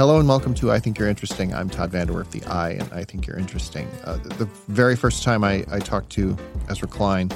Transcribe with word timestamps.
Hello 0.00 0.18
and 0.18 0.26
welcome 0.26 0.54
to 0.54 0.72
I 0.72 0.78
Think 0.78 0.98
You're 0.98 1.10
Interesting. 1.10 1.52
I'm 1.52 1.68
Todd 1.68 1.92
VanDerWerff, 1.92 2.30
the 2.30 2.42
I, 2.46 2.70
and 2.70 2.90
I 2.90 3.04
Think 3.04 3.26
You're 3.26 3.36
Interesting. 3.36 3.86
Uh, 4.02 4.16
the, 4.16 4.30
the 4.30 4.44
very 4.66 4.96
first 4.96 5.22
time 5.22 5.44
I, 5.44 5.62
I 5.70 5.78
talked 5.78 6.08
to 6.12 6.38
Ezra 6.70 6.88
Klein 6.88 7.30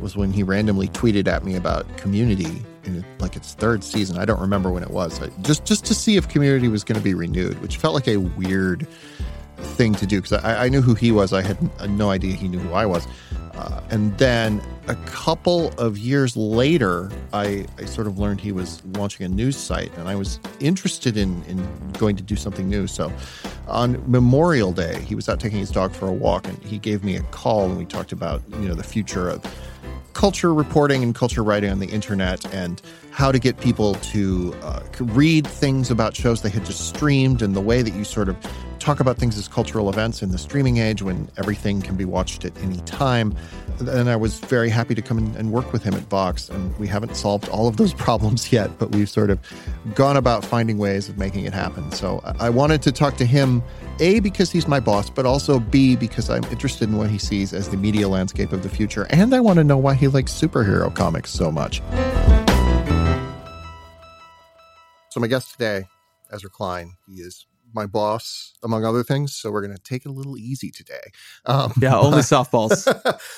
was 0.00 0.16
when 0.16 0.30
he 0.30 0.44
randomly 0.44 0.86
tweeted 0.86 1.26
at 1.26 1.44
me 1.44 1.56
about 1.56 1.84
Community 1.96 2.62
in 2.84 3.04
like 3.18 3.34
its 3.34 3.54
third 3.54 3.82
season. 3.82 4.16
I 4.16 4.26
don't 4.26 4.38
remember 4.38 4.70
when 4.70 4.84
it 4.84 4.90
was. 4.90 5.20
I, 5.20 5.28
just 5.42 5.64
just 5.64 5.84
to 5.86 5.92
see 5.92 6.16
if 6.16 6.28
Community 6.28 6.68
was 6.68 6.84
going 6.84 6.96
to 6.96 7.02
be 7.02 7.14
renewed, 7.14 7.60
which 7.60 7.78
felt 7.78 7.94
like 7.94 8.06
a 8.06 8.18
weird 8.18 8.86
thing 9.56 9.94
to 9.94 10.06
do 10.06 10.20
because 10.20 10.44
I, 10.44 10.64
I, 10.64 10.68
knew 10.68 10.80
who 10.80 10.94
he 10.94 11.12
was. 11.12 11.32
I 11.32 11.42
had 11.42 11.58
no 11.90 12.10
idea 12.10 12.34
he 12.34 12.48
knew 12.48 12.58
who 12.58 12.72
I 12.72 12.86
was. 12.86 13.06
Uh, 13.54 13.80
and 13.90 14.16
then 14.18 14.60
a 14.88 14.96
couple 15.06 15.72
of 15.78 15.96
years 15.96 16.36
later, 16.36 17.10
I, 17.32 17.66
I, 17.78 17.84
sort 17.84 18.06
of 18.06 18.18
learned 18.18 18.40
he 18.40 18.50
was 18.50 18.84
launching 18.84 19.24
a 19.24 19.28
news 19.28 19.56
site, 19.56 19.96
and 19.96 20.08
I 20.08 20.16
was 20.16 20.40
interested 20.58 21.16
in, 21.16 21.42
in 21.44 21.66
going 21.92 22.16
to 22.16 22.22
do 22.22 22.34
something 22.34 22.68
new. 22.68 22.88
So 22.88 23.12
on 23.68 24.02
Memorial 24.10 24.72
Day, 24.72 25.00
he 25.02 25.14
was 25.14 25.28
out 25.28 25.38
taking 25.38 25.58
his 25.58 25.70
dog 25.70 25.92
for 25.92 26.08
a 26.08 26.12
walk, 26.12 26.48
and 26.48 26.58
he 26.64 26.78
gave 26.78 27.04
me 27.04 27.16
a 27.16 27.22
call, 27.24 27.66
and 27.66 27.78
we 27.78 27.84
talked 27.84 28.12
about 28.12 28.42
you 28.60 28.68
know 28.68 28.74
the 28.74 28.82
future 28.82 29.28
of 29.28 29.44
culture 30.14 30.54
reporting 30.54 31.02
and 31.02 31.14
culture 31.14 31.42
writing 31.42 31.70
on 31.70 31.78
the 31.78 31.88
internet 31.88 32.52
and 32.54 32.80
how 33.14 33.30
to 33.30 33.38
get 33.38 33.56
people 33.60 33.94
to 33.94 34.52
uh, 34.62 34.80
read 34.98 35.46
things 35.46 35.88
about 35.88 36.16
shows 36.16 36.42
they 36.42 36.50
had 36.50 36.66
just 36.66 36.88
streamed 36.88 37.42
and 37.42 37.54
the 37.54 37.60
way 37.60 37.80
that 37.80 37.94
you 37.94 38.02
sort 38.02 38.28
of 38.28 38.36
talk 38.80 38.98
about 38.98 39.16
things 39.16 39.38
as 39.38 39.46
cultural 39.46 39.88
events 39.88 40.20
in 40.20 40.32
the 40.32 40.36
streaming 40.36 40.78
age 40.78 41.00
when 41.00 41.30
everything 41.36 41.80
can 41.80 41.94
be 41.94 42.04
watched 42.04 42.44
at 42.44 42.58
any 42.58 42.78
time. 42.80 43.32
And 43.78 44.10
I 44.10 44.16
was 44.16 44.40
very 44.40 44.68
happy 44.68 44.96
to 44.96 45.00
come 45.00 45.18
and 45.36 45.52
work 45.52 45.72
with 45.72 45.84
him 45.84 45.94
at 45.94 46.02
Vox. 46.02 46.48
And 46.48 46.76
we 46.76 46.88
haven't 46.88 47.14
solved 47.14 47.48
all 47.50 47.68
of 47.68 47.76
those 47.76 47.94
problems 48.06 48.52
yet, 48.52 48.80
but 48.80 48.90
we've 48.90 49.08
sort 49.08 49.30
of 49.30 49.38
gone 49.94 50.16
about 50.16 50.44
finding 50.44 50.78
ways 50.78 51.08
of 51.08 51.16
making 51.16 51.44
it 51.44 51.52
happen. 51.52 51.92
So 51.92 52.20
I 52.40 52.50
wanted 52.50 52.82
to 52.82 52.90
talk 52.90 53.16
to 53.18 53.24
him, 53.24 53.62
A, 54.00 54.18
because 54.18 54.50
he's 54.50 54.66
my 54.66 54.80
boss, 54.80 55.08
but 55.08 55.24
also 55.24 55.60
B, 55.60 55.94
because 55.94 56.30
I'm 56.30 56.44
interested 56.46 56.88
in 56.88 56.96
what 56.96 57.10
he 57.10 57.18
sees 57.18 57.52
as 57.52 57.68
the 57.68 57.76
media 57.76 58.08
landscape 58.08 58.52
of 58.52 58.64
the 58.64 58.68
future. 58.68 59.06
And 59.10 59.32
I 59.32 59.38
want 59.38 59.58
to 59.58 59.64
know 59.64 59.78
why 59.78 59.94
he 59.94 60.08
likes 60.08 60.32
superhero 60.32 60.92
comics 60.92 61.30
so 61.30 61.52
much. 61.52 61.80
So 65.14 65.20
my 65.20 65.28
guest 65.28 65.52
today, 65.52 65.86
Ezra 66.32 66.50
Klein, 66.50 66.96
he 67.06 67.20
is 67.20 67.46
my 67.72 67.86
boss, 67.86 68.54
among 68.64 68.84
other 68.84 69.04
things. 69.04 69.32
So 69.32 69.52
we're 69.52 69.64
going 69.64 69.76
to 69.76 69.80
take 69.80 70.04
it 70.04 70.08
a 70.08 70.12
little 70.12 70.36
easy 70.36 70.72
today. 70.72 71.12
Um, 71.46 71.72
yeah, 71.80 71.96
only 71.96 72.18
softballs. 72.18 72.84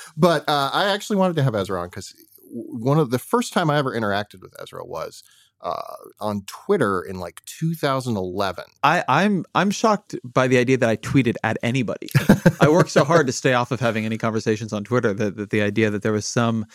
but 0.17 0.49
uh, 0.49 0.71
I 0.73 0.85
actually 0.85 1.17
wanted 1.17 1.35
to 1.35 1.43
have 1.43 1.53
Ezra 1.53 1.79
on 1.79 1.89
because 1.89 2.15
one 2.49 2.97
of 2.97 3.11
the 3.11 3.19
first 3.19 3.53
time 3.53 3.69
I 3.69 3.77
ever 3.77 3.93
interacted 3.93 4.41
with 4.41 4.55
Ezra 4.59 4.83
was 4.83 5.21
uh, 5.61 5.93
on 6.19 6.41
Twitter 6.47 7.03
in 7.03 7.19
like 7.19 7.45
2011. 7.45 8.63
I, 8.81 9.03
I'm 9.07 9.45
I'm 9.53 9.69
shocked 9.69 10.15
by 10.23 10.47
the 10.47 10.57
idea 10.57 10.77
that 10.77 10.89
I 10.89 10.97
tweeted 10.97 11.35
at 11.43 11.57
anybody. 11.61 12.09
I 12.59 12.69
worked 12.69 12.89
so 12.89 13.03
hard 13.03 13.27
to 13.27 13.33
stay 13.33 13.53
off 13.53 13.69
of 13.69 13.79
having 13.79 14.03
any 14.03 14.17
conversations 14.17 14.73
on 14.73 14.83
Twitter 14.83 15.13
that, 15.13 15.35
that 15.35 15.51
the 15.51 15.61
idea 15.61 15.91
that 15.91 16.01
there 16.01 16.11
was 16.11 16.25
some 16.25 16.65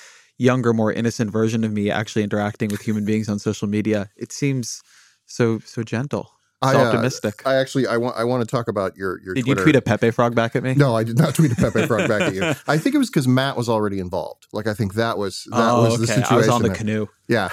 younger, 0.43 0.73
more 0.73 0.93
innocent 0.93 1.31
version 1.31 1.65
of 1.65 1.73
me 1.73 1.91
actually 1.91 2.23
interacting 2.23 2.69
with 2.69 2.83
human 2.83 3.05
beings 3.05 3.29
on 3.29 3.39
social 3.39 3.69
media 3.69 4.11
it 4.17 4.33
seems 4.33 4.83
so 5.27 5.59
so 5.61 5.83
gentle. 5.83 6.31
I, 6.61 6.77
uh, 6.77 6.85
optimistic. 6.85 7.43
I 7.45 7.57
actually 7.57 7.89
I 7.89 7.97
want 7.97 8.17
I 8.17 8.25
want 8.25 8.43
to 8.43 8.47
talk 8.47 8.69
about 8.69 8.97
your 8.97 9.21
your. 9.23 9.35
Did 9.35 9.45
Twitter. 9.45 9.61
you 9.61 9.65
tweet 9.65 9.77
a 9.77 9.83
Pepe 9.83 10.13
frog 10.13 10.37
back 10.37 10.55
at 10.55 10.63
me? 10.63 10.75
No, 10.75 10.95
I 10.95 11.03
did 11.03 11.19
not 11.19 11.35
tweet 11.35 11.53
a 11.53 11.57
Pepe 11.57 11.87
frog 11.89 12.09
back 12.09 12.23
at 12.23 12.35
you. 12.35 12.43
I 12.69 12.79
think 12.79 12.95
it 12.95 12.99
was 12.99 13.11
because 13.11 13.27
Matt 13.27 13.57
was 13.57 13.69
already 13.69 13.99
involved. 13.99 14.47
Like 14.53 14.69
I 14.69 14.75
think 14.75 14.95
that 14.95 15.19
was 15.19 15.45
that 15.51 15.57
oh, 15.59 15.83
was 15.83 15.95
okay. 15.95 16.01
the 16.03 16.07
situation. 16.07 16.35
I 16.35 16.37
was 16.37 16.49
on 16.49 16.63
the 16.63 16.71
canoe. 16.71 17.07
Yeah, 17.27 17.49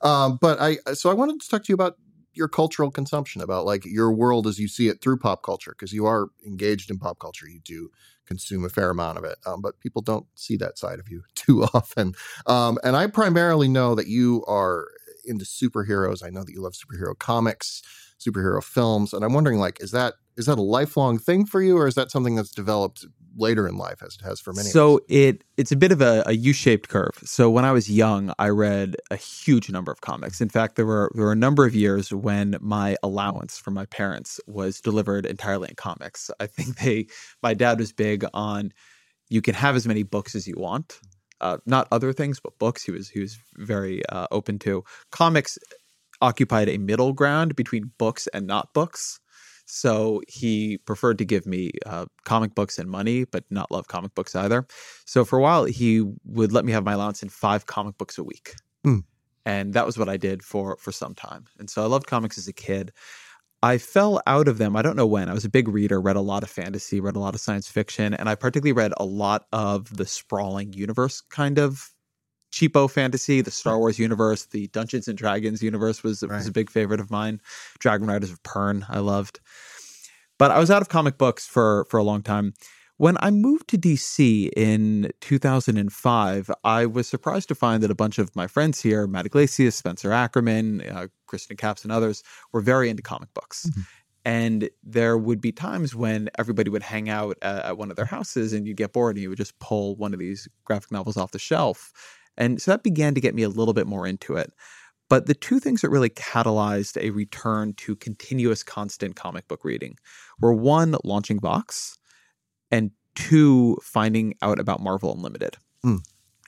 um, 0.00 0.38
but 0.40 0.58
I 0.60 0.78
so 0.94 1.10
I 1.10 1.14
wanted 1.14 1.40
to 1.42 1.48
talk 1.48 1.64
to 1.64 1.68
you 1.68 1.74
about 1.74 1.96
your 2.32 2.48
cultural 2.48 2.90
consumption, 2.90 3.42
about 3.42 3.66
like 3.66 3.84
your 3.84 4.12
world 4.12 4.46
as 4.46 4.58
you 4.58 4.68
see 4.68 4.88
it 4.88 5.02
through 5.02 5.18
pop 5.18 5.42
culture, 5.42 5.74
because 5.78 5.92
you 5.92 6.06
are 6.06 6.28
engaged 6.46 6.90
in 6.90 6.98
pop 6.98 7.18
culture. 7.18 7.46
You 7.46 7.60
do 7.60 7.90
consume 8.26 8.64
a 8.64 8.68
fair 8.68 8.90
amount 8.90 9.18
of 9.18 9.24
it, 9.24 9.38
um, 9.46 9.60
but 9.62 9.78
people 9.80 10.02
don't 10.02 10.26
see 10.34 10.56
that 10.56 10.78
side 10.78 10.98
of 10.98 11.08
you 11.08 11.22
too 11.34 11.64
often. 11.74 12.14
Um, 12.46 12.78
and 12.84 12.96
I 12.96 13.06
primarily 13.06 13.68
know 13.68 13.94
that 13.94 14.06
you 14.06 14.44
are 14.46 14.88
into 15.24 15.44
superheroes. 15.44 16.24
I 16.24 16.30
know 16.30 16.44
that 16.44 16.52
you 16.52 16.62
love 16.62 16.74
superhero 16.74 17.18
comics 17.18 17.82
superhero 18.18 18.62
films. 18.62 19.12
And 19.12 19.24
I'm 19.24 19.32
wondering, 19.32 19.58
like, 19.58 19.82
is 19.82 19.90
that 19.90 20.14
is 20.36 20.46
that 20.46 20.58
a 20.58 20.62
lifelong 20.62 21.18
thing 21.18 21.46
for 21.46 21.62
you, 21.62 21.76
or 21.78 21.86
is 21.86 21.94
that 21.94 22.10
something 22.10 22.34
that's 22.34 22.50
developed 22.50 23.06
later 23.36 23.68
in 23.68 23.76
life, 23.76 24.02
as 24.02 24.16
it 24.16 24.24
has 24.24 24.40
for 24.40 24.52
many? 24.52 24.68
So 24.68 25.00
it 25.08 25.44
it's 25.56 25.72
a 25.72 25.76
bit 25.76 25.92
of 25.92 26.00
a 26.00 26.22
a 26.26 26.32
U-shaped 26.32 26.88
curve. 26.88 27.18
So 27.24 27.50
when 27.50 27.64
I 27.64 27.72
was 27.72 27.90
young, 27.90 28.32
I 28.38 28.48
read 28.48 28.96
a 29.10 29.16
huge 29.16 29.70
number 29.70 29.92
of 29.92 30.00
comics. 30.00 30.40
In 30.40 30.48
fact, 30.48 30.76
there 30.76 30.86
were 30.86 31.10
there 31.14 31.24
were 31.24 31.32
a 31.32 31.36
number 31.36 31.64
of 31.66 31.74
years 31.74 32.12
when 32.12 32.56
my 32.60 32.96
allowance 33.02 33.58
from 33.58 33.74
my 33.74 33.86
parents 33.86 34.40
was 34.46 34.80
delivered 34.80 35.26
entirely 35.26 35.68
in 35.68 35.74
comics. 35.76 36.30
I 36.40 36.46
think 36.46 36.78
they 36.78 37.06
my 37.42 37.54
dad 37.54 37.78
was 37.78 37.92
big 37.92 38.24
on 38.34 38.72
you 39.28 39.42
can 39.42 39.54
have 39.54 39.74
as 39.76 39.86
many 39.86 40.02
books 40.02 40.34
as 40.34 40.46
you 40.46 40.54
want. 40.56 41.00
Uh, 41.40 41.58
not 41.66 41.88
other 41.92 42.12
things, 42.12 42.40
but 42.40 42.58
books. 42.58 42.82
He 42.82 42.92
was 42.92 43.10
he 43.10 43.20
was 43.20 43.38
very 43.56 44.06
uh, 44.06 44.26
open 44.30 44.58
to 44.60 44.84
comics 45.10 45.58
occupied 46.20 46.68
a 46.68 46.78
middle 46.78 47.12
ground 47.12 47.56
between 47.56 47.92
books 47.98 48.26
and 48.28 48.46
not 48.46 48.72
books. 48.72 49.20
So 49.66 50.22
he 50.28 50.78
preferred 50.78 51.18
to 51.18 51.24
give 51.24 51.44
me 51.44 51.72
uh, 51.84 52.06
comic 52.24 52.54
books 52.54 52.78
and 52.78 52.88
money, 52.88 53.24
but 53.24 53.44
not 53.50 53.70
love 53.70 53.88
comic 53.88 54.14
books 54.14 54.34
either. 54.34 54.66
So 55.04 55.24
for 55.24 55.38
a 55.38 55.42
while, 55.42 55.64
he 55.64 56.04
would 56.24 56.52
let 56.52 56.64
me 56.64 56.72
have 56.72 56.84
my 56.84 56.92
allowance 56.92 57.22
in 57.22 57.28
five 57.28 57.66
comic 57.66 57.98
books 57.98 58.16
a 58.16 58.24
week, 58.24 58.54
mm. 58.86 59.02
and 59.44 59.74
that 59.74 59.84
was 59.84 59.98
what 59.98 60.08
I 60.08 60.16
did 60.16 60.42
for 60.42 60.76
for 60.76 60.92
some 60.92 61.14
time. 61.14 61.44
And 61.58 61.68
so 61.68 61.82
I 61.82 61.86
loved 61.86 62.06
comics 62.06 62.38
as 62.38 62.48
a 62.48 62.52
kid. 62.52 62.92
I 63.62 63.78
fell 63.78 64.22
out 64.26 64.46
of 64.46 64.58
them. 64.58 64.76
I 64.76 64.82
don't 64.82 64.96
know 64.96 65.06
when. 65.06 65.28
I 65.28 65.34
was 65.34 65.44
a 65.44 65.50
big 65.50 65.66
reader, 65.66 66.00
read 66.00 66.16
a 66.16 66.20
lot 66.20 66.44
of 66.44 66.50
fantasy, 66.50 67.00
read 67.00 67.16
a 67.16 67.20
lot 67.20 67.34
of 67.34 67.40
science 67.40 67.68
fiction, 67.68 68.14
and 68.14 68.28
I 68.28 68.36
particularly 68.36 68.72
read 68.72 68.92
a 68.98 69.04
lot 69.04 69.46
of 69.52 69.96
the 69.96 70.06
sprawling 70.06 70.72
universe 70.72 71.20
kind 71.22 71.58
of 71.58 71.90
cheapo 72.56 72.90
fantasy, 72.90 73.42
the 73.42 73.50
Star 73.50 73.78
Wars 73.78 73.98
universe, 73.98 74.46
the 74.46 74.68
Dungeons 74.68 75.08
and 75.08 75.18
Dragons 75.18 75.62
universe 75.62 76.02
was, 76.02 76.22
right. 76.22 76.38
was 76.38 76.46
a 76.46 76.52
big 76.52 76.70
favorite 76.70 77.00
of 77.00 77.10
mine. 77.10 77.40
Dragon 77.78 78.06
Riders 78.06 78.30
of 78.30 78.42
Pern, 78.42 78.86
I 78.88 79.00
loved. 79.00 79.40
But 80.38 80.50
I 80.50 80.58
was 80.58 80.70
out 80.70 80.82
of 80.82 80.88
comic 80.88 81.18
books 81.18 81.46
for 81.46 81.86
for 81.90 81.98
a 81.98 82.02
long 82.02 82.22
time. 82.22 82.54
When 82.98 83.18
I 83.20 83.30
moved 83.30 83.68
to 83.68 83.78
DC 83.78 84.50
in 84.56 85.10
2005, 85.20 86.50
I 86.64 86.86
was 86.86 87.06
surprised 87.06 87.48
to 87.48 87.54
find 87.54 87.82
that 87.82 87.90
a 87.90 87.94
bunch 87.94 88.18
of 88.18 88.34
my 88.34 88.46
friends 88.46 88.80
here, 88.80 89.06
Matt 89.06 89.26
Yglesias, 89.26 89.76
Spencer 89.76 90.12
Ackerman, 90.12 90.80
uh, 90.80 91.08
Kriston 91.28 91.58
Capps, 91.58 91.82
and 91.82 91.92
others, 91.92 92.22
were 92.52 92.62
very 92.62 92.88
into 92.88 93.02
comic 93.02 93.32
books. 93.34 93.66
Mm-hmm. 93.66 93.80
And 94.24 94.70
there 94.82 95.18
would 95.18 95.42
be 95.42 95.52
times 95.52 95.94
when 95.94 96.30
everybody 96.38 96.70
would 96.70 96.82
hang 96.82 97.10
out 97.10 97.36
at, 97.42 97.64
at 97.66 97.78
one 97.78 97.90
of 97.90 97.96
their 97.96 98.06
houses 98.06 98.54
and 98.54 98.66
you'd 98.66 98.78
get 98.78 98.94
bored 98.94 99.16
and 99.16 99.22
you 99.22 99.28
would 99.28 99.38
just 99.38 99.58
pull 99.58 99.94
one 99.96 100.14
of 100.14 100.18
these 100.18 100.48
graphic 100.64 100.90
novels 100.90 101.18
off 101.18 101.32
the 101.32 101.38
shelf 101.38 101.92
and 102.36 102.60
so 102.60 102.70
that 102.70 102.82
began 102.82 103.14
to 103.14 103.20
get 103.20 103.34
me 103.34 103.42
a 103.42 103.48
little 103.48 103.74
bit 103.74 103.86
more 103.86 104.06
into 104.06 104.36
it. 104.36 104.52
But 105.08 105.26
the 105.26 105.34
two 105.34 105.60
things 105.60 105.82
that 105.82 105.90
really 105.90 106.10
catalyzed 106.10 107.00
a 107.00 107.10
return 107.10 107.74
to 107.74 107.94
continuous, 107.94 108.62
constant 108.62 109.14
comic 109.14 109.46
book 109.46 109.64
reading 109.64 109.96
were 110.40 110.52
one, 110.52 110.96
launching 111.04 111.38
Vox, 111.38 111.96
and 112.70 112.90
two, 113.14 113.78
finding 113.82 114.34
out 114.42 114.58
about 114.58 114.80
Marvel 114.80 115.14
Unlimited. 115.14 115.56
Mm. 115.84 116.00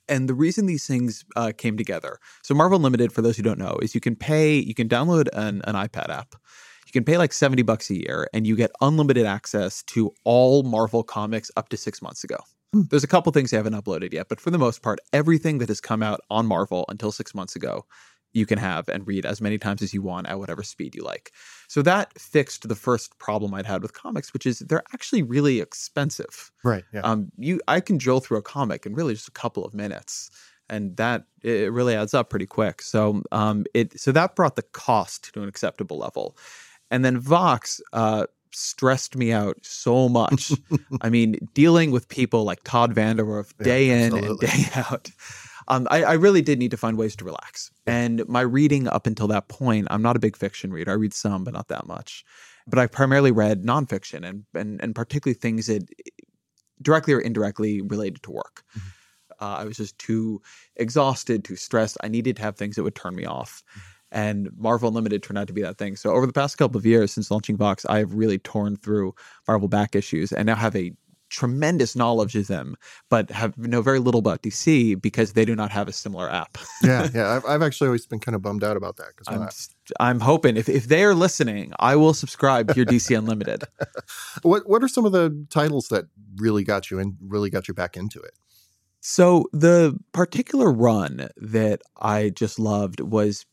And 0.08 0.28
the 0.28 0.34
reason 0.34 0.66
these 0.66 0.86
things 0.86 1.24
uh, 1.36 1.52
came 1.56 1.76
together 1.76 2.18
so, 2.42 2.54
Marvel 2.54 2.76
Unlimited, 2.76 3.12
for 3.12 3.22
those 3.22 3.36
who 3.36 3.42
don't 3.42 3.58
know, 3.58 3.78
is 3.82 3.94
you 3.94 4.00
can 4.00 4.16
pay, 4.16 4.58
you 4.58 4.74
can 4.74 4.88
download 4.88 5.28
an, 5.34 5.62
an 5.64 5.74
iPad 5.74 6.08
app. 6.08 6.34
You 6.86 6.92
can 6.92 7.04
pay 7.04 7.18
like 7.18 7.34
70 7.34 7.62
bucks 7.62 7.90
a 7.90 7.96
year 7.96 8.28
and 8.32 8.46
you 8.46 8.56
get 8.56 8.70
unlimited 8.80 9.26
access 9.26 9.82
to 9.84 10.14
all 10.24 10.62
Marvel 10.62 11.02
comics 11.02 11.50
up 11.54 11.68
to 11.68 11.76
six 11.76 12.00
months 12.00 12.24
ago. 12.24 12.38
Hmm. 12.72 12.82
There's 12.90 13.04
a 13.04 13.08
couple 13.08 13.32
things 13.32 13.50
they 13.50 13.56
haven't 13.56 13.74
uploaded 13.74 14.12
yet, 14.12 14.28
but 14.28 14.40
for 14.40 14.50
the 14.50 14.58
most 14.58 14.82
part, 14.82 14.98
everything 15.12 15.58
that 15.58 15.68
has 15.68 15.80
come 15.80 16.02
out 16.02 16.20
on 16.30 16.46
Marvel 16.46 16.84
until 16.88 17.12
six 17.12 17.34
months 17.34 17.56
ago, 17.56 17.84
you 18.32 18.46
can 18.46 18.58
have 18.58 18.88
and 18.88 19.06
read 19.06 19.24
as 19.24 19.40
many 19.40 19.58
times 19.58 19.82
as 19.82 19.94
you 19.94 20.02
want 20.02 20.26
at 20.26 20.38
whatever 20.38 20.62
speed 20.62 20.94
you 20.94 21.02
like. 21.02 21.32
So 21.66 21.82
that 21.82 22.18
fixed 22.18 22.68
the 22.68 22.74
first 22.74 23.18
problem 23.18 23.54
I'd 23.54 23.66
had 23.66 23.82
with 23.82 23.94
comics, 23.94 24.32
which 24.32 24.46
is 24.46 24.58
they're 24.60 24.82
actually 24.92 25.22
really 25.22 25.60
expensive. 25.60 26.50
Right. 26.62 26.84
Yeah. 26.92 27.00
Um, 27.00 27.32
you, 27.38 27.60
I 27.68 27.80
can 27.80 27.96
drill 27.96 28.20
through 28.20 28.38
a 28.38 28.42
comic 28.42 28.84
in 28.84 28.94
really 28.94 29.14
just 29.14 29.28
a 29.28 29.32
couple 29.32 29.64
of 29.64 29.72
minutes, 29.74 30.30
and 30.68 30.96
that 30.98 31.24
it 31.42 31.72
really 31.72 31.94
adds 31.94 32.12
up 32.12 32.28
pretty 32.28 32.46
quick. 32.46 32.82
So, 32.82 33.22
um, 33.32 33.64
it 33.72 33.98
so 33.98 34.12
that 34.12 34.36
brought 34.36 34.56
the 34.56 34.62
cost 34.62 35.32
to 35.32 35.42
an 35.42 35.48
acceptable 35.48 35.98
level, 35.98 36.36
and 36.90 37.04
then 37.04 37.18
Vox, 37.18 37.80
uh, 37.94 38.26
stressed 38.52 39.16
me 39.16 39.32
out 39.32 39.58
so 39.62 40.08
much. 40.08 40.52
I 41.00 41.10
mean, 41.10 41.48
dealing 41.54 41.90
with 41.90 42.08
people 42.08 42.44
like 42.44 42.64
Todd 42.64 42.94
VanDerWerff 42.94 43.56
day 43.62 43.88
yeah, 43.88 44.06
in 44.06 44.16
and 44.16 44.38
day 44.38 44.66
out. 44.74 45.10
Um, 45.68 45.86
I, 45.90 46.02
I, 46.02 46.12
really 46.14 46.40
did 46.40 46.58
need 46.58 46.70
to 46.70 46.78
find 46.78 46.96
ways 46.96 47.14
to 47.16 47.26
relax. 47.26 47.70
And 47.86 48.26
my 48.26 48.40
reading 48.40 48.88
up 48.88 49.06
until 49.06 49.28
that 49.28 49.48
point, 49.48 49.86
I'm 49.90 50.00
not 50.00 50.16
a 50.16 50.18
big 50.18 50.34
fiction 50.34 50.72
reader. 50.72 50.92
I 50.92 50.94
read 50.94 51.12
some, 51.12 51.44
but 51.44 51.52
not 51.52 51.68
that 51.68 51.86
much. 51.86 52.24
But 52.66 52.78
I 52.78 52.86
primarily 52.86 53.32
read 53.32 53.64
nonfiction 53.64 54.26
and 54.26 54.44
and, 54.54 54.82
and 54.82 54.94
particularly 54.94 55.38
things 55.38 55.66
that 55.66 55.86
directly 56.80 57.12
or 57.12 57.20
indirectly 57.20 57.82
related 57.82 58.22
to 58.22 58.30
work. 58.30 58.64
Mm-hmm. 58.76 58.88
Uh, 59.44 59.56
I 59.58 59.64
was 59.64 59.76
just 59.76 59.98
too 59.98 60.42
exhausted, 60.76 61.44
too 61.44 61.56
stressed. 61.56 61.98
I 62.02 62.08
needed 62.08 62.36
to 62.36 62.42
have 62.42 62.56
things 62.56 62.76
that 62.76 62.82
would 62.82 62.94
turn 62.94 63.14
me 63.14 63.24
off. 63.24 63.62
Mm-hmm. 63.70 63.80
And 64.10 64.50
Marvel 64.56 64.88
Unlimited 64.88 65.22
turned 65.22 65.38
out 65.38 65.46
to 65.48 65.52
be 65.52 65.62
that 65.62 65.78
thing. 65.78 65.96
So 65.96 66.12
over 66.12 66.26
the 66.26 66.32
past 66.32 66.56
couple 66.58 66.78
of 66.78 66.86
years 66.86 67.12
since 67.12 67.30
launching 67.30 67.56
Vox, 67.56 67.84
I 67.86 67.98
have 67.98 68.14
really 68.14 68.38
torn 68.38 68.76
through 68.76 69.14
Marvel 69.46 69.68
back 69.68 69.94
issues 69.94 70.32
and 70.32 70.46
now 70.46 70.54
have 70.54 70.74
a 70.74 70.92
tremendous 71.30 71.94
knowledge 71.94 72.34
of 72.36 72.46
them, 72.46 72.76
but 73.08 73.30
have 73.30 73.56
know 73.58 73.82
very 73.82 73.98
little 73.98 74.18
about 74.18 74.42
DC 74.42 75.00
because 75.00 75.32
they 75.32 75.44
do 75.44 75.54
not 75.54 75.70
have 75.70 75.88
a 75.88 75.92
similar 75.92 76.30
app. 76.30 76.58
yeah, 76.82 77.08
yeah. 77.14 77.28
I've, 77.30 77.44
I've, 77.44 77.62
actually 77.62 77.88
always 77.88 78.06
been 78.06 78.18
kind 78.18 78.34
of 78.34 78.42
bummed 78.42 78.64
out 78.64 78.76
about 78.76 78.96
that 78.96 79.08
because 79.16 79.28
I'm, 80.00 80.14
I'm 80.14 80.20
hoping 80.20 80.56
if, 80.56 80.68
if 80.68 80.86
they 80.86 81.04
are 81.04 81.14
listening, 81.14 81.72
I 81.78 81.96
will 81.96 82.14
subscribe 82.14 82.68
to 82.68 82.74
your 82.74 82.86
DC 82.86 83.16
Unlimited. 83.18 83.64
what 84.42 84.68
What 84.68 84.82
are 84.82 84.88
some 84.88 85.04
of 85.04 85.12
the 85.12 85.46
titles 85.50 85.88
that 85.88 86.06
really 86.36 86.64
got 86.64 86.90
you 86.90 86.98
and 86.98 87.16
really 87.20 87.50
got 87.50 87.68
you 87.68 87.74
back 87.74 87.96
into 87.96 88.20
it? 88.20 88.32
So 89.00 89.46
the 89.52 89.96
particular 90.12 90.72
run 90.72 91.28
that 91.36 91.82
I 92.00 92.30
just 92.30 92.58
loved 92.58 93.00
was 93.00 93.46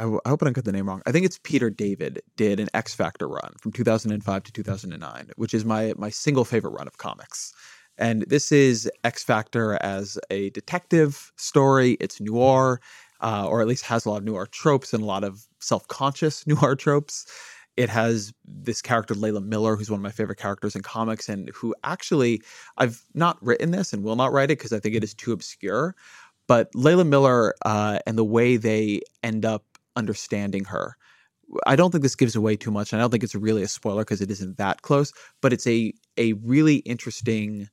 I, 0.00 0.04
I 0.24 0.28
hope 0.30 0.42
I 0.42 0.46
don't 0.46 0.54
get 0.54 0.64
the 0.64 0.72
name 0.72 0.88
wrong. 0.88 1.02
I 1.06 1.12
think 1.12 1.26
it's 1.26 1.38
Peter 1.42 1.68
David 1.68 2.22
did 2.36 2.58
an 2.58 2.68
X 2.72 2.94
Factor 2.94 3.28
run 3.28 3.52
from 3.60 3.70
2005 3.72 4.42
to 4.42 4.52
2009, 4.52 5.30
which 5.36 5.52
is 5.52 5.64
my 5.64 5.92
my 5.96 6.08
single 6.08 6.44
favorite 6.44 6.70
run 6.70 6.86
of 6.86 6.96
comics. 6.96 7.52
And 7.98 8.24
this 8.28 8.50
is 8.50 8.90
X 9.04 9.22
Factor 9.22 9.74
as 9.82 10.18
a 10.30 10.50
detective 10.50 11.32
story. 11.36 11.98
It's 12.00 12.18
noir, 12.18 12.80
uh, 13.20 13.46
or 13.46 13.60
at 13.60 13.68
least 13.68 13.84
has 13.84 14.06
a 14.06 14.10
lot 14.10 14.16
of 14.18 14.24
noir 14.24 14.46
tropes 14.46 14.94
and 14.94 15.02
a 15.02 15.06
lot 15.06 15.22
of 15.22 15.46
self 15.60 15.86
conscious 15.88 16.46
noir 16.46 16.74
tropes. 16.74 17.26
It 17.76 17.90
has 17.90 18.32
this 18.44 18.82
character, 18.82 19.14
Layla 19.14 19.44
Miller, 19.44 19.76
who's 19.76 19.90
one 19.90 20.00
of 20.00 20.02
my 20.02 20.10
favorite 20.10 20.38
characters 20.38 20.74
in 20.74 20.82
comics, 20.82 21.28
and 21.28 21.50
who 21.54 21.74
actually, 21.84 22.42
I've 22.78 23.02
not 23.14 23.38
written 23.42 23.70
this 23.70 23.92
and 23.92 24.02
will 24.02 24.16
not 24.16 24.32
write 24.32 24.50
it 24.50 24.58
because 24.58 24.72
I 24.72 24.80
think 24.80 24.94
it 24.94 25.04
is 25.04 25.14
too 25.14 25.32
obscure. 25.32 25.94
But 26.46 26.72
Layla 26.72 27.06
Miller 27.06 27.54
uh, 27.64 28.00
and 28.06 28.18
the 28.18 28.24
way 28.24 28.56
they 28.56 29.02
end 29.22 29.44
up 29.44 29.64
understanding 29.96 30.64
her. 30.64 30.96
I 31.66 31.76
don't 31.76 31.90
think 31.90 32.02
this 32.02 32.16
gives 32.16 32.36
away 32.36 32.56
too 32.56 32.70
much. 32.70 32.92
And 32.92 33.00
I 33.00 33.02
don't 33.02 33.10
think 33.10 33.24
it's 33.24 33.34
really 33.34 33.62
a 33.62 33.68
spoiler 33.68 34.02
because 34.02 34.20
it 34.20 34.30
isn't 34.30 34.56
that 34.58 34.82
close, 34.82 35.12
but 35.42 35.52
it's 35.52 35.66
a 35.66 35.92
a 36.16 36.34
really 36.34 36.76
interesting 36.76 37.68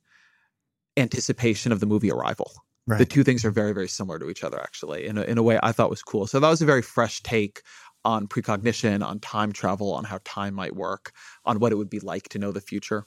anticipation 0.96 1.70
of 1.72 1.80
the 1.80 1.86
movie 1.86 2.10
Arrival. 2.10 2.52
Right. 2.86 2.98
The 2.98 3.04
two 3.04 3.22
things 3.22 3.44
are 3.44 3.50
very, 3.50 3.72
very 3.72 3.86
similar 3.86 4.18
to 4.18 4.30
each 4.30 4.42
other, 4.42 4.58
actually, 4.60 5.06
in 5.06 5.18
a, 5.18 5.22
in 5.22 5.36
a 5.36 5.42
way 5.42 5.60
I 5.62 5.72
thought 5.72 5.90
was 5.90 6.02
cool. 6.02 6.26
So 6.26 6.40
that 6.40 6.48
was 6.48 6.62
a 6.62 6.66
very 6.66 6.80
fresh 6.80 7.22
take 7.22 7.62
on 8.04 8.26
precognition, 8.26 9.02
on 9.02 9.20
time 9.20 9.52
travel, 9.52 9.92
on 9.92 10.04
how 10.04 10.20
time 10.24 10.54
might 10.54 10.74
work, 10.74 11.12
on 11.44 11.60
what 11.60 11.70
it 11.70 11.74
would 11.74 11.90
be 11.90 12.00
like 12.00 12.30
to 12.30 12.38
know 12.38 12.50
the 12.50 12.62
future. 12.62 13.04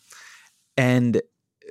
And 0.77 1.21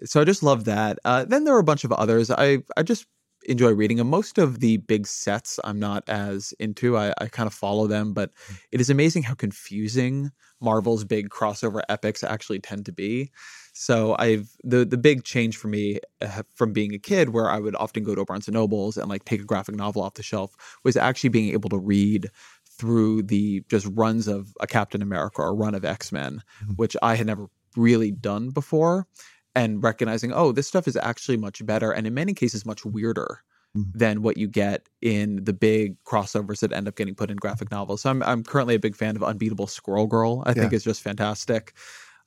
so 0.04 0.20
I 0.20 0.24
just 0.24 0.42
love 0.42 0.64
that. 0.64 0.98
Uh, 1.04 1.24
then 1.24 1.44
there 1.44 1.54
were 1.54 1.60
a 1.60 1.64
bunch 1.64 1.84
of 1.84 1.92
others. 1.92 2.30
I 2.30 2.58
I 2.76 2.82
just 2.82 3.06
enjoy 3.46 3.72
reading 3.72 3.96
them. 3.96 4.08
Most 4.08 4.38
of 4.38 4.60
the 4.60 4.78
big 4.78 5.06
sets 5.06 5.58
I'm 5.64 5.78
not 5.78 6.08
as 6.08 6.52
into. 6.58 6.96
I, 6.96 7.12
I 7.18 7.26
kind 7.26 7.46
of 7.46 7.54
follow 7.54 7.86
them, 7.86 8.12
but 8.12 8.32
mm. 8.34 8.58
it 8.72 8.80
is 8.80 8.90
amazing 8.90 9.24
how 9.24 9.34
confusing 9.34 10.30
Marvel's 10.60 11.04
big 11.04 11.30
crossover 11.30 11.80
epics 11.88 12.22
actually 12.22 12.60
tend 12.60 12.86
to 12.86 12.92
be. 12.92 13.30
So 13.72 14.16
I've 14.18 14.50
the 14.62 14.84
the 14.84 14.98
big 14.98 15.24
change 15.24 15.56
for 15.56 15.68
me 15.68 16.00
uh, 16.20 16.42
from 16.54 16.72
being 16.72 16.94
a 16.94 16.98
kid, 16.98 17.30
where 17.30 17.48
I 17.48 17.58
would 17.58 17.76
often 17.76 18.04
go 18.04 18.14
to 18.14 18.24
Barnes 18.24 18.48
and 18.48 18.54
Nobles 18.54 18.96
and 18.96 19.08
like 19.08 19.24
take 19.24 19.40
a 19.40 19.44
graphic 19.44 19.74
novel 19.74 20.02
off 20.02 20.14
the 20.14 20.22
shelf, 20.22 20.54
was 20.84 20.96
actually 20.96 21.30
being 21.30 21.52
able 21.52 21.70
to 21.70 21.78
read 21.78 22.28
through 22.66 23.22
the 23.22 23.62
just 23.68 23.86
runs 23.92 24.26
of 24.26 24.54
a 24.60 24.66
Captain 24.66 25.02
America 25.02 25.42
or 25.42 25.48
a 25.48 25.54
run 25.54 25.74
of 25.74 25.84
X 25.84 26.12
Men, 26.12 26.42
mm-hmm. 26.62 26.74
which 26.74 26.96
I 27.02 27.14
had 27.14 27.26
never 27.26 27.46
really 27.76 28.10
done 28.10 28.50
before 28.50 29.06
and 29.54 29.82
recognizing, 29.82 30.32
oh, 30.32 30.52
this 30.52 30.68
stuff 30.68 30.86
is 30.86 30.96
actually 30.96 31.36
much 31.36 31.64
better 31.64 31.90
and 31.90 32.06
in 32.06 32.14
many 32.14 32.34
cases 32.34 32.64
much 32.64 32.84
weirder 32.84 33.42
mm-hmm. 33.76 33.98
than 33.98 34.22
what 34.22 34.36
you 34.36 34.48
get 34.48 34.88
in 35.00 35.44
the 35.44 35.52
big 35.52 36.02
crossovers 36.04 36.60
that 36.60 36.72
end 36.72 36.88
up 36.88 36.96
getting 36.96 37.14
put 37.14 37.30
in 37.30 37.36
graphic 37.36 37.70
novels. 37.70 38.02
So 38.02 38.10
I'm 38.10 38.22
I'm 38.22 38.42
currently 38.42 38.74
a 38.74 38.80
big 38.80 38.96
fan 38.96 39.16
of 39.16 39.22
Unbeatable 39.22 39.66
Squirrel 39.66 40.06
Girl. 40.06 40.42
I 40.46 40.50
yeah. 40.50 40.54
think 40.54 40.72
is 40.72 40.84
just 40.84 41.02
fantastic. 41.02 41.74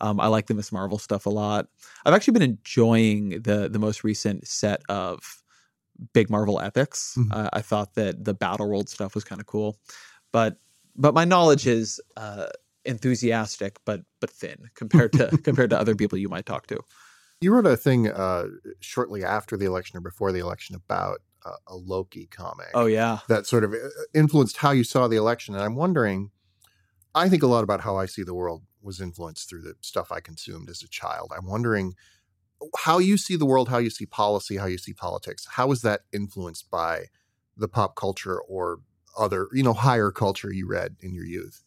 Um, 0.02 0.20
I 0.20 0.28
like 0.28 0.48
the 0.48 0.54
Miss 0.54 0.72
Marvel 0.72 0.98
stuff 0.98 1.26
a 1.26 1.30
lot. 1.30 1.68
I've 2.06 2.14
actually 2.14 2.34
been 2.34 2.42
enjoying 2.42 3.42
the 3.42 3.70
the 3.70 3.80
most 3.80 4.04
recent 4.04 4.48
set 4.48 4.82
of 4.90 5.44
big 6.14 6.30
Marvel 6.30 6.60
epics. 6.60 7.16
Mm-hmm. 7.18 7.32
Uh, 7.32 7.50
I 7.54 7.62
thought 7.62 7.94
that 7.96 8.26
the 8.26 8.34
Battle 8.34 8.68
World 8.68 8.90
stuff 8.90 9.16
was 9.16 9.24
kind 9.24 9.40
of 9.40 9.48
cool, 9.48 9.78
but 10.32 10.58
but 10.96 11.14
my 11.14 11.26
knowledge 11.26 11.68
is 11.68 12.02
uh, 12.18 12.48
enthusiastic 12.86 13.78
but 13.86 14.02
but 14.20 14.30
thin 14.30 14.70
compared 14.76 15.14
to 15.14 15.28
compared 15.44 15.70
to 15.70 15.80
other 15.80 15.96
people 15.96 16.18
you 16.18 16.30
might 16.30 16.46
talk 16.46 16.68
to. 16.68 16.80
You 17.44 17.54
wrote 17.54 17.66
a 17.66 17.78
thing 17.78 18.10
uh, 18.10 18.48
shortly 18.80 19.24
after 19.24 19.58
the 19.58 19.66
election 19.66 19.98
or 19.98 20.02
before 20.02 20.32
the 20.32 20.40
election 20.40 20.76
about 20.76 21.20
uh, 21.46 21.58
a 21.68 21.76
Loki 21.76 22.28
comic. 22.28 22.70
Oh 22.74 22.86
yeah, 22.86 23.20
that 23.28 23.46
sort 23.46 23.64
of 23.64 23.74
uh, 23.74 23.78
influenced 24.14 24.58
how 24.58 24.72
you 24.72 24.84
saw 24.84 25.08
the 25.08 25.18
election. 25.18 25.54
And 25.54 25.64
I'm 25.64 25.76
wondering, 25.76 26.32
I 27.14 27.30
think 27.30 27.44
a 27.44 27.48
lot 27.48 27.64
about 27.64 27.82
how 27.82 27.98
I 27.98 28.06
see 28.06 28.24
the 28.24 28.34
world 28.34 28.64
was 28.82 29.02
influenced 29.02 29.50
through 29.50 29.62
the 29.62 29.76
stuff 29.82 30.12
I 30.12 30.20
consumed 30.20 30.70
as 30.70 30.82
a 30.84 30.88
child. 30.88 31.32
I'm 31.36 31.46
wondering 31.46 31.94
how 32.78 33.00
you 33.00 33.18
see 33.18 33.36
the 33.36 33.46
world, 33.46 33.70
how 33.70 33.78
you 33.78 33.90
see 33.90 34.06
policy, 34.06 34.58
how 34.58 34.66
you 34.66 34.78
see 34.78 34.94
politics. 34.94 35.48
How 35.52 35.72
is 35.72 35.82
that 35.82 36.02
influenced 36.12 36.70
by 36.72 37.06
the 37.58 37.68
pop 37.68 37.96
culture 37.96 38.40
or 38.40 38.80
other, 39.18 39.48
you 39.54 39.64
know, 39.64 39.74
higher 39.74 40.12
culture 40.12 40.52
you 40.52 40.68
read 40.68 40.96
in 41.02 41.14
your 41.14 41.26
youth? 41.26 41.64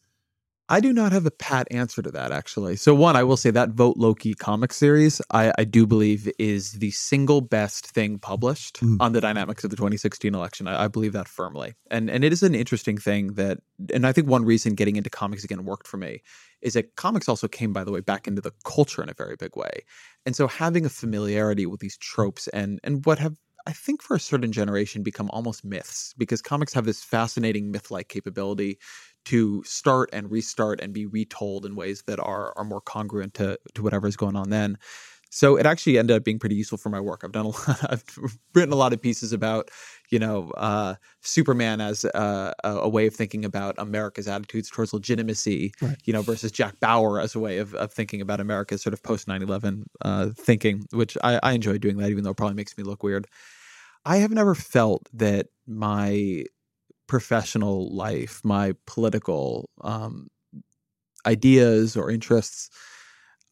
I 0.69 0.81
do 0.81 0.91
not 0.91 1.13
have 1.13 1.25
a 1.25 1.31
pat 1.31 1.67
answer 1.71 2.01
to 2.01 2.11
that, 2.11 2.31
actually. 2.31 2.75
So, 2.75 2.93
one, 2.93 3.15
I 3.15 3.23
will 3.23 3.37
say 3.37 3.51
that 3.51 3.69
Vote 3.69 3.95
Loki 3.97 4.33
comic 4.33 4.73
series, 4.73 5.21
I, 5.31 5.53
I 5.57 5.63
do 5.63 5.87
believe 5.87 6.29
is 6.37 6.73
the 6.73 6.91
single 6.91 7.39
best 7.39 7.87
thing 7.87 8.19
published 8.19 8.81
mm. 8.81 8.97
on 8.99 9.13
the 9.13 9.21
dynamics 9.21 9.63
of 9.63 9.69
the 9.69 9.77
2016 9.77 10.35
election. 10.35 10.67
I, 10.67 10.83
I, 10.85 10.87
believe 10.89 11.13
that 11.13 11.27
firmly. 11.27 11.75
And 11.89 12.09
and 12.09 12.23
it 12.23 12.33
is 12.33 12.43
an 12.43 12.53
interesting 12.53 12.97
thing 12.97 13.35
that, 13.35 13.59
and 13.93 14.05
I 14.05 14.11
think 14.11 14.27
one 14.27 14.43
reason 14.43 14.75
getting 14.75 14.97
into 14.97 15.09
comics 15.09 15.45
again 15.45 15.63
worked 15.63 15.87
for 15.87 15.97
me 15.97 16.21
is 16.61 16.73
that 16.73 16.95
comics 16.95 17.29
also 17.29 17.47
came, 17.47 17.71
by 17.71 17.85
the 17.85 17.91
way, 17.91 18.01
back 18.01 18.27
into 18.27 18.41
the 18.41 18.51
culture 18.65 19.01
in 19.01 19.09
a 19.09 19.13
very 19.13 19.37
big 19.37 19.55
way. 19.55 19.85
And 20.25 20.35
so 20.35 20.47
having 20.47 20.85
a 20.85 20.89
familiarity 20.89 21.65
with 21.65 21.79
these 21.79 21.97
tropes 21.97 22.49
and 22.49 22.79
and 22.83 23.05
what 23.05 23.19
have 23.19 23.37
I 23.67 23.73
think 23.73 24.01
for 24.01 24.15
a 24.15 24.19
certain 24.19 24.53
generation 24.53 25.03
become 25.03 25.29
almost 25.31 25.65
myths 25.65 26.13
because 26.17 26.41
comics 26.41 26.73
have 26.73 26.85
this 26.85 27.03
fascinating 27.03 27.69
myth 27.69 27.91
like 27.91 28.07
capability 28.07 28.79
to 29.27 29.61
start 29.65 30.09
and 30.13 30.31
restart 30.31 30.79
and 30.79 30.93
be 30.93 31.05
retold 31.05 31.65
in 31.65 31.75
ways 31.75 32.03
that 32.07 32.19
are 32.19 32.53
are 32.57 32.63
more 32.63 32.81
congruent 32.81 33.33
to 33.35 33.59
to 33.75 33.83
whatever's 33.83 34.15
going 34.15 34.35
on 34.35 34.49
then. 34.49 34.77
So 35.29 35.57
it 35.57 35.65
actually 35.65 35.97
ended 35.97 36.15
up 36.15 36.23
being 36.23 36.39
pretty 36.39 36.55
useful 36.55 36.77
for 36.77 36.87
my 36.89 37.01
work. 37.01 37.23
I've 37.23 37.33
done 37.33 37.47
a 37.47 37.49
lot. 37.69 37.91
I've 37.91 38.03
written 38.53 38.71
a 38.71 38.77
lot 38.77 38.93
of 38.93 39.01
pieces 39.01 39.33
about, 39.33 39.69
you 40.09 40.19
know, 40.19 40.51
uh, 40.51 40.95
Superman 41.21 41.81
as 41.81 42.05
a, 42.05 42.53
a, 42.63 42.87
way 42.87 43.07
of 43.07 43.13
thinking 43.13 43.43
about 43.43 43.75
America's 43.77 44.29
attitudes 44.29 44.69
towards 44.69 44.93
legitimacy, 44.93 45.73
right. 45.81 45.97
you 46.05 46.13
know, 46.13 46.21
versus 46.21 46.51
Jack 46.51 46.79
Bauer 46.79 47.19
as 47.19 47.35
a 47.35 47.39
way 47.39 47.57
of, 47.57 47.75
of 47.75 47.91
thinking 47.91 48.21
about 48.21 48.39
America's 48.39 48.81
sort 48.81 48.93
of 48.93 49.03
post 49.03 49.27
9-11 49.27 49.83
uh, 50.01 50.29
thinking, 50.37 50.85
which 50.91 51.17
I, 51.23 51.41
I 51.43 51.51
enjoy 51.51 51.77
doing 51.77 51.97
that, 51.97 52.09
even 52.09 52.23
though 52.23 52.31
it 52.31 52.37
probably 52.37 52.55
makes 52.55 52.77
me 52.77 52.85
look 52.85 53.03
weird. 53.03 53.27
I 54.05 54.17
have 54.17 54.31
never 54.31 54.55
felt 54.55 55.09
that 55.13 55.47
my 55.67 56.45
professional 57.07 57.93
life, 57.95 58.41
my 58.43 58.73
political 58.85 59.69
um, 59.81 60.27
ideas 61.25 61.97
or 61.97 62.11
interests. 62.11 62.69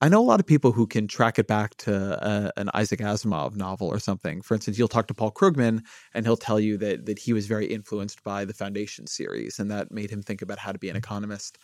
I 0.01 0.09
know 0.09 0.19
a 0.19 0.23
lot 0.23 0.41
of 0.41 0.45
people 0.45 0.73
who 0.73 0.87
can 0.87 1.07
track 1.07 1.39
it 1.39 1.47
back 1.47 1.75
to 1.77 1.93
a, 1.93 2.51
an 2.57 2.69
Isaac 2.73 2.99
Asimov 2.99 3.55
novel 3.55 3.87
or 3.87 3.99
something. 3.99 4.41
For 4.41 4.53
instance, 4.53 4.77
you'll 4.77 4.89
talk 4.89 5.07
to 5.07 5.13
Paul 5.13 5.31
Krugman 5.31 5.81
and 6.13 6.25
he'll 6.25 6.37
tell 6.37 6.59
you 6.59 6.77
that 6.77 7.05
that 7.05 7.17
he 7.17 7.33
was 7.33 7.47
very 7.47 7.65
influenced 7.65 8.23
by 8.23 8.45
the 8.45 8.53
Foundation 8.53 9.07
series 9.07 9.57
and 9.57 9.71
that 9.71 9.91
made 9.91 10.11
him 10.11 10.21
think 10.21 10.41
about 10.41 10.59
how 10.59 10.71
to 10.71 10.79
be 10.79 10.89
an 10.89 10.97
economist. 10.97 11.57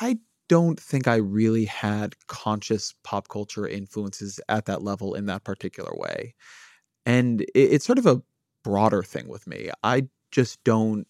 I 0.00 0.18
don't 0.48 0.80
think 0.80 1.06
I 1.06 1.16
really 1.16 1.64
had 1.64 2.16
conscious 2.26 2.92
pop 3.04 3.28
culture 3.28 3.68
influences 3.68 4.40
at 4.48 4.64
that 4.66 4.82
level 4.82 5.14
in 5.14 5.26
that 5.26 5.44
particular 5.44 5.92
way. 5.94 6.34
And 7.06 7.42
it, 7.42 7.50
it's 7.54 7.86
sort 7.86 7.98
of 7.98 8.06
a 8.06 8.20
broader 8.64 9.04
thing 9.04 9.28
with 9.28 9.46
me. 9.46 9.70
I 9.84 10.08
just 10.32 10.62
don't 10.64 11.06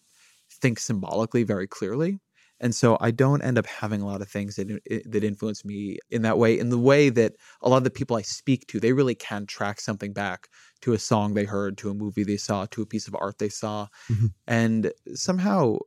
think 0.61 0.79
symbolically 0.79 1.43
very 1.43 1.67
clearly. 1.67 2.19
And 2.61 2.75
so 2.75 2.95
I 3.01 3.09
don't 3.09 3.41
end 3.41 3.57
up 3.57 3.65
having 3.65 4.01
a 4.01 4.05
lot 4.05 4.21
of 4.21 4.29
things 4.29 4.55
that 4.55 4.67
that 5.07 5.23
influence 5.23 5.65
me 5.65 5.97
in 6.11 6.21
that 6.21 6.37
way. 6.37 6.59
In 6.59 6.69
the 6.69 6.77
way 6.77 7.09
that 7.09 7.33
a 7.63 7.69
lot 7.69 7.77
of 7.77 7.83
the 7.83 7.89
people 7.89 8.15
I 8.15 8.21
speak 8.21 8.67
to, 8.67 8.79
they 8.79 8.93
really 8.93 9.15
can 9.15 9.47
track 9.47 9.81
something 9.81 10.13
back 10.13 10.47
to 10.81 10.93
a 10.93 10.99
song 10.99 11.33
they 11.33 11.43
heard, 11.43 11.77
to 11.79 11.89
a 11.89 11.95
movie 11.95 12.23
they 12.23 12.37
saw, 12.37 12.67
to 12.67 12.83
a 12.83 12.85
piece 12.85 13.07
of 13.07 13.15
art 13.19 13.39
they 13.39 13.49
saw, 13.49 13.87
mm-hmm. 14.11 14.27
and 14.45 14.93
somehow 15.15 15.77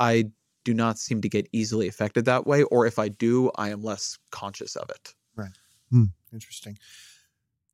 I 0.00 0.24
do 0.64 0.74
not 0.74 0.98
seem 0.98 1.20
to 1.20 1.28
get 1.28 1.48
easily 1.52 1.86
affected 1.86 2.24
that 2.24 2.46
way. 2.48 2.64
Or 2.64 2.84
if 2.86 2.98
I 2.98 3.08
do, 3.08 3.52
I 3.54 3.70
am 3.70 3.82
less 3.82 4.18
conscious 4.32 4.74
of 4.74 4.90
it. 4.90 5.14
Right. 5.36 5.52
Hmm. 5.90 6.06
Interesting. 6.32 6.76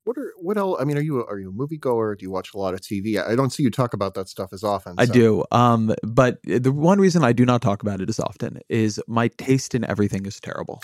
What 0.04 0.18
are 0.18 0.32
what 0.36 0.58
else? 0.58 0.78
I 0.80 0.84
mean, 0.84 0.98
are 0.98 1.02
you 1.02 1.24
are 1.24 1.38
you 1.38 1.50
a 1.50 1.52
moviegoer? 1.52 2.18
Do 2.18 2.24
you 2.24 2.30
watch 2.30 2.54
a 2.54 2.58
lot 2.58 2.74
of 2.74 2.80
TV? 2.80 3.24
I 3.24 3.36
don't 3.36 3.50
see 3.50 3.62
you 3.62 3.70
talk 3.70 3.94
about 3.94 4.14
that 4.14 4.28
stuff 4.28 4.52
as 4.52 4.64
often. 4.64 4.96
I 4.98 5.06
do, 5.06 5.44
um, 5.52 5.94
but 6.02 6.38
the 6.42 6.72
one 6.72 6.98
reason 6.98 7.22
I 7.22 7.32
do 7.32 7.46
not 7.46 7.62
talk 7.62 7.82
about 7.82 8.00
it 8.00 8.08
as 8.08 8.18
often 8.18 8.60
is 8.68 9.00
my 9.06 9.28
taste 9.28 9.74
in 9.76 9.84
everything 9.84 10.26
is 10.26 10.40
terrible. 10.40 10.82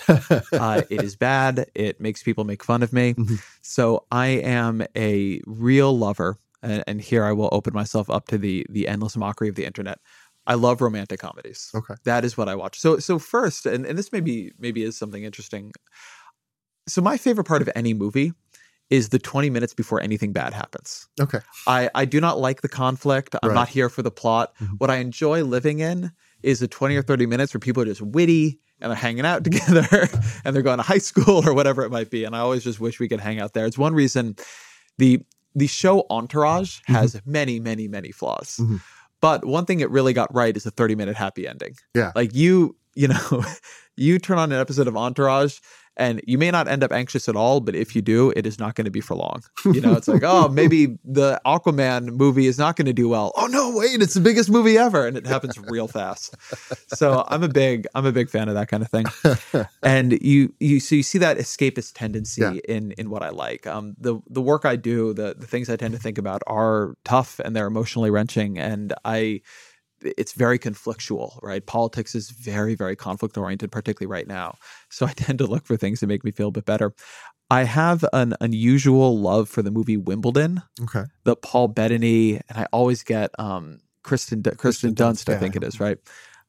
uh, 0.53 0.83
it 0.89 1.03
is 1.03 1.17
bad. 1.17 1.69
It 1.75 2.01
makes 2.01 2.23
people 2.23 2.45
make 2.45 2.63
fun 2.63 2.83
of 2.85 2.93
me. 2.93 3.15
Mm-hmm. 3.15 3.37
So 3.63 4.05
I 4.13 4.27
am 4.29 4.85
a 4.97 5.41
real 5.47 5.97
lover, 5.97 6.39
and, 6.63 6.85
and 6.87 7.01
here 7.01 7.25
I 7.25 7.33
will 7.33 7.49
open 7.51 7.75
myself 7.75 8.09
up 8.09 8.29
to 8.29 8.39
the 8.39 8.65
the 8.71 8.87
endless 8.87 9.17
mockery 9.17 9.49
of 9.49 9.57
the 9.57 9.65
internet. 9.65 9.99
I 10.47 10.55
love 10.55 10.81
romantic 10.81 11.21
comedies. 11.21 11.71
Okay. 11.75 11.95
That 12.05 12.25
is 12.25 12.39
what 12.39 12.49
I 12.49 12.55
watch. 12.55 12.79
So 12.79 13.01
so 13.01 13.19
first, 13.19 13.67
and, 13.67 13.85
and 13.85 13.99
this 13.99 14.13
maybe 14.13 14.53
maybe 14.59 14.85
is 14.85 14.97
something 14.97 15.25
interesting. 15.25 15.73
So 16.87 17.03
my 17.03 17.19
favorite 17.19 17.45
part 17.45 17.61
of 17.61 17.69
any 17.75 17.93
movie 17.93 18.33
is 18.91 19.11
the 19.11 19.19
20 19.19 19.51
minutes 19.51 19.75
before 19.75 20.01
anything 20.01 20.33
bad 20.33 20.53
happens. 20.55 21.07
Okay. 21.21 21.41
I, 21.67 21.91
I 21.95 22.05
do 22.07 22.21
not 22.21 22.39
like 22.41 22.63
the 22.63 22.69
conflict. 22.69 23.35
I'm 23.43 23.51
Right. 23.51 23.55
not 23.55 23.69
here 23.69 23.89
for 23.89 24.03
the 24.03 24.11
plot. 24.11 24.55
Mhm. 24.63 24.79
What 24.79 24.91
I 24.91 24.97
enjoy 24.97 25.45
living 25.45 25.81
in 25.81 26.11
is 26.43 26.61
the 26.61 26.69
20 26.69 26.97
or 26.97 27.03
30 27.03 27.27
minutes 27.27 27.53
where 27.53 27.59
people 27.61 27.83
are 27.83 27.87
just 27.87 28.01
witty 28.01 28.59
and 28.81 28.91
they're 28.91 28.97
hanging 28.97 29.27
out 29.27 29.45
together 29.49 30.09
and 30.45 30.55
they're 30.55 30.63
going 30.63 30.79
to 30.79 30.83
high 30.85 30.99
school 30.99 31.47
or 31.47 31.53
whatever 31.53 31.83
it 31.83 31.91
might 31.91 32.11
be. 32.11 32.25
And 32.25 32.35
I 32.35 32.39
always 32.39 32.65
just 32.65 32.81
wish 32.81 32.99
we 32.99 33.09
could 33.09 33.21
hang 33.21 33.41
out 33.41 33.53
there. 33.53 33.67
It's 33.67 33.77
one 33.79 33.95
reason 33.95 34.37
the 34.97 35.21
the 35.55 35.67
show 35.67 36.07
Entourage 36.11 36.79
has 36.87 37.21
many, 37.27 37.59
many, 37.59 37.89
many 37.89 38.13
flaws. 38.13 38.59
Mhm. 38.61 38.81
But 39.21 39.45
one 39.45 39.65
thing 39.67 39.81
it 39.81 39.91
really 39.91 40.13
got 40.13 40.33
right 40.33 40.57
is 40.57 40.65
a 40.67 40.71
30 40.71 40.95
minute 40.95 41.17
happy 41.17 41.49
ending. 41.49 41.75
Yeah. 41.95 42.13
Like 42.15 42.35
you, 42.35 42.77
you 42.95 43.09
know, 43.09 43.45
you 43.97 44.19
turn 44.21 44.39
on 44.39 44.53
an 44.53 44.61
episode 44.61 44.87
of 44.87 44.97
Entourage 44.97 45.59
and 45.99 46.21
you 46.27 46.39
may 46.39 46.51
not 46.51 46.69
end 46.69 46.83
up 46.85 46.93
anxious 46.93 47.29
at 47.29 47.37
all, 47.37 47.61
but 47.61 47.75
if 47.75 47.95
you 47.97 48.03
do, 48.03 48.33
it 48.37 48.47
is 48.47 48.59
not 48.59 48.75
going 48.77 48.85
to 48.85 48.91
be 48.91 49.01
for 49.01 49.15
long. 49.17 49.43
You 49.65 49.81
know, 49.81 49.95
it's 49.95 50.09
like, 50.09 50.23
oh, 50.25 50.49
maybe 50.61 50.99
the 51.05 51.41
Aquaman 51.45 52.11
movie 52.17 52.47
is 52.47 52.59
not 52.59 52.77
going 52.77 52.87
to 52.87 52.93
do 52.93 53.09
well. 53.09 53.33
Oh 53.37 53.47
no, 53.47 53.71
wait, 53.77 54.01
it's 54.01 54.15
the 54.15 54.21
biggest 54.21 54.49
movie 54.51 54.79
ever, 54.79 55.07
and 55.07 55.17
it 55.17 55.27
happens 55.27 55.59
real 55.59 55.89
fast. 55.89 56.35
So 56.95 57.25
I'm 57.29 57.43
a 57.43 57.49
big, 57.49 57.87
I'm 57.95 58.07
a 58.07 58.13
big 58.13 58.31
fan 58.31 58.49
of 58.49 58.55
that 58.55 58.69
kind 58.69 58.83
of 58.83 58.91
thing. 58.91 59.07
And 59.83 60.13
you, 60.23 60.55
you, 60.61 60.81
so 60.81 60.95
you 60.95 61.03
see 61.03 61.19
that 61.19 61.39
escapist 61.39 61.93
tendency 61.95 62.43
Yeah. 62.43 62.53
in 62.69 62.93
in 62.93 63.11
what 63.11 63.23
I 63.23 63.31
like. 63.31 63.67
Um, 63.67 63.95
the 63.99 64.21
the 64.29 64.43
work 64.43 64.65
I 64.65 64.77
do, 64.77 65.13
the 65.15 65.35
the 65.39 65.47
things 65.47 65.69
I 65.71 65.77
tend 65.77 65.95
to 65.95 66.01
think 66.01 66.19
about 66.19 66.43
are 66.47 66.95
tough 67.05 67.39
and 67.45 67.55
they're 67.57 67.67
emotionally 67.67 68.11
wrenching, 68.11 68.59
and 68.59 68.93
I 69.05 69.41
it's 70.03 70.33
very 70.33 70.59
conflictual, 70.59 71.39
right? 71.43 71.65
Politics 71.65 72.15
is 72.15 72.31
very, 72.31 72.75
very 72.75 72.97
conflict 72.97 73.37
oriented, 73.37 73.73
particularly 73.73 74.11
right 74.11 74.27
now. 74.27 74.57
So 74.91 75.07
I 75.07 75.13
tend 75.17 75.39
to 75.39 75.47
look 75.47 75.67
for 75.67 75.77
things 75.77 76.01
that 76.01 76.07
make 76.07 76.25
me 76.25 76.31
feel 76.31 76.49
a 76.49 76.53
bit 76.53 76.65
better. 76.65 76.93
I 77.51 77.65
have 77.65 78.05
an 78.13 78.35
unusual 78.41 79.19
love 79.19 79.49
for 79.49 79.63
the 79.63 79.71
movie 79.71 79.97
Wimbledon, 79.97 80.63
Okay. 80.83 81.05
the 81.25 81.35
Paul 81.35 81.69
Bettany, 81.69 82.35
and 82.49 82.59
I 82.59 82.67
always 82.73 83.03
get 83.03 83.31
um, 83.39 83.79
Kristen 84.03 84.43
Kristen, 84.43 84.57
Kristen 84.59 84.95
Dunst. 84.95 85.25
Dunst, 85.25 85.35
I 85.35 85.39
think 85.39 85.57
it 85.57 85.65
is 85.65 85.81
right. 85.81 85.97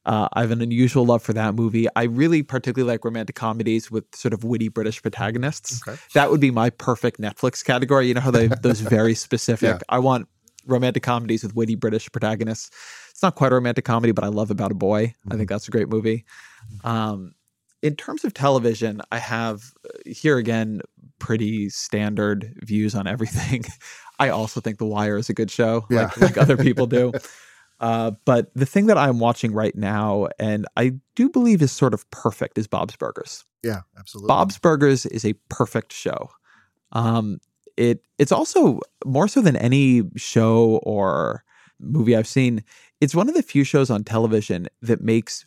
Uh, 0.06 0.28
I 0.32 0.40
have 0.40 0.50
an 0.50 0.62
unusual 0.62 1.04
love 1.04 1.22
for 1.22 1.32
that 1.34 1.54
movie. 1.54 1.86
I 1.94 2.04
really 2.04 2.42
particularly 2.42 2.90
like 2.90 3.04
romantic 3.04 3.36
comedies 3.36 3.90
with 3.90 4.04
sort 4.14 4.32
of 4.32 4.44
witty 4.44 4.68
British 4.68 5.02
protagonists. 5.02 5.86
Okay. 5.86 5.98
That 6.14 6.30
would 6.30 6.40
be 6.40 6.50
my 6.50 6.70
perfect 6.70 7.20
Netflix 7.20 7.62
category. 7.64 8.08
You 8.08 8.14
know 8.14 8.22
how 8.22 8.30
they 8.30 8.46
those 8.48 8.80
very 8.80 9.14
specific. 9.26 9.68
Yeah. 9.68 9.78
I 9.90 9.98
want 9.98 10.26
romantic 10.66 11.02
comedies 11.02 11.42
with 11.42 11.54
witty 11.54 11.74
British 11.74 12.10
protagonists. 12.12 12.70
It's 13.20 13.22
not 13.22 13.34
quite 13.34 13.52
a 13.52 13.54
romantic 13.54 13.84
comedy, 13.84 14.12
but 14.12 14.24
I 14.24 14.28
love 14.28 14.50
About 14.50 14.70
a 14.72 14.74
Boy. 14.74 14.98
I 14.98 15.04
Mm-hmm. 15.04 15.36
think 15.36 15.50
that's 15.50 15.68
a 15.68 15.70
great 15.70 15.90
movie. 15.90 16.24
Um, 16.84 17.34
in 17.82 17.94
terms 17.94 18.24
of 18.24 18.32
television, 18.32 19.02
I 19.12 19.18
have 19.18 19.74
uh, 19.84 19.90
here 20.10 20.38
again 20.38 20.80
pretty 21.18 21.68
standard 21.68 22.54
views 22.62 22.94
on 22.94 23.06
everything. 23.06 23.66
I 24.18 24.30
also 24.30 24.62
think 24.62 24.78
The 24.78 24.86
Wire 24.86 25.18
is 25.18 25.28
a 25.28 25.34
good 25.34 25.50
show, 25.50 25.84
Yeah. 25.90 26.04
like, 26.04 26.16
like 26.18 26.38
other 26.38 26.56
people 26.56 26.86
do. 26.86 27.12
Uh, 27.80 28.10
but 28.26 28.52
the 28.54 28.66
thing 28.66 28.84
that 28.88 28.98
I'm 28.98 29.18
watching 29.20 29.52
right 29.54 29.74
now, 29.74 30.28
and 30.38 30.66
I 30.76 30.92
do 31.16 31.30
believe 31.30 31.62
is 31.62 31.72
sort 31.72 31.94
of 31.94 32.10
perfect, 32.10 32.58
is 32.58 32.66
Bob's 32.66 32.94
Burgers. 32.94 33.46
Yeah, 33.62 33.80
absolutely. 33.98 34.28
Bob's 34.28 34.58
Burgers 34.58 35.06
is 35.06 35.24
a 35.24 35.32
perfect 35.48 35.90
show. 35.90 36.28
Um, 36.92 37.38
it 37.78 38.02
it's 38.18 38.32
also 38.32 38.80
more 39.06 39.28
so 39.28 39.40
than 39.40 39.56
any 39.56 40.02
show 40.16 40.80
or 40.82 41.42
movie 41.78 42.14
I've 42.14 42.28
seen. 42.28 42.62
It's 43.00 43.14
one 43.14 43.28
of 43.28 43.34
the 43.34 43.42
few 43.42 43.64
shows 43.64 43.90
on 43.90 44.04
television 44.04 44.68
that 44.82 45.00
makes 45.00 45.46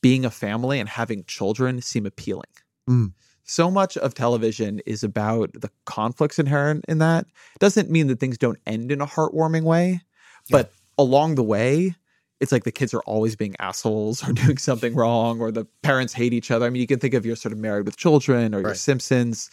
being 0.00 0.24
a 0.24 0.30
family 0.30 0.80
and 0.80 0.88
having 0.88 1.24
children 1.24 1.82
seem 1.82 2.06
appealing. 2.06 2.50
Mm. 2.88 3.12
So 3.44 3.70
much 3.70 3.96
of 3.96 4.14
television 4.14 4.80
is 4.86 5.02
about 5.02 5.52
the 5.54 5.70
conflicts 5.86 6.38
inherent 6.38 6.84
in 6.86 6.98
that. 6.98 7.26
Doesn't 7.58 7.90
mean 7.90 8.06
that 8.08 8.20
things 8.20 8.38
don't 8.38 8.58
end 8.66 8.92
in 8.92 9.00
a 9.00 9.06
heartwarming 9.06 9.62
way, 9.62 10.02
but 10.50 10.72
along 10.98 11.36
the 11.36 11.42
way, 11.42 11.94
it's 12.40 12.52
like 12.52 12.64
the 12.64 12.72
kids 12.72 12.92
are 12.94 13.00
always 13.00 13.36
being 13.36 13.56
assholes 13.58 14.22
or 14.28 14.32
doing 14.32 14.58
something 14.58 14.94
wrong, 14.94 15.40
or 15.40 15.50
the 15.50 15.66
parents 15.82 16.12
hate 16.12 16.32
each 16.32 16.50
other. 16.50 16.66
I 16.66 16.70
mean, 16.70 16.80
you 16.80 16.86
can 16.86 16.98
think 16.98 17.14
of 17.14 17.24
your 17.24 17.36
sort 17.36 17.52
of 17.52 17.58
Married 17.58 17.86
with 17.86 17.96
Children 17.96 18.54
or 18.54 18.60
your 18.60 18.74
Simpsons. 18.74 19.50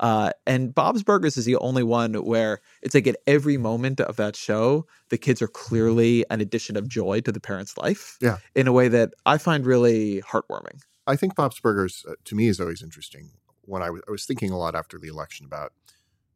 Uh, 0.00 0.30
and 0.46 0.74
Bob's 0.74 1.02
Burgers 1.02 1.36
is 1.36 1.44
the 1.44 1.56
only 1.56 1.82
one 1.82 2.14
where 2.14 2.60
it's 2.82 2.94
like 2.94 3.06
at 3.06 3.16
every 3.26 3.56
moment 3.56 4.00
of 4.00 4.16
that 4.16 4.36
show, 4.36 4.86
the 5.10 5.18
kids 5.18 5.42
are 5.42 5.48
clearly 5.48 6.24
an 6.30 6.40
addition 6.40 6.76
of 6.76 6.88
joy 6.88 7.20
to 7.20 7.32
the 7.32 7.40
parents' 7.40 7.76
life. 7.76 8.16
Yeah. 8.20 8.38
In 8.54 8.66
a 8.68 8.72
way 8.72 8.88
that 8.88 9.14
I 9.26 9.38
find 9.38 9.66
really 9.66 10.22
heartwarming. 10.22 10.80
I 11.06 11.16
think 11.16 11.34
Bob's 11.34 11.58
Burgers 11.58 12.04
uh, 12.08 12.14
to 12.26 12.34
me 12.34 12.48
is 12.48 12.60
always 12.60 12.82
interesting. 12.82 13.30
When 13.62 13.82
I 13.82 13.90
was- 13.90 14.24
thinking 14.26 14.50
a 14.50 14.58
lot 14.58 14.74
after 14.74 14.98
the 14.98 15.08
election 15.08 15.44
about 15.46 15.72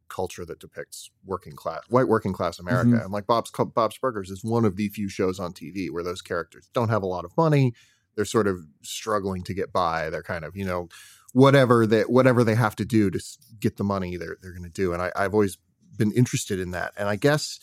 culture 0.09 0.45
that 0.45 0.59
depicts 0.59 1.09
working 1.25 1.53
class, 1.55 1.81
white 1.89 2.07
working 2.07 2.33
class 2.33 2.59
America, 2.59 2.89
Mhm. 2.91 3.03
and 3.05 3.11
like 3.11 3.25
Bob's 3.25 3.51
Bob's 3.51 3.97
Burgers 3.97 4.29
is 4.29 4.43
one 4.43 4.65
of 4.65 4.75
the 4.75 4.89
few 4.89 5.09
shows 5.09 5.39
on 5.39 5.53
TV 5.53 5.89
where 5.89 6.03
those 6.03 6.21
characters 6.21 6.69
don't 6.73 6.89
have 6.89 7.01
a 7.01 7.07
lot 7.07 7.25
of 7.25 7.35
money. 7.37 7.73
They're 8.15 8.25
sort 8.25 8.45
of 8.47 8.67
struggling 8.83 9.41
to 9.43 9.53
get 9.55 9.73
by. 9.73 10.11
They're 10.11 10.21
kind 10.21 10.45
of 10.45 10.55
you 10.55 10.65
know 10.65 10.89
whatever 11.33 11.85
they 11.85 12.01
whatever 12.03 12.43
they 12.43 12.55
have 12.55 12.75
to 12.77 12.85
do 12.85 13.09
to 13.09 13.19
get 13.59 13.77
the 13.77 13.83
money 13.83 14.15
they're 14.15 14.37
they're 14.41 14.53
going 14.53 14.63
to 14.63 14.69
do. 14.69 14.93
And 14.93 15.01
I, 15.01 15.11
I've 15.15 15.33
always 15.33 15.57
been 15.97 16.11
interested 16.13 16.59
in 16.59 16.71
that. 16.71 16.93
And 16.97 17.09
I 17.09 17.15
guess 17.15 17.59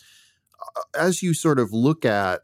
uh, 0.77 0.83
as 0.99 1.23
you 1.23 1.33
sort 1.33 1.59
of 1.59 1.73
look 1.73 2.05
at 2.05 2.43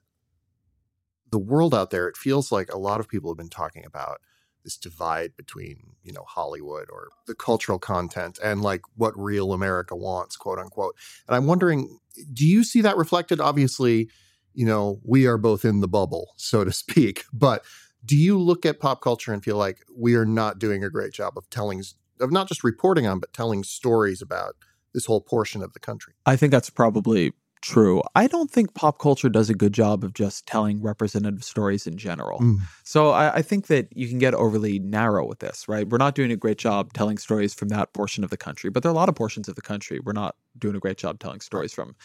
the 1.30 1.38
world 1.38 1.74
out 1.74 1.90
there, 1.90 2.08
it 2.08 2.16
feels 2.16 2.50
like 2.50 2.72
a 2.72 2.78
lot 2.78 3.00
of 3.00 3.08
people 3.08 3.30
have 3.30 3.36
been 3.36 3.48
talking 3.48 3.84
about 3.84 4.20
this 4.64 4.76
divide 4.76 5.36
between 5.36 5.94
you 6.02 6.12
know 6.12 6.24
Hollywood 6.26 6.88
or 6.90 7.08
the 7.26 7.34
cultural 7.34 7.78
content 7.78 8.38
and 8.42 8.62
like 8.62 8.82
what 8.96 9.12
real 9.16 9.52
America 9.52 9.96
wants, 9.96 10.36
quote 10.36 10.58
unquote. 10.58 10.96
And 11.26 11.36
I'm 11.36 11.46
wondering, 11.46 11.98
do 12.32 12.46
you 12.46 12.64
see 12.64 12.80
that 12.82 12.96
reflected? 12.96 13.40
Obviously, 13.40 14.10
you 14.54 14.66
know 14.66 15.00
we 15.04 15.26
are 15.26 15.38
both 15.38 15.64
in 15.64 15.80
the 15.80 15.88
bubble, 15.88 16.34
so 16.36 16.64
to 16.64 16.72
speak. 16.72 17.24
But 17.32 17.64
do 18.06 18.16
you 18.16 18.38
look 18.38 18.64
at 18.64 18.80
pop 18.80 19.00
culture 19.02 19.32
and 19.32 19.44
feel 19.44 19.56
like 19.56 19.84
we 19.94 20.14
are 20.14 20.24
not 20.24 20.58
doing 20.58 20.82
a 20.84 20.90
great 20.90 21.12
job 21.12 21.34
of 21.36 21.48
telling, 21.50 21.82
of 22.20 22.32
not 22.32 22.48
just 22.48 22.64
reporting 22.64 23.06
on, 23.06 23.20
but 23.20 23.32
telling 23.32 23.64
stories 23.64 24.22
about 24.22 24.56
this 24.94 25.06
whole 25.06 25.20
portion 25.20 25.62
of 25.62 25.72
the 25.72 25.80
country? 25.80 26.14
I 26.24 26.36
think 26.36 26.52
that's 26.52 26.70
probably 26.70 27.32
true. 27.62 28.02
I 28.14 28.28
don't 28.28 28.50
think 28.50 28.74
pop 28.74 28.98
culture 28.98 29.28
does 29.28 29.50
a 29.50 29.54
good 29.54 29.72
job 29.72 30.04
of 30.04 30.12
just 30.14 30.46
telling 30.46 30.80
representative 30.80 31.42
stories 31.42 31.86
in 31.86 31.96
general. 31.96 32.38
Mm. 32.38 32.58
So 32.84 33.10
I, 33.10 33.36
I 33.36 33.42
think 33.42 33.66
that 33.66 33.88
you 33.96 34.08
can 34.08 34.18
get 34.18 34.34
overly 34.34 34.78
narrow 34.78 35.26
with 35.26 35.40
this, 35.40 35.66
right? 35.66 35.88
We're 35.88 35.98
not 35.98 36.14
doing 36.14 36.30
a 36.30 36.36
great 36.36 36.58
job 36.58 36.92
telling 36.92 37.18
stories 37.18 37.54
from 37.54 37.68
that 37.68 37.92
portion 37.92 38.22
of 38.22 38.30
the 38.30 38.36
country, 38.36 38.70
but 38.70 38.82
there 38.82 38.90
are 38.90 38.94
a 38.94 38.96
lot 38.96 39.08
of 39.08 39.16
portions 39.16 39.48
of 39.48 39.56
the 39.56 39.62
country 39.62 39.98
we're 39.98 40.12
not 40.12 40.36
doing 40.58 40.76
a 40.76 40.80
great 40.80 40.96
job 40.96 41.18
telling 41.18 41.40
stories 41.40 41.72
from. 41.72 41.96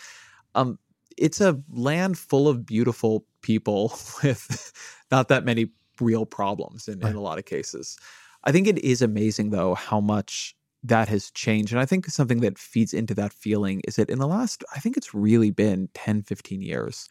Um, 0.56 0.80
it's 1.18 1.42
a 1.42 1.62
land 1.70 2.18
full 2.18 2.48
of 2.48 2.66
beautiful 2.66 3.26
people 3.42 3.94
with 4.24 4.74
not 5.12 5.28
that 5.28 5.46
many 5.46 5.72
real 6.02 6.26
problems 6.26 6.88
in, 6.88 7.00
Right. 7.00 7.12
in 7.12 7.16
a 7.16 7.22
lot 7.22 7.38
of 7.38 7.46
cases. 7.46 7.98
I 8.44 8.52
think 8.52 8.68
it 8.68 8.80
is 8.80 9.02
amazing 9.02 9.52
though 9.52 9.76
how 9.76 10.02
much 10.02 10.56
that 10.84 11.08
has 11.10 11.30
changed. 11.32 11.72
And 11.72 11.80
I 11.80 11.86
think 11.86 12.08
something 12.08 12.40
that 12.42 12.58
feeds 12.58 12.92
into 12.94 13.14
that 13.14 13.32
feeling 13.32 13.82
is 13.88 13.98
that 13.98 14.10
in 14.10 14.18
the 14.18 14.28
last, 14.28 14.64
I 14.76 14.80
think 14.80 14.98
it's 14.98 15.14
really 15.14 15.52
been 15.52 15.90
10, 15.94 16.24
15 16.24 16.62
years 16.62 17.08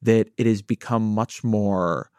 that 0.00 0.30
it 0.38 0.46
has 0.46 0.62
become 0.62 1.02
much 1.14 1.44
more 1.44 2.10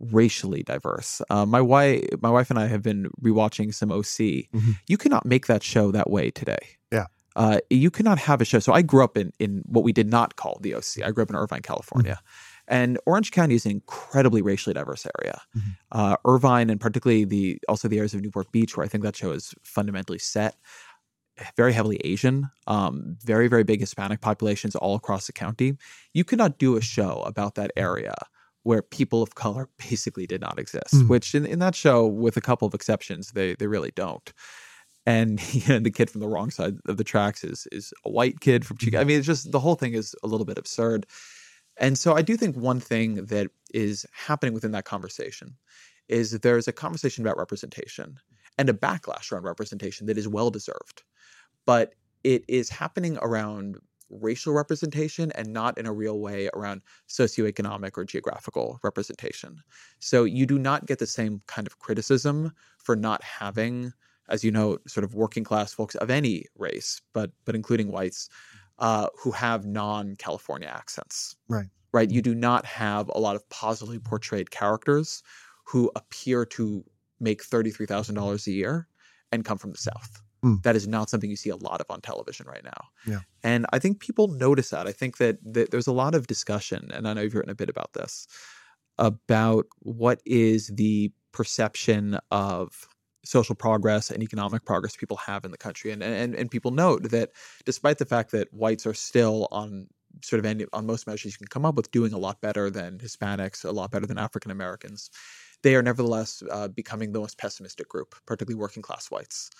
racially 0.00 0.62
diverse. 0.62 1.22
Uh, 1.30 1.46
my 1.46 1.60
wife, 1.60 2.04
my 2.20 2.30
wife 2.30 2.50
and 2.50 2.58
I 2.58 2.66
have 2.66 2.82
been 2.82 3.08
rewatching 3.22 3.72
some 3.74 3.90
OC. 3.92 4.48
Mhm. 4.52 4.76
You 4.88 4.96
cannot 4.96 5.24
make 5.26 5.46
that 5.46 5.62
show 5.62 5.90
that 5.92 6.10
way 6.10 6.30
today. 6.30 6.58
Yeah. 6.92 7.06
Uh, 7.36 7.58
you 7.70 7.90
cannot 7.90 8.18
have 8.18 8.40
a 8.40 8.44
show. 8.44 8.58
So 8.58 8.72
I 8.72 8.82
grew 8.82 9.04
up 9.04 9.16
in 9.16 9.32
in 9.38 9.62
what 9.66 9.84
we 9.84 9.92
did 9.92 10.08
not 10.08 10.34
call 10.36 10.58
the 10.60 10.74
OC. 10.74 11.02
I 11.04 11.10
grew 11.12 11.22
up 11.22 11.30
in 11.30 11.36
Irvine, 11.36 11.62
California, 11.62 12.20
and 12.68 12.98
Orange 13.06 13.32
County 13.32 13.54
is 13.54 13.64
an 13.64 13.72
incredibly 13.72 14.42
racially 14.42 14.74
diverse 14.74 15.06
area. 15.18 15.40
Mhm. 15.56 15.76
Uh, 15.92 16.16
Irvine, 16.24 16.70
and 16.70 16.80
particularly 16.80 17.24
the 17.24 17.58
also 17.68 17.88
the 17.88 17.96
areas 17.96 18.14
of 18.14 18.20
Newport 18.20 18.52
Beach, 18.52 18.76
where 18.76 18.84
I 18.84 18.88
think 18.88 19.02
that 19.04 19.16
show 19.16 19.32
is 19.32 19.54
fundamentally 19.64 20.18
set, 20.18 20.56
very 21.56 21.72
heavily 21.72 22.00
Asian, 22.04 22.50
um, 22.66 23.16
very 23.24 23.48
very 23.48 23.64
big 23.64 23.80
Hispanic 23.80 24.20
populations 24.20 24.76
all 24.76 24.94
across 24.94 25.26
the 25.26 25.32
county. 25.32 25.76
You 26.12 26.24
could 26.24 26.38
not 26.38 26.58
do 26.58 26.76
a 26.76 26.80
show 26.80 27.22
about 27.22 27.54
that 27.56 27.72
area 27.76 28.14
where 28.64 28.82
people 28.82 29.22
of 29.22 29.34
color 29.34 29.68
basically 29.78 30.26
did 30.26 30.40
not 30.40 30.58
exist. 30.58 30.94
Mm. 30.94 31.08
Which 31.08 31.34
in, 31.34 31.46
in 31.46 31.58
that 31.60 31.74
show, 31.74 32.06
with 32.06 32.36
a 32.36 32.42
couple 32.42 32.68
of 32.68 32.74
exceptions, 32.74 33.32
they 33.32 33.54
they 33.54 33.66
really 33.66 33.92
don't. 33.94 34.32
And 35.06 35.40
you 35.54 35.68
know, 35.68 35.80
the 35.80 35.90
kid 35.90 36.10
from 36.10 36.20
the 36.20 36.28
wrong 36.28 36.50
side 36.50 36.76
of 36.86 36.98
the 36.98 37.04
tracks 37.04 37.44
is 37.44 37.66
is 37.72 37.92
a 38.04 38.10
white 38.10 38.40
kid 38.40 38.66
from 38.66 38.76
Chicago. 38.76 39.00
I 39.00 39.04
mean, 39.04 39.18
it's 39.18 39.26
just 39.26 39.52
the 39.52 39.60
whole 39.60 39.74
thing 39.74 39.94
is 39.94 40.14
a 40.22 40.26
little 40.26 40.46
bit 40.46 40.58
absurd. 40.58 41.06
And 41.78 41.96
so 41.96 42.14
I 42.14 42.22
do 42.22 42.36
think 42.36 42.56
one 42.56 42.80
thing 42.80 43.26
that 43.26 43.48
is 43.72 44.04
happening 44.12 44.54
within 44.54 44.72
that 44.72 44.84
conversation 44.84 45.56
is 46.08 46.30
that 46.32 46.42
there 46.42 46.58
is 46.58 46.68
a 46.68 46.72
conversation 46.72 47.24
about 47.24 47.36
representation 47.36 48.18
and 48.56 48.68
a 48.68 48.72
backlash 48.72 49.30
around 49.30 49.44
representation 49.44 50.06
that 50.06 50.18
is 50.18 50.26
well 50.26 50.50
deserved. 50.50 51.02
But 51.66 51.94
it 52.24 52.44
is 52.48 52.68
happening 52.68 53.18
around 53.22 53.78
racial 54.10 54.54
representation 54.54 55.30
and 55.32 55.52
not 55.52 55.76
in 55.78 55.86
a 55.86 55.92
real 55.92 56.18
way 56.18 56.48
around 56.54 56.82
socioeconomic 57.08 57.96
or 57.96 58.04
geographical 58.04 58.80
representation. 58.82 59.62
So 59.98 60.24
you 60.24 60.46
do 60.46 60.58
not 60.58 60.86
get 60.86 60.98
the 60.98 61.06
same 61.06 61.42
kind 61.46 61.66
of 61.66 61.78
criticism 61.78 62.52
for 62.78 62.96
not 62.96 63.22
having, 63.22 63.92
as 64.28 64.42
you 64.42 64.50
know, 64.50 64.78
sort 64.86 65.04
of 65.04 65.14
working 65.14 65.44
class 65.44 65.72
folks 65.72 65.94
of 65.96 66.10
any 66.10 66.46
race, 66.56 67.02
but 67.12 67.30
but 67.44 67.54
including 67.54 67.92
whites, 67.92 68.28
uh, 68.78 69.08
who 69.18 69.30
have 69.30 69.66
non-California 69.66 70.68
accents. 70.68 71.36
Right. 71.48 71.66
Right. 71.92 72.10
You 72.10 72.22
do 72.22 72.34
not 72.34 72.66
have 72.66 73.08
a 73.14 73.18
lot 73.18 73.34
of 73.34 73.48
positively 73.48 73.98
portrayed 73.98 74.50
characters 74.50 75.22
who 75.64 75.90
appear 75.96 76.44
to 76.46 76.84
make 77.18 77.42
thirty-three 77.42 77.86
thousand 77.86 78.14
dollars 78.14 78.46
a 78.46 78.52
year 78.52 78.88
and 79.32 79.44
come 79.44 79.58
from 79.58 79.72
the 79.72 79.78
South. 79.78 80.22
Mm. 80.44 80.62
That 80.62 80.76
is 80.76 80.86
not 80.86 81.10
something 81.10 81.28
you 81.28 81.36
see 81.36 81.50
a 81.50 81.56
lot 81.56 81.80
of 81.80 81.86
on 81.90 82.00
television 82.00 82.46
right 82.46 82.62
now. 82.62 82.84
Yeah. 83.06 83.20
And 83.42 83.66
I 83.72 83.78
think 83.78 84.00
people 84.00 84.28
notice 84.28 84.70
that. 84.70 84.86
I 84.86 84.92
think 84.92 85.16
that, 85.16 85.38
that 85.42 85.70
there's 85.72 85.88
a 85.88 85.92
lot 85.92 86.14
of 86.14 86.26
discussion, 86.28 86.90
and 86.92 87.08
I 87.08 87.12
know 87.12 87.22
you've 87.22 87.34
written 87.34 87.50
a 87.50 87.56
bit 87.56 87.68
about 87.68 87.94
this, 87.94 88.28
about 88.98 89.66
what 89.80 90.20
is 90.24 90.68
the 90.68 91.10
perception 91.32 92.18
of 92.30 92.88
social 93.24 93.54
progress 93.54 94.10
and 94.10 94.22
economic 94.22 94.64
progress 94.64 94.96
people 94.96 95.16
have 95.16 95.44
in 95.44 95.50
the 95.50 95.58
country. 95.58 95.90
And, 95.90 96.02
and, 96.02 96.34
and 96.34 96.50
people 96.50 96.70
note 96.70 97.10
that 97.10 97.30
despite 97.64 97.98
the 97.98 98.06
fact 98.06 98.30
that 98.32 98.52
whites 98.52 98.86
are 98.86 98.94
still 98.94 99.48
on 99.50 99.88
sort 100.22 100.40
of 100.40 100.46
any, 100.46 100.66
on 100.72 100.86
most 100.86 101.06
measures 101.06 101.32
you 101.32 101.38
can 101.38 101.48
come 101.48 101.64
up 101.64 101.74
with 101.74 101.90
doing 101.90 102.12
a 102.12 102.18
lot 102.18 102.40
better 102.40 102.70
than 102.70 102.98
Hispanics, 102.98 103.64
a 103.64 103.70
lot 103.70 103.90
better 103.90 104.06
than 104.06 104.18
African 104.18 104.50
Americans, 104.50 105.10
they 105.62 105.74
are 105.74 105.82
nevertheless 105.82 106.42
uh, 106.50 106.68
becoming 106.68 107.12
the 107.12 107.20
most 107.20 107.38
pessimistic 107.38 107.88
group, 107.88 108.14
particularly 108.26 108.58
working 108.58 108.82
class 108.82 109.10
whites. 109.10 109.50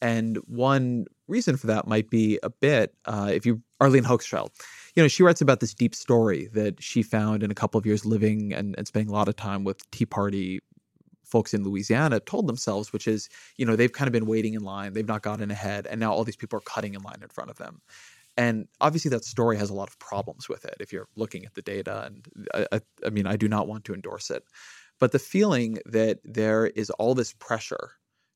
And 0.00 0.36
one 0.46 1.06
reason 1.28 1.56
for 1.56 1.68
that 1.68 1.86
might 1.86 2.10
be 2.10 2.38
a 2.42 2.50
bit, 2.50 2.94
uh, 3.06 3.30
if 3.32 3.46
you, 3.46 3.62
Arlie 3.80 4.00
Hochschild, 4.00 4.50
you 4.94 5.02
know, 5.02 5.08
she 5.08 5.22
writes 5.22 5.40
about 5.40 5.60
this 5.60 5.72
deep 5.72 5.94
story 5.94 6.48
that 6.52 6.82
she 6.82 7.02
found 7.02 7.42
in 7.42 7.50
a 7.50 7.54
couple 7.54 7.78
of 7.78 7.86
years 7.86 8.04
living 8.04 8.52
and, 8.52 8.74
and 8.76 8.86
spending 8.86 9.08
a 9.08 9.14
lot 9.14 9.28
of 9.28 9.36
time 9.36 9.64
with 9.64 9.88
Tea 9.92 10.06
Party 10.06 10.60
folks 11.34 11.52
in 11.52 11.64
Louisiana 11.64 12.20
told 12.20 12.46
themselves, 12.46 12.92
which 12.92 13.08
is, 13.08 13.28
you 13.56 13.66
know, 13.66 13.74
they've 13.74 13.96
kind 13.98 14.06
of 14.06 14.12
been 14.12 14.26
waiting 14.34 14.54
in 14.54 14.62
line, 14.62 14.92
they've 14.92 15.14
not 15.14 15.22
gotten 15.22 15.50
ahead, 15.50 15.84
and 15.88 15.98
now 15.98 16.12
all 16.12 16.22
these 16.22 16.36
people 16.42 16.56
are 16.58 16.68
cutting 16.74 16.94
in 16.94 17.02
line 17.02 17.18
in 17.22 17.28
front 17.28 17.50
of 17.50 17.56
them. 17.56 17.82
And 18.36 18.68
obviously, 18.80 19.08
that 19.10 19.24
story 19.24 19.56
has 19.56 19.68
a 19.68 19.74
lot 19.74 19.88
of 19.88 19.98
problems 19.98 20.48
with 20.48 20.64
it 20.64 20.76
if 20.78 20.92
you're 20.92 21.08
looking 21.16 21.44
at 21.44 21.54
the 21.54 21.62
data. 21.62 22.04
And 22.06 22.28
I, 22.54 22.66
I, 22.76 22.80
I 23.06 23.10
mean, 23.10 23.26
I 23.26 23.36
do 23.36 23.48
not 23.48 23.66
want 23.66 23.84
to 23.86 23.94
endorse 23.94 24.30
it. 24.30 24.44
But 25.00 25.10
the 25.10 25.18
feeling 25.18 25.78
that 25.86 26.20
there 26.22 26.66
is 26.68 26.90
all 26.90 27.14
this 27.16 27.32
pressure 27.32 27.90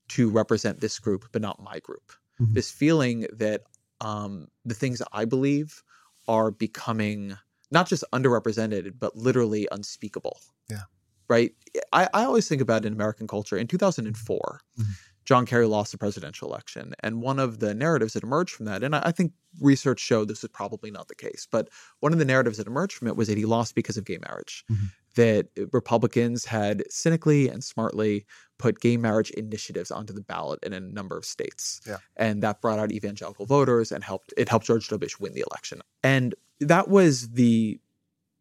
to 0.09 0.29
represent 0.29 0.81
this 0.81 0.99
group, 0.99 1.23
but 1.31 1.41
not 1.41 1.63
my 1.63 1.79
group. 1.79 2.11
Mhm. 2.41 2.53
This 2.53 2.69
feeling 2.69 3.27
that 3.31 3.61
um, 4.01 4.49
the 4.65 4.75
things 4.75 5.01
I 5.13 5.23
believe 5.23 5.83
are 6.27 6.51
becoming 6.51 7.37
not 7.71 7.87
just 7.87 8.03
underrepresented, 8.11 8.99
but 8.99 9.15
literally 9.15 9.67
unspeakable. 9.71 10.39
Yeah. 10.69 10.83
Right. 11.29 11.53
I, 11.93 12.09
I 12.13 12.23
always 12.25 12.47
think 12.47 12.61
about 12.61 12.85
in 12.85 12.93
American 12.93 13.27
culture 13.27 13.55
in 13.57 13.67
2004, 13.67 14.61
Mhm. 14.79 14.85
John 15.25 15.45
Kerry 15.45 15.67
lost 15.67 15.91
the 15.91 15.97
presidential 15.99 16.47
election. 16.49 16.95
And 17.01 17.21
one 17.21 17.37
of 17.37 17.59
the 17.59 17.75
narratives 17.75 18.13
that 18.13 18.23
emerged 18.23 18.55
from 18.55 18.65
that, 18.65 18.83
and 18.83 18.95
I, 18.95 19.03
I 19.05 19.11
think 19.11 19.33
research 19.61 19.99
showed 19.99 20.27
this 20.27 20.43
is 20.43 20.49
probably 20.49 20.89
not 20.89 21.07
the 21.07 21.13
case, 21.13 21.47
but 21.51 21.69
one 21.99 22.13
of 22.13 22.19
the 22.19 22.25
narratives 22.25 22.57
that 22.57 22.65
emerged 22.65 22.95
from 22.97 23.07
it 23.07 23.15
was 23.15 23.27
that 23.27 23.37
he 23.37 23.45
lost 23.45 23.75
because 23.75 23.95
of 23.95 24.05
gay 24.05 24.17
marriage. 24.27 24.65
Mhm. 24.71 24.89
That 25.15 25.47
Republicans 25.71 26.45
had 26.45 26.83
cynically 26.89 27.47
and 27.47 27.63
smartly 27.63 28.25
put 28.57 28.79
gay 28.79 28.97
marriage 28.97 29.29
initiatives 29.31 29.91
onto 29.91 30.13
the 30.13 30.21
ballot 30.21 30.59
in 30.63 30.73
a 30.73 30.79
number 30.79 31.15
of 31.17 31.25
states. 31.25 31.81
Yeah. 31.85 31.97
And 32.15 32.41
that 32.41 32.59
brought 32.61 32.79
out 32.79 32.91
evangelical 32.91 33.45
voters 33.45 33.91
and 33.91 34.03
helped 34.03 34.33
it 34.35 34.49
helped 34.49 34.65
George 34.65 34.87
W. 34.87 34.99
Bush 34.99 35.19
win 35.19 35.33
the 35.33 35.43
election. 35.51 35.81
And 36.03 36.33
that 36.59 36.87
was 36.87 37.29
the 37.31 37.79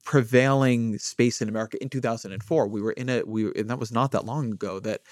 prevailing 0.08 0.96
space 0.96 1.42
in 1.42 1.50
America 1.50 1.76
in 1.82 1.90
2004. 1.90 2.66
We 2.66 2.80
were 2.80 2.92
in 2.92 3.10
a 3.10 3.22
we 3.26 3.44
were, 3.44 3.52
and 3.54 3.68
that 3.68 3.78
was 3.78 3.92
not 3.92 4.10
that 4.12 4.24
long 4.24 4.52
ago 4.52 4.80
that 4.80 5.02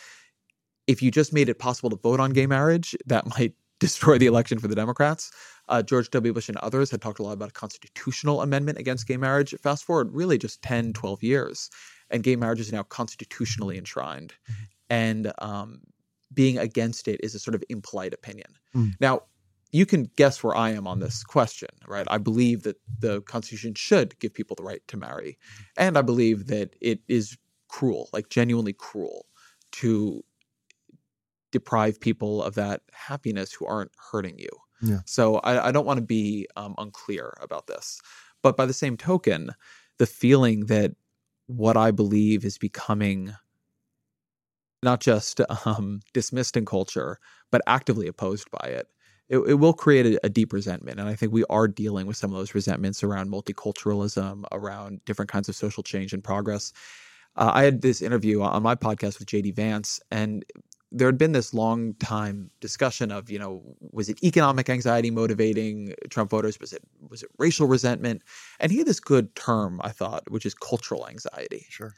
if 0.86 1.02
you 1.02 1.10
just 1.10 1.34
made 1.34 1.50
it 1.50 1.58
possible 1.58 1.90
to 1.90 1.96
vote 1.96 2.18
on 2.18 2.30
gay 2.30 2.46
marriage, 2.46 2.96
that 3.04 3.26
might 3.38 3.52
destroy 3.78 4.16
the 4.16 4.24
election 4.24 4.58
for 4.58 4.68
the 4.68 4.74
Democrats. 4.74 5.30
Uh, 5.68 5.82
George 5.82 6.08
W. 6.12 6.32
Bush 6.32 6.48
and 6.48 6.56
others 6.58 6.90
had 6.90 7.02
talked 7.02 7.18
a 7.18 7.22
lot 7.22 7.32
about 7.32 7.50
a 7.50 7.52
constitutional 7.52 8.40
amendment 8.40 8.78
against 8.78 9.06
gay 9.06 9.18
marriage. 9.18 9.54
Fast 9.62 9.84
forward 9.84 10.14
really 10.14 10.38
just 10.38 10.62
10, 10.62 10.94
12 10.94 11.22
years, 11.22 11.68
and 12.08 12.22
gay 12.22 12.34
marriage 12.34 12.60
is 12.60 12.72
now 12.72 12.82
constitutionally 12.84 13.76
enshrined. 13.76 14.32
And 14.88 15.30
um, 15.40 15.80
being 16.32 16.56
against 16.56 17.06
it 17.06 17.20
is 17.22 17.34
a 17.34 17.38
sort 17.38 17.54
of 17.54 17.62
impolite 17.68 18.14
opinion. 18.14 18.48
Mm. 18.74 18.94
Now, 18.98 19.24
you 19.76 19.84
can 19.84 20.10
guess 20.16 20.42
where 20.42 20.56
I 20.56 20.70
am 20.70 20.86
on 20.86 21.00
this 21.00 21.22
question, 21.22 21.68
right? 21.86 22.06
I 22.10 22.18
believe 22.18 22.62
that 22.62 22.76
the 22.98 23.20
Constitution 23.22 23.74
should 23.74 24.18
give 24.18 24.32
people 24.32 24.56
the 24.56 24.62
right 24.62 24.80
to 24.88 24.96
marry. 24.96 25.38
And 25.76 25.98
I 25.98 26.02
believe 26.02 26.46
that 26.46 26.74
it 26.80 27.00
is 27.08 27.36
cruel, 27.68 28.08
like 28.12 28.30
genuinely 28.30 28.72
cruel, 28.72 29.26
to 29.72 30.24
deprive 31.52 32.00
people 32.00 32.42
of 32.42 32.54
that 32.54 32.80
happiness 32.92 33.52
who 33.52 33.66
aren't 33.66 33.92
hurting 34.10 34.38
you. 34.38 34.48
Yeah. 34.80 35.00
So 35.04 35.36
I, 35.36 35.68
I 35.68 35.72
don't 35.72 35.86
want 35.86 35.98
to 35.98 36.06
be 36.06 36.46
um, 36.56 36.74
unclear 36.78 37.36
about 37.42 37.66
this. 37.66 38.00
But 38.42 38.56
by 38.56 38.64
the 38.64 38.72
same 38.72 38.96
token, 38.96 39.50
the 39.98 40.06
feeling 40.06 40.66
that 40.66 40.92
what 41.46 41.76
I 41.76 41.90
believe 41.90 42.44
is 42.44 42.56
becoming 42.56 43.34
not 44.82 45.00
just 45.00 45.40
um, 45.66 46.00
dismissed 46.14 46.56
in 46.56 46.64
culture, 46.64 47.18
but 47.50 47.60
actively 47.66 48.06
opposed 48.06 48.50
by 48.50 48.68
it, 48.68 48.88
it, 49.28 49.38
it 49.38 49.54
will 49.54 49.72
create 49.72 50.06
a, 50.06 50.26
a 50.26 50.28
deep 50.28 50.52
resentment. 50.52 51.00
And 51.00 51.08
I 51.08 51.14
think 51.14 51.32
we 51.32 51.44
are 51.50 51.68
dealing 51.68 52.06
with 52.06 52.16
some 52.16 52.30
of 52.32 52.36
those 52.38 52.54
resentments 52.54 53.02
around 53.02 53.30
multiculturalism, 53.30 54.44
around 54.52 55.04
different 55.04 55.30
kinds 55.30 55.48
of 55.48 55.56
social 55.56 55.82
change 55.82 56.12
and 56.12 56.22
progress. 56.22 56.72
Uh, 57.36 57.50
I 57.54 57.64
had 57.64 57.82
this 57.82 58.00
interview 58.02 58.42
on 58.42 58.62
my 58.62 58.74
podcast 58.74 59.18
with 59.18 59.28
JD 59.28 59.54
Vance, 59.54 60.00
and 60.10 60.44
there 60.92 61.08
had 61.08 61.18
been 61.18 61.32
this 61.32 61.52
long 61.52 61.94
time 61.94 62.50
discussion 62.60 63.10
of, 63.10 63.28
you 63.28 63.38
know, 63.38 63.62
was 63.92 64.08
it 64.08 64.22
economic 64.22 64.70
anxiety 64.70 65.10
motivating 65.10 65.92
Trump 66.08 66.30
voters? 66.30 66.58
Was 66.60 66.72
it 66.72 66.82
was 67.10 67.22
it 67.22 67.30
racial 67.38 67.66
resentment? 67.66 68.22
And 68.60 68.72
he 68.72 68.78
had 68.78 68.86
this 68.86 69.00
good 69.00 69.34
term, 69.34 69.80
I 69.84 69.90
thought, 69.90 70.22
which 70.30 70.46
is 70.46 70.54
cultural 70.54 71.06
anxiety 71.08 71.66
Sure. 71.68 71.92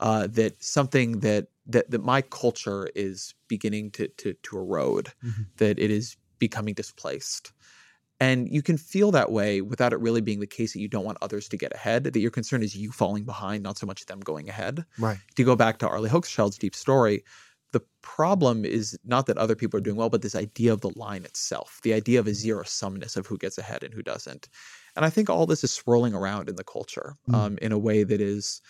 uh, 0.00 0.26
that 0.32 0.62
something 0.62 1.20
that, 1.20 1.46
that 1.66 1.90
that 1.90 2.02
my 2.04 2.20
culture 2.22 2.88
is 2.94 3.34
beginning 3.48 3.92
to 3.92 4.08
to, 4.08 4.34
to 4.34 4.58
erode, 4.58 5.12
Mhm. 5.24 5.46
that 5.58 5.78
it 5.78 5.90
is 5.90 6.16
becoming 6.46 6.74
displaced. 6.74 7.52
And 8.18 8.48
you 8.56 8.62
can 8.62 8.76
feel 8.76 9.10
that 9.12 9.30
way 9.38 9.60
without 9.72 9.92
it 9.92 10.00
really 10.06 10.20
being 10.20 10.40
the 10.40 10.56
case 10.58 10.72
that 10.72 10.80
you 10.84 10.88
don't 10.88 11.08
want 11.08 11.18
others 11.22 11.48
to 11.48 11.56
get 11.56 11.72
ahead, 11.74 12.04
that 12.04 12.20
your 12.26 12.30
concern 12.38 12.62
is 12.62 12.76
you 12.76 12.90
falling 12.92 13.24
behind, 13.24 13.62
not 13.62 13.78
so 13.78 13.86
much 13.86 14.06
them 14.06 14.20
going 14.20 14.48
ahead. 14.48 14.84
Right. 14.98 15.18
To 15.36 15.44
go 15.44 15.56
back 15.56 15.78
to 15.78 15.88
Arlie 15.88 16.10
Hochschild's 16.14 16.58
deep 16.58 16.74
story, 16.74 17.24
the 17.72 17.82
problem 18.02 18.64
is 18.64 18.98
not 19.14 19.24
that 19.26 19.38
other 19.38 19.56
people 19.56 19.78
are 19.78 19.86
doing 19.86 19.96
well, 19.96 20.10
but 20.10 20.22
this 20.22 20.36
idea 20.46 20.72
of 20.72 20.82
the 20.82 20.96
line 21.04 21.24
itself, 21.24 21.80
the 21.82 21.94
idea 21.94 22.20
of 22.20 22.26
a 22.26 22.34
zero 22.34 22.64
sumness 22.64 23.16
of 23.16 23.26
who 23.26 23.38
gets 23.38 23.58
ahead 23.58 23.82
and 23.82 23.94
who 23.94 24.02
doesn't. 24.02 24.48
And 24.94 25.04
I 25.06 25.10
think 25.10 25.28
all 25.30 25.46
this 25.46 25.64
is 25.64 25.72
swirling 25.72 26.14
around 26.14 26.48
in 26.48 26.56
the 26.56 26.70
culture 26.76 27.08
Mm. 27.28 27.34
um, 27.34 27.58
in 27.62 27.72
a 27.72 27.78
way 27.78 28.04
that 28.04 28.20
is 28.20 28.60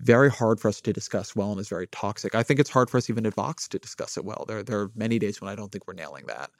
very 0.00 0.30
hard 0.30 0.60
for 0.60 0.68
us 0.68 0.80
to 0.80 0.92
discuss 0.92 1.36
well 1.36 1.50
and 1.52 1.60
is 1.60 1.68
very 1.68 1.88
toxic. 1.88 2.34
I 2.34 2.42
think 2.42 2.58
it's 2.60 2.70
hard 2.76 2.88
for 2.90 2.98
us 2.98 3.10
even 3.10 3.26
at 3.26 3.34
Vox 3.34 3.68
to 3.68 3.78
discuss 3.78 4.16
it 4.16 4.24
well. 4.24 4.44
There, 4.48 4.62
there 4.62 4.80
are 4.80 4.90
many 4.94 5.18
days 5.18 5.40
when 5.40 5.50
I 5.50 5.56
don't 5.56 5.70
think 5.70 5.86
we're 5.86 5.94
nailing 5.94 6.26
that. 6.26 6.50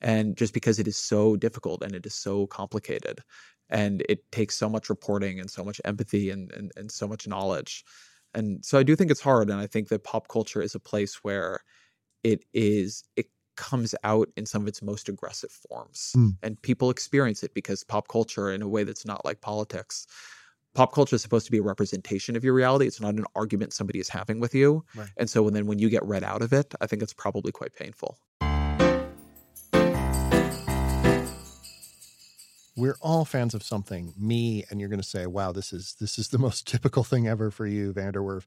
And 0.00 0.36
just 0.36 0.54
because 0.54 0.78
it 0.78 0.88
is 0.88 0.96
so 0.96 1.36
difficult 1.36 1.82
and 1.82 1.94
it 1.94 2.06
is 2.06 2.14
so 2.14 2.46
complicated 2.46 3.20
and 3.68 4.02
it 4.08 4.30
takes 4.32 4.56
so 4.56 4.68
much 4.68 4.88
reporting 4.88 5.40
and 5.40 5.50
so 5.50 5.64
much 5.64 5.80
empathy 5.84 6.30
and, 6.30 6.50
and, 6.52 6.72
and 6.76 6.90
so 6.90 7.06
much 7.06 7.28
knowledge. 7.28 7.84
And 8.34 8.64
so 8.64 8.78
I 8.78 8.82
do 8.82 8.96
think 8.96 9.10
it's 9.10 9.20
hard. 9.20 9.50
And 9.50 9.60
I 9.60 9.66
think 9.66 9.88
that 9.88 10.04
pop 10.04 10.28
culture 10.28 10.62
is 10.62 10.74
a 10.74 10.80
place 10.80 11.22
where 11.22 11.60
it 12.22 12.44
is, 12.52 13.04
it 13.16 13.26
comes 13.56 13.94
out 14.04 14.28
in 14.36 14.46
some 14.46 14.62
of 14.62 14.68
its 14.68 14.82
most 14.82 15.08
aggressive 15.08 15.50
forms. 15.50 16.12
Mm. 16.16 16.36
And 16.42 16.62
people 16.62 16.90
experience 16.90 17.42
it 17.42 17.54
because 17.54 17.84
pop 17.84 18.08
culture, 18.08 18.50
in 18.50 18.62
a 18.62 18.68
way 18.68 18.84
that's 18.84 19.04
not 19.04 19.24
like 19.24 19.40
politics, 19.40 20.06
pop 20.74 20.92
culture 20.94 21.16
is 21.16 21.22
supposed 21.22 21.46
to 21.46 21.52
be 21.52 21.58
a 21.58 21.62
representation 21.62 22.36
of 22.36 22.44
your 22.44 22.54
reality. 22.54 22.86
It's 22.86 23.00
not 23.00 23.14
an 23.14 23.26
argument 23.34 23.72
somebody 23.72 23.98
is 23.98 24.08
having 24.08 24.40
with 24.40 24.54
you. 24.54 24.84
Right. 24.94 25.08
And 25.16 25.28
so 25.28 25.48
then 25.50 25.66
when 25.66 25.78
you 25.78 25.90
get 25.90 26.04
read 26.04 26.24
out 26.24 26.42
of 26.42 26.52
it, 26.52 26.74
I 26.80 26.86
think 26.86 27.02
it's 27.02 27.12
probably 27.12 27.52
quite 27.52 27.74
painful. 27.74 28.18
We're 32.76 32.96
all 33.00 33.24
fans 33.24 33.54
of 33.54 33.62
something. 33.62 34.14
Me 34.16 34.64
and 34.70 34.80
you're 34.80 34.88
going 34.88 35.00
to 35.00 35.06
say, 35.06 35.26
"Wow, 35.26 35.52
this 35.52 35.72
is 35.72 35.96
this 36.00 36.18
is 36.18 36.28
the 36.28 36.38
most 36.38 36.66
typical 36.68 37.04
thing 37.04 37.28
ever 37.28 37.50
for 37.50 37.66
you, 37.66 37.92
VanDerWerff." 37.92 38.44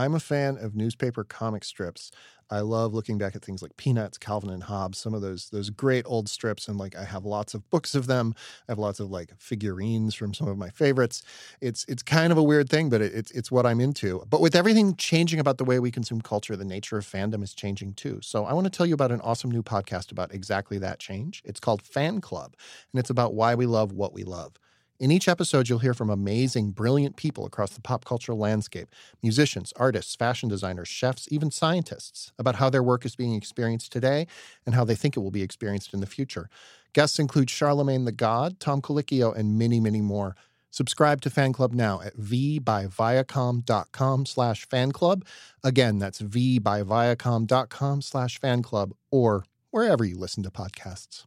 I'm 0.00 0.14
a 0.14 0.20
fan 0.20 0.56
of 0.56 0.74
newspaper 0.74 1.24
comic 1.24 1.62
strips. 1.62 2.10
I 2.48 2.60
love 2.60 2.94
looking 2.94 3.18
back 3.18 3.36
at 3.36 3.42
things 3.42 3.60
like 3.60 3.76
Peanuts, 3.76 4.16
Calvin 4.16 4.48
and 4.48 4.62
Hobbes, 4.62 4.96
some 4.96 5.12
of 5.12 5.20
those 5.20 5.50
those 5.50 5.68
great 5.68 6.06
old 6.06 6.26
strips, 6.26 6.68
and 6.68 6.78
like 6.78 6.96
I 6.96 7.04
have 7.04 7.26
lots 7.26 7.52
of 7.52 7.68
books 7.68 7.94
of 7.94 8.06
them. 8.06 8.34
I 8.66 8.72
have 8.72 8.78
lots 8.78 8.98
of 8.98 9.10
like 9.10 9.30
figurines 9.38 10.14
from 10.14 10.32
some 10.32 10.48
of 10.48 10.56
my 10.56 10.70
favorites. 10.70 11.22
It's 11.60 11.84
it's 11.86 12.02
kind 12.02 12.32
of 12.32 12.38
a 12.38 12.42
weird 12.42 12.70
thing, 12.70 12.88
but 12.88 13.02
it, 13.02 13.12
it's 13.14 13.30
it's 13.32 13.52
what 13.52 13.66
I'm 13.66 13.78
into. 13.78 14.24
But 14.30 14.40
with 14.40 14.56
everything 14.56 14.96
changing 14.96 15.38
about 15.38 15.58
the 15.58 15.66
way 15.66 15.78
we 15.78 15.90
consume 15.90 16.22
culture, 16.22 16.56
the 16.56 16.64
nature 16.64 16.96
of 16.96 17.04
fandom 17.04 17.42
is 17.42 17.52
changing 17.52 17.92
too. 17.92 18.20
So 18.22 18.46
I 18.46 18.54
want 18.54 18.64
to 18.64 18.70
tell 18.70 18.86
you 18.86 18.94
about 18.94 19.12
an 19.12 19.20
awesome 19.20 19.50
new 19.50 19.62
podcast 19.62 20.10
about 20.10 20.32
exactly 20.32 20.78
that 20.78 20.98
change. 20.98 21.42
It's 21.44 21.60
called 21.60 21.82
Fan 21.82 22.22
Club, 22.22 22.54
and 22.90 22.98
it's 22.98 23.10
about 23.10 23.34
why 23.34 23.54
we 23.54 23.66
love 23.66 23.92
what 23.92 24.14
we 24.14 24.24
love. 24.24 24.54
In 25.00 25.10
each 25.10 25.26
episode, 25.28 25.70
you'll 25.70 25.78
hear 25.78 25.94
from 25.94 26.10
amazing, 26.10 26.72
brilliant 26.72 27.16
people 27.16 27.46
across 27.46 27.70
the 27.70 27.80
pop 27.80 28.04
cultural 28.04 28.36
landscape 28.36 28.94
musicians, 29.22 29.72
artists, 29.76 30.14
fashion 30.14 30.50
designers, 30.50 30.88
chefs, 30.88 31.26
even 31.30 31.50
scientists 31.50 32.32
about 32.38 32.56
how 32.56 32.68
their 32.68 32.82
work 32.82 33.06
is 33.06 33.16
being 33.16 33.34
experienced 33.34 33.92
today 33.92 34.26
and 34.66 34.74
how 34.74 34.84
they 34.84 34.94
think 34.94 35.16
it 35.16 35.20
will 35.20 35.30
be 35.30 35.40
experienced 35.40 35.94
in 35.94 36.00
the 36.00 36.06
future. 36.06 36.50
Guests 36.92 37.18
include 37.18 37.48
Charlemagne 37.48 38.04
the 38.04 38.12
God, 38.12 38.60
Tom 38.60 38.82
Colicchio, 38.82 39.34
and 39.34 39.58
many, 39.58 39.80
many 39.80 40.02
more. 40.02 40.36
Subscribe 40.70 41.22
to 41.22 41.30
Fan 41.30 41.54
Club 41.54 41.72
now 41.72 42.02
at 42.02 42.18
vbyviacom.com 42.18 44.26
slash 44.26 44.68
fan 44.68 44.92
club. 44.92 45.24
Again, 45.64 45.98
that's 45.98 46.20
vbyviacom.com 46.20 48.02
slash 48.02 48.38
fan 48.38 48.62
club 48.62 48.92
or 49.10 49.46
wherever 49.70 50.04
you 50.04 50.18
listen 50.18 50.42
to 50.42 50.50
podcasts. 50.50 51.24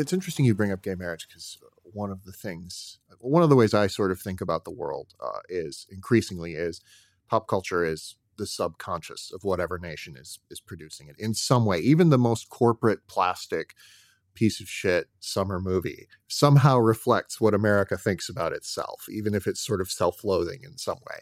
It's 0.00 0.12
interesting 0.12 0.44
you 0.44 0.54
bring 0.54 0.72
up 0.72 0.82
gay 0.82 0.94
marriage 0.94 1.26
because 1.28 1.58
one 1.82 2.10
of 2.10 2.24
the 2.24 2.32
things, 2.32 2.98
one 3.20 3.42
of 3.42 3.50
the 3.50 3.56
ways 3.56 3.74
I 3.74 3.86
sort 3.86 4.10
of 4.10 4.20
think 4.20 4.40
about 4.40 4.64
the 4.64 4.70
world 4.70 5.14
uh, 5.20 5.40
is 5.48 5.86
increasingly 5.90 6.54
is 6.54 6.80
pop 7.28 7.46
culture 7.46 7.84
is 7.84 8.16
the 8.36 8.46
subconscious 8.46 9.30
of 9.32 9.44
whatever 9.44 9.78
nation 9.78 10.16
is 10.16 10.38
is 10.50 10.60
producing 10.60 11.08
it 11.08 11.16
in 11.18 11.34
some 11.34 11.66
way. 11.66 11.78
Even 11.78 12.08
the 12.08 12.18
most 12.18 12.48
corporate 12.48 13.06
plastic 13.06 13.74
piece 14.34 14.60
of 14.60 14.68
shit 14.68 15.08
summer 15.18 15.60
movie 15.60 16.06
somehow 16.28 16.78
reflects 16.78 17.40
what 17.40 17.52
America 17.52 17.98
thinks 17.98 18.28
about 18.28 18.52
itself, 18.52 19.06
even 19.10 19.34
if 19.34 19.46
it's 19.46 19.60
sort 19.60 19.80
of 19.80 19.90
self-loathing 19.90 20.60
in 20.64 20.78
some 20.78 20.98
way. 21.08 21.18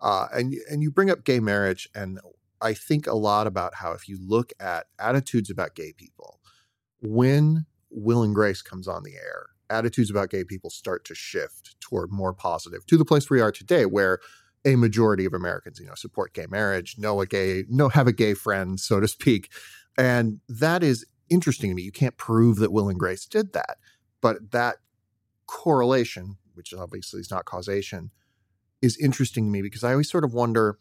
Uh, 0.00 0.26
and 0.32 0.54
and 0.70 0.82
you 0.82 0.90
bring 0.90 1.10
up 1.10 1.24
gay 1.24 1.40
marriage, 1.40 1.88
and 1.94 2.20
I 2.60 2.74
think 2.74 3.06
a 3.06 3.14
lot 3.14 3.46
about 3.46 3.76
how 3.76 3.92
if 3.92 4.08
you 4.08 4.18
look 4.20 4.52
at 4.60 4.86
attitudes 4.98 5.50
about 5.50 5.74
gay 5.74 5.92
people, 5.92 6.40
when 7.00 7.66
Will 7.90 8.22
and 8.22 8.34
Grace 8.34 8.62
comes 8.62 8.88
on 8.88 9.02
the 9.02 9.14
air, 9.14 9.46
attitudes 9.68 10.10
about 10.10 10.30
gay 10.30 10.44
people 10.44 10.70
start 10.70 11.04
to 11.06 11.14
shift 11.14 11.80
toward 11.80 12.10
more 12.10 12.32
positive 12.32 12.86
to 12.86 12.96
the 12.96 13.04
place 13.04 13.30
we 13.30 13.40
are 13.40 13.52
today, 13.52 13.86
where 13.86 14.18
a 14.64 14.76
majority 14.76 15.24
of 15.24 15.32
Americans, 15.32 15.80
you 15.80 15.86
know, 15.86 15.94
support 15.94 16.34
gay 16.34 16.46
marriage, 16.48 16.96
know 16.98 17.20
a 17.20 17.26
gay, 17.26 17.64
know 17.68 17.88
have 17.88 18.06
a 18.06 18.12
gay 18.12 18.34
friend, 18.34 18.78
so 18.78 19.00
to 19.00 19.08
speak, 19.08 19.50
and 19.96 20.40
that 20.48 20.82
is 20.82 21.06
interesting 21.28 21.70
to 21.70 21.74
me. 21.74 21.82
You 21.82 21.92
can't 21.92 22.16
prove 22.16 22.56
that 22.56 22.72
Will 22.72 22.88
and 22.88 22.98
Grace 22.98 23.26
did 23.26 23.52
that, 23.52 23.78
but 24.20 24.50
that 24.52 24.76
correlation, 25.46 26.36
which 26.54 26.74
obviously 26.74 27.20
is 27.20 27.30
not 27.30 27.44
causation, 27.44 28.10
is 28.82 28.96
interesting 28.98 29.46
to 29.46 29.50
me 29.50 29.62
because 29.62 29.84
I 29.84 29.92
always 29.92 30.10
sort 30.10 30.24
of 30.24 30.32
wonder 30.32 30.78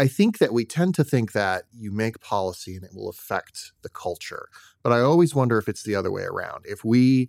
I 0.00 0.08
think 0.08 0.38
that 0.38 0.54
we 0.54 0.64
tend 0.64 0.94
to 0.94 1.04
think 1.04 1.32
that 1.32 1.64
you 1.76 1.90
make 1.90 2.22
policy 2.22 2.74
and 2.74 2.82
it 2.82 2.94
will 2.94 3.10
affect 3.10 3.72
the 3.82 3.90
culture. 3.90 4.48
But 4.82 4.94
I 4.94 5.00
always 5.00 5.34
wonder 5.34 5.58
if 5.58 5.68
it's 5.68 5.82
the 5.82 5.94
other 5.94 6.10
way 6.10 6.22
around. 6.22 6.64
If 6.66 6.82
we 6.86 7.28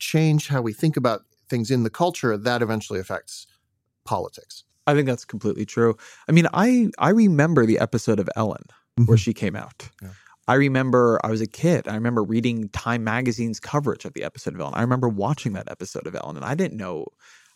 change 0.00 0.48
how 0.48 0.60
we 0.60 0.72
think 0.72 0.96
about 0.96 1.20
things 1.48 1.70
in 1.70 1.84
the 1.84 1.90
culture, 1.90 2.36
that 2.36 2.60
eventually 2.60 2.98
affects 2.98 3.46
politics. 4.04 4.64
I 4.88 4.94
think 4.94 5.06
that's 5.06 5.24
completely 5.24 5.64
true. 5.64 5.96
I 6.28 6.32
mean, 6.32 6.48
I 6.52 6.88
I 6.98 7.10
remember 7.10 7.64
the 7.64 7.78
episode 7.78 8.18
of 8.18 8.28
Ellen 8.34 8.64
mm-hmm. 8.66 9.04
where 9.04 9.18
she 9.18 9.32
came 9.32 9.54
out. 9.54 9.88
Yeah. 10.02 10.08
I 10.48 10.54
remember 10.54 11.20
I 11.22 11.30
was 11.30 11.40
a 11.40 11.46
kid. 11.46 11.86
I 11.86 11.94
remember 11.94 12.24
reading 12.24 12.68
Time 12.70 13.04
Magazine's 13.04 13.60
coverage 13.60 14.04
of 14.04 14.14
the 14.14 14.24
episode 14.24 14.54
of 14.54 14.60
Ellen. 14.60 14.74
I 14.74 14.80
remember 14.80 15.08
watching 15.08 15.52
that 15.52 15.70
episode 15.70 16.08
of 16.08 16.16
Ellen, 16.16 16.34
and 16.34 16.44
I 16.44 16.56
didn't 16.56 16.78
know 16.78 17.06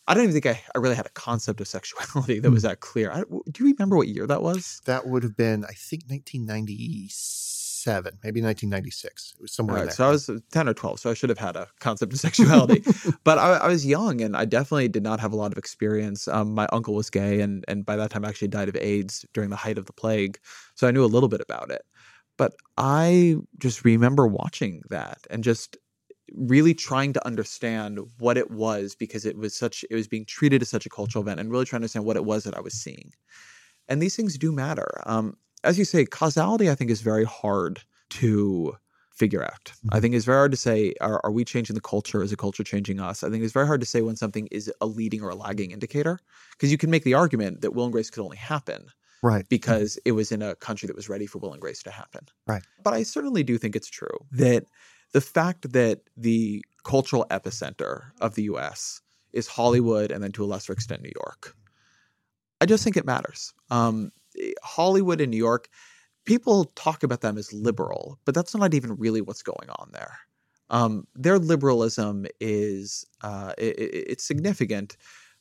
I 0.06 0.14
don't 0.14 0.24
even 0.24 0.34
think 0.34 0.46
I, 0.46 0.60
I 0.74 0.78
really 0.78 0.96
had 0.96 1.06
a 1.06 1.10
concept 1.10 1.60
of 1.60 1.68
sexuality 1.68 2.40
that 2.40 2.50
was 2.50 2.62
hmm. 2.62 2.68
that 2.68 2.80
clear. 2.80 3.12
I, 3.12 3.20
do 3.20 3.64
you 3.64 3.72
remember 3.72 3.96
what 3.96 4.08
year 4.08 4.26
that 4.26 4.42
was? 4.42 4.80
That 4.86 5.06
would 5.06 5.22
have 5.22 5.36
been, 5.36 5.64
I 5.64 5.74
think, 5.74 6.04
1997, 6.08 8.18
maybe 8.24 8.42
1996. 8.42 9.34
It 9.36 9.42
was 9.42 9.52
somewhere 9.52 9.84
right, 9.84 9.92
So 9.92 10.06
I 10.06 10.10
was 10.10 10.28
10 10.50 10.68
or 10.68 10.74
12, 10.74 11.00
so 11.00 11.10
I 11.10 11.14
should 11.14 11.30
have 11.30 11.38
had 11.38 11.56
a 11.56 11.68
concept 11.78 12.12
of 12.12 12.18
sexuality. 12.18 12.82
but 13.24 13.38
I, 13.38 13.58
I, 13.58 13.68
was 13.68 13.86
young 13.86 14.20
and 14.20 14.36
I 14.36 14.44
definitely 14.44 14.88
did 14.88 15.04
not 15.04 15.20
have 15.20 15.32
a 15.32 15.36
lot 15.36 15.52
of 15.52 15.58
experience. 15.58 16.26
Um, 16.26 16.52
my 16.52 16.66
uncle 16.72 16.94
was 16.94 17.08
gay, 17.08 17.40
and, 17.40 17.64
and 17.68 17.86
by 17.86 17.94
that 17.96 18.10
time, 18.10 18.24
actually 18.24 18.48
died 18.48 18.68
of 18.68 18.76
AIDS 18.76 19.24
during 19.32 19.50
the 19.50 19.56
height 19.56 19.78
of 19.78 19.86
the 19.86 19.92
plague. 19.92 20.38
So 20.74 20.88
I 20.88 20.90
knew 20.90 21.04
a 21.04 21.06
little 21.06 21.28
bit 21.28 21.40
about 21.40 21.70
it. 21.70 21.82
But 22.38 22.54
I 22.76 23.36
just 23.58 23.84
remember 23.84 24.26
watching 24.26 24.82
that 24.88 25.18
and 25.30 25.44
just 25.44 25.76
really 26.34 26.74
trying 26.74 27.12
to 27.12 27.26
understand 27.26 27.98
what 28.18 28.36
it 28.36 28.50
was 28.50 28.94
because 28.94 29.24
it 29.24 29.36
was 29.36 29.54
such 29.54 29.84
it 29.90 29.94
was 29.94 30.08
being 30.08 30.24
treated 30.24 30.62
as 30.62 30.68
such 30.68 30.86
a 30.86 30.90
cultural 30.90 31.22
event 31.22 31.40
and 31.40 31.50
really 31.50 31.64
trying 31.64 31.80
to 31.80 31.84
understand 31.84 32.04
what 32.04 32.16
it 32.16 32.24
was 32.24 32.44
that 32.44 32.56
I 32.56 32.60
was 32.60 32.74
seeing. 32.74 33.12
And 33.88 34.00
these 34.00 34.16
things 34.16 34.38
do 34.38 34.52
matter. 34.52 35.02
Um, 35.06 35.36
as 35.64 35.78
you 35.78 35.84
say, 35.84 36.04
causality 36.04 36.70
I 36.70 36.74
think 36.74 36.90
is 36.90 37.02
very 37.02 37.24
hard 37.24 37.82
to 38.10 38.76
figure 39.10 39.44
out. 39.44 39.64
Mm-hmm. 39.64 39.88
I 39.92 40.00
think 40.00 40.14
it's 40.14 40.24
very 40.24 40.38
hard 40.38 40.52
to 40.52 40.56
say, 40.56 40.94
are, 41.00 41.20
are 41.22 41.30
we 41.30 41.44
changing 41.44 41.74
the 41.74 41.82
culture? 41.82 42.22
Is 42.22 42.30
the 42.30 42.36
culture 42.36 42.64
changing 42.64 42.98
us? 42.98 43.22
I 43.22 43.30
think 43.30 43.44
it's 43.44 43.52
very 43.52 43.66
hard 43.66 43.80
to 43.80 43.86
say 43.86 44.00
when 44.00 44.16
something 44.16 44.48
is 44.50 44.72
a 44.80 44.86
leading 44.86 45.22
or 45.22 45.28
a 45.28 45.34
lagging 45.34 45.70
indicator 45.70 46.18
because 46.52 46.72
you 46.72 46.78
can 46.78 46.90
make 46.90 47.04
the 47.04 47.14
argument 47.14 47.60
that 47.60 47.74
will 47.74 47.84
and 47.84 47.92
grace 47.92 48.10
could 48.10 48.22
only 48.22 48.38
happen 48.38 48.86
right 49.22 49.48
because 49.48 49.98
it 50.04 50.12
was 50.12 50.32
in 50.32 50.42
a 50.42 50.54
country 50.56 50.86
that 50.86 50.96
was 50.96 51.08
ready 51.08 51.26
for 51.26 51.38
will 51.38 51.52
and 51.52 51.62
grace 51.62 51.82
to 51.82 51.90
happen 51.90 52.26
right 52.46 52.62
but 52.82 52.92
i 52.92 53.02
certainly 53.02 53.42
do 53.42 53.56
think 53.56 53.74
it's 53.74 53.88
true 53.88 54.18
that 54.30 54.64
the 55.12 55.20
fact 55.20 55.72
that 55.72 56.00
the 56.16 56.64
cultural 56.84 57.26
epicenter 57.30 58.10
of 58.20 58.34
the 58.34 58.44
US 58.44 59.00
is 59.32 59.46
Hollywood 59.46 60.10
and 60.10 60.22
then 60.22 60.32
to 60.32 60.44
a 60.44 60.46
lesser 60.46 60.72
extent 60.72 61.02
New 61.02 61.12
York. 61.14 61.54
I 62.60 62.66
just 62.66 62.84
think 62.84 62.96
it 62.96 63.06
matters. 63.06 63.52
Um, 63.70 64.12
Hollywood 64.62 65.20
and 65.20 65.30
New 65.30 65.36
York, 65.36 65.68
people 66.24 66.66
talk 66.76 67.02
about 67.02 67.20
them 67.20 67.38
as 67.38 67.52
liberal, 67.52 68.18
but 68.24 68.34
that's 68.34 68.54
not 68.54 68.74
even 68.74 68.94
really 68.96 69.20
what's 69.20 69.42
going 69.42 69.68
on 69.70 69.90
there. 69.92 70.18
Um, 70.70 71.06
their 71.14 71.38
liberalism 71.38 72.26
is 72.40 73.04
uh, 73.22 73.52
it, 73.58 73.76
it's 73.78 74.24
significant, 74.24 74.96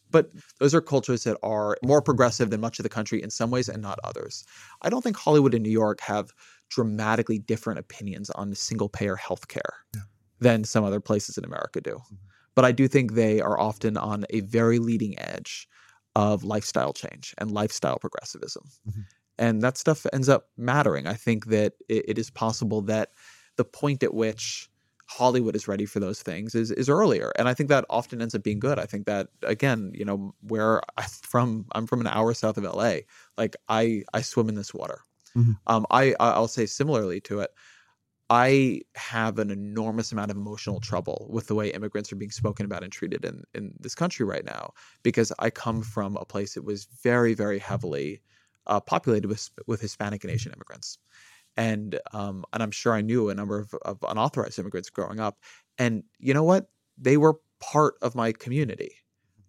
but 0.09 0.29
those 0.59 0.75
are 0.75 0.81
cultures 0.81 1.23
that 1.23 1.37
are 1.41 1.77
more 1.83 2.01
progressive 2.01 2.49
than 2.49 2.59
much 2.59 2.79
of 2.79 2.83
the 2.83 2.89
country 2.89 3.21
in 3.21 3.29
some 3.29 3.49
ways 3.49 3.69
and 3.69 3.81
not 3.81 3.99
others. 4.03 4.43
I 4.81 4.89
don't 4.89 5.01
think 5.01 5.15
Hollywood 5.15 5.53
and 5.53 5.63
New 5.63 5.69
York 5.69 6.01
have 6.01 6.33
dramatically 6.71 7.37
different 7.37 7.79
opinions 7.79 8.29
on 8.31 8.55
single 8.55 8.89
payer 8.89 9.17
healthcare 9.17 9.73
yeah. 9.93 10.01
than 10.39 10.63
some 10.63 10.83
other 10.83 10.99
places 10.99 11.37
in 11.37 11.45
America 11.45 11.81
do. 11.81 11.91
Mm-hmm. 11.91 12.15
But 12.55 12.65
I 12.65 12.71
do 12.71 12.87
think 12.87 13.13
they 13.13 13.39
are 13.39 13.59
often 13.59 13.97
on 13.97 14.25
a 14.29 14.39
very 14.41 14.79
leading 14.79 15.19
edge 15.19 15.67
of 16.15 16.43
lifestyle 16.43 16.93
change 16.93 17.35
and 17.37 17.51
lifestyle 17.51 17.99
progressivism. 17.99 18.63
Mm-hmm. 18.89 19.01
And 19.37 19.61
that 19.61 19.77
stuff 19.77 20.05
ends 20.13 20.29
up 20.29 20.47
mattering. 20.57 21.07
I 21.07 21.13
think 21.13 21.47
that 21.47 21.73
it, 21.89 22.05
it 22.09 22.17
is 22.17 22.29
possible 22.29 22.81
that 22.83 23.11
the 23.57 23.65
point 23.65 24.03
at 24.03 24.13
which 24.13 24.69
Hollywood 25.07 25.55
is 25.55 25.67
ready 25.67 25.85
for 25.85 25.99
those 25.99 26.21
things 26.21 26.55
is 26.55 26.71
is 26.71 26.87
earlier, 26.87 27.33
and 27.37 27.49
I 27.49 27.53
think 27.53 27.67
that 27.67 27.83
often 27.89 28.21
ends 28.21 28.33
up 28.33 28.43
being 28.43 28.59
good. 28.59 28.79
I 28.79 28.85
think 28.85 29.05
that 29.07 29.27
again, 29.43 29.91
you 29.93 30.05
know, 30.05 30.33
where 30.47 30.81
I'm 30.97 31.09
from, 31.09 31.65
I'm 31.73 31.85
from 31.85 31.99
an 31.99 32.07
hour 32.07 32.33
south 32.33 32.57
of 32.57 32.63
LA. 32.63 32.99
Like 33.37 33.57
I 33.67 34.03
I 34.13 34.21
swim 34.21 34.47
in 34.47 34.55
this 34.55 34.73
water. 34.73 35.01
Mm-hmm. 35.35 35.51
Um, 35.67 35.85
I 35.91 36.15
I'll 36.19 36.47
say 36.47 36.65
similarly 36.65 37.21
to 37.21 37.39
it. 37.39 37.51
I 38.29 38.81
have 38.95 39.39
an 39.39 39.51
enormous 39.51 40.13
amount 40.13 40.31
of 40.31 40.37
emotional 40.37 40.79
trouble 40.79 41.27
with 41.29 41.47
the 41.47 41.55
way 41.55 41.69
immigrants 41.69 42.13
are 42.13 42.15
being 42.15 42.31
spoken 42.31 42.65
about 42.65 42.81
and 42.81 42.91
treated 42.91 43.25
in, 43.25 43.43
in 43.53 43.73
this 43.77 43.93
country 43.93 44.25
right 44.25 44.45
now 44.45 44.71
because 45.03 45.33
I 45.39 45.49
come 45.49 45.81
from 45.83 46.15
a 46.15 46.23
place 46.23 46.53
that 46.53 46.63
was 46.63 46.87
very, 47.03 47.33
very 47.33 47.59
heavily 47.59 48.21
uh, 48.67 48.79
populated 48.79 49.27
with, 49.27 49.49
with 49.67 49.81
Hispanic 49.81 50.23
and 50.23 50.31
Asian 50.31 50.53
immigrants. 50.53 50.97
And 51.57 51.99
um, 52.13 52.45
and 52.53 52.63
I'm 52.63 52.71
sure 52.71 52.93
I 52.93 53.01
knew 53.01 53.29
a 53.29 53.35
number 53.35 53.59
of, 53.59 53.73
of 53.81 53.97
unauthorized 54.07 54.57
immigrants 54.57 54.89
growing 54.89 55.19
up. 55.19 55.37
And 55.77 56.03
you 56.17 56.33
know 56.33 56.43
what? 56.43 56.69
They 56.97 57.17
were 57.17 57.35
part 57.59 57.95
of 58.01 58.15
my 58.15 58.31
community. 58.31 58.95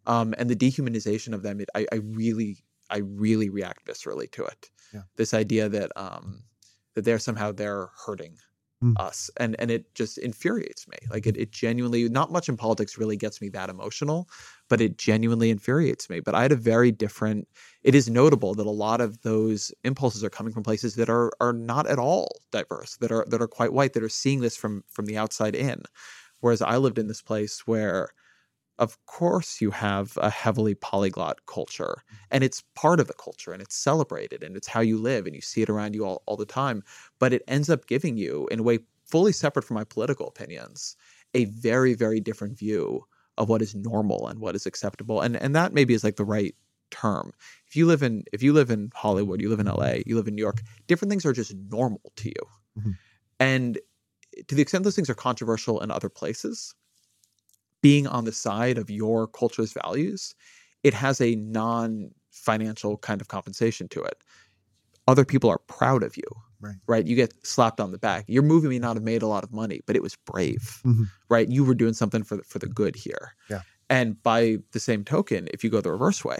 Um, 0.08 0.34
and 0.38 0.50
the 0.50 0.56
dehumanization 0.56 1.34
of 1.34 1.44
them, 1.44 1.60
it, 1.60 1.68
I, 1.76 1.86
I 1.92 1.96
really, 2.02 2.64
I 2.92 2.98
really 2.98 3.48
react 3.50 3.86
viscerally 3.86 4.30
to 4.32 4.44
it. 4.44 4.70
Yeah. 4.94 5.02
This 5.16 5.34
idea 5.34 5.68
that 5.68 5.90
um, 5.96 6.44
that 6.94 7.04
they're 7.04 7.18
somehow 7.18 7.50
they're 7.52 7.88
hurting 8.06 8.36
mm. 8.82 8.94
us, 9.00 9.30
and 9.38 9.56
and 9.58 9.70
it 9.70 9.94
just 9.94 10.18
infuriates 10.18 10.86
me. 10.86 10.98
Like 11.10 11.26
it, 11.26 11.36
it 11.36 11.50
genuinely, 11.50 12.08
not 12.08 12.30
much 12.30 12.48
in 12.48 12.56
politics 12.56 12.98
really 12.98 13.16
gets 13.16 13.40
me 13.40 13.48
that 13.50 13.70
emotional, 13.70 14.28
but 14.68 14.80
it 14.80 14.98
genuinely 14.98 15.50
infuriates 15.50 16.10
me. 16.10 16.20
But 16.20 16.34
I 16.34 16.42
had 16.42 16.52
a 16.52 16.56
very 16.56 16.92
different. 16.92 17.48
It 17.82 17.94
is 17.94 18.10
notable 18.10 18.54
that 18.54 18.66
a 18.66 18.70
lot 18.70 19.00
of 19.00 19.22
those 19.22 19.72
impulses 19.82 20.22
are 20.22 20.30
coming 20.30 20.52
from 20.52 20.62
places 20.62 20.94
that 20.96 21.08
are 21.08 21.32
are 21.40 21.54
not 21.54 21.86
at 21.86 21.98
all 21.98 22.28
diverse, 22.50 22.96
that 22.98 23.10
are 23.10 23.24
that 23.28 23.42
are 23.42 23.48
quite 23.48 23.72
white, 23.72 23.94
that 23.94 24.02
are 24.02 24.08
seeing 24.08 24.40
this 24.40 24.56
from 24.56 24.84
from 24.88 25.06
the 25.06 25.16
outside 25.16 25.56
in. 25.56 25.82
Whereas 26.40 26.60
I 26.60 26.76
lived 26.76 26.98
in 26.98 27.06
this 27.06 27.22
place 27.22 27.62
where, 27.66 28.08
of 28.82 28.98
course, 29.06 29.60
you 29.60 29.70
have 29.70 30.18
a 30.20 30.28
heavily 30.28 30.74
polyglot 30.74 31.46
culture 31.46 32.02
and 32.32 32.42
it's 32.42 32.64
part 32.74 32.98
of 32.98 33.06
the 33.06 33.14
culture 33.14 33.52
and 33.52 33.62
it's 33.62 33.76
celebrated 33.76 34.42
and 34.42 34.56
it's 34.56 34.66
how 34.66 34.80
you 34.80 34.98
live 34.98 35.24
and 35.24 35.36
you 35.36 35.40
see 35.40 35.62
it 35.62 35.70
around 35.70 35.94
you 35.94 36.04
all, 36.04 36.24
all 36.26 36.36
the 36.36 36.44
time. 36.44 36.82
But 37.20 37.32
it 37.32 37.44
ends 37.46 37.70
up 37.70 37.86
giving 37.86 38.16
you, 38.16 38.48
in 38.50 38.58
a 38.58 38.62
way 38.64 38.80
fully 39.06 39.30
separate 39.30 39.64
from 39.64 39.76
my 39.76 39.84
political 39.84 40.26
opinions, 40.26 40.96
a 41.32 41.44
very, 41.44 41.94
very 41.94 42.18
different 42.18 42.58
view 42.58 43.04
of 43.38 43.48
what 43.48 43.62
is 43.62 43.72
normal 43.76 44.26
and 44.26 44.40
what 44.40 44.56
is 44.56 44.66
acceptable. 44.66 45.20
And 45.20 45.36
and 45.36 45.54
that 45.54 45.72
maybe 45.72 45.94
is 45.94 46.02
like 46.02 46.16
the 46.16 46.24
right 46.24 46.56
term. 46.90 47.32
If 47.68 47.76
you 47.76 47.86
live 47.86 48.02
in 48.02 48.24
if 48.32 48.42
you 48.42 48.52
live 48.52 48.68
in 48.68 48.90
Hollywood, 48.96 49.40
you 49.40 49.48
live 49.48 49.60
in 49.60 49.66
LA, 49.66 49.98
you 50.06 50.16
live 50.16 50.26
in 50.26 50.34
New 50.34 50.42
York, 50.42 50.60
different 50.88 51.10
things 51.10 51.24
are 51.24 51.32
just 51.32 51.54
normal 51.70 52.12
to 52.16 52.28
you. 52.28 52.80
Mm-hmm. 52.80 52.90
And 53.38 53.78
to 54.48 54.56
the 54.56 54.62
extent 54.62 54.82
those 54.82 54.96
things 54.96 55.08
are 55.08 55.14
controversial 55.14 55.80
in 55.80 55.92
other 55.92 56.08
places, 56.08 56.74
being 57.82 58.06
on 58.06 58.24
the 58.24 58.32
side 58.32 58.78
of 58.78 58.90
your 58.90 59.26
culture's 59.26 59.72
values, 59.72 60.34
it 60.82 60.94
has 60.94 61.20
a 61.20 61.34
non-financial 61.34 62.96
kind 62.98 63.20
of 63.20 63.28
compensation 63.28 63.88
to 63.88 64.02
it. 64.02 64.22
Other 65.06 65.24
people 65.24 65.50
are 65.50 65.58
proud 65.58 66.02
of 66.02 66.16
you. 66.16 66.24
Right. 66.60 66.76
right. 66.86 67.06
You 67.06 67.16
get 67.16 67.34
slapped 67.44 67.80
on 67.80 67.90
the 67.90 67.98
back. 67.98 68.24
Your 68.28 68.44
movie 68.44 68.68
may 68.68 68.78
not 68.78 68.94
have 68.94 69.02
made 69.02 69.22
a 69.22 69.26
lot 69.26 69.42
of 69.42 69.52
money, 69.52 69.80
but 69.84 69.96
it 69.96 70.02
was 70.02 70.14
brave. 70.14 70.80
Mm-hmm. 70.84 71.04
Right. 71.28 71.48
You 71.48 71.64
were 71.64 71.74
doing 71.74 71.92
something 71.92 72.22
for 72.22 72.36
the, 72.36 72.44
for 72.44 72.60
the 72.60 72.68
good 72.68 72.94
here. 72.94 73.34
Yeah. 73.50 73.62
And 73.90 74.22
by 74.22 74.58
the 74.70 74.78
same 74.78 75.04
token, 75.04 75.48
if 75.52 75.64
you 75.64 75.70
go 75.70 75.80
the 75.80 75.90
reverse 75.90 76.24
way, 76.24 76.38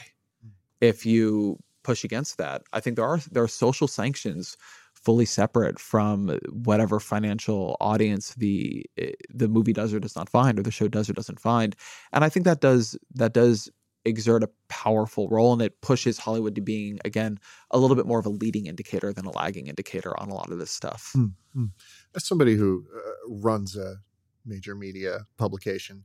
if 0.81 1.05
you 1.05 1.59
push 1.83 2.05
against 2.05 2.39
that, 2.39 2.63
I 2.73 2.79
think 2.79 2.95
there 2.95 3.05
are 3.05 3.19
there 3.33 3.43
are 3.43 3.49
social 3.49 3.89
sanctions 3.89 4.57
fully 5.03 5.25
separate 5.25 5.79
from 5.79 6.39
whatever 6.51 7.01
financial 7.01 7.77
audience 7.81 8.35
the 8.35 8.85
eh, 8.99 9.13
the 9.31 9.49
movie 9.49 9.73
does 9.73 9.93
or 9.93 10.01
does 10.01 10.17
not 10.17 10.29
find 10.29 10.59
or 10.59 10.63
the 10.63 10.71
show 10.71 10.89
does 10.89 11.11
or 11.11 11.13
doesn't 11.13 11.41
find. 11.41 11.77
And 12.13 12.25
I 12.25 12.29
think 12.29 12.45
that 12.45 12.61
does 12.61 12.97
that 13.15 13.33
does 13.33 13.71
exert 14.05 14.43
a 14.43 14.51
powerful 14.69 15.29
role 15.29 15.53
and 15.53 15.63
it 15.63 15.81
pushes 15.81 16.19
Hollywood 16.19 16.55
to 16.57 16.61
being 16.61 16.99
again 17.05 17.39
a 17.71 17.79
little 17.79 17.97
bit 17.97 18.07
more 18.07 18.19
of 18.19 18.27
a 18.27 18.31
leading 18.31 18.67
indicator 18.67 19.13
than 19.13 19.25
a 19.25 19.31
lagging 19.31 19.69
indicator 19.69 20.19
on 20.21 20.29
a 20.29 20.35
lot 20.35 20.51
of 20.51 20.59
this 20.59 20.71
stuff. 20.71 21.13
Mm-hmm. 21.17 21.67
As 22.15 22.27
somebody 22.27 22.57
who 22.57 22.85
uh, 22.95 23.29
runs 23.29 23.77
a 23.77 23.97
major 24.45 24.75
media 24.75 25.27
publication, 25.37 26.05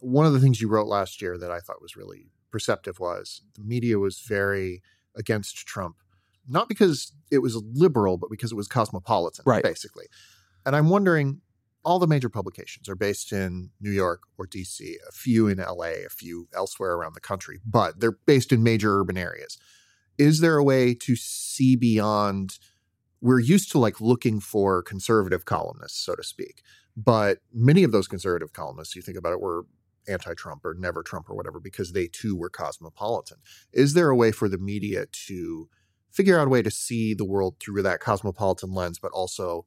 one 0.00 0.26
of 0.26 0.32
the 0.32 0.40
things 0.40 0.60
you 0.60 0.68
wrote 0.68 0.86
last 0.86 1.22
year 1.22 1.38
that 1.38 1.50
I 1.50 1.60
thought 1.60 1.82
was 1.82 1.96
really 1.96 2.30
perceptive 2.50 2.98
was 2.98 3.42
the 3.54 3.62
media 3.62 3.98
was 3.98 4.20
very 4.20 4.82
against 5.16 5.66
Trump, 5.66 5.96
not 6.48 6.68
because 6.68 7.12
it 7.30 7.38
was 7.38 7.62
liberal, 7.74 8.16
but 8.16 8.30
because 8.30 8.52
it 8.52 8.56
was 8.56 8.68
cosmopolitan, 8.68 9.44
right. 9.46 9.62
basically. 9.62 10.06
And 10.64 10.74
I'm 10.74 10.88
wondering, 10.88 11.40
all 11.84 11.98
the 11.98 12.06
major 12.06 12.28
publications 12.28 12.88
are 12.88 12.96
based 12.96 13.32
in 13.32 13.70
New 13.80 13.90
York 13.90 14.22
or 14.36 14.46
DC, 14.46 14.94
a 15.08 15.12
few 15.12 15.48
in 15.48 15.58
LA, 15.58 16.04
a 16.06 16.08
few 16.10 16.48
elsewhere 16.54 16.92
around 16.92 17.14
the 17.14 17.20
country, 17.20 17.60
but 17.64 18.00
they're 18.00 18.18
based 18.26 18.52
in 18.52 18.62
major 18.62 19.00
urban 19.00 19.16
areas. 19.16 19.58
Is 20.18 20.40
there 20.40 20.56
a 20.56 20.64
way 20.64 20.94
to 20.94 21.16
see 21.16 21.76
beyond? 21.76 22.58
We're 23.20 23.40
used 23.40 23.70
to 23.72 23.78
like 23.78 24.00
looking 24.00 24.40
for 24.40 24.82
conservative 24.82 25.44
columnists, 25.44 25.98
so 25.98 26.14
to 26.14 26.22
speak, 26.22 26.62
but 26.96 27.38
many 27.52 27.84
of 27.84 27.92
those 27.92 28.08
conservative 28.08 28.52
columnists, 28.52 28.94
you 28.94 29.02
think 29.02 29.16
about 29.16 29.32
it, 29.32 29.40
were 29.40 29.66
anti-Trump 30.08 30.64
or 30.64 30.74
never 30.74 31.02
Trump 31.02 31.28
or 31.28 31.36
whatever 31.36 31.60
because 31.60 31.92
they 31.92 32.06
too 32.06 32.36
were 32.36 32.50
cosmopolitan. 32.50 33.38
Is 33.72 33.94
there 33.94 34.10
a 34.10 34.16
way 34.16 34.32
for 34.32 34.48
the 34.48 34.58
media 34.58 35.06
to 35.26 35.68
figure 36.10 36.38
out 36.38 36.46
a 36.46 36.50
way 36.50 36.62
to 36.62 36.70
see 36.70 37.14
the 37.14 37.24
world 37.24 37.56
through 37.60 37.82
that 37.82 38.00
cosmopolitan 38.00 38.72
lens, 38.72 38.98
but 38.98 39.12
also 39.12 39.66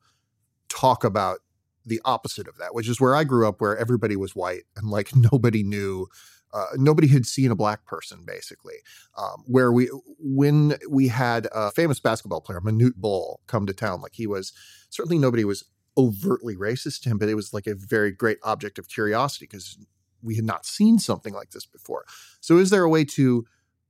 talk 0.70 1.04
about 1.04 1.40
the 1.86 2.02
opposite 2.06 2.48
of 2.48 2.58
that, 2.58 2.74
which 2.74 2.88
is 2.88 3.02
where 3.02 3.16
I 3.16 3.24
grew 3.24 3.48
up, 3.48 3.60
where 3.60 3.78
everybody 3.78 4.16
was 4.16 4.36
white 4.36 4.64
and 4.76 4.90
like 4.90 5.16
nobody 5.32 5.64
knew. 5.64 6.08
Uh, 6.54 6.66
nobody 6.76 7.08
had 7.08 7.26
seen 7.26 7.50
a 7.50 7.56
black 7.56 7.86
person, 7.86 8.26
basically. 8.26 8.76
Um, 9.18 9.44
where 9.46 9.72
we, 9.72 9.90
when 10.20 10.76
we 10.90 11.08
had 11.08 11.48
a 11.54 11.72
famous 11.72 12.02
basketball 12.02 12.42
player, 12.42 12.60
Manute 12.60 12.98
Bol, 12.98 13.40
come 13.48 13.66
to 13.68 13.74
town, 13.74 14.02
like 14.02 14.16
he 14.16 14.28
was 14.28 14.52
certainly 14.90 15.18
nobody 15.18 15.46
was 15.46 15.64
overtly 15.98 16.58
racist 16.58 17.04
to 17.04 17.10
him, 17.10 17.18
but 17.18 17.30
it 17.30 17.36
was 17.36 17.54
like 17.54 17.68
a 17.68 17.76
very 17.76 18.12
great 18.12 18.38
object 18.44 18.78
of 18.80 18.90
curiosity 18.90 19.46
because 19.50 19.78
we 20.22 20.36
had 20.36 20.46
not 20.46 20.66
seen 20.66 21.00
something 21.00 21.34
like 21.34 21.52
this 21.52 21.66
before. 21.66 22.06
So, 22.42 22.58
is 22.58 22.70
there 22.70 22.84
a 22.84 22.90
way 22.90 23.06
to 23.06 23.46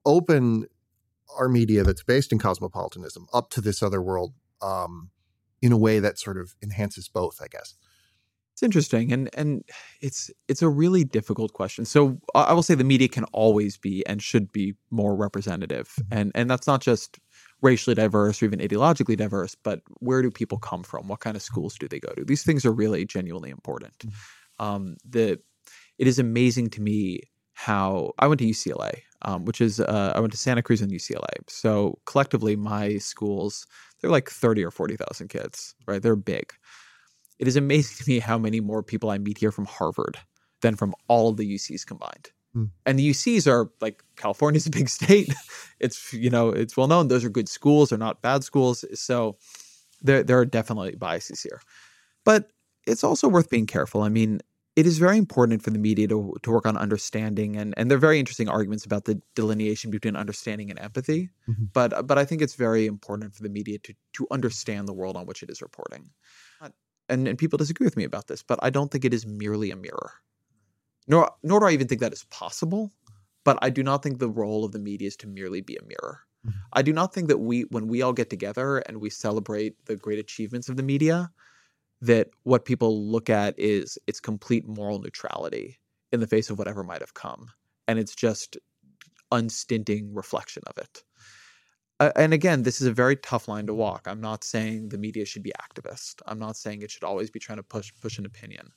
open 0.05 0.67
our 1.37 1.49
media 1.49 1.83
that's 1.83 2.03
based 2.03 2.31
in 2.31 2.39
cosmopolitanism 2.39 3.27
up 3.33 3.49
to 3.51 3.61
this 3.61 3.81
other 3.81 4.01
world 4.01 4.33
um, 4.61 5.09
in 5.61 5.71
a 5.71 5.77
way 5.77 5.99
that 5.99 6.19
sort 6.19 6.37
of 6.37 6.55
enhances 6.61 7.07
both? 7.07 7.39
I 7.41 7.47
guess 7.47 7.75
it's 8.61 8.63
interesting, 8.63 9.11
and 9.11 9.29
and 9.33 9.63
it's 10.01 10.29
it's 10.47 10.61
a 10.61 10.69
really 10.69 11.03
difficult 11.03 11.53
question. 11.53 11.83
So, 11.85 12.19
I 12.35 12.53
will 12.53 12.63
say 12.63 12.75
the 12.75 12.83
media 12.83 13.07
can 13.07 13.23
always 13.25 13.77
be 13.77 14.05
and 14.05 14.21
should 14.21 14.51
be 14.51 14.75
more 14.91 15.15
representative, 15.15 15.89
mm-hmm. 15.99 16.19
and 16.19 16.31
and 16.35 16.49
that's 16.49 16.67
not 16.67 16.81
just 16.81 17.19
racially 17.61 17.95
diverse 17.95 18.41
or 18.41 18.45
even 18.45 18.59
ideologically 18.59 19.17
diverse, 19.17 19.55
but 19.55 19.81
where 19.99 20.21
do 20.21 20.29
people 20.29 20.57
come 20.57 20.83
from? 20.83 21.07
What 21.07 21.21
kind 21.21 21.35
of 21.35 21.41
schools 21.41 21.75
do 21.79 21.87
they 21.87 21.99
go 21.99 22.11
to? 22.13 22.23
These 22.23 22.43
things 22.43 22.65
are 22.65 22.71
really 22.71 23.05
genuinely 23.05 23.49
important. 23.49 23.97
Mm-hmm. 23.99 24.65
Um, 24.65 24.97
the 25.09 25.39
it 25.97 26.07
is 26.07 26.19
amazing 26.19 26.69
to 26.71 26.81
me 26.81 27.21
how 27.53 28.11
I 28.19 28.27
went 28.27 28.39
to 28.39 28.45
UCLA, 28.45 29.01
um, 29.23 29.45
which 29.45 29.61
is 29.61 29.79
uh, 29.79 30.13
I 30.15 30.19
went 30.19 30.31
to 30.31 30.37
Santa 30.37 30.61
Cruz 30.61 30.81
and 30.81 30.91
UCLA. 30.91 31.29
So 31.47 31.99
collectively, 32.05 32.55
my 32.55 32.97
schools 32.97 33.67
they're 33.99 34.11
like 34.11 34.29
thirty 34.29 34.63
or 34.63 34.71
forty 34.71 34.95
thousand 34.95 35.29
kids, 35.29 35.75
right? 35.87 36.01
They're 36.01 36.15
big. 36.15 36.53
It 37.39 37.47
is 37.47 37.55
amazing 37.55 38.03
to 38.03 38.09
me 38.09 38.19
how 38.19 38.37
many 38.37 38.59
more 38.59 38.83
people 38.83 39.09
I 39.09 39.17
meet 39.17 39.37
here 39.37 39.51
from 39.51 39.65
Harvard 39.65 40.17
than 40.61 40.75
from 40.75 40.93
all 41.07 41.29
of 41.29 41.37
the 41.37 41.55
UCs 41.55 41.85
combined. 41.85 42.29
Hmm. 42.53 42.65
And 42.85 42.99
the 42.99 43.09
UCs 43.09 43.47
are 43.47 43.71
like 43.81 44.03
California's 44.15 44.67
a 44.67 44.71
big 44.71 44.89
state. 44.89 45.33
it's 45.79 46.13
you 46.13 46.29
know 46.29 46.49
it's 46.49 46.77
well 46.77 46.87
known 46.87 47.07
those 47.07 47.25
are 47.25 47.29
good 47.29 47.49
schools. 47.49 47.89
They're 47.89 47.97
not 47.97 48.21
bad 48.21 48.43
schools. 48.43 48.85
So 48.93 49.37
there 50.01 50.23
there 50.23 50.39
are 50.39 50.45
definitely 50.45 50.95
biases 50.95 51.41
here, 51.41 51.61
but 52.25 52.51
it's 52.87 53.03
also 53.03 53.27
worth 53.27 53.49
being 53.49 53.67
careful. 53.67 54.01
I 54.01 54.09
mean, 54.09 54.41
it 54.75 54.85
is 54.85 54.97
very 54.97 55.17
important 55.17 55.61
for 55.61 55.69
the 55.69 55.79
media 55.79 56.07
to, 56.07 56.33
to 56.43 56.51
work 56.51 56.65
on 56.65 56.77
understanding 56.77 57.57
and, 57.57 57.73
and 57.77 57.91
there 57.91 57.97
are 57.97 57.99
very 57.99 58.19
interesting 58.19 58.49
arguments 58.49 58.85
about 58.85 59.05
the 59.05 59.21
delineation 59.35 59.91
between 59.91 60.15
understanding 60.15 60.69
and 60.69 60.79
empathy 60.79 61.29
mm-hmm. 61.49 61.65
but 61.73 62.07
but 62.07 62.17
i 62.17 62.25
think 62.25 62.41
it's 62.41 62.55
very 62.55 62.85
important 62.85 63.33
for 63.33 63.43
the 63.43 63.49
media 63.49 63.77
to 63.79 63.93
to 64.13 64.27
understand 64.31 64.87
the 64.87 64.93
world 64.93 65.17
on 65.17 65.25
which 65.25 65.43
it 65.43 65.49
is 65.49 65.61
reporting 65.61 66.09
and, 67.09 67.27
and 67.27 67.37
people 67.37 67.57
disagree 67.57 67.85
with 67.85 67.97
me 67.97 68.03
about 68.03 68.27
this 68.27 68.43
but 68.43 68.59
i 68.61 68.69
don't 68.69 68.91
think 68.91 69.05
it 69.05 69.13
is 69.13 69.25
merely 69.25 69.71
a 69.71 69.75
mirror 69.75 70.13
nor 71.07 71.31
nor 71.43 71.59
do 71.59 71.65
i 71.65 71.71
even 71.71 71.87
think 71.87 72.01
that 72.01 72.13
is 72.13 72.25
possible 72.25 72.91
but 73.43 73.57
i 73.61 73.69
do 73.69 73.83
not 73.83 74.01
think 74.01 74.19
the 74.19 74.29
role 74.29 74.63
of 74.63 74.71
the 74.71 74.79
media 74.79 75.07
is 75.07 75.17
to 75.17 75.27
merely 75.27 75.61
be 75.61 75.75
a 75.75 75.83
mirror 75.83 76.19
mm-hmm. 76.45 76.57
i 76.73 76.81
do 76.81 76.93
not 76.93 77.13
think 77.13 77.27
that 77.27 77.39
we 77.39 77.61
when 77.63 77.87
we 77.87 78.01
all 78.01 78.13
get 78.13 78.29
together 78.29 78.77
and 78.79 79.01
we 79.01 79.09
celebrate 79.09 79.75
the 79.85 79.95
great 79.95 80.19
achievements 80.19 80.69
of 80.69 80.77
the 80.77 80.83
media 80.83 81.29
that 82.01 82.29
what 82.43 82.65
people 82.65 83.05
look 83.09 83.29
at 83.29 83.57
is 83.57 83.97
its 84.07 84.19
complete 84.19 84.67
moral 84.67 84.99
neutrality 84.99 85.79
in 86.11 86.19
the 86.19 86.27
face 86.27 86.49
of 86.49 86.57
whatever 86.57 86.83
might 86.83 87.01
have 87.01 87.13
come. 87.13 87.47
And 87.87 87.99
it's 87.99 88.15
just 88.15 88.57
unstinting 89.31 90.13
reflection 90.13 90.63
of 90.67 90.77
it. 90.77 91.03
Uh, 91.99 92.11
and 92.15 92.33
again, 92.33 92.63
this 92.63 92.81
is 92.81 92.87
a 92.87 92.91
very 92.91 93.15
tough 93.15 93.47
line 93.47 93.67
to 93.67 93.73
walk. 93.75 94.07
I'm 94.07 94.19
not 94.19 94.43
saying 94.43 94.89
the 94.89 94.97
media 94.97 95.23
should 95.23 95.43
be 95.43 95.53
activist. 95.61 96.15
I'm 96.25 96.39
not 96.39 96.57
saying 96.57 96.81
it 96.81 96.89
should 96.89 97.03
always 97.03 97.29
be 97.29 97.39
trying 97.39 97.57
to 97.57 97.63
push 97.63 97.91
push 98.01 98.17
an 98.17 98.25
opinion. 98.25 98.71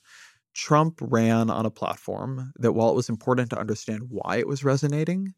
Trump 0.53 0.99
ran 1.01 1.49
on 1.49 1.65
a 1.65 1.71
platform 1.71 2.53
that 2.57 2.73
while 2.73 2.89
it 2.89 2.95
was 2.95 3.09
important 3.09 3.49
to 3.49 3.59
understand 3.59 4.03
why 4.09 4.37
it 4.37 4.47
was 4.47 4.63
resonating, 4.63 5.33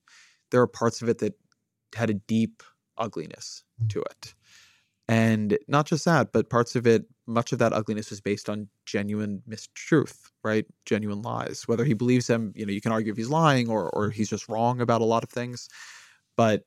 there 0.51 0.61
are 0.61 0.67
parts 0.67 1.01
of 1.01 1.07
it 1.07 1.19
that 1.19 1.33
had 1.95 2.09
a 2.09 2.15
deep 2.15 2.61
ugliness 2.97 3.63
mm. 3.81 3.89
to 3.89 4.01
it. 4.01 4.35
And 5.09 5.57
not 5.67 5.85
just 5.85 6.03
that, 6.05 6.33
but 6.33 6.49
parts 6.49 6.75
of 6.75 6.85
it, 6.85 7.05
much 7.27 7.53
of 7.53 7.59
that 7.59 7.71
ugliness 7.71 8.09
was 8.09 8.19
based 8.19 8.49
on 8.49 8.67
genuine 8.85 9.41
mistruth, 9.47 10.29
right? 10.43 10.65
Genuine 10.85 11.21
lies. 11.21 11.67
Whether 11.67 11.85
he 11.85 11.93
believes 11.93 12.27
them, 12.27 12.51
you 12.55 12.65
know, 12.65 12.73
you 12.73 12.81
can 12.81 12.91
argue 12.91 13.11
if 13.11 13.17
he's 13.17 13.29
lying 13.29 13.69
or 13.69 13.89
or 13.91 14.09
he's 14.09 14.29
just 14.29 14.49
wrong 14.49 14.81
about 14.81 15.01
a 15.01 15.05
lot 15.05 15.23
of 15.23 15.29
things. 15.29 15.69
But 16.35 16.65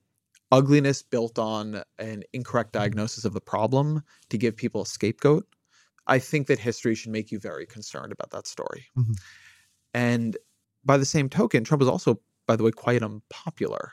ugliness 0.53 1.03
built 1.03 1.39
on 1.39 1.83
an 1.99 2.25
incorrect 2.33 2.73
diagnosis 2.73 3.25
of 3.25 3.35
the 3.35 3.41
problem 3.41 4.03
to 4.31 4.39
give 4.39 4.57
people 4.57 4.83
a 4.83 4.87
scapegoat. 4.87 5.47
I 6.07 6.19
think 6.19 6.47
that 6.49 6.59
history 6.59 6.95
should 6.95 7.13
make 7.13 7.31
you 7.31 7.39
very 7.39 7.67
concerned 7.67 8.11
about 8.11 8.31
that 8.31 8.47
story. 8.47 8.87
Mm-hmm. 8.99 9.13
And 9.95 10.37
by 10.85 10.97
the 10.97 11.05
same 11.05 11.29
token, 11.29 11.63
Trump 11.63 11.81
was 11.81 11.89
also, 11.89 12.21
by 12.47 12.57
the 12.57 12.65
way, 12.65 12.71
quite 12.71 13.03
unpopular 13.03 13.93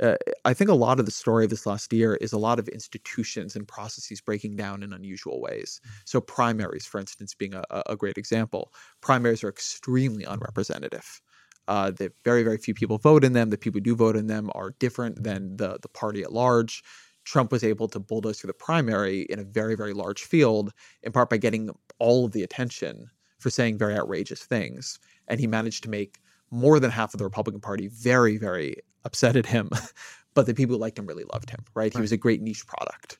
uh, 0.00 0.16
I 0.44 0.54
think 0.54 0.70
a 0.70 0.74
lot 0.74 0.98
of 0.98 1.06
the 1.06 1.12
story 1.12 1.44
of 1.44 1.50
this 1.50 1.66
last 1.66 1.92
year 1.92 2.14
is 2.16 2.32
a 2.32 2.38
lot 2.38 2.58
of 2.58 2.68
institutions 2.68 3.54
and 3.54 3.68
processes 3.68 4.20
breaking 4.20 4.56
down 4.56 4.82
in 4.82 4.92
unusual 4.92 5.40
ways. 5.40 5.80
Mm. 5.84 5.90
So, 6.06 6.20
primaries, 6.20 6.86
for 6.86 6.98
instance, 6.98 7.34
being 7.34 7.54
a, 7.54 7.64
a 7.86 7.96
great 7.96 8.18
example. 8.18 8.72
Primaries 9.00 9.44
are 9.44 9.48
extremely 9.48 10.24
unrepresentative. 10.24 11.20
Uh, 11.68 11.90
that 11.92 12.12
very, 12.24 12.42
very 12.42 12.56
few 12.56 12.74
people 12.74 12.98
vote 12.98 13.22
in 13.22 13.32
them. 13.32 13.50
The 13.50 13.58
people 13.58 13.78
who 13.78 13.84
do 13.84 13.94
vote 13.94 14.16
in 14.16 14.26
them 14.26 14.50
are 14.54 14.74
different 14.80 15.22
than 15.22 15.56
the 15.56 15.78
the 15.82 15.88
party 15.88 16.22
at 16.22 16.32
large. 16.32 16.82
Trump 17.24 17.52
was 17.52 17.62
able 17.62 17.86
to 17.88 18.00
bulldoze 18.00 18.40
through 18.40 18.48
the 18.48 18.54
primary 18.54 19.22
in 19.28 19.38
a 19.38 19.44
very, 19.44 19.76
very 19.76 19.92
large 19.92 20.22
field, 20.22 20.72
in 21.02 21.12
part 21.12 21.30
by 21.30 21.36
getting 21.36 21.70
all 21.98 22.24
of 22.24 22.32
the 22.32 22.42
attention 22.42 23.10
for 23.38 23.50
saying 23.50 23.78
very 23.78 23.94
outrageous 23.94 24.42
things. 24.42 24.98
And 25.28 25.38
he 25.38 25.46
managed 25.46 25.82
to 25.84 25.90
make 25.90 26.18
more 26.50 26.80
than 26.80 26.90
half 26.90 27.14
of 27.14 27.18
the 27.18 27.24
Republican 27.24 27.60
Party 27.60 27.88
very, 27.88 28.36
very 28.36 28.76
upset 29.04 29.36
at 29.36 29.46
him. 29.46 29.70
but 30.34 30.46
the 30.46 30.54
people 30.54 30.76
who 30.76 30.80
liked 30.80 30.98
him 30.98 31.06
really 31.06 31.24
loved 31.32 31.50
him, 31.50 31.60
right? 31.74 31.84
right? 31.84 31.94
He 31.94 32.00
was 32.00 32.12
a 32.12 32.16
great 32.16 32.42
niche 32.42 32.66
product. 32.66 33.18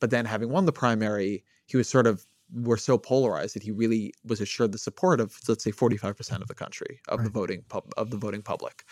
But 0.00 0.10
then 0.10 0.24
having 0.24 0.50
won 0.50 0.66
the 0.66 0.72
primary, 0.72 1.44
he 1.66 1.76
was 1.76 1.88
sort 1.88 2.06
of 2.06 2.26
were 2.52 2.76
so 2.76 2.98
polarized 2.98 3.54
that 3.54 3.62
he 3.62 3.70
really 3.70 4.12
was 4.24 4.40
assured 4.40 4.72
the 4.72 4.78
support 4.78 5.20
of 5.20 5.38
let's 5.48 5.64
say 5.64 5.70
45% 5.70 6.42
of 6.42 6.48
the 6.48 6.54
country 6.54 7.00
of 7.08 7.18
right. 7.18 7.24
the 7.24 7.30
voting 7.30 7.64
pub, 7.68 7.84
of 7.96 8.10
the 8.10 8.16
voting 8.16 8.42
public 8.42 8.84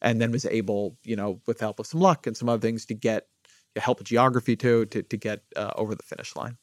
and 0.00 0.20
then 0.20 0.30
was 0.30 0.44
able 0.46 0.96
you 1.02 1.16
know 1.16 1.40
with 1.46 1.58
the 1.58 1.64
help 1.64 1.80
of 1.80 1.86
some 1.86 2.00
luck 2.00 2.26
and 2.26 2.36
some 2.36 2.48
other 2.48 2.60
things 2.60 2.86
to 2.86 2.94
get 2.94 3.26
help 3.76 3.98
with 3.98 4.06
geography 4.06 4.56
too 4.56 4.86
to, 4.86 5.02
to 5.02 5.16
get 5.16 5.42
uh, 5.56 5.72
over 5.76 5.94
the 5.94 6.02
finish 6.02 6.34
line 6.36 6.56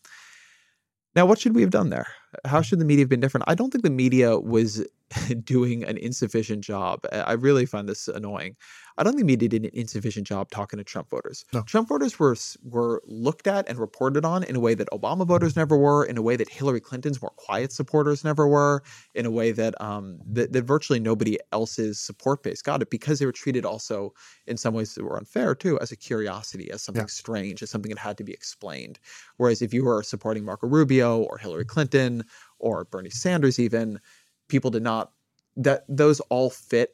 now 1.15 1.25
what 1.25 1.39
should 1.39 1.55
we 1.55 1.61
have 1.61 1.71
done 1.71 1.89
there 1.89 2.07
how 2.45 2.61
should 2.61 2.79
the 2.79 2.85
media 2.85 3.03
have 3.03 3.09
been 3.09 3.19
different 3.19 3.43
i 3.47 3.55
don't 3.55 3.71
think 3.71 3.83
the 3.83 3.89
media 3.89 4.39
was 4.39 4.85
doing 5.43 5.83
an 5.83 5.97
insufficient 5.97 6.63
job 6.63 6.99
i 7.11 7.33
really 7.33 7.65
find 7.65 7.87
this 7.87 8.07
annoying 8.07 8.55
I 8.97 9.03
don't 9.03 9.13
think 9.13 9.25
media 9.25 9.49
did 9.49 9.65
an 9.65 9.71
insufficient 9.73 10.25
job 10.25 10.49
talking 10.51 10.77
to 10.77 10.83
Trump 10.83 11.09
voters. 11.09 11.43
No. 11.53 11.63
Trump 11.63 11.89
voters 11.89 12.17
were 12.17 12.35
were 12.63 13.01
looked 13.05 13.45
at 13.45 13.67
and 13.67 13.77
reported 13.77 14.23
on 14.23 14.43
in 14.43 14.55
a 14.55 14.59
way 14.59 14.73
that 14.73 14.87
Obama 14.91 15.27
voters 15.27 15.55
never 15.55 15.75
were, 15.77 16.05
in 16.05 16.17
a 16.17 16.21
way 16.21 16.35
that 16.37 16.49
Hillary 16.49 16.79
Clinton's 16.79 17.21
more 17.21 17.31
quiet 17.35 17.73
supporters 17.73 18.23
never 18.23 18.47
were, 18.47 18.83
in 19.13 19.25
a 19.25 19.31
way 19.31 19.51
that 19.51 19.79
um 19.81 20.19
that, 20.25 20.53
that 20.53 20.63
virtually 20.63 20.99
nobody 20.99 21.37
else's 21.51 21.99
support 21.99 22.41
base 22.43 22.61
got 22.61 22.81
it 22.81 22.89
because 22.89 23.19
they 23.19 23.25
were 23.25 23.31
treated 23.33 23.65
also 23.65 24.13
in 24.47 24.55
some 24.55 24.73
ways 24.73 24.95
that 24.95 25.03
were 25.03 25.17
unfair 25.17 25.55
too 25.55 25.77
as 25.79 25.91
a 25.91 25.97
curiosity, 25.97 26.71
as 26.71 26.81
something 26.81 27.03
yeah. 27.03 27.07
strange, 27.07 27.61
as 27.61 27.69
something 27.69 27.89
that 27.89 27.99
had 27.99 28.17
to 28.17 28.23
be 28.23 28.33
explained. 28.33 28.99
Whereas 29.37 29.61
if 29.61 29.73
you 29.73 29.83
were 29.83 30.03
supporting 30.03 30.45
Marco 30.45 30.67
Rubio 30.67 31.19
or 31.19 31.37
Hillary 31.37 31.65
Clinton 31.65 32.23
or 32.59 32.85
Bernie 32.85 33.09
Sanders, 33.09 33.59
even 33.59 33.99
people 34.47 34.71
did 34.71 34.83
not 34.83 35.11
that 35.57 35.83
those 35.87 36.19
all 36.21 36.49
fit 36.49 36.93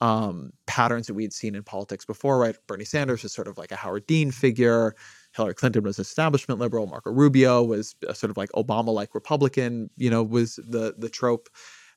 um, 0.00 0.52
patterns 0.66 1.06
that 1.06 1.14
we 1.14 1.22
had 1.22 1.32
seen 1.32 1.54
in 1.54 1.62
politics 1.62 2.04
before, 2.04 2.38
right? 2.38 2.56
Bernie 2.66 2.84
Sanders 2.84 3.22
was 3.22 3.32
sort 3.32 3.46
of 3.46 3.56
like 3.56 3.70
a 3.70 3.76
Howard 3.76 4.06
Dean 4.06 4.32
figure. 4.32 4.96
Hillary 5.36 5.54
Clinton 5.54 5.84
was 5.84 5.98
establishment 5.98 6.58
liberal. 6.58 6.88
Marco 6.88 7.12
Rubio 7.12 7.62
was 7.62 7.94
a 8.08 8.14
sort 8.14 8.30
of 8.30 8.36
like 8.36 8.50
Obama-like 8.50 9.14
Republican. 9.14 9.90
You 9.96 10.10
know, 10.10 10.22
was 10.22 10.56
the 10.56 10.94
the 10.98 11.08
trope, 11.08 11.48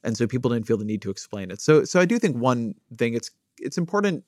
and 0.03 0.15
so 0.15 0.27
people 0.27 0.51
didn't 0.51 0.67
feel 0.67 0.77
the 0.77 0.85
need 0.85 1.01
to 1.01 1.09
explain 1.09 1.49
it. 1.49 1.59
So, 1.61 1.83
so 1.83 1.99
I 1.99 2.05
do 2.05 2.19
think 2.19 2.37
one 2.37 2.75
thing 2.95 3.15
it's 3.15 3.31
it's 3.57 3.77
important 3.77 4.23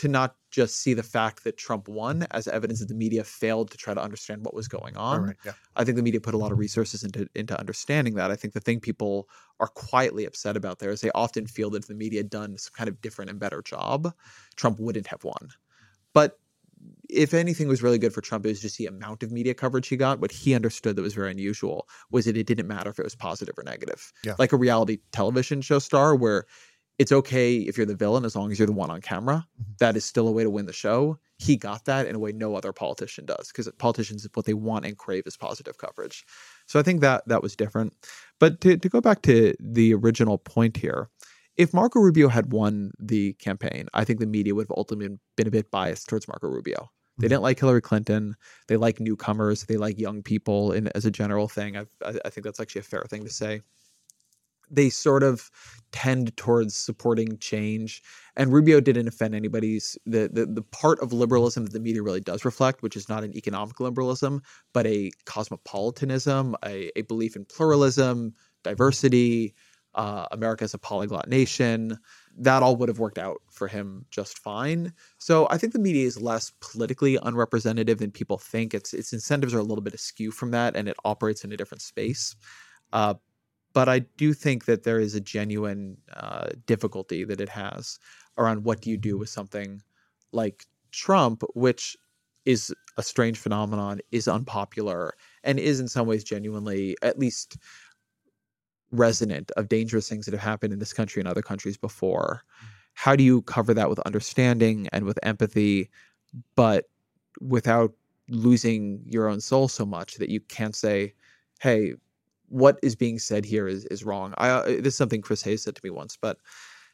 to 0.00 0.08
not 0.08 0.34
just 0.50 0.76
see 0.76 0.94
the 0.94 1.02
fact 1.02 1.44
that 1.44 1.58
Trump 1.58 1.86
won 1.86 2.26
as 2.30 2.48
evidence 2.48 2.80
that 2.80 2.88
the 2.88 2.94
media 2.94 3.22
failed 3.22 3.70
to 3.70 3.76
try 3.76 3.92
to 3.92 4.02
understand 4.02 4.42
what 4.42 4.54
was 4.54 4.66
going 4.66 4.96
on. 4.96 5.22
Right, 5.22 5.36
yeah. 5.44 5.52
I 5.76 5.84
think 5.84 5.96
the 5.96 6.02
media 6.02 6.22
put 6.22 6.32
a 6.32 6.38
lot 6.38 6.52
of 6.52 6.58
resources 6.58 7.04
into 7.04 7.28
into 7.34 7.58
understanding 7.60 8.14
that. 8.14 8.30
I 8.30 8.36
think 8.36 8.54
the 8.54 8.60
thing 8.60 8.80
people 8.80 9.28
are 9.60 9.68
quietly 9.68 10.24
upset 10.24 10.56
about 10.56 10.78
there 10.78 10.90
is 10.90 11.02
they 11.02 11.10
often 11.14 11.46
feel 11.46 11.68
that 11.70 11.82
if 11.82 11.88
the 11.88 11.94
media 11.94 12.20
had 12.20 12.30
done 12.30 12.56
some 12.56 12.72
kind 12.74 12.88
of 12.88 13.02
different 13.02 13.30
and 13.30 13.38
better 13.38 13.60
job, 13.60 14.14
Trump 14.56 14.80
wouldn't 14.80 15.06
have 15.08 15.22
won. 15.22 15.50
But 16.14 16.38
if 17.10 17.34
anything 17.34 17.68
was 17.68 17.82
really 17.82 17.98
good 17.98 18.14
for 18.14 18.22
Trump, 18.22 18.46
it 18.46 18.48
was 18.48 18.62
just 18.62 18.78
the 18.78 18.86
amount 18.86 19.22
of 19.22 19.30
media 19.30 19.52
coverage 19.52 19.88
he 19.88 19.98
got. 19.98 20.20
What 20.20 20.32
he 20.32 20.54
understood 20.54 20.96
that 20.96 21.02
was 21.02 21.12
very 21.12 21.30
unusual 21.30 21.86
was 22.10 22.24
that 22.24 22.38
it 22.38 22.46
didn't 22.46 22.68
matter 22.68 22.88
if 22.88 22.98
it 22.98 23.04
was 23.04 23.14
positive 23.14 23.54
or 23.58 23.64
negative. 23.64 24.14
Yeah. 24.24 24.34
Like 24.38 24.52
a 24.52 24.56
reality 24.56 25.00
television 25.12 25.60
show 25.60 25.78
star 25.78 26.16
where 26.16 26.46
it's 27.00 27.12
okay 27.12 27.56
if 27.56 27.78
you're 27.78 27.86
the 27.86 27.96
villain 27.96 28.26
as 28.26 28.36
long 28.36 28.52
as 28.52 28.58
you're 28.58 28.66
the 28.66 28.72
one 28.72 28.90
on 28.90 29.00
camera. 29.00 29.46
Mm-hmm. 29.58 29.72
That 29.78 29.96
is 29.96 30.04
still 30.04 30.28
a 30.28 30.30
way 30.30 30.42
to 30.42 30.50
win 30.50 30.66
the 30.66 30.72
show. 30.74 31.18
He 31.38 31.56
got 31.56 31.86
that 31.86 32.06
in 32.06 32.14
a 32.14 32.18
way 32.18 32.30
no 32.30 32.54
other 32.54 32.74
politician 32.74 33.24
does 33.24 33.48
because 33.48 33.70
politicians 33.78 34.28
what 34.34 34.44
they 34.44 34.52
want 34.52 34.84
and 34.84 34.98
crave 34.98 35.26
is 35.26 35.34
positive 35.34 35.78
coverage. 35.78 36.26
So 36.66 36.78
I 36.78 36.82
think 36.82 37.00
that 37.00 37.26
that 37.26 37.42
was 37.42 37.56
different. 37.56 37.94
But 38.38 38.60
to, 38.60 38.76
to 38.76 38.88
go 38.90 39.00
back 39.00 39.22
to 39.22 39.54
the 39.58 39.94
original 39.94 40.36
point 40.36 40.76
here, 40.76 41.08
if 41.56 41.72
Marco 41.72 42.00
Rubio 42.00 42.28
had 42.28 42.52
won 42.52 42.90
the 42.98 43.32
campaign, 43.34 43.88
I 43.94 44.04
think 44.04 44.20
the 44.20 44.26
media 44.26 44.54
would 44.54 44.66
have 44.68 44.76
ultimately 44.76 45.18
been 45.38 45.48
a 45.48 45.50
bit 45.50 45.70
biased 45.70 46.06
towards 46.06 46.28
Marco 46.28 46.48
Rubio. 46.48 46.90
They 47.16 47.24
mm-hmm. 47.24 47.30
didn't 47.30 47.42
like 47.42 47.60
Hillary 47.60 47.80
Clinton. 47.80 48.36
They 48.68 48.76
like 48.76 49.00
newcomers. 49.00 49.64
They 49.64 49.78
like 49.78 49.98
young 49.98 50.22
people. 50.22 50.72
In, 50.72 50.88
as 50.88 51.06
a 51.06 51.10
general 51.10 51.48
thing, 51.48 51.78
I, 51.78 51.86
I 52.26 52.28
think 52.28 52.44
that's 52.44 52.60
actually 52.60 52.80
a 52.80 52.84
fair 52.84 53.06
thing 53.08 53.24
to 53.24 53.30
say 53.30 53.62
they 54.70 54.90
sort 54.90 55.22
of 55.22 55.50
tend 55.92 56.36
towards 56.36 56.76
supporting 56.76 57.36
change. 57.38 58.02
And 58.36 58.52
Rubio 58.52 58.80
didn't 58.80 59.08
offend 59.08 59.34
anybody's 59.34 59.98
the, 60.06 60.30
the 60.32 60.46
the 60.46 60.62
part 60.62 61.00
of 61.00 61.12
liberalism 61.12 61.64
that 61.64 61.72
the 61.72 61.80
media 61.80 62.02
really 62.02 62.20
does 62.20 62.44
reflect, 62.44 62.82
which 62.82 62.96
is 62.96 63.08
not 63.08 63.24
an 63.24 63.36
economic 63.36 63.80
liberalism, 63.80 64.42
but 64.72 64.86
a 64.86 65.10
cosmopolitanism, 65.24 66.54
a, 66.64 66.90
a 66.96 67.02
belief 67.02 67.36
in 67.36 67.44
pluralism, 67.44 68.34
diversity. 68.62 69.54
Uh, 69.96 70.26
America 70.30 70.62
is 70.62 70.72
a 70.72 70.78
polyglot 70.78 71.28
nation. 71.28 71.98
That 72.38 72.62
all 72.62 72.76
would 72.76 72.88
have 72.88 73.00
worked 73.00 73.18
out 73.18 73.38
for 73.50 73.66
him 73.66 74.06
just 74.12 74.38
fine. 74.38 74.92
So 75.18 75.48
I 75.50 75.58
think 75.58 75.72
the 75.72 75.80
media 75.80 76.06
is 76.06 76.20
less 76.20 76.52
politically 76.60 77.18
unrepresentative 77.20 77.98
than 77.98 78.12
people 78.12 78.38
think. 78.38 78.72
Its 78.72 78.94
its 78.94 79.12
incentives 79.12 79.52
are 79.52 79.58
a 79.58 79.64
little 79.64 79.82
bit 79.82 79.94
askew 79.94 80.30
from 80.30 80.52
that, 80.52 80.76
and 80.76 80.88
it 80.88 80.96
operates 81.04 81.42
in 81.42 81.52
a 81.52 81.56
different 81.56 81.82
space. 81.82 82.36
Uh, 82.92 83.14
but 83.72 83.88
I 83.88 84.00
do 84.00 84.32
think 84.32 84.64
that 84.64 84.82
there 84.82 85.00
is 85.00 85.14
a 85.14 85.20
genuine 85.20 85.96
uh, 86.14 86.48
difficulty 86.66 87.24
that 87.24 87.40
it 87.40 87.48
has 87.48 87.98
around 88.38 88.64
what 88.64 88.80
do 88.80 88.90
you 88.90 88.96
do 88.96 89.16
with 89.18 89.28
something 89.28 89.82
like 90.32 90.66
Trump, 90.92 91.42
which 91.54 91.96
is 92.44 92.74
a 92.96 93.02
strange 93.02 93.38
phenomenon, 93.38 94.00
is 94.10 94.26
unpopular, 94.26 95.14
and 95.44 95.58
is 95.58 95.80
in 95.80 95.88
some 95.88 96.06
ways 96.06 96.24
genuinely, 96.24 96.96
at 97.02 97.18
least 97.18 97.58
resonant 98.92 99.50
of 99.56 99.68
dangerous 99.68 100.08
things 100.08 100.26
that 100.26 100.32
have 100.32 100.40
happened 100.40 100.72
in 100.72 100.78
this 100.78 100.92
country 100.92 101.20
and 101.20 101.28
other 101.28 101.42
countries 101.42 101.76
before. 101.76 102.42
How 102.94 103.14
do 103.14 103.22
you 103.22 103.42
cover 103.42 103.72
that 103.74 103.88
with 103.88 104.00
understanding 104.00 104.88
and 104.92 105.04
with 105.04 105.18
empathy, 105.22 105.90
but 106.56 106.86
without 107.40 107.92
losing 108.28 109.02
your 109.06 109.28
own 109.28 109.40
soul 109.40 109.68
so 109.68 109.86
much 109.86 110.16
that 110.16 110.28
you 110.28 110.40
can't 110.40 110.74
say, 110.74 111.14
hey, 111.60 111.94
what 112.50 112.78
is 112.82 112.96
being 112.96 113.18
said 113.18 113.44
here 113.44 113.66
is 113.66 113.86
is 113.86 114.04
wrong. 114.04 114.34
I 114.36 114.50
uh, 114.50 114.64
this 114.66 114.88
is 114.88 114.96
something 114.96 115.22
Chris 115.22 115.42
Hayes 115.42 115.62
said 115.62 115.76
to 115.76 115.80
me 115.82 115.90
once, 115.90 116.18
but 116.20 116.36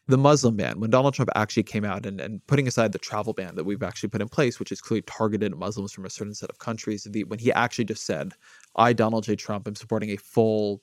the 0.09 0.19
Muslim 0.19 0.55
ban, 0.55 0.79
when 0.79 0.91
Donald 0.91 1.15
Trump 1.15 1.31
actually 1.35 1.65
came 1.65 1.85
out 1.85 2.07
and, 2.07 2.21
and 2.21 2.47
putting 2.47 2.69
aside 2.69 2.93
the 2.93 2.99
travel 2.99 3.33
ban 3.33 3.57
that 3.57 3.65
we've 3.65 3.83
actually 3.83 4.09
put 4.09 4.21
in 4.21 4.29
place, 4.29 4.61
which 4.61 4.71
is 4.71 4.81
clearly 4.81 5.03
targeted 5.03 5.51
at 5.51 5.59
Muslims 5.59 5.93
from 5.93 6.05
a 6.05 6.11
certain 6.11 6.35
set 6.35 6.49
of 6.49 6.61
countries, 6.61 7.09
the, 7.11 7.25
when 7.25 7.41
he 7.41 7.53
actually 7.53 7.87
just 7.87 8.07
said, 8.07 8.33
I, 8.77 8.93
Donald 8.93 9.25
J. 9.25 9.35
Trump, 9.35 9.67
am 9.67 9.75
supporting 9.75 10.11
a 10.11 10.17
full 10.17 10.81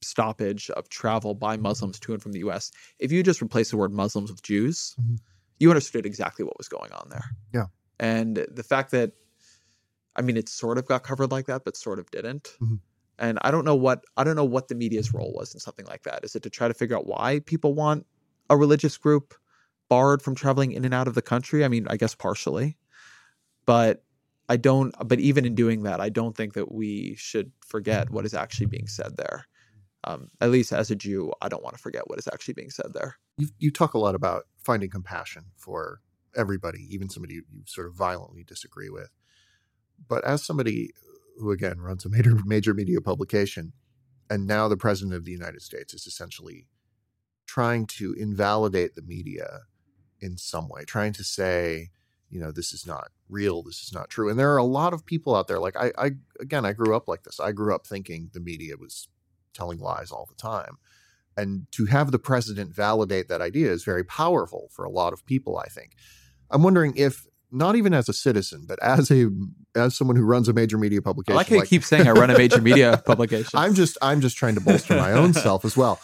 stoppage 0.00 0.70
of 0.70 0.88
travel 0.88 1.34
by 1.34 1.58
Muslims 1.58 2.00
to 2.00 2.14
and 2.14 2.22
from 2.22 2.32
the 2.32 2.38
US, 2.40 2.70
if 2.98 3.12
you 3.12 3.22
just 3.22 3.42
replace 3.42 3.70
the 3.70 3.76
word 3.76 3.92
Muslims 3.92 4.30
with 4.30 4.42
Jews, 4.42 4.96
mm-hmm. 4.98 5.16
you 5.58 5.68
understood 5.68 6.06
exactly 6.06 6.42
what 6.42 6.56
was 6.56 6.68
going 6.68 6.92
on 6.92 7.08
there. 7.10 7.24
Yeah. 7.52 7.66
And 8.00 8.46
the 8.50 8.62
fact 8.62 8.92
that, 8.92 9.12
I 10.16 10.22
mean, 10.22 10.38
it 10.38 10.48
sort 10.48 10.78
of 10.78 10.86
got 10.86 11.02
covered 11.02 11.30
like 11.30 11.46
that, 11.46 11.66
but 11.66 11.76
sort 11.76 11.98
of 11.98 12.10
didn't. 12.10 12.44
Mm-hmm 12.62 12.76
and 13.18 13.38
I 13.42 13.50
don't 13.50 13.64
know 13.64 13.74
what 13.74 14.04
I 14.16 14.24
don't 14.24 14.36
know 14.36 14.44
what 14.44 14.68
the 14.68 14.74
media's 14.74 15.14
role 15.14 15.32
was 15.34 15.54
in 15.54 15.60
something 15.60 15.86
like 15.86 16.02
that. 16.04 16.24
Is 16.24 16.34
it 16.34 16.42
to 16.44 16.50
try 16.50 16.68
to 16.68 16.74
figure 16.74 16.96
out 16.96 17.06
why 17.06 17.40
people 17.40 17.74
want 17.74 18.06
a 18.50 18.56
religious 18.56 18.96
group 18.96 19.34
barred 19.88 20.22
from 20.22 20.34
traveling 20.34 20.72
in 20.72 20.84
and 20.84 20.94
out 20.94 21.08
of 21.08 21.14
the 21.14 21.22
country? 21.22 21.64
I 21.64 21.68
mean, 21.68 21.86
I 21.88 21.96
guess 21.96 22.14
partially. 22.14 22.76
But 23.66 24.04
I 24.48 24.56
don't 24.56 24.94
but 25.06 25.20
even 25.20 25.44
in 25.44 25.54
doing 25.54 25.84
that, 25.84 26.00
I 26.00 26.08
don't 26.08 26.36
think 26.36 26.54
that 26.54 26.72
we 26.72 27.14
should 27.16 27.52
forget 27.66 28.10
what 28.10 28.26
is 28.26 28.34
actually 28.34 28.66
being 28.66 28.86
said 28.86 29.16
there. 29.16 29.46
Um, 30.06 30.28
at 30.42 30.50
least 30.50 30.70
as 30.70 30.90
a 30.90 30.96
Jew, 30.96 31.32
I 31.40 31.48
don't 31.48 31.62
want 31.62 31.76
to 31.76 31.82
forget 31.82 32.10
what 32.10 32.18
is 32.18 32.28
actually 32.30 32.54
being 32.54 32.68
said 32.68 32.92
there. 32.92 33.16
You, 33.38 33.48
you 33.58 33.70
talk 33.70 33.94
a 33.94 33.98
lot 33.98 34.14
about 34.14 34.44
finding 34.62 34.90
compassion 34.90 35.44
for 35.56 36.00
everybody, 36.36 36.86
even 36.90 37.08
somebody 37.08 37.34
you, 37.36 37.44
you 37.50 37.62
sort 37.66 37.86
of 37.86 37.94
violently 37.94 38.44
disagree 38.44 38.90
with. 38.90 39.08
But 40.06 40.22
as 40.24 40.44
somebody 40.44 40.90
who 41.38 41.50
again 41.50 41.80
runs 41.80 42.04
a 42.04 42.08
major 42.08 42.36
major 42.44 42.74
media 42.74 43.00
publication, 43.00 43.72
and 44.30 44.46
now 44.46 44.68
the 44.68 44.76
president 44.76 45.14
of 45.14 45.24
the 45.24 45.32
United 45.32 45.62
States 45.62 45.94
is 45.94 46.06
essentially 46.06 46.68
trying 47.46 47.86
to 47.86 48.14
invalidate 48.14 48.94
the 48.94 49.02
media 49.02 49.60
in 50.20 50.36
some 50.36 50.68
way, 50.68 50.84
trying 50.84 51.12
to 51.12 51.24
say, 51.24 51.90
you 52.30 52.40
know, 52.40 52.50
this 52.50 52.72
is 52.72 52.86
not 52.86 53.08
real, 53.28 53.62
this 53.62 53.82
is 53.82 53.92
not 53.92 54.10
true. 54.10 54.28
And 54.28 54.38
there 54.38 54.52
are 54.52 54.58
a 54.58 54.64
lot 54.64 54.92
of 54.92 55.04
people 55.04 55.36
out 55.36 55.46
there. 55.46 55.60
Like 55.60 55.76
I, 55.76 55.92
I 55.98 56.10
again, 56.40 56.64
I 56.64 56.72
grew 56.72 56.96
up 56.96 57.06
like 57.06 57.22
this. 57.24 57.38
I 57.38 57.52
grew 57.52 57.74
up 57.74 57.86
thinking 57.86 58.30
the 58.32 58.40
media 58.40 58.76
was 58.78 59.08
telling 59.52 59.78
lies 59.78 60.10
all 60.10 60.26
the 60.26 60.34
time. 60.34 60.78
And 61.36 61.66
to 61.72 61.86
have 61.86 62.12
the 62.12 62.18
president 62.18 62.74
validate 62.74 63.28
that 63.28 63.40
idea 63.40 63.70
is 63.70 63.84
very 63.84 64.04
powerful 64.04 64.68
for 64.70 64.84
a 64.84 64.90
lot 64.90 65.12
of 65.12 65.26
people, 65.26 65.58
I 65.58 65.68
think. 65.68 65.92
I'm 66.50 66.62
wondering 66.62 66.94
if 66.96 67.26
not 67.54 67.76
even 67.76 67.94
as 67.94 68.08
a 68.08 68.12
citizen, 68.12 68.64
but 68.66 68.82
as 68.82 69.10
a 69.10 69.30
as 69.74 69.96
someone 69.96 70.16
who 70.16 70.24
runs 70.24 70.48
a 70.48 70.52
major 70.52 70.76
media 70.76 71.00
publication. 71.00 71.34
I 71.34 71.38
like 71.38 71.48
how 71.48 71.56
like, 71.56 71.64
you 71.64 71.78
keep 71.78 71.84
saying 71.84 72.08
I 72.08 72.12
run 72.12 72.30
a 72.30 72.36
major 72.36 72.60
media 72.60 73.02
publication. 73.06 73.58
I'm 73.58 73.74
just 73.74 73.96
I'm 74.02 74.20
just 74.20 74.36
trying 74.36 74.56
to 74.56 74.60
bolster 74.60 74.96
my 74.96 75.12
own 75.12 75.32
self 75.32 75.64
as 75.64 75.76
well. 75.76 76.00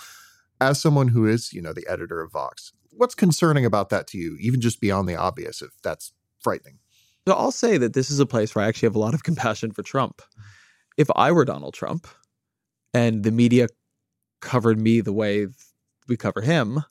As 0.61 0.80
someone 0.80 1.09
who 1.09 1.26
is, 1.26 1.53
you 1.53 1.61
know, 1.61 1.72
the 1.72 1.86
editor 1.88 2.20
of 2.20 2.32
Vox, 2.32 2.72
what's 2.92 3.14
concerning 3.14 3.64
about 3.64 3.88
that 3.90 4.07
to 4.09 4.18
you, 4.18 4.36
even 4.40 4.61
just 4.61 4.80
beyond 4.80 5.09
the 5.09 5.16
obvious, 5.16 5.62
if 5.62 5.70
that's 5.82 6.12
frightening? 6.38 6.78
So 7.26 7.34
I'll 7.34 7.53
say 7.53 7.78
that 7.78 7.94
this 7.94 8.11
is 8.11 8.20
a 8.20 8.26
place 8.26 8.55
where 8.55 8.64
I 8.64 8.68
actually 8.68 8.86
have 8.86 8.96
a 8.96 9.01
lot 9.01 9.14
of 9.14 9.22
compassion 9.24 9.72
for 9.72 9.82
Trump. 9.82 10.22
If 10.96 11.09
I 11.16 11.32
were 11.32 11.44
Donald 11.44 11.74
Trump 11.74 12.07
and 12.94 13.24
the 13.24 13.30
media 13.30 13.68
covered 14.40 14.80
me 14.80 15.01
the 15.01 15.12
way 15.12 15.46
we 16.09 16.16
cover 16.16 16.40
him, 16.40 16.84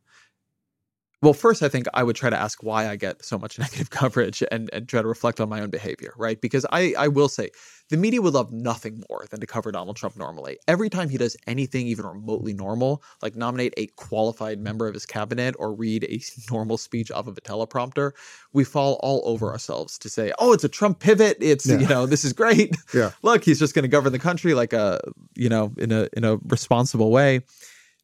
well, 1.21 1.33
first, 1.33 1.61
I 1.61 1.67
think 1.69 1.85
I 1.93 2.03
would 2.03 2.15
try 2.15 2.29
to 2.29 2.39
ask 2.39 2.63
why 2.63 2.87
I 2.87 2.95
get 2.95 3.25
so 3.25 3.37
much 3.37 3.59
negative 3.59 3.89
coverage 3.89 4.41
and, 4.51 4.69
and 4.71 4.87
try 4.87 5.01
to 5.01 5.07
reflect 5.07 5.41
on 5.41 5.49
my 5.49 5.59
own 5.61 5.69
behavior, 5.69 6.13
right? 6.17 6.39
Because 6.39 6.65
I, 6.71 6.93
I 6.97 7.07
will 7.09 7.27
say 7.27 7.49
the 7.89 7.97
media 7.97 8.21
would 8.21 8.33
love 8.33 8.53
nothing 8.53 9.03
more 9.09 9.25
than 9.29 9.39
to 9.41 9.47
cover 9.47 9.71
Donald 9.71 9.97
Trump 9.97 10.15
normally. 10.15 10.57
Every 10.67 10.89
time 10.89 11.09
he 11.09 11.17
does 11.17 11.35
anything 11.45 11.87
even 11.87 12.05
remotely 12.05 12.53
normal, 12.53 13.03
like 13.21 13.35
nominate 13.35 13.73
a 13.75 13.87
qualified 13.87 14.59
member 14.59 14.87
of 14.87 14.93
his 14.93 15.05
cabinet 15.05 15.55
or 15.59 15.73
read 15.73 16.05
a 16.05 16.21
normal 16.51 16.77
speech 16.77 17.11
off 17.11 17.27
of 17.27 17.37
a 17.37 17.41
teleprompter, 17.41 18.11
we 18.53 18.63
fall 18.63 18.99
all 19.03 19.21
over 19.25 19.51
ourselves 19.51 19.97
to 19.99 20.09
say, 20.09 20.31
oh, 20.39 20.53
it's 20.53 20.63
a 20.63 20.69
Trump 20.69 20.99
pivot. 20.99 21.37
It's, 21.41 21.65
yeah. 21.65 21.79
you 21.79 21.87
know, 21.87 22.05
this 22.05 22.23
is 22.23 22.33
great. 22.33 22.75
Yeah. 22.93 23.11
Look, 23.21 23.43
he's 23.43 23.59
just 23.59 23.75
going 23.75 23.83
to 23.83 23.89
govern 23.89 24.13
the 24.13 24.19
country 24.19 24.53
like 24.55 24.73
a, 24.73 24.99
you 25.35 25.47
know, 25.47 25.71
in 25.77 25.91
a 25.91 26.07
in 26.13 26.23
a 26.23 26.37
responsible 26.37 27.11
way. 27.11 27.41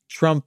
Trump 0.09 0.45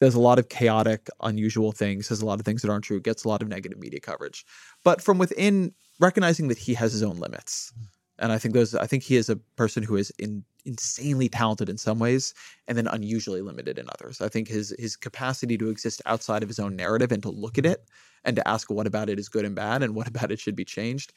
there's 0.00 0.14
a 0.14 0.20
lot 0.20 0.38
of 0.38 0.48
chaotic, 0.48 1.08
unusual 1.22 1.72
things, 1.72 2.06
says 2.06 2.22
a 2.22 2.26
lot 2.26 2.38
of 2.38 2.44
things 2.44 2.62
that 2.62 2.70
aren't 2.70 2.84
true, 2.84 3.00
gets 3.00 3.24
a 3.24 3.28
lot 3.28 3.42
of 3.42 3.48
negative 3.48 3.78
media 3.78 4.00
coverage. 4.00 4.44
But 4.84 5.02
from 5.02 5.18
within, 5.18 5.72
recognizing 5.98 6.48
that 6.48 6.58
he 6.58 6.74
has 6.74 6.92
his 6.92 7.02
own 7.02 7.16
limits. 7.16 7.72
Mm. 7.78 7.86
And 8.20 8.32
I 8.32 8.38
think 8.38 8.54
those 8.54 8.74
I 8.74 8.86
think 8.86 9.04
he 9.04 9.16
is 9.16 9.28
a 9.28 9.36
person 9.36 9.82
who 9.82 9.96
is 9.96 10.12
in, 10.18 10.44
insanely 10.64 11.28
talented 11.28 11.68
in 11.68 11.78
some 11.78 11.98
ways 11.98 12.34
and 12.66 12.76
then 12.76 12.88
unusually 12.88 13.42
limited 13.42 13.78
in 13.78 13.86
others. 13.88 14.20
I 14.20 14.28
think 14.28 14.48
his 14.48 14.74
his 14.78 14.96
capacity 14.96 15.56
to 15.58 15.70
exist 15.70 16.02
outside 16.04 16.42
of 16.42 16.48
his 16.48 16.58
own 16.58 16.74
narrative 16.74 17.12
and 17.12 17.22
to 17.22 17.30
look 17.30 17.58
at 17.58 17.64
mm. 17.64 17.72
it 17.72 17.84
and 18.24 18.34
to 18.36 18.48
ask 18.48 18.70
what 18.70 18.86
about 18.86 19.08
it 19.08 19.18
is 19.18 19.28
good 19.28 19.44
and 19.44 19.54
bad 19.54 19.82
and 19.82 19.94
what 19.94 20.08
about 20.12 20.32
it 20.32 20.40
should 20.40 20.56
be 20.56 20.64
changed 20.64 21.12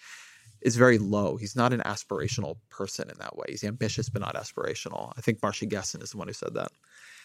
is 0.61 0.75
very 0.75 0.99
low. 0.99 1.37
He's 1.37 1.55
not 1.55 1.73
an 1.73 1.81
aspirational 1.85 2.57
person 2.69 3.09
in 3.09 3.17
that 3.17 3.35
way. 3.35 3.45
He's 3.49 3.63
ambitious 3.63 4.09
but 4.09 4.21
not 4.21 4.35
aspirational. 4.35 5.11
I 5.17 5.21
think 5.21 5.41
Masha 5.41 5.65
Gessen 5.65 6.03
is 6.03 6.11
the 6.11 6.17
one 6.17 6.27
who 6.27 6.33
said 6.33 6.53
that. 6.53 6.71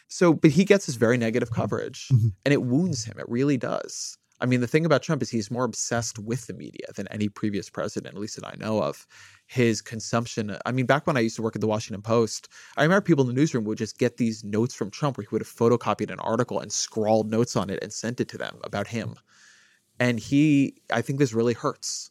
So, 0.08 0.32
but 0.32 0.50
he 0.50 0.64
gets 0.64 0.86
this 0.86 0.96
very 0.96 1.18
negative 1.18 1.50
coverage 1.50 2.08
mm-hmm. 2.08 2.28
and 2.44 2.52
it 2.52 2.62
wounds 2.62 3.04
him. 3.04 3.18
It 3.18 3.28
really 3.28 3.56
does. 3.56 4.18
I 4.40 4.46
mean, 4.46 4.60
the 4.60 4.66
thing 4.66 4.84
about 4.84 5.02
Trump 5.02 5.22
is 5.22 5.30
he's 5.30 5.50
more 5.50 5.64
obsessed 5.64 6.18
with 6.18 6.46
the 6.46 6.52
media 6.52 6.86
than 6.94 7.08
any 7.08 7.28
previous 7.28 7.70
president, 7.70 8.14
at 8.14 8.20
least 8.20 8.36
that 8.36 8.46
I 8.46 8.54
know 8.58 8.82
of. 8.82 9.06
His 9.46 9.80
consumption. 9.80 10.56
I 10.66 10.72
mean, 10.72 10.84
back 10.84 11.06
when 11.06 11.16
I 11.16 11.20
used 11.20 11.36
to 11.36 11.42
work 11.42 11.56
at 11.56 11.62
the 11.62 11.66
Washington 11.66 12.02
Post, 12.02 12.48
I 12.76 12.82
remember 12.82 13.00
people 13.00 13.26
in 13.26 13.34
the 13.34 13.40
newsroom 13.40 13.64
would 13.64 13.78
just 13.78 13.98
get 13.98 14.18
these 14.18 14.44
notes 14.44 14.74
from 14.74 14.90
Trump 14.90 15.16
where 15.16 15.22
he 15.22 15.28
would 15.32 15.40
have 15.40 15.48
photocopied 15.48 16.10
an 16.10 16.20
article 16.20 16.60
and 16.60 16.70
scrawled 16.70 17.30
notes 17.30 17.56
on 17.56 17.70
it 17.70 17.82
and 17.82 17.92
sent 17.92 18.20
it 18.20 18.28
to 18.28 18.38
them 18.38 18.58
about 18.62 18.88
him. 18.88 19.14
And 19.98 20.20
he, 20.20 20.74
I 20.92 21.00
think 21.00 21.18
this 21.18 21.32
really 21.32 21.54
hurts. 21.54 22.10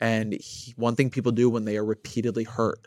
And 0.00 0.34
he, 0.34 0.74
one 0.76 0.94
thing 0.94 1.10
people 1.10 1.32
do 1.32 1.50
when 1.50 1.64
they 1.64 1.76
are 1.76 1.84
repeatedly 1.84 2.44
hurt 2.44 2.86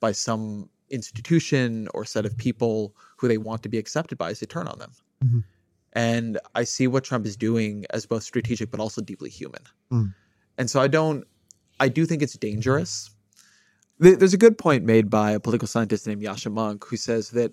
by 0.00 0.10
some 0.10 0.68
institution 0.90 1.88
or 1.94 2.04
set 2.04 2.24
of 2.24 2.36
people 2.36 2.94
who 3.16 3.28
they 3.28 3.38
want 3.38 3.62
to 3.62 3.68
be 3.68 3.78
accepted 3.78 4.18
by 4.18 4.30
is 4.30 4.40
they 4.40 4.46
turn 4.46 4.68
on 4.68 4.78
them. 4.78 4.92
Mm-hmm. 5.24 5.38
And 5.92 6.38
I 6.54 6.64
see 6.64 6.86
what 6.86 7.04
Trump 7.04 7.26
is 7.26 7.36
doing 7.36 7.84
as 7.90 8.06
both 8.06 8.22
strategic 8.22 8.70
but 8.70 8.80
also 8.80 9.00
deeply 9.00 9.30
human. 9.30 9.62
Mm. 9.90 10.14
And 10.58 10.70
so 10.70 10.80
I 10.80 10.88
don't, 10.88 11.26
I 11.80 11.88
do 11.88 12.04
think 12.04 12.22
it's 12.22 12.36
dangerous. 12.36 13.10
There's 13.98 14.34
a 14.34 14.38
good 14.38 14.58
point 14.58 14.84
made 14.84 15.10
by 15.10 15.32
a 15.32 15.40
political 15.40 15.66
scientist 15.66 16.06
named 16.06 16.22
Yascha 16.22 16.52
Mounk 16.52 16.84
who 16.84 16.96
says 16.96 17.30
that 17.30 17.52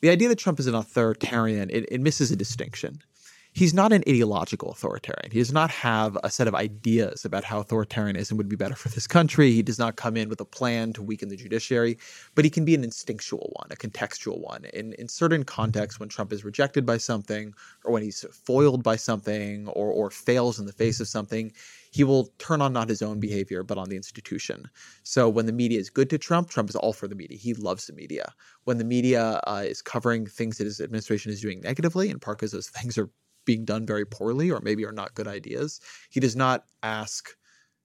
the 0.00 0.10
idea 0.10 0.28
that 0.28 0.38
Trump 0.38 0.58
is 0.58 0.66
an 0.66 0.74
authoritarian, 0.74 1.70
it, 1.70 1.86
it 1.90 2.00
misses 2.00 2.32
a 2.32 2.36
distinction 2.36 3.00
he's 3.54 3.72
not 3.72 3.92
an 3.92 4.02
ideological 4.08 4.72
authoritarian. 4.72 5.30
He 5.30 5.38
does 5.38 5.52
not 5.52 5.70
have 5.70 6.18
a 6.24 6.30
set 6.30 6.48
of 6.48 6.56
ideas 6.56 7.24
about 7.24 7.44
how 7.44 7.62
authoritarianism 7.62 8.32
would 8.32 8.48
be 8.48 8.56
better 8.56 8.74
for 8.74 8.88
this 8.88 9.06
country. 9.06 9.52
He 9.52 9.62
does 9.62 9.78
not 9.78 9.94
come 9.94 10.16
in 10.16 10.28
with 10.28 10.40
a 10.40 10.44
plan 10.44 10.92
to 10.94 11.02
weaken 11.02 11.28
the 11.28 11.36
judiciary, 11.36 11.96
but 12.34 12.44
he 12.44 12.50
can 12.50 12.64
be 12.64 12.74
an 12.74 12.82
instinctual 12.82 13.52
one, 13.54 13.68
a 13.70 13.76
contextual 13.76 14.40
one. 14.40 14.64
In, 14.74 14.92
in 14.94 15.06
certain 15.06 15.44
contexts, 15.44 16.00
when 16.00 16.08
Trump 16.08 16.32
is 16.32 16.44
rejected 16.44 16.84
by 16.84 16.98
something, 16.98 17.54
or 17.84 17.92
when 17.92 18.02
he's 18.02 18.24
foiled 18.32 18.82
by 18.82 18.96
something, 18.96 19.68
or, 19.68 19.86
or 19.88 20.10
fails 20.10 20.58
in 20.58 20.66
the 20.66 20.72
face 20.72 20.98
of 20.98 21.06
something, 21.06 21.52
he 21.92 22.02
will 22.02 22.32
turn 22.38 22.60
on 22.60 22.72
not 22.72 22.88
his 22.88 23.02
own 23.02 23.20
behavior, 23.20 23.62
but 23.62 23.78
on 23.78 23.88
the 23.88 23.94
institution. 23.94 24.68
So 25.04 25.28
when 25.28 25.46
the 25.46 25.52
media 25.52 25.78
is 25.78 25.90
good 25.90 26.10
to 26.10 26.18
Trump, 26.18 26.50
Trump 26.50 26.70
is 26.70 26.74
all 26.74 26.92
for 26.92 27.06
the 27.06 27.14
media. 27.14 27.38
He 27.38 27.54
loves 27.54 27.86
the 27.86 27.92
media. 27.92 28.34
When 28.64 28.78
the 28.78 28.84
media 28.84 29.40
uh, 29.46 29.62
is 29.64 29.80
covering 29.80 30.26
things 30.26 30.58
that 30.58 30.64
his 30.64 30.80
administration 30.80 31.30
is 31.30 31.40
doing 31.40 31.60
negatively, 31.60 32.10
in 32.10 32.18
part 32.18 32.38
because 32.38 32.50
those 32.50 32.68
things 32.68 32.98
are 32.98 33.08
being 33.44 33.64
done 33.64 33.86
very 33.86 34.04
poorly 34.04 34.50
or 34.50 34.60
maybe 34.60 34.84
are 34.84 34.92
not 34.92 35.14
good 35.14 35.28
ideas. 35.28 35.80
He 36.10 36.20
does 36.20 36.36
not 36.36 36.64
ask 36.82 37.30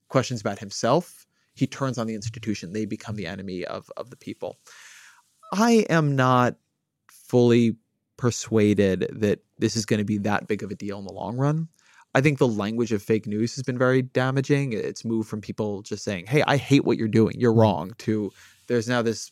questions 0.07 0.41
about 0.41 0.59
himself. 0.59 1.25
He 1.53 1.67
turns 1.67 1.97
on 1.97 2.07
the 2.07 2.15
institution. 2.15 2.73
They 2.73 2.85
become 2.85 3.15
the 3.15 3.27
enemy 3.27 3.65
of, 3.65 3.91
of 3.97 4.09
the 4.09 4.15
people. 4.15 4.57
I 5.53 5.85
am 5.89 6.15
not 6.15 6.55
fully 7.07 7.75
persuaded 8.17 9.07
that 9.11 9.39
this 9.57 9.75
is 9.75 9.85
going 9.85 9.99
to 9.99 10.05
be 10.05 10.17
that 10.19 10.47
big 10.47 10.63
of 10.63 10.71
a 10.71 10.75
deal 10.75 10.99
in 10.99 11.05
the 11.05 11.13
long 11.13 11.37
run. 11.37 11.67
I 12.15 12.21
think 12.21 12.39
the 12.39 12.47
language 12.47 12.91
of 12.91 13.03
fake 13.03 13.27
news 13.27 13.55
has 13.55 13.63
been 13.63 13.77
very 13.77 14.01
damaging. 14.01 14.73
It's 14.73 15.05
moved 15.05 15.29
from 15.29 15.41
people 15.41 15.83
just 15.83 16.03
saying, 16.03 16.25
hey, 16.25 16.43
I 16.47 16.57
hate 16.57 16.83
what 16.83 16.97
you're 16.97 17.07
doing, 17.07 17.39
you're 17.39 17.53
wrong, 17.53 17.93
to 17.99 18.31
there's 18.67 18.89
now 18.89 19.01
this 19.01 19.31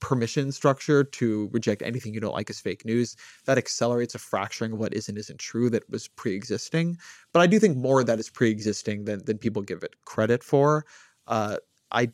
permission 0.00 0.50
structure 0.52 1.04
to 1.04 1.48
reject 1.52 1.82
anything 1.82 2.14
you 2.14 2.20
don't 2.20 2.34
like 2.34 2.50
as 2.50 2.60
fake 2.60 2.84
news. 2.84 3.16
That 3.44 3.58
accelerates 3.58 4.14
a 4.14 4.18
fracturing 4.18 4.72
of 4.72 4.78
what 4.78 4.94
is 4.94 5.08
and 5.08 5.18
isn't 5.18 5.38
true 5.38 5.70
that 5.70 5.88
was 5.90 6.08
pre-existing. 6.08 6.98
But 7.32 7.40
I 7.40 7.46
do 7.46 7.58
think 7.58 7.76
more 7.76 8.00
of 8.00 8.06
that 8.06 8.18
is 8.18 8.30
pre-existing 8.30 9.04
than 9.04 9.24
than 9.24 9.38
people 9.38 9.62
give 9.62 9.82
it 9.82 9.94
credit 10.04 10.42
for. 10.42 10.86
Uh, 11.26 11.58
I 11.92 12.10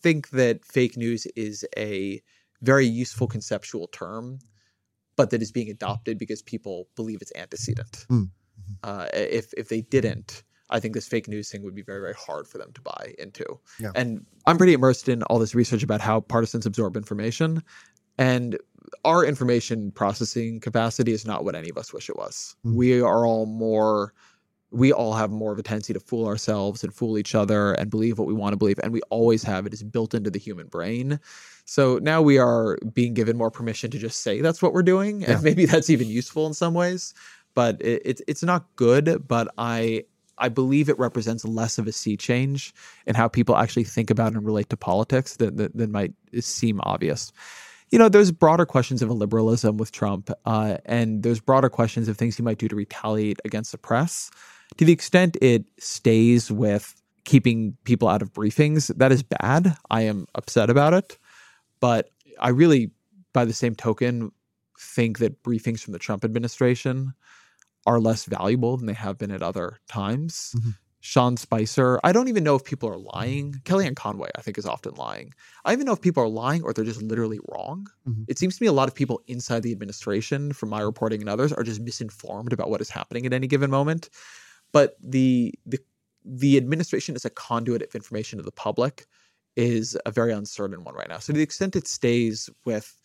think 0.00 0.30
that 0.30 0.64
fake 0.64 0.96
news 0.96 1.26
is 1.36 1.64
a 1.76 2.22
very 2.62 2.86
useful 2.86 3.26
conceptual 3.26 3.88
term, 3.88 4.38
but 5.16 5.30
that 5.30 5.42
is 5.42 5.52
being 5.52 5.70
adopted 5.70 6.18
because 6.18 6.42
people 6.42 6.88
believe 6.96 7.20
it's 7.22 7.32
antecedent. 7.36 8.06
Mm. 8.10 8.30
Uh, 8.82 9.06
if 9.12 9.52
if 9.54 9.68
they 9.68 9.82
didn't, 9.82 10.42
I 10.70 10.80
think 10.80 10.94
this 10.94 11.06
fake 11.06 11.28
news 11.28 11.50
thing 11.50 11.62
would 11.62 11.74
be 11.74 11.82
very, 11.82 12.00
very 12.00 12.14
hard 12.14 12.48
for 12.48 12.58
them 12.58 12.72
to 12.72 12.80
buy 12.80 13.14
into. 13.18 13.44
Yeah. 13.78 13.90
And 13.94 14.24
I'm 14.46 14.56
pretty 14.56 14.72
immersed 14.72 15.08
in 15.08 15.22
all 15.24 15.38
this 15.38 15.54
research 15.54 15.82
about 15.82 16.00
how 16.00 16.20
partisans 16.20 16.66
absorb 16.66 16.96
information. 16.96 17.62
And 18.18 18.58
our 19.04 19.24
information 19.24 19.90
processing 19.90 20.60
capacity 20.60 21.12
is 21.12 21.26
not 21.26 21.44
what 21.44 21.54
any 21.54 21.68
of 21.68 21.76
us 21.76 21.92
wish 21.92 22.08
it 22.08 22.16
was. 22.16 22.56
Mm-hmm. 22.64 22.76
We 22.76 23.00
are 23.00 23.26
all 23.26 23.46
more, 23.46 24.14
we 24.70 24.92
all 24.92 25.12
have 25.14 25.30
more 25.30 25.52
of 25.52 25.58
a 25.58 25.62
tendency 25.62 25.92
to 25.92 26.00
fool 26.00 26.26
ourselves 26.26 26.82
and 26.82 26.94
fool 26.94 27.18
each 27.18 27.34
other 27.34 27.72
and 27.72 27.90
believe 27.90 28.18
what 28.18 28.28
we 28.28 28.34
want 28.34 28.52
to 28.52 28.56
believe. 28.56 28.78
And 28.82 28.92
we 28.92 29.00
always 29.10 29.42
have 29.42 29.66
it 29.66 29.74
is 29.74 29.82
built 29.82 30.14
into 30.14 30.30
the 30.30 30.38
human 30.38 30.68
brain. 30.68 31.18
So 31.66 31.98
now 31.98 32.22
we 32.22 32.38
are 32.38 32.78
being 32.92 33.14
given 33.14 33.36
more 33.36 33.50
permission 33.50 33.90
to 33.90 33.98
just 33.98 34.22
say 34.22 34.40
that's 34.40 34.62
what 34.62 34.72
we're 34.72 34.82
doing. 34.82 35.22
Yeah. 35.22 35.32
And 35.32 35.42
maybe 35.42 35.66
that's 35.66 35.90
even 35.90 36.08
useful 36.08 36.46
in 36.46 36.54
some 36.54 36.74
ways. 36.74 37.14
But 37.54 37.80
it, 37.80 38.02
it, 38.04 38.20
it's 38.26 38.42
not 38.42 38.66
good. 38.76 39.26
But 39.28 39.52
I 39.58 40.04
I 40.38 40.48
believe 40.48 40.88
it 40.88 40.98
represents 40.98 41.44
less 41.44 41.78
of 41.78 41.86
a 41.86 41.92
sea 41.92 42.16
change 42.16 42.74
in 43.06 43.14
how 43.14 43.28
people 43.28 43.56
actually 43.56 43.84
think 43.84 44.10
about 44.10 44.32
and 44.32 44.44
relate 44.44 44.68
to 44.70 44.76
politics 44.76 45.36
than, 45.36 45.56
than, 45.56 45.70
than 45.74 45.92
might 45.92 46.12
seem 46.40 46.80
obvious. 46.82 47.32
You 47.90 47.98
know, 47.98 48.08
there's 48.08 48.32
broader 48.32 48.66
questions 48.66 49.02
of 49.02 49.10
liberalism 49.10 49.76
with 49.76 49.92
Trump, 49.92 50.30
uh, 50.46 50.78
and 50.84 51.22
there's 51.22 51.40
broader 51.40 51.68
questions 51.68 52.08
of 52.08 52.16
things 52.16 52.36
he 52.36 52.42
might 52.42 52.58
do 52.58 52.66
to 52.68 52.74
retaliate 52.74 53.38
against 53.44 53.72
the 53.72 53.78
press. 53.78 54.30
To 54.78 54.84
the 54.84 54.92
extent 54.92 55.36
it 55.40 55.64
stays 55.78 56.50
with 56.50 57.00
keeping 57.24 57.76
people 57.84 58.08
out 58.08 58.22
of 58.22 58.32
briefings, 58.32 58.94
that 58.96 59.12
is 59.12 59.22
bad. 59.22 59.76
I 59.90 60.02
am 60.02 60.26
upset 60.34 60.70
about 60.70 60.94
it. 60.94 61.18
But 61.80 62.10
I 62.40 62.48
really, 62.48 62.90
by 63.32 63.44
the 63.44 63.52
same 63.52 63.74
token, 63.74 64.32
think 64.78 65.18
that 65.18 65.42
briefings 65.42 65.80
from 65.80 65.92
the 65.92 65.98
Trump 65.98 66.24
administration 66.24 67.14
are 67.86 68.00
less 68.00 68.24
valuable 68.24 68.76
than 68.76 68.86
they 68.86 68.94
have 68.94 69.18
been 69.18 69.30
at 69.30 69.42
other 69.42 69.78
times. 69.88 70.54
Mm-hmm. 70.56 70.70
Sean 71.00 71.36
Spicer, 71.36 72.00
I 72.02 72.12
don't 72.12 72.28
even 72.28 72.44
know 72.44 72.54
if 72.54 72.64
people 72.64 72.88
are 72.88 72.96
lying. 72.96 73.52
Kellyanne 73.64 73.94
Conway, 73.94 74.30
I 74.36 74.40
think, 74.40 74.56
is 74.56 74.64
often 74.64 74.94
lying. 74.94 75.34
I 75.66 75.74
even 75.74 75.84
know 75.84 75.92
if 75.92 76.00
people 76.00 76.22
are 76.22 76.28
lying 76.28 76.62
or 76.62 76.72
they're 76.72 76.82
just 76.82 77.02
literally 77.02 77.40
wrong. 77.52 77.86
Mm-hmm. 78.08 78.22
It 78.26 78.38
seems 78.38 78.56
to 78.56 78.62
me 78.62 78.68
a 78.68 78.72
lot 78.72 78.88
of 78.88 78.94
people 78.94 79.20
inside 79.26 79.62
the 79.62 79.72
administration, 79.72 80.54
from 80.54 80.70
my 80.70 80.80
reporting 80.80 81.20
and 81.20 81.28
others, 81.28 81.52
are 81.52 81.62
just 81.62 81.82
misinformed 81.82 82.54
about 82.54 82.70
what 82.70 82.80
is 82.80 82.88
happening 82.88 83.26
at 83.26 83.34
any 83.34 83.46
given 83.46 83.70
moment. 83.70 84.08
But 84.72 84.96
the 85.02 85.52
the 85.66 85.78
the 86.24 86.56
administration 86.56 87.14
as 87.14 87.26
a 87.26 87.30
conduit 87.30 87.82
of 87.82 87.94
information 87.94 88.38
to 88.38 88.42
the 88.42 88.50
public 88.50 89.06
is 89.56 89.98
a 90.06 90.10
very 90.10 90.32
uncertain 90.32 90.84
one 90.84 90.94
right 90.94 91.08
now. 91.10 91.18
So 91.18 91.34
to 91.34 91.36
the 91.36 91.42
extent 91.42 91.76
it 91.76 91.86
stays 91.86 92.48
with, 92.64 92.98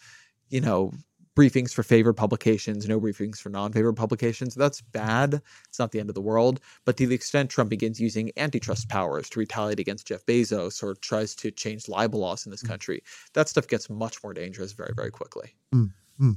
you 0.49 0.61
know, 0.61 0.93
briefings 1.39 1.73
for 1.73 1.83
favored 1.83 2.15
publications, 2.15 2.85
no 2.85 2.99
briefings 2.99 3.37
for 3.37 3.47
non-favored 3.47 3.95
publications. 3.95 4.55
That's 4.55 4.81
bad. 4.81 5.41
It's 5.69 5.79
not 5.79 5.93
the 5.93 5.99
end 6.01 6.09
of 6.09 6.15
the 6.15 6.21
world. 6.21 6.59
But 6.83 6.97
to 6.97 7.07
the 7.07 7.15
extent 7.15 7.49
Trump 7.49 7.69
begins 7.69 7.97
using 7.97 8.33
antitrust 8.35 8.89
powers 8.89 9.29
to 9.29 9.39
retaliate 9.39 9.79
against 9.79 10.05
Jeff 10.05 10.25
Bezos 10.25 10.83
or 10.83 10.95
tries 10.95 11.35
to 11.35 11.49
change 11.49 11.87
libel 11.87 12.19
laws 12.19 12.45
in 12.45 12.51
this 12.51 12.61
mm-hmm. 12.61 12.71
country, 12.71 13.03
that 13.35 13.47
stuff 13.47 13.69
gets 13.69 13.89
much 13.89 14.21
more 14.21 14.33
dangerous 14.33 14.73
very, 14.73 14.91
very 14.93 15.11
quickly. 15.11 15.55
Mm-hmm. 15.73 16.31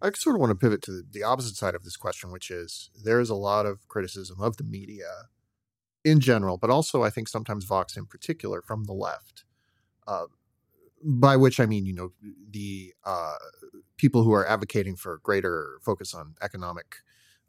I 0.00 0.12
sort 0.12 0.36
of 0.36 0.40
want 0.40 0.50
to 0.50 0.54
pivot 0.54 0.82
to 0.82 1.02
the 1.10 1.24
opposite 1.24 1.56
side 1.56 1.74
of 1.74 1.82
this 1.82 1.96
question, 1.96 2.30
which 2.30 2.52
is 2.52 2.90
there 3.02 3.18
is 3.18 3.30
a 3.30 3.34
lot 3.34 3.66
of 3.66 3.88
criticism 3.88 4.40
of 4.40 4.58
the 4.58 4.64
media 4.64 5.08
in 6.04 6.20
general, 6.20 6.56
but 6.56 6.70
also 6.70 7.02
I 7.02 7.10
think 7.10 7.26
sometimes 7.26 7.64
Vox 7.64 7.96
in 7.96 8.06
particular 8.06 8.62
from 8.62 8.84
the 8.84 8.92
left. 8.92 9.44
Uh, 10.06 10.26
by 11.04 11.36
which 11.36 11.60
I 11.60 11.66
mean, 11.66 11.84
you 11.86 11.94
know, 11.94 12.10
the 12.50 12.92
uh, 13.04 13.34
people 13.96 14.22
who 14.22 14.32
are 14.32 14.46
advocating 14.46 14.96
for 14.96 15.20
greater 15.22 15.78
focus 15.82 16.14
on 16.14 16.34
economic, 16.40 16.96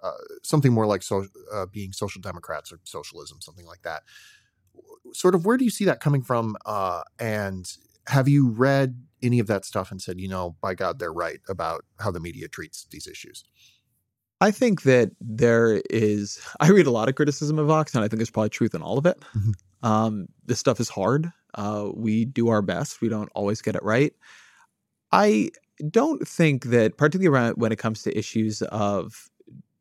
uh, 0.03 0.11
something 0.43 0.73
more 0.73 0.85
like 0.85 1.01
so, 1.01 1.25
uh, 1.53 1.65
being 1.65 1.93
social 1.93 2.21
democrats 2.21 2.71
or 2.71 2.79
socialism, 2.83 3.39
something 3.41 3.65
like 3.65 3.81
that. 3.83 4.03
Sort 5.13 5.35
of, 5.35 5.45
where 5.45 5.57
do 5.57 5.63
you 5.63 5.69
see 5.69 5.85
that 5.85 6.01
coming 6.01 6.21
from? 6.21 6.57
Uh, 6.65 7.03
and 7.19 7.71
have 8.07 8.27
you 8.27 8.49
read 8.49 9.01
any 9.23 9.39
of 9.39 9.47
that 9.47 9.63
stuff 9.65 9.89
and 9.89 10.01
said, 10.01 10.19
you 10.19 10.27
know, 10.27 10.57
by 10.61 10.75
God, 10.75 10.99
they're 10.99 11.13
right 11.13 11.39
about 11.47 11.85
how 11.99 12.11
the 12.11 12.19
media 12.19 12.47
treats 12.47 12.85
these 12.91 13.07
issues? 13.07 13.43
I 14.41 14.51
think 14.51 14.83
that 14.83 15.11
there 15.21 15.81
is. 15.89 16.39
I 16.59 16.69
read 16.69 16.87
a 16.87 16.91
lot 16.91 17.07
of 17.07 17.15
criticism 17.15 17.57
of 17.57 17.67
Vox, 17.67 17.95
and 17.95 18.03
I 18.03 18.07
think 18.07 18.19
there's 18.19 18.29
probably 18.29 18.49
truth 18.49 18.75
in 18.75 18.81
all 18.81 18.97
of 18.97 19.05
it. 19.05 19.17
Mm-hmm. 19.35 19.87
Um, 19.87 20.27
this 20.45 20.59
stuff 20.59 20.79
is 20.79 20.89
hard. 20.89 21.31
Uh, 21.55 21.89
we 21.93 22.25
do 22.25 22.49
our 22.49 22.61
best. 22.61 23.01
We 23.01 23.09
don't 23.09 23.31
always 23.33 23.61
get 23.61 23.75
it 23.75 23.83
right. 23.83 24.13
I 25.11 25.49
don't 25.89 26.27
think 26.27 26.65
that, 26.65 26.97
particularly 26.97 27.53
when 27.55 27.71
it 27.71 27.79
comes 27.79 28.03
to 28.03 28.17
issues 28.17 28.61
of 28.63 29.29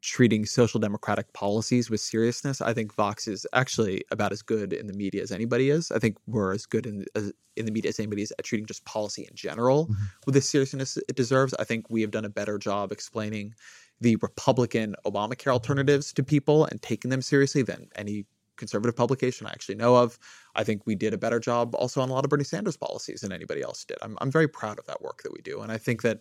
treating 0.05 0.45
social 0.45 0.79
democratic 0.79 1.33
policies 1.33 1.89
with 1.89 2.01
seriousness, 2.01 2.61
I 2.61 2.75
think 2.75 2.95
Vox 2.95 3.27
is 3.27 3.47
actually 3.55 4.03
about 4.11 4.33
as 4.33 4.43
good 4.43 4.73
in 4.73 4.87
the 4.87 4.93
media 4.93 5.23
as 5.23 5.33
anybody 5.33 5.71
is. 5.71 5.91
I 5.91 5.99
think 5.99 6.19
we're 6.27 6.53
as 6.53 6.67
good 6.67 6.87
in 6.87 7.07
as, 7.15 7.33
in 7.57 7.65
the 7.65 7.73
media 7.73 7.89
as 7.89 7.99
anybody 7.99 8.23
is 8.23 8.33
at 8.39 8.45
treating 8.45 8.67
just 8.67 8.85
policy 8.85 9.27
in 9.29 9.35
general 9.35 9.87
mm-hmm. 9.87 10.05
with 10.27 10.35
the 10.35 10.43
seriousness 10.43 10.99
it 11.09 11.17
deserves. 11.17 11.55
I 11.59 11.65
think 11.65 11.89
we 11.89 12.03
have 12.03 12.11
done 12.11 12.27
a 12.27 12.29
better 12.29 12.59
job 12.59 12.93
explaining 12.93 13.55
the 14.01 14.17
Republican 14.17 14.95
Obamacare 15.07 15.53
alternatives 15.53 16.13
to 16.13 16.23
people 16.23 16.67
and 16.67 16.83
taking 16.83 17.11
them 17.11 17.23
seriously 17.23 17.63
than 17.63 17.89
any 17.97 18.27
conservative 18.57 18.97
publication 18.97 19.47
I 19.47 19.51
actually 19.51 19.75
know 19.77 19.97
of. 19.97 20.19
I 20.55 20.65
think 20.65 20.83
we 20.87 20.95
did 20.95 21.15
a 21.15 21.19
better 21.19 21.41
job 21.41 21.75
also 21.75 22.01
on 22.01 22.09
a 22.09 22.13
lot 22.13 22.25
of 22.25 22.31
Bernie 22.31 22.45
Sanders 22.45 22.77
policies 22.77 23.21
than 23.21 23.33
anybody 23.33 23.63
else 23.63 23.85
did. 23.85 23.99
I'm, 24.03 24.17
I'm 24.21 24.31
very 24.31 24.49
proud 24.49 24.79
of 24.79 24.87
that 24.87 25.03
work 25.03 25.23
that 25.23 25.33
we 25.33 25.41
do. 25.43 25.61
And 25.61 25.73
I 25.73 25.79
think 25.79 26.03
that 26.03 26.21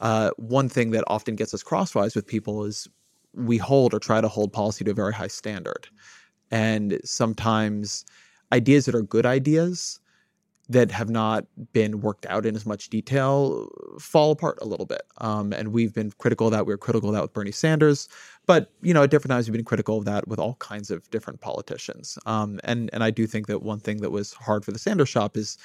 uh, 0.00 0.30
one 0.36 0.68
thing 0.68 0.90
that 0.90 1.04
often 1.08 1.36
gets 1.36 1.52
us 1.54 1.62
crosswise 1.62 2.14
with 2.14 2.26
people 2.26 2.64
is 2.64 2.88
we 3.34 3.58
hold 3.58 3.94
or 3.94 3.98
try 3.98 4.20
to 4.20 4.28
hold 4.28 4.52
policy 4.52 4.84
to 4.84 4.90
a 4.90 4.94
very 4.94 5.12
high 5.12 5.28
standard. 5.28 5.88
And 6.50 6.98
sometimes 7.04 8.04
ideas 8.52 8.86
that 8.86 8.94
are 8.94 9.02
good 9.02 9.26
ideas 9.26 10.00
that 10.70 10.90
have 10.90 11.08
not 11.08 11.46
been 11.72 12.00
worked 12.00 12.26
out 12.26 12.44
in 12.44 12.54
as 12.54 12.66
much 12.66 12.90
detail 12.90 13.68
fall 13.98 14.32
apart 14.32 14.58
a 14.60 14.66
little 14.66 14.84
bit. 14.84 15.02
Um, 15.18 15.52
and 15.52 15.72
we've 15.72 15.94
been 15.94 16.10
critical 16.18 16.46
of 16.48 16.52
that. 16.52 16.66
We 16.66 16.74
were 16.74 16.78
critical 16.78 17.08
of 17.08 17.14
that 17.14 17.22
with 17.22 17.32
Bernie 17.32 17.52
Sanders, 17.52 18.08
but 18.46 18.70
you 18.82 18.92
know, 18.92 19.02
at 19.02 19.10
different 19.10 19.30
times 19.30 19.48
we've 19.48 19.56
been 19.56 19.64
critical 19.64 19.98
of 19.98 20.04
that 20.04 20.28
with 20.28 20.38
all 20.38 20.54
kinds 20.56 20.90
of 20.90 21.08
different 21.10 21.40
politicians. 21.40 22.18
Um, 22.26 22.60
and 22.64 22.90
and 22.92 23.02
I 23.02 23.10
do 23.10 23.26
think 23.26 23.46
that 23.46 23.62
one 23.62 23.80
thing 23.80 23.98
that 23.98 24.10
was 24.10 24.34
hard 24.34 24.64
for 24.64 24.72
the 24.72 24.78
Sanders 24.78 25.08
shop 25.08 25.36
is 25.36 25.56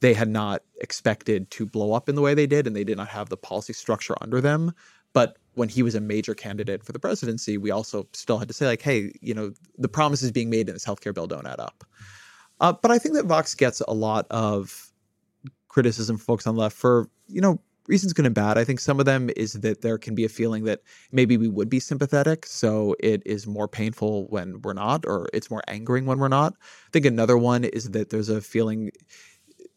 they 0.00 0.14
had 0.14 0.28
not 0.28 0.62
expected 0.80 1.50
to 1.52 1.64
blow 1.64 1.92
up 1.92 2.08
in 2.08 2.14
the 2.14 2.22
way 2.22 2.34
they 2.34 2.46
did, 2.46 2.66
and 2.66 2.74
they 2.74 2.84
did 2.84 2.96
not 2.96 3.08
have 3.08 3.28
the 3.28 3.36
policy 3.36 3.72
structure 3.72 4.14
under 4.20 4.40
them. 4.40 4.72
But 5.12 5.38
when 5.54 5.68
he 5.68 5.82
was 5.82 5.94
a 5.94 6.00
major 6.00 6.34
candidate 6.34 6.82
for 6.82 6.92
the 6.92 6.98
presidency, 6.98 7.58
we 7.58 7.70
also 7.70 8.08
still 8.12 8.38
had 8.38 8.48
to 8.48 8.54
say 8.54 8.66
like, 8.66 8.82
hey, 8.82 9.12
you 9.20 9.34
know, 9.34 9.52
the 9.78 9.88
promises 9.88 10.32
being 10.32 10.50
made 10.50 10.68
in 10.68 10.74
this 10.74 10.84
healthcare 10.84 11.14
bill 11.14 11.26
don't 11.26 11.46
add 11.46 11.60
up. 11.60 11.84
Uh, 12.62 12.72
but 12.72 12.90
I 12.90 12.98
think 12.98 13.16
that 13.16 13.26
Vox 13.26 13.54
gets 13.54 13.82
a 13.86 13.92
lot 13.92 14.26
of 14.30 14.92
criticism 15.68 16.16
from 16.16 16.24
folks 16.24 16.46
on 16.46 16.54
the 16.54 16.60
left 16.60 16.76
for, 16.76 17.10
you 17.26 17.40
know, 17.40 17.60
reasons 17.88 18.12
good 18.12 18.24
and 18.24 18.34
bad. 18.34 18.56
I 18.56 18.62
think 18.62 18.78
some 18.78 19.00
of 19.00 19.06
them 19.06 19.30
is 19.36 19.54
that 19.54 19.82
there 19.82 19.98
can 19.98 20.14
be 20.14 20.24
a 20.24 20.28
feeling 20.28 20.62
that 20.64 20.80
maybe 21.10 21.36
we 21.36 21.48
would 21.48 21.68
be 21.68 21.80
sympathetic, 21.80 22.46
so 22.46 22.94
it 23.00 23.20
is 23.26 23.48
more 23.48 23.66
painful 23.66 24.28
when 24.28 24.62
we're 24.62 24.74
not, 24.74 25.04
or 25.06 25.28
it's 25.32 25.50
more 25.50 25.62
angering 25.66 26.06
when 26.06 26.18
we're 26.18 26.28
not. 26.28 26.54
I 26.86 26.90
think 26.92 27.04
another 27.04 27.36
one 27.36 27.64
is 27.64 27.90
that 27.90 28.10
there's 28.10 28.28
a 28.28 28.40
feeling 28.40 28.92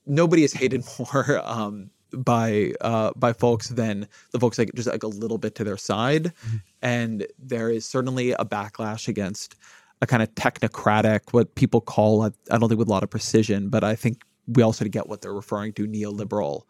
nobody 0.05 0.43
is 0.43 0.53
hated 0.53 0.83
more 0.99 1.41
um, 1.43 1.89
by 2.15 2.73
uh, 2.81 3.11
by 3.15 3.33
folks 3.33 3.69
than 3.69 4.07
the 4.31 4.39
folks 4.39 4.59
like 4.59 4.71
just 4.75 4.89
like 4.89 5.03
a 5.03 5.07
little 5.07 5.39
bit 5.39 5.55
to 5.55 5.63
their 5.63 5.77
side, 5.77 6.25
mm-hmm. 6.25 6.57
and 6.83 7.25
there 7.39 7.71
is 7.71 7.87
certainly 7.87 8.33
a 8.33 8.45
backlash 8.45 9.07
against 9.07 9.55
a 10.01 10.07
kind 10.07 10.21
of 10.21 10.33
technocratic, 10.35 11.21
what 11.31 11.55
people 11.55 11.81
call, 11.81 12.23
I 12.23 12.31
don't 12.49 12.69
think 12.69 12.79
with 12.79 12.87
a 12.87 12.91
lot 12.91 13.03
of 13.03 13.09
precision, 13.09 13.69
but 13.69 13.83
I 13.83 13.95
think 13.95 14.21
we 14.47 14.61
also 14.61 14.85
get 14.85 15.07
what 15.07 15.21
they're 15.21 15.33
referring 15.33 15.73
to 15.73 15.87
neoliberal 15.87 16.63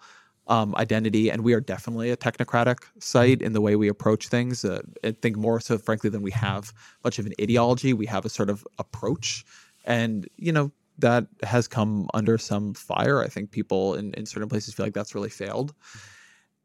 um, 0.48 0.76
identity. 0.76 1.32
And 1.32 1.44
we 1.44 1.54
are 1.54 1.60
definitely 1.60 2.12
a 2.12 2.18
technocratic 2.18 2.78
site 3.00 3.42
in 3.42 3.54
the 3.54 3.62
way 3.62 3.76
we 3.76 3.88
approach 3.88 4.28
things. 4.28 4.64
Uh, 4.64 4.82
I 5.04 5.12
think 5.12 5.38
more 5.38 5.60
so, 5.60 5.78
frankly, 5.78 6.10
than 6.10 6.22
we 6.22 6.32
have 6.32 6.72
much 7.04 7.20
of 7.20 7.26
an 7.26 7.34
ideology. 7.42 7.94
We 7.94 8.06
have 8.06 8.26
a 8.26 8.30
sort 8.30 8.50
of 8.50 8.66
approach. 8.78 9.44
And, 9.86 10.28
you 10.38 10.52
know, 10.52 10.72
that 11.00 11.28
has 11.44 11.68
come 11.68 12.08
under 12.14 12.38
some 12.38 12.74
fire. 12.74 13.22
I 13.22 13.28
think 13.28 13.52
people 13.52 13.96
in, 13.96 14.14
in 14.14 14.26
certain 14.26 14.50
places 14.50 14.74
feel 14.74 14.86
like 14.86 14.94
that's 14.94 15.16
really 15.16 15.30
failed. 15.30 15.74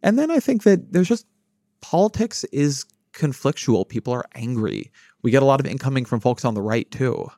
And 0.02 0.18
then 0.18 0.30
I 0.30 0.40
think 0.40 0.62
that 0.64 0.92
there's 0.92 1.08
just 1.08 1.26
politics 1.80 2.44
is 2.44 2.84
conflictual. 3.12 3.88
People 3.88 4.12
are 4.12 4.24
angry. 4.34 4.90
We 5.22 5.30
get 5.30 5.42
a 5.42 5.46
lot 5.46 5.60
of 5.60 5.66
incoming 5.66 6.04
from 6.04 6.20
folks 6.20 6.44
on 6.44 6.54
the 6.54 6.62
right 6.62 6.90
too. 6.90 7.28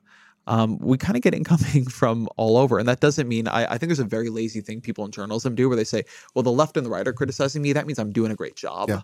Um, 0.47 0.79
we 0.79 0.99
kind 0.99 1.17
of 1.17 1.23
get 1.23 1.35
incoming 1.41 1.87
from 1.87 2.29
all 2.37 2.57
over. 2.57 2.79
And 2.79 2.89
that 2.89 3.01
doesn't 3.01 3.29
mean 3.29 3.49
I, 3.49 3.65
I, 3.65 3.79
think 3.79 3.89
there's 3.89 3.99
a 3.99 4.05
very 4.05 4.29
lazy 4.29 4.61
thing 4.61 4.81
people 4.81 5.05
in 5.05 5.13
journalism 5.13 5.55
do 5.55 5.69
where 5.69 5.77
they 5.77 5.85
say, 5.85 6.05
well, 6.35 6.43
the 6.43 6.53
left 6.53 6.77
and 6.77 6.85
the 6.85 6.91
right 6.91 7.07
are 7.07 7.13
criticizing 7.13 7.63
me. 7.63 7.73
That 7.73 7.87
means 7.87 7.99
I'm 7.99 8.13
doing 8.13 8.33
a 8.33 8.37
great 8.37 8.57
job. 8.57 8.89
Yeah. 8.89 9.03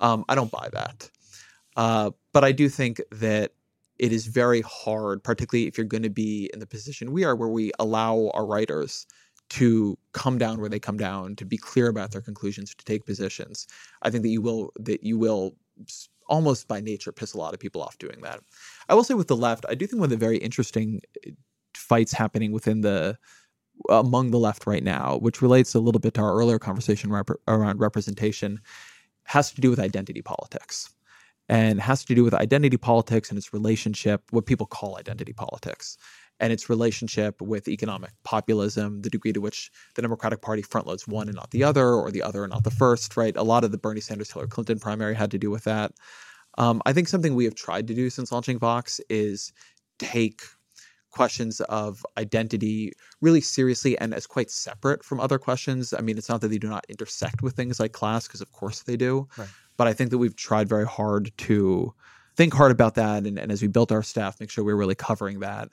Um, 0.00 0.24
I 0.28 0.34
don't 0.34 0.50
buy 0.50 0.68
that. 0.72 1.10
Uh, 1.76 2.10
but 2.32 2.44
I 2.44 2.52
do 2.52 2.68
think 2.68 3.00
that 3.12 3.52
it 3.98 4.12
is 4.12 4.26
very 4.26 4.62
hard, 4.62 5.22
particularly 5.22 5.68
if 5.68 5.76
you're 5.76 5.86
going 5.86 6.02
to 6.02 6.10
be 6.10 6.50
in 6.52 6.58
the 6.58 6.66
position 6.66 7.12
we 7.12 7.24
are, 7.24 7.36
where 7.36 7.50
we 7.50 7.70
allow 7.78 8.30
our 8.34 8.46
writers 8.46 9.06
to 9.50 9.98
come 10.12 10.38
down 10.38 10.60
where 10.60 10.68
they 10.68 10.78
come 10.78 10.96
down, 10.96 11.36
to 11.36 11.44
be 11.44 11.56
clear 11.56 11.88
about 11.88 12.12
their 12.12 12.20
conclusions, 12.20 12.74
to 12.74 12.84
take 12.84 13.04
positions. 13.04 13.66
I 14.02 14.10
think 14.10 14.22
that 14.22 14.30
you 14.30 14.40
will 14.40 14.72
that 14.78 15.02
you 15.02 15.18
will 15.18 15.54
almost 16.28 16.68
by 16.68 16.80
nature 16.80 17.12
piss 17.12 17.34
a 17.34 17.38
lot 17.38 17.54
of 17.54 17.60
people 17.60 17.82
off 17.82 17.98
doing 17.98 18.20
that. 18.22 18.40
I 18.88 18.94
will 18.94 19.04
say 19.04 19.14
with 19.14 19.28
the 19.28 19.36
left, 19.36 19.66
I 19.68 19.74
do 19.74 19.86
think 19.86 20.00
one 20.00 20.06
of 20.06 20.10
the 20.10 20.16
very 20.16 20.38
interesting 20.38 21.00
uh, 21.26 21.30
fights 21.74 22.12
happening 22.12 22.52
within 22.52 22.80
the 22.80 23.18
among 23.88 24.30
the 24.30 24.38
left 24.38 24.66
right 24.66 24.84
now, 24.84 25.16
which 25.18 25.40
relates 25.40 25.74
a 25.74 25.80
little 25.80 26.00
bit 26.00 26.14
to 26.14 26.20
our 26.20 26.34
earlier 26.34 26.58
conversation 26.58 27.10
rep- 27.10 27.30
around 27.48 27.80
representation, 27.80 28.60
has 29.24 29.52
to 29.52 29.60
do 29.60 29.70
with 29.70 29.80
identity 29.80 30.20
politics 30.20 30.90
and 31.48 31.80
has 31.80 32.04
to 32.04 32.14
do 32.14 32.22
with 32.22 32.34
identity 32.34 32.76
politics 32.76 33.30
and 33.30 33.38
its 33.38 33.52
relationship, 33.52 34.22
what 34.30 34.46
people 34.46 34.66
call 34.66 34.98
identity 34.98 35.32
politics 35.32 35.96
and 36.40 36.52
its 36.52 36.68
relationship 36.68 37.40
with 37.40 37.68
economic 37.68 38.10
populism, 38.24 39.02
the 39.02 39.10
degree 39.10 39.32
to 39.32 39.40
which 39.40 39.70
the 39.94 40.02
Democratic 40.02 40.40
Party 40.40 40.62
frontloads 40.62 41.06
one 41.06 41.28
and 41.28 41.36
not 41.36 41.50
the 41.50 41.62
other, 41.62 41.94
or 41.94 42.10
the 42.10 42.22
other 42.22 42.42
and 42.42 42.52
not 42.52 42.64
the 42.64 42.70
first, 42.70 43.16
right? 43.16 43.36
A 43.36 43.42
lot 43.42 43.62
of 43.62 43.70
the 43.70 43.78
Bernie 43.78 44.00
Sanders 44.00 44.32
Hillary 44.32 44.48
Clinton 44.48 44.78
primary 44.78 45.14
had 45.14 45.30
to 45.30 45.38
do 45.38 45.50
with 45.50 45.64
that. 45.64 45.92
Um, 46.58 46.82
I 46.86 46.92
think 46.92 47.08
something 47.08 47.34
we 47.34 47.44
have 47.44 47.54
tried 47.54 47.86
to 47.88 47.94
do 47.94 48.10
since 48.10 48.32
launching 48.32 48.58
Vox 48.58 49.00
is 49.08 49.52
take 49.98 50.42
questions 51.10 51.60
of 51.62 52.06
identity 52.16 52.92
really 53.20 53.40
seriously 53.40 53.98
and 53.98 54.14
as 54.14 54.26
quite 54.26 54.50
separate 54.50 55.04
from 55.04 55.20
other 55.20 55.38
questions. 55.38 55.92
I 55.92 56.00
mean, 56.00 56.16
it's 56.16 56.28
not 56.28 56.40
that 56.40 56.48
they 56.48 56.58
do 56.58 56.68
not 56.68 56.86
intersect 56.88 57.42
with 57.42 57.54
things 57.54 57.80
like 57.80 57.92
class, 57.92 58.26
because 58.26 58.40
of 58.40 58.52
course 58.52 58.82
they 58.82 58.96
do. 58.96 59.28
Right. 59.36 59.48
But 59.76 59.88
I 59.88 59.92
think 59.92 60.10
that 60.10 60.18
we've 60.18 60.36
tried 60.36 60.68
very 60.68 60.86
hard 60.86 61.32
to 61.38 61.94
think 62.36 62.54
hard 62.54 62.70
about 62.70 62.94
that. 62.94 63.26
And, 63.26 63.38
and 63.38 63.50
as 63.50 63.60
we 63.60 63.68
built 63.68 63.92
our 63.92 64.02
staff, 64.02 64.40
make 64.40 64.50
sure 64.50 64.64
we're 64.64 64.76
really 64.76 64.94
covering 64.94 65.40
that. 65.40 65.68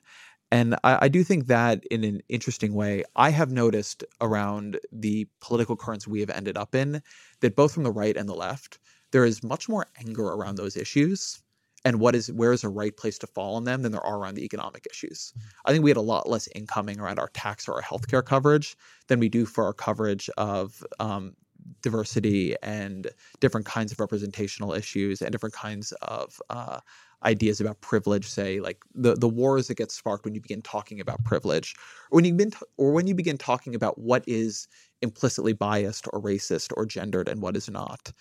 And 0.52 0.76
I, 0.84 0.98
I, 1.02 1.08
do 1.10 1.24
think 1.24 1.48
that 1.48 1.84
in 1.92 2.04
an 2.04 2.22
interesting 2.30 2.74
way, 2.74 3.04
I 3.16 3.32
have 3.32 3.52
noticed 3.52 4.04
around 4.22 4.80
the 4.92 5.28
political 5.42 5.76
currents 5.76 6.08
we 6.08 6.22
have 6.22 6.30
ended 6.30 6.58
up 6.58 6.74
in 6.74 7.02
that 7.42 7.56
both 7.56 7.74
from 7.74 7.84
the 7.84 7.92
right 7.92 8.16
and 8.16 8.30
the 8.30 8.34
left, 8.34 8.80
there 9.12 9.26
is 9.26 9.44
much 9.44 9.68
more 9.68 9.88
anger 10.00 10.26
around 10.26 10.56
those 10.56 10.78
issues 10.78 11.42
and 11.86 12.00
what 12.00 12.16
is 12.16 12.32
where 12.32 12.54
is 12.54 12.64
a 12.64 12.70
right 12.70 12.96
place 12.96 13.18
to 13.20 13.28
fall 13.28 13.56
on 13.56 13.64
them 13.64 13.82
than 13.82 13.92
there 13.92 14.06
are 14.06 14.18
around 14.18 14.36
the 14.36 14.46
economic 14.46 14.88
issues. 14.90 15.32
Mm-hmm. 15.32 15.48
I 15.66 15.72
think 15.72 15.84
we 15.84 15.90
had 15.90 15.98
a 15.98 16.02
lot 16.02 16.30
less 16.30 16.48
incoming 16.56 17.00
around 17.00 17.20
our 17.20 17.30
tax 17.30 17.68
or 17.68 17.76
our 17.76 17.82
healthcare 17.82 18.26
coverage 18.26 18.76
than 19.08 19.20
we 19.20 19.30
do 19.30 19.46
for 19.46 19.64
our 19.66 19.74
coverage 19.74 20.30
of 20.38 20.84
um, 21.00 21.36
diversity 21.82 22.56
and 22.64 23.08
different 23.40 23.66
kinds 23.66 23.92
of 23.92 24.00
representational 24.00 24.74
issues 24.74 25.22
and 25.22 25.32
different 25.32 25.56
kinds 25.56 25.92
of 26.02 26.42
uh, 26.50 26.80
ideas 27.24 27.60
about 27.60 27.82
privilege 27.82 28.28
say 28.30 28.60
like 28.60 28.78
the 28.94 29.16
the 29.16 29.28
wars 29.28 29.68
that 29.68 29.78
get 29.78 29.92
sparked 29.92 30.24
when 30.24 30.36
you 30.36 30.42
begin 30.42 30.62
talking 30.62 31.00
about 31.00 31.24
privilege 31.24 31.76
or 32.12 32.18
when 32.18 32.26
you 32.26 32.34
begin 32.34 32.52
t- 32.52 32.58
or 32.78 32.92
when 32.92 33.08
you 33.08 33.16
begin 33.16 33.38
talking 33.38 33.74
about 33.74 33.98
what 33.98 34.24
is 34.28 34.68
implicitly 35.02 35.54
biased 35.54 36.08
or 36.14 36.22
racist 36.22 36.72
or 36.78 36.86
gendered 36.86 37.28
and 37.28 37.42
what 37.42 37.56
is 37.56 37.70
not 37.70 38.12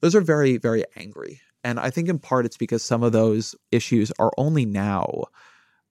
those 0.00 0.14
are 0.14 0.20
very 0.20 0.58
very 0.58 0.84
angry. 0.96 1.40
And 1.64 1.80
i 1.80 1.90
think 1.90 2.08
in 2.08 2.18
part 2.18 2.44
it's 2.44 2.56
because 2.56 2.82
some 2.82 3.02
of 3.02 3.12
those 3.12 3.54
issues 3.70 4.12
are 4.18 4.32
only 4.36 4.66
now 4.66 5.24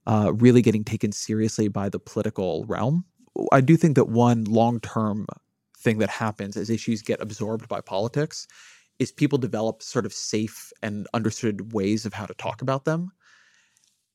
uh, 0.07 0.34
really 0.36 0.62
getting 0.62 0.84
taken 0.84 1.12
seriously 1.12 1.68
by 1.68 1.88
the 1.89 1.99
political 1.99 2.66
realm. 2.66 3.05
I 3.51 3.62
do 3.62 3.78
think 3.78 3.95
that 3.95 4.09
one 4.09 4.43
long-term 4.45 5.28
thing 5.78 5.99
that 5.99 6.09
happens 6.09 6.57
as 6.57 6.70
issues 6.70 7.01
get 7.01 7.22
absorbed 7.22 7.68
by 7.68 7.82
politics 7.82 8.47
is 9.02 9.12
people 9.12 9.39
develop 9.39 9.82
sort 9.82 10.06
of 10.06 10.14
safe 10.14 10.72
and 10.84 11.08
understood 11.16 11.74
ways 11.74 12.06
of 12.06 12.14
how 12.14 12.28
to 12.28 12.36
talk 12.36 12.62
about 12.62 12.86
them. 12.86 13.12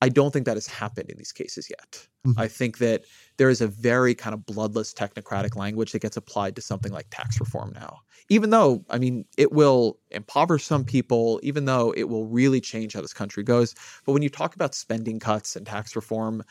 I 0.01 0.09
don't 0.09 0.30
think 0.30 0.47
that 0.47 0.57
has 0.57 0.68
happened 0.68 1.11
in 1.11 1.18
these 1.18 1.32
cases 1.32 1.68
yet. 1.68 2.07
Mm-hmm. 2.24 2.39
I 2.39 2.47
think 2.47 2.78
that 2.78 3.03
there 3.37 3.51
is 3.51 3.61
a 3.61 3.66
very 3.66 4.14
kind 4.14 4.32
of 4.32 4.47
bloodless 4.47 4.95
technocratic 4.95 5.57
language 5.57 5.91
that 5.91 6.03
gets 6.03 6.16
applied 6.16 6.55
to 6.55 6.62
something 6.62 6.93
like 6.93 7.07
tax 7.11 7.41
reform 7.41 7.72
now. 7.74 7.99
Even 8.28 8.51
though, 8.51 8.84
I 8.89 8.99
mean, 8.99 9.24
it 9.37 9.51
will 9.51 9.99
impoverish 10.12 10.64
some 10.64 10.84
people, 10.84 11.41
even 11.43 11.64
though 11.64 11.93
it 11.97 12.05
will 12.05 12.26
really 12.26 12.61
change 12.61 12.93
how 12.93 13.01
this 13.01 13.14
country 13.14 13.43
goes. 13.43 13.74
But 14.05 14.12
when 14.12 14.22
you 14.22 14.28
talk 14.28 14.55
about 14.55 14.72
spending 14.72 15.18
cuts 15.18 15.57
and 15.57 15.66
tax 15.66 15.97
reform, 15.97 16.45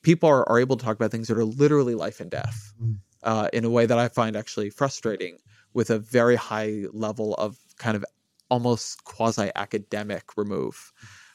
people 0.00 0.30
are, 0.30 0.48
are 0.48 0.60
able 0.60 0.78
to 0.78 0.84
talk 0.84 0.96
about 0.96 1.10
things 1.10 1.28
that 1.28 1.36
are 1.36 1.44
literally 1.44 1.94
life 1.94 2.20
and 2.20 2.30
death 2.30 2.72
mm-hmm. 2.80 2.94
uh, 3.22 3.48
in 3.52 3.66
a 3.66 3.70
way 3.70 3.84
that 3.84 3.98
I 3.98 4.08
find 4.08 4.34
actually 4.34 4.70
frustrating 4.70 5.36
with 5.74 5.90
a 5.90 5.98
very 5.98 6.36
high 6.36 6.84
level 6.92 7.34
of 7.34 7.58
kind 7.78 7.96
of 7.96 8.04
almost 8.50 9.04
quasi 9.04 9.50
academic 9.56 10.36
remove. 10.36 10.92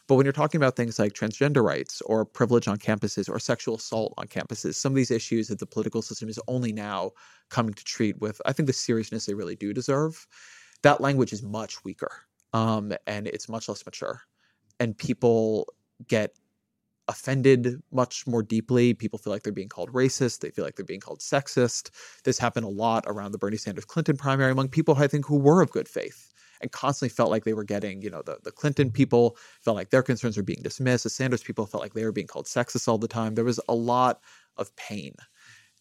But 0.08 0.16
when 0.16 0.26
you're 0.26 0.34
talking 0.34 0.60
about 0.60 0.78
things 0.78 1.00
like 1.00 1.14
transgender 1.14 1.62
rights 1.62 2.02
or 2.02 2.24
privilege 2.24 2.68
on 2.68 2.78
campuses 2.78 3.30
or 3.30 3.40
sexual 3.40 3.76
assault 3.76 4.14
on 4.18 4.28
campuses, 4.28 4.76
some 4.76 4.94
of 4.94 4.96
these 4.96 5.12
issues 5.12 5.50
that 5.50 5.60
the 5.60 5.66
political 5.66 6.02
system 6.02 6.30
is 6.30 6.40
only 6.48 6.72
now 6.72 7.12
coming 7.50 7.74
to 7.74 7.84
treat 7.84 8.18
with, 8.22 8.42
I 8.46 8.54
think, 8.54 8.68
the 8.68 8.74
seriousness 8.74 9.26
they 9.26 9.34
really 9.34 9.58
do 9.58 9.74
deserve, 9.74 10.26
that 10.84 11.02
language 11.02 11.34
is 11.34 11.44
much 11.44 11.84
weaker 11.84 12.12
um, 12.54 12.94
and 13.06 13.28
it's 13.28 13.50
much 13.50 13.68
less 13.68 13.86
mature. 13.86 14.22
And 14.80 14.98
people 14.98 15.74
get 16.08 16.32
offended 17.08 17.82
much 17.91 18.28
more 18.28 18.43
deeply. 18.43 18.93
People 18.93 19.20
feel 19.20 19.32
like 19.32 19.43
they're 19.43 19.53
being 19.53 19.70
called 19.70 19.91
racist. 19.93 20.39
They 20.39 20.49
feel 20.49 20.66
like 20.66 20.76
they're 20.76 20.86
being 20.86 20.99
called 20.99 21.20
sexist. 21.20 21.89
This 22.24 22.38
happened 22.38 22.66
a 22.66 22.70
lot 22.70 23.05
around 23.08 23.32
the 23.32 23.38
Bernie 23.38 23.58
Sanders 23.58 23.86
Clinton 23.86 24.18
primary 24.18 24.51
among 24.51 24.70
people, 24.70 24.95
I 24.95 25.08
think, 25.08 25.26
who 25.26 25.38
were 25.38 25.62
of 25.62 25.72
good 25.72 25.88
faith 25.88 26.34
and 26.62 26.72
constantly 26.72 27.14
felt 27.14 27.30
like 27.30 27.45
they 27.45 27.53
were 27.53 27.64
getting, 27.64 28.01
you 28.01 28.10
know, 28.10 28.22
the, 28.24 28.38
the 28.43 28.51
Clinton 28.51 28.91
people 28.91 29.38
felt 29.62 29.78
like 29.78 29.89
their 29.89 30.03
concerns 30.03 30.38
were 30.38 30.43
being 30.43 30.62
dismissed. 30.64 31.03
The 31.03 31.10
Sanders 31.10 31.43
people 31.43 31.66
felt 31.66 31.84
like 31.84 31.93
they 31.93 32.03
were 32.03 32.12
being 32.12 32.28
called 32.28 32.45
sexist 32.45 32.88
all 32.88 32.97
the 32.97 33.08
time. 33.08 33.36
There 33.36 33.45
was 33.45 33.60
a 33.70 33.76
lot 33.76 34.20
of 34.58 34.76
pain. 34.76 35.14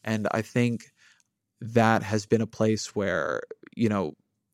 And 0.05 0.29
I 0.31 0.43
think 0.43 0.85
that 1.61 2.03
has 2.03 2.27
been 2.27 2.43
a 2.43 2.47
place 2.47 2.95
where, 2.95 3.41
you 3.75 3.89
know, 3.89 4.13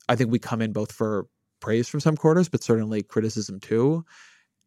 I 0.08 0.16
think 0.16 0.30
we 0.30 0.38
come 0.38 0.62
in 0.62 0.72
both 0.72 0.92
for 0.92 1.26
praise 1.60 1.88
from 1.88 2.00
some 2.00 2.16
quarters, 2.16 2.48
but 2.48 2.62
certainly 2.62 3.02
criticism 3.02 3.60
too 3.60 4.04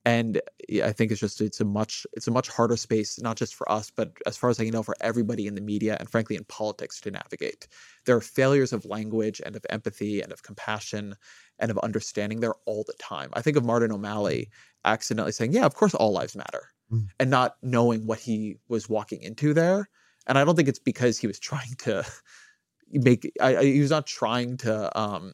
and 0.06 0.40
I 0.84 0.92
think 0.92 1.12
it's 1.12 1.20
just 1.20 1.42
it's 1.42 1.60
a 1.60 1.66
much 1.66 2.06
it's 2.14 2.28
a 2.28 2.32
much 2.32 2.48
harder 2.48 2.78
space, 2.78 3.20
not 3.20 3.38
just 3.38 3.56
for 3.56 3.70
us, 3.72 3.90
but 3.90 4.12
as 4.28 4.38
far 4.38 4.52
as 4.52 4.60
I 4.60 4.64
can 4.64 4.74
know, 4.74 4.84
for 4.84 4.96
everybody 5.02 5.48
in 5.48 5.56
the 5.56 5.62
media 5.62 5.98
and 6.00 6.08
frankly 6.10 6.36
in 6.36 6.44
politics 6.44 7.02
to 7.02 7.12
navigate. 7.12 7.68
There 8.06 8.16
are 8.16 8.22
failures 8.22 8.72
of 8.72 8.86
language 8.86 9.42
and 9.44 9.56
of 9.56 9.66
empathy 9.72 10.22
and 10.22 10.32
of 10.32 10.44
compassion 10.44 11.16
and 11.58 11.72
of 11.72 11.80
understanding 11.80 12.40
there 12.40 12.54
all 12.66 12.84
the 12.86 12.94
time. 13.00 13.32
I 13.34 13.42
think 13.42 13.58
of 13.58 13.66
Martin 13.66 13.92
O'Malley 13.92 14.52
accidentally 14.86 15.32
saying, 15.32 15.54
"Yeah, 15.54 15.66
of 15.66 15.74
course, 15.74 15.96
all 15.96 16.12
lives 16.12 16.36
matter," 16.36 16.70
mm. 16.92 17.08
and 17.20 17.32
not 17.32 17.56
knowing 17.64 18.06
what 18.06 18.20
he 18.20 18.58
was 18.68 18.88
walking 18.88 19.24
into 19.24 19.56
there. 19.56 19.90
And 20.28 20.38
I 20.38 20.44
don't 20.44 20.56
think 20.56 20.70
it's 20.70 20.80
because 20.80 21.18
he 21.18 21.26
was 21.26 21.40
trying 21.40 21.74
to 21.80 22.06
make. 22.92 23.32
I, 23.42 23.58
I, 23.58 23.64
he 23.66 23.80
was 23.80 23.92
not 23.92 24.06
trying 24.06 24.58
to 24.58 25.00
um, 25.00 25.34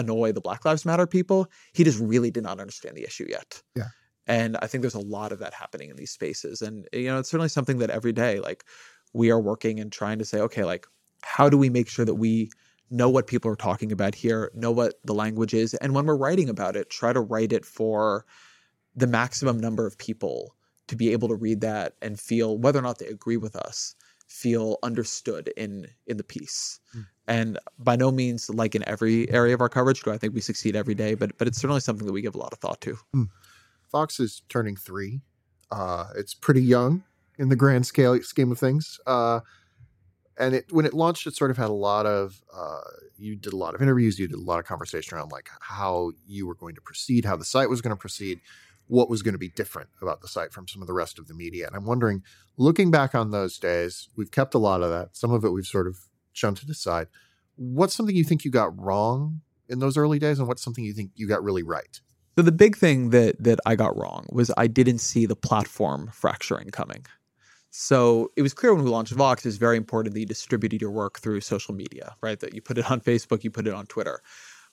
annoy 0.00 0.32
the 0.32 0.40
Black 0.40 0.64
Lives 0.64 0.84
Matter 0.84 1.06
people. 1.06 1.50
He 1.72 1.84
just 1.84 2.00
really 2.00 2.30
did 2.30 2.42
not 2.42 2.60
understand 2.60 2.96
the 2.96 3.04
issue 3.04 3.26
yet. 3.28 3.62
Yeah. 3.76 3.88
And 4.26 4.56
I 4.62 4.66
think 4.66 4.82
there's 4.82 4.94
a 4.94 5.00
lot 5.00 5.32
of 5.32 5.38
that 5.40 5.54
happening 5.54 5.90
in 5.90 5.96
these 5.96 6.10
spaces. 6.10 6.62
And, 6.62 6.86
you 6.92 7.06
know, 7.06 7.18
it's 7.18 7.30
certainly 7.30 7.48
something 7.48 7.78
that 7.78 7.90
every 7.90 8.12
day, 8.12 8.38
like, 8.40 8.64
we 9.12 9.30
are 9.30 9.40
working 9.40 9.80
and 9.80 9.90
trying 9.90 10.18
to 10.18 10.24
say, 10.24 10.40
okay, 10.40 10.64
like, 10.64 10.86
how 11.22 11.48
do 11.48 11.58
we 11.58 11.68
make 11.68 11.88
sure 11.88 12.04
that 12.04 12.14
we 12.14 12.50
know 12.90 13.08
what 13.08 13.26
people 13.26 13.50
are 13.50 13.56
talking 13.56 13.92
about 13.92 14.14
here, 14.14 14.50
know 14.54 14.70
what 14.70 14.94
the 15.04 15.14
language 15.14 15.54
is, 15.54 15.74
and 15.74 15.94
when 15.94 16.06
we're 16.06 16.16
writing 16.16 16.48
about 16.48 16.76
it, 16.76 16.90
try 16.90 17.12
to 17.12 17.20
write 17.20 17.52
it 17.52 17.64
for 17.64 18.24
the 18.96 19.06
maximum 19.06 19.58
number 19.58 19.86
of 19.86 19.98
people 19.98 20.54
to 20.88 20.96
be 20.96 21.12
able 21.12 21.28
to 21.28 21.36
read 21.36 21.60
that 21.60 21.94
and 22.02 22.18
feel 22.18 22.58
whether 22.58 22.78
or 22.78 22.82
not 22.82 22.98
they 22.98 23.06
agree 23.06 23.36
with 23.36 23.54
us 23.54 23.94
feel 24.26 24.78
understood 24.84 25.52
in 25.56 25.88
in 26.06 26.16
the 26.16 26.24
piece 26.24 26.78
mm. 26.96 27.04
And 27.30 27.58
by 27.78 27.96
no 27.96 28.10
means 28.10 28.50
like 28.50 28.74
in 28.74 28.86
every 28.86 29.30
area 29.30 29.54
of 29.54 29.60
our 29.60 29.68
coverage 29.68 30.02
do 30.02 30.10
i 30.10 30.18
think 30.18 30.34
we 30.34 30.40
succeed 30.40 30.76
every 30.76 30.94
day 30.94 31.14
but 31.14 31.36
but 31.38 31.48
it's 31.48 31.58
certainly 31.58 31.80
something 31.80 32.06
that 32.06 32.12
we 32.12 32.20
give 32.20 32.34
a 32.34 32.38
lot 32.38 32.52
of 32.52 32.58
thought 32.58 32.80
to 32.80 32.98
mm. 33.16 33.26
Vox 33.90 34.20
is 34.20 34.42
turning 34.48 34.76
three. 34.76 35.20
Uh, 35.70 36.06
it's 36.16 36.34
pretty 36.34 36.62
young 36.62 37.02
in 37.38 37.48
the 37.48 37.56
grand 37.56 37.86
scale 37.86 38.20
scheme 38.22 38.52
of 38.52 38.58
things. 38.58 39.00
Uh, 39.06 39.40
and 40.38 40.54
it 40.54 40.72
when 40.72 40.86
it 40.86 40.94
launched, 40.94 41.26
it 41.26 41.34
sort 41.34 41.50
of 41.50 41.56
had 41.56 41.68
a 41.68 41.72
lot 41.72 42.06
of 42.06 42.40
uh, 42.54 42.80
you 43.18 43.36
did 43.36 43.52
a 43.52 43.56
lot 43.56 43.74
of 43.74 43.82
interviews, 43.82 44.18
you 44.18 44.26
did 44.26 44.38
a 44.38 44.40
lot 44.40 44.58
of 44.58 44.64
conversation 44.64 45.16
around 45.16 45.30
like 45.30 45.48
how 45.60 46.12
you 46.26 46.46
were 46.46 46.54
going 46.54 46.74
to 46.74 46.80
proceed, 46.80 47.24
how 47.24 47.36
the 47.36 47.44
site 47.44 47.68
was 47.68 47.82
going 47.82 47.94
to 47.94 48.00
proceed, 48.00 48.40
what 48.86 49.10
was 49.10 49.22
going 49.22 49.34
to 49.34 49.38
be 49.38 49.50
different 49.50 49.90
about 50.00 50.22
the 50.22 50.28
site 50.28 50.52
from 50.52 50.66
some 50.66 50.80
of 50.80 50.88
the 50.88 50.94
rest 50.94 51.18
of 51.18 51.28
the 51.28 51.34
media. 51.34 51.66
And 51.66 51.76
I'm 51.76 51.84
wondering, 51.84 52.22
looking 52.56 52.90
back 52.90 53.14
on 53.14 53.30
those 53.30 53.58
days, 53.58 54.08
we've 54.16 54.30
kept 54.30 54.54
a 54.54 54.58
lot 54.58 54.82
of 54.82 54.90
that. 54.90 55.14
Some 55.14 55.32
of 55.32 55.44
it 55.44 55.50
we've 55.50 55.66
sort 55.66 55.86
of 55.86 55.98
shunted 56.32 56.70
aside. 56.70 57.08
What's 57.56 57.94
something 57.94 58.16
you 58.16 58.24
think 58.24 58.44
you 58.44 58.50
got 58.50 58.78
wrong 58.78 59.40
in 59.68 59.78
those 59.78 59.96
early 59.96 60.18
days, 60.18 60.38
and 60.38 60.48
what's 60.48 60.62
something 60.62 60.84
you 60.84 60.92
think 60.92 61.10
you 61.14 61.28
got 61.28 61.42
really 61.42 61.62
right? 61.62 62.00
So 62.36 62.42
the 62.42 62.52
big 62.52 62.76
thing 62.76 63.10
that 63.10 63.42
that 63.42 63.60
I 63.66 63.76
got 63.76 63.96
wrong 63.96 64.26
was 64.30 64.50
I 64.56 64.66
didn't 64.66 64.98
see 64.98 65.26
the 65.26 65.36
platform 65.36 66.10
fracturing 66.12 66.70
coming. 66.70 67.06
So 67.70 68.32
it 68.36 68.42
was 68.42 68.52
clear 68.52 68.74
when 68.74 68.84
we 68.84 68.90
launched 68.90 69.12
Vox, 69.12 69.46
it's 69.46 69.56
very 69.56 69.76
important 69.76 70.14
that 70.14 70.20
you 70.20 70.26
distributed 70.26 70.80
your 70.80 70.90
work 70.90 71.20
through 71.20 71.40
social 71.40 71.72
media, 71.72 72.16
right? 72.20 72.40
That 72.40 72.54
you 72.54 72.60
put 72.60 72.78
it 72.78 72.90
on 72.90 73.00
Facebook, 73.00 73.44
you 73.44 73.50
put 73.50 73.66
it 73.66 73.74
on 73.74 73.86
Twitter. 73.86 74.22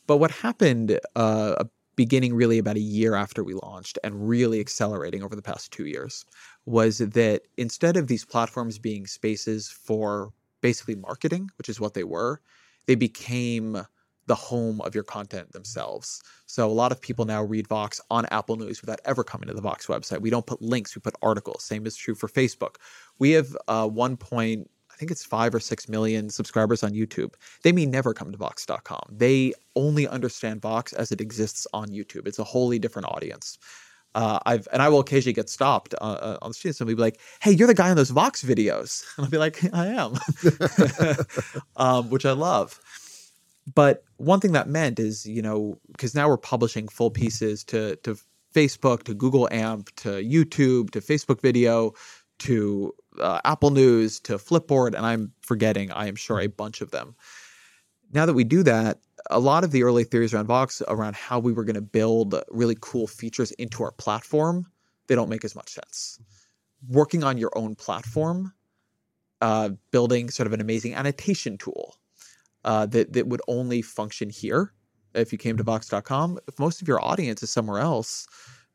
But 0.07 0.17
what 0.17 0.31
happened 0.31 0.99
uh, 1.15 1.63
beginning 1.95 2.33
really 2.33 2.57
about 2.57 2.77
a 2.77 2.81
year 2.81 3.15
after 3.15 3.43
we 3.43 3.53
launched 3.53 3.99
and 4.03 4.27
really 4.27 4.59
accelerating 4.59 5.23
over 5.23 5.35
the 5.35 5.41
past 5.41 5.71
two 5.71 5.85
years 5.85 6.25
was 6.65 6.99
that 6.99 7.41
instead 7.57 7.97
of 7.97 8.07
these 8.07 8.23
platforms 8.23 8.79
being 8.79 9.05
spaces 9.05 9.69
for 9.69 10.31
basically 10.61 10.95
marketing, 10.95 11.49
which 11.57 11.69
is 11.69 11.79
what 11.79 11.93
they 11.93 12.03
were, 12.03 12.41
they 12.85 12.95
became 12.95 13.81
the 14.27 14.35
home 14.35 14.81
of 14.81 14.93
your 14.93 15.05
content 15.05 15.51
themselves. 15.53 16.21
So 16.45 16.69
a 16.69 16.71
lot 16.71 16.91
of 16.91 17.01
people 17.01 17.25
now 17.25 17.43
read 17.43 17.67
Vox 17.67 17.99
on 18.11 18.25
Apple 18.27 18.57
News 18.57 18.81
without 18.81 18.99
ever 19.05 19.23
coming 19.23 19.47
to 19.47 19.53
the 19.53 19.61
Vox 19.61 19.87
website. 19.87 20.21
We 20.21 20.29
don't 20.29 20.45
put 20.45 20.61
links, 20.61 20.95
we 20.95 20.99
put 20.99 21.15
articles. 21.21 21.63
Same 21.63 21.85
is 21.85 21.95
true 21.95 22.13
for 22.13 22.27
Facebook. 22.27 22.75
We 23.19 23.31
have 23.31 23.55
uh, 23.67 23.87
one 23.87 24.17
point, 24.17 24.69
I 24.91 24.95
think 24.95 25.11
it's 25.11 25.23
five 25.23 25.55
or 25.55 25.59
six 25.61 25.87
million 25.87 26.29
subscribers 26.29 26.83
on 26.83 26.91
YouTube. 26.91 27.35
They 27.63 27.71
may 27.71 27.85
never 27.85 28.13
come 28.13 28.31
to 28.31 28.37
Vox.com. 28.37 29.03
They 29.09 29.53
only 29.75 30.07
understand 30.07 30.61
Vox 30.61 30.91
as 30.91 31.11
it 31.11 31.21
exists 31.21 31.65
on 31.73 31.87
YouTube. 31.87 32.27
It's 32.27 32.39
a 32.39 32.43
wholly 32.43 32.79
different 32.79 33.07
audience. 33.07 33.57
Uh, 34.18 34.39
I've 34.47 34.68
and 34.74 34.82
I 34.82 34.89
will 34.89 34.99
occasionally 34.99 35.34
get 35.34 35.47
stopped 35.47 35.93
uh, 36.01 36.03
uh 36.03 36.38
on 36.41 36.49
the 36.49 36.53
street. 36.55 36.70
And 36.70 36.76
somebody 36.76 36.95
be 36.95 37.01
like, 37.01 37.20
"Hey, 37.39 37.51
you're 37.51 37.68
the 37.68 37.76
guy 37.76 37.89
in 37.91 37.95
those 37.95 38.09
Vox 38.09 38.43
videos," 38.43 39.05
and 39.18 39.26
I'll 39.26 39.30
be 39.30 39.38
like, 39.38 39.59
"I 39.74 39.88
am," 39.88 40.15
um, 41.76 42.09
which 42.09 42.26
I 42.26 42.32
love. 42.32 42.82
But 43.76 44.03
one 44.15 44.39
thing 44.39 44.53
that 44.53 44.68
meant 44.68 44.97
is, 44.97 45.28
you 45.28 45.43
know, 45.43 45.80
because 45.91 46.15
now 46.15 46.28
we're 46.30 46.38
publishing 46.38 46.88
full 46.88 47.11
pieces 47.11 47.63
to 47.65 47.95
to 47.97 48.18
Facebook, 48.55 49.03
to 49.03 49.13
Google 49.13 49.47
AMP, 49.51 49.95
to 49.97 50.09
YouTube, 50.09 50.89
to 50.91 50.99
Facebook 50.99 51.39
Video, 51.41 51.93
to 52.39 52.95
uh, 53.22 53.39
Apple 53.45 53.70
News, 53.70 54.20
to 54.22 54.39
Flipboard, 54.39 54.95
and 54.95 55.05
I'm 55.05 55.32
forgetting, 55.41 55.91
I 55.91 56.07
am 56.07 56.15
sure, 56.15 56.39
a 56.39 56.47
bunch 56.47 56.82
of 56.82 56.89
them. 56.89 57.15
Now 58.13 58.26
that 58.26 58.34
we 58.34 58.43
do 58.43 58.63
that, 58.63 58.99
a 59.30 59.39
lot 59.39 59.63
of 59.63 59.71
the 59.71 59.84
early 59.84 60.03
theories 60.03 60.34
around 60.34 60.47
Vox 60.47 60.82
around 60.88 61.15
how 61.15 61.39
we 61.39 61.53
were 61.53 61.63
going 61.63 61.75
to 61.75 61.82
build 61.82 62.36
really 62.49 62.78
cool 62.80 63.07
features 63.07 63.51
into 63.53 63.84
our 63.84 63.91
platform, 63.91 64.65
they 65.07 65.15
don't 65.15 65.30
make 65.30 65.45
as 65.45 65.55
much 65.55 65.69
sense. 65.69 66.19
Working 66.88 67.23
on 67.23 67.38
your 67.38 67.51
own 67.55 67.75
platform, 67.75 68.53
uh, 69.41 69.69
building 69.91 70.30
sort 70.30 70.47
of 70.47 70.53
an 70.53 70.61
amazing 70.61 70.93
annotation 70.95 71.57
tool, 71.57 71.95
uh, 72.63 72.86
that 72.88 73.13
that 73.13 73.28
would 73.28 73.41
only 73.47 73.82
function 73.82 74.30
here 74.30 74.73
if 75.13 75.32
you 75.32 75.38
came 75.38 75.57
to 75.57 75.63
Vox.com. 75.63 76.39
If 76.47 76.59
most 76.59 76.82
of 76.82 76.88
your 76.88 77.03
audience 77.03 77.41
is 77.43 77.49
somewhere 77.49 77.80
else, 77.80 78.28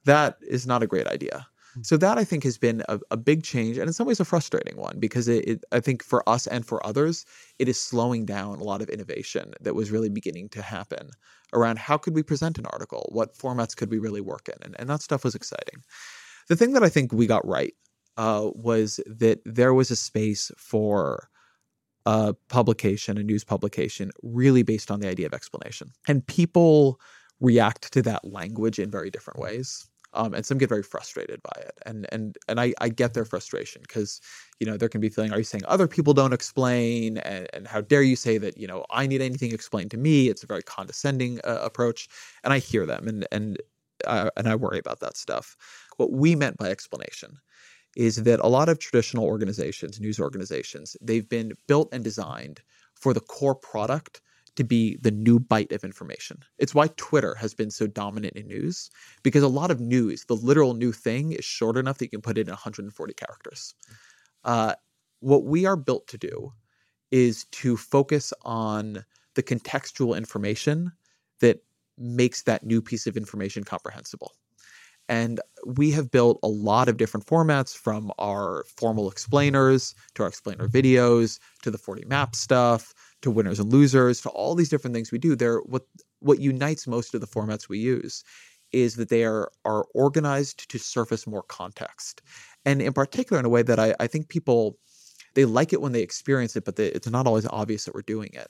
that 0.04 0.36
is 0.40 0.66
not 0.66 0.82
a 0.82 0.86
great 0.86 1.06
idea. 1.06 1.46
Hmm. 1.74 1.82
So 1.82 1.96
that 1.96 2.18
I 2.18 2.24
think 2.24 2.44
has 2.44 2.58
been 2.58 2.82
a, 2.88 2.98
a, 3.10 3.16
big 3.16 3.42
change, 3.42 3.78
and 3.78 3.86
in 3.86 3.92
some 3.92 4.06
ways 4.06 4.20
a 4.20 4.24
frustrating 4.24 4.76
one 4.76 4.98
because 4.98 5.28
it, 5.28 5.46
it, 5.48 5.64
I 5.72 5.80
think 5.80 6.02
for 6.02 6.28
us 6.28 6.46
and 6.46 6.66
for 6.66 6.84
others, 6.86 7.24
it 7.58 7.68
is 7.68 7.80
slowing 7.80 8.24
down 8.24 8.58
a 8.58 8.64
lot 8.64 8.82
of 8.82 8.88
innovation 8.88 9.54
that 9.60 9.74
was 9.74 9.90
really 9.90 10.08
beginning 10.08 10.48
to 10.50 10.62
happen 10.62 11.10
around 11.52 11.78
how 11.78 11.98
could 11.98 12.14
we 12.14 12.22
present 12.22 12.58
an 12.58 12.66
article, 12.66 13.08
what 13.12 13.36
formats 13.36 13.76
could 13.76 13.90
we 13.90 13.98
really 13.98 14.20
work 14.20 14.48
in, 14.48 14.62
and, 14.62 14.76
and 14.78 14.88
that 14.88 15.02
stuff 15.02 15.24
was 15.24 15.34
exciting. 15.34 15.82
The 16.48 16.56
thing 16.56 16.72
that 16.72 16.82
I 16.82 16.88
think 16.88 17.12
we 17.12 17.26
got 17.26 17.46
right 17.46 17.74
uh, 18.16 18.50
was 18.54 19.00
that 19.06 19.40
there 19.44 19.74
was 19.74 19.90
a 19.90 19.96
space 19.96 20.50
for 20.58 21.28
a 22.04 22.34
publication, 22.48 23.16
a 23.16 23.22
news 23.22 23.44
publication, 23.44 24.10
really 24.22 24.62
based 24.62 24.90
on 24.90 25.00
the 25.00 25.08
idea 25.08 25.26
of 25.26 25.32
explanation. 25.32 25.92
And 26.08 26.26
people 26.26 27.00
react 27.40 27.92
to 27.92 28.02
that 28.02 28.24
language 28.24 28.78
in 28.78 28.90
very 28.90 29.10
different 29.10 29.40
ways. 29.40 29.86
Um, 30.14 30.34
and 30.34 30.44
some 30.44 30.58
get 30.58 30.68
very 30.68 30.82
frustrated 30.82 31.40
by 31.42 31.62
it. 31.62 31.72
And 31.86 32.06
and 32.12 32.36
and 32.48 32.60
I, 32.60 32.74
I 32.80 32.88
get 32.88 33.14
their 33.14 33.24
frustration 33.24 33.82
because 33.82 34.20
you 34.60 34.66
know 34.66 34.76
there 34.76 34.88
can 34.88 35.00
be 35.00 35.08
feeling, 35.08 35.32
are 35.32 35.38
you 35.38 35.44
saying 35.44 35.64
other 35.66 35.88
people 35.88 36.14
don't 36.14 36.34
explain? 36.34 37.18
And, 37.18 37.48
and 37.54 37.66
how 37.66 37.80
dare 37.80 38.02
you 38.02 38.16
say 38.16 38.38
that 38.38 38.58
you 38.58 38.66
know 38.66 38.84
I 38.90 39.06
need 39.06 39.22
anything 39.22 39.52
explained 39.52 39.90
to 39.92 39.96
me? 39.96 40.28
It's 40.28 40.42
a 40.42 40.46
very 40.46 40.62
condescending 40.62 41.40
uh, 41.44 41.60
approach, 41.62 42.08
and 42.44 42.52
I 42.52 42.58
hear 42.58 42.86
them, 42.86 43.08
and 43.08 43.26
and 43.32 43.58
uh, 44.06 44.30
and 44.36 44.48
I 44.48 44.54
worry 44.56 44.78
about 44.78 45.00
that 45.00 45.16
stuff. 45.16 45.56
What 45.96 46.12
we 46.12 46.34
meant 46.34 46.58
by 46.58 46.70
explanation 46.70 47.38
is 47.96 48.16
that 48.24 48.40
a 48.40 48.48
lot 48.48 48.68
of 48.68 48.78
traditional 48.78 49.24
organizations, 49.24 50.00
news 50.00 50.18
organizations, 50.18 50.96
they've 51.00 51.28
been 51.28 51.52
built 51.68 51.88
and 51.92 52.02
designed 52.02 52.60
for 52.94 53.12
the 53.12 53.20
core 53.20 53.54
product 53.54 54.20
to 54.56 54.64
be 54.64 54.98
the 55.00 55.10
new 55.10 55.38
bite 55.38 55.72
of 55.72 55.84
information. 55.84 56.38
It's 56.58 56.74
why 56.74 56.88
Twitter 56.96 57.34
has 57.36 57.54
been 57.54 57.70
so 57.70 57.86
dominant 57.86 58.34
in 58.36 58.46
news 58.46 58.90
because 59.22 59.42
a 59.42 59.48
lot 59.48 59.70
of 59.70 59.80
news, 59.80 60.24
the 60.26 60.36
literal 60.36 60.74
new 60.74 60.92
thing, 60.92 61.32
is 61.32 61.44
short 61.44 61.76
enough 61.76 61.98
that 61.98 62.06
you 62.06 62.10
can 62.10 62.20
put 62.20 62.38
it 62.38 62.48
in 62.48 62.52
140 62.52 63.14
characters. 63.14 63.74
Uh, 64.44 64.74
what 65.20 65.44
we 65.44 65.64
are 65.64 65.76
built 65.76 66.06
to 66.08 66.18
do 66.18 66.52
is 67.10 67.44
to 67.46 67.76
focus 67.76 68.32
on 68.42 69.04
the 69.34 69.42
contextual 69.42 70.16
information 70.16 70.92
that 71.40 71.62
makes 71.98 72.42
that 72.42 72.64
new 72.64 72.82
piece 72.82 73.06
of 73.06 73.16
information 73.16 73.64
comprehensible. 73.64 74.32
And 75.08 75.40
we 75.66 75.90
have 75.92 76.10
built 76.10 76.38
a 76.42 76.48
lot 76.48 76.88
of 76.88 76.96
different 76.96 77.26
formats 77.26 77.76
from 77.76 78.12
our 78.18 78.64
formal 78.76 79.10
explainers 79.10 79.94
to 80.14 80.22
our 80.22 80.28
explainer 80.28 80.68
videos 80.68 81.38
to 81.62 81.70
the 81.70 81.78
40 81.78 82.04
map 82.06 82.34
stuff 82.34 82.94
to 83.22 83.30
winners 83.30 83.60
and 83.60 83.72
losers 83.72 84.20
to 84.20 84.28
all 84.30 84.54
these 84.54 84.68
different 84.68 84.94
things 84.94 85.12
we 85.12 85.18
do. 85.18 85.34
There, 85.34 85.58
what 85.60 85.82
what 86.20 86.38
unites 86.38 86.86
most 86.86 87.14
of 87.14 87.20
the 87.20 87.26
formats 87.26 87.68
we 87.68 87.78
use 87.78 88.24
is 88.72 88.96
that 88.96 89.08
they 89.08 89.24
are 89.24 89.50
are 89.64 89.86
organized 89.94 90.68
to 90.70 90.78
surface 90.78 91.26
more 91.26 91.42
context, 91.42 92.22
and 92.64 92.82
in 92.82 92.92
particular 92.92 93.40
in 93.40 93.46
a 93.46 93.50
way 93.50 93.62
that 93.62 93.78
I, 93.78 93.94
I 94.00 94.06
think 94.06 94.28
people 94.28 94.78
they 95.34 95.44
like 95.44 95.72
it 95.72 95.80
when 95.80 95.92
they 95.92 96.02
experience 96.02 96.56
it, 96.56 96.64
but 96.64 96.76
they, 96.76 96.88
it's 96.88 97.08
not 97.08 97.26
always 97.26 97.46
obvious 97.46 97.84
that 97.86 97.94
we're 97.94 98.02
doing 98.02 98.30
it. 98.34 98.48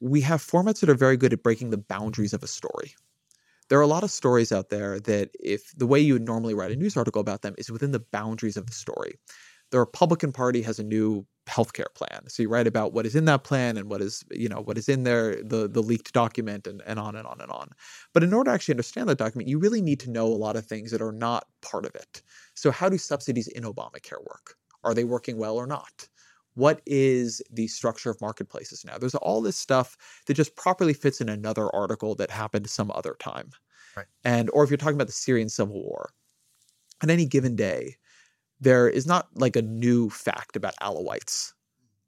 We 0.00 0.20
have 0.20 0.40
formats 0.40 0.80
that 0.80 0.88
are 0.88 0.94
very 0.94 1.16
good 1.16 1.32
at 1.32 1.42
breaking 1.42 1.70
the 1.70 1.78
boundaries 1.78 2.32
of 2.32 2.42
a 2.42 2.46
story 2.46 2.94
there 3.70 3.78
are 3.78 3.82
a 3.82 3.86
lot 3.86 4.02
of 4.02 4.10
stories 4.10 4.52
out 4.52 4.68
there 4.68 4.98
that 5.00 5.30
if 5.38 5.72
the 5.76 5.86
way 5.86 6.00
you 6.00 6.12
would 6.12 6.26
normally 6.26 6.54
write 6.54 6.72
a 6.72 6.76
news 6.76 6.96
article 6.96 7.20
about 7.20 7.42
them 7.42 7.54
is 7.56 7.70
within 7.70 7.92
the 7.92 8.04
boundaries 8.12 8.56
of 8.56 8.66
the 8.66 8.72
story. 8.72 9.14
The 9.70 9.78
Republican 9.78 10.32
Party 10.32 10.60
has 10.62 10.80
a 10.80 10.84
new 10.84 11.24
healthcare 11.50 11.92
plan. 11.94 12.28
So 12.28 12.42
you 12.42 12.48
write 12.48 12.66
about 12.66 12.92
what 12.92 13.06
is 13.06 13.16
in 13.16 13.24
that 13.24 13.44
plan 13.44 13.76
and 13.76 13.90
what 13.90 14.00
is, 14.00 14.24
you 14.30 14.48
know, 14.48 14.60
what 14.60 14.78
is 14.78 14.88
in 14.88 15.02
there, 15.02 15.42
the 15.42 15.68
the 15.68 15.82
leaked 15.82 16.12
document 16.12 16.66
and, 16.66 16.82
and 16.86 16.98
on 16.98 17.16
and 17.16 17.26
on 17.26 17.40
and 17.40 17.50
on. 17.50 17.70
But 18.14 18.22
in 18.22 18.32
order 18.32 18.50
to 18.50 18.54
actually 18.54 18.74
understand 18.74 19.08
that 19.08 19.18
document, 19.18 19.48
you 19.48 19.58
really 19.58 19.82
need 19.82 20.00
to 20.00 20.10
know 20.10 20.26
a 20.26 20.42
lot 20.46 20.56
of 20.56 20.66
things 20.66 20.90
that 20.92 21.02
are 21.02 21.12
not 21.12 21.46
part 21.62 21.84
of 21.84 21.94
it. 21.94 22.22
So 22.54 22.70
how 22.70 22.88
do 22.88 22.98
subsidies 22.98 23.48
in 23.48 23.64
Obamacare 23.64 24.20
work? 24.20 24.54
Are 24.84 24.94
they 24.94 25.04
working 25.04 25.36
well 25.36 25.56
or 25.56 25.66
not? 25.66 26.08
What 26.54 26.80
is 26.86 27.42
the 27.50 27.68
structure 27.68 28.10
of 28.10 28.20
marketplaces 28.20 28.84
now? 28.84 28.98
There's 28.98 29.14
all 29.14 29.40
this 29.40 29.56
stuff 29.56 29.96
that 30.26 30.34
just 30.34 30.56
properly 30.56 30.94
fits 30.94 31.20
in 31.20 31.28
another 31.28 31.74
article 31.74 32.14
that 32.16 32.30
happened 32.30 32.68
some 32.68 32.90
other 32.92 33.16
time. 33.18 33.50
Right. 33.96 34.06
And 34.24 34.50
or 34.52 34.64
if 34.64 34.70
you're 34.70 34.76
talking 34.76 34.94
about 34.94 35.06
the 35.06 35.12
Syrian 35.12 35.48
civil 35.48 35.82
war, 35.82 36.10
on 37.02 37.10
any 37.10 37.24
given 37.24 37.56
day, 37.56 37.96
there 38.60 38.88
is 38.88 39.06
not 39.06 39.28
like 39.34 39.56
a 39.56 39.62
new 39.62 40.10
fact 40.10 40.56
about 40.56 40.76
Alawites 40.80 41.52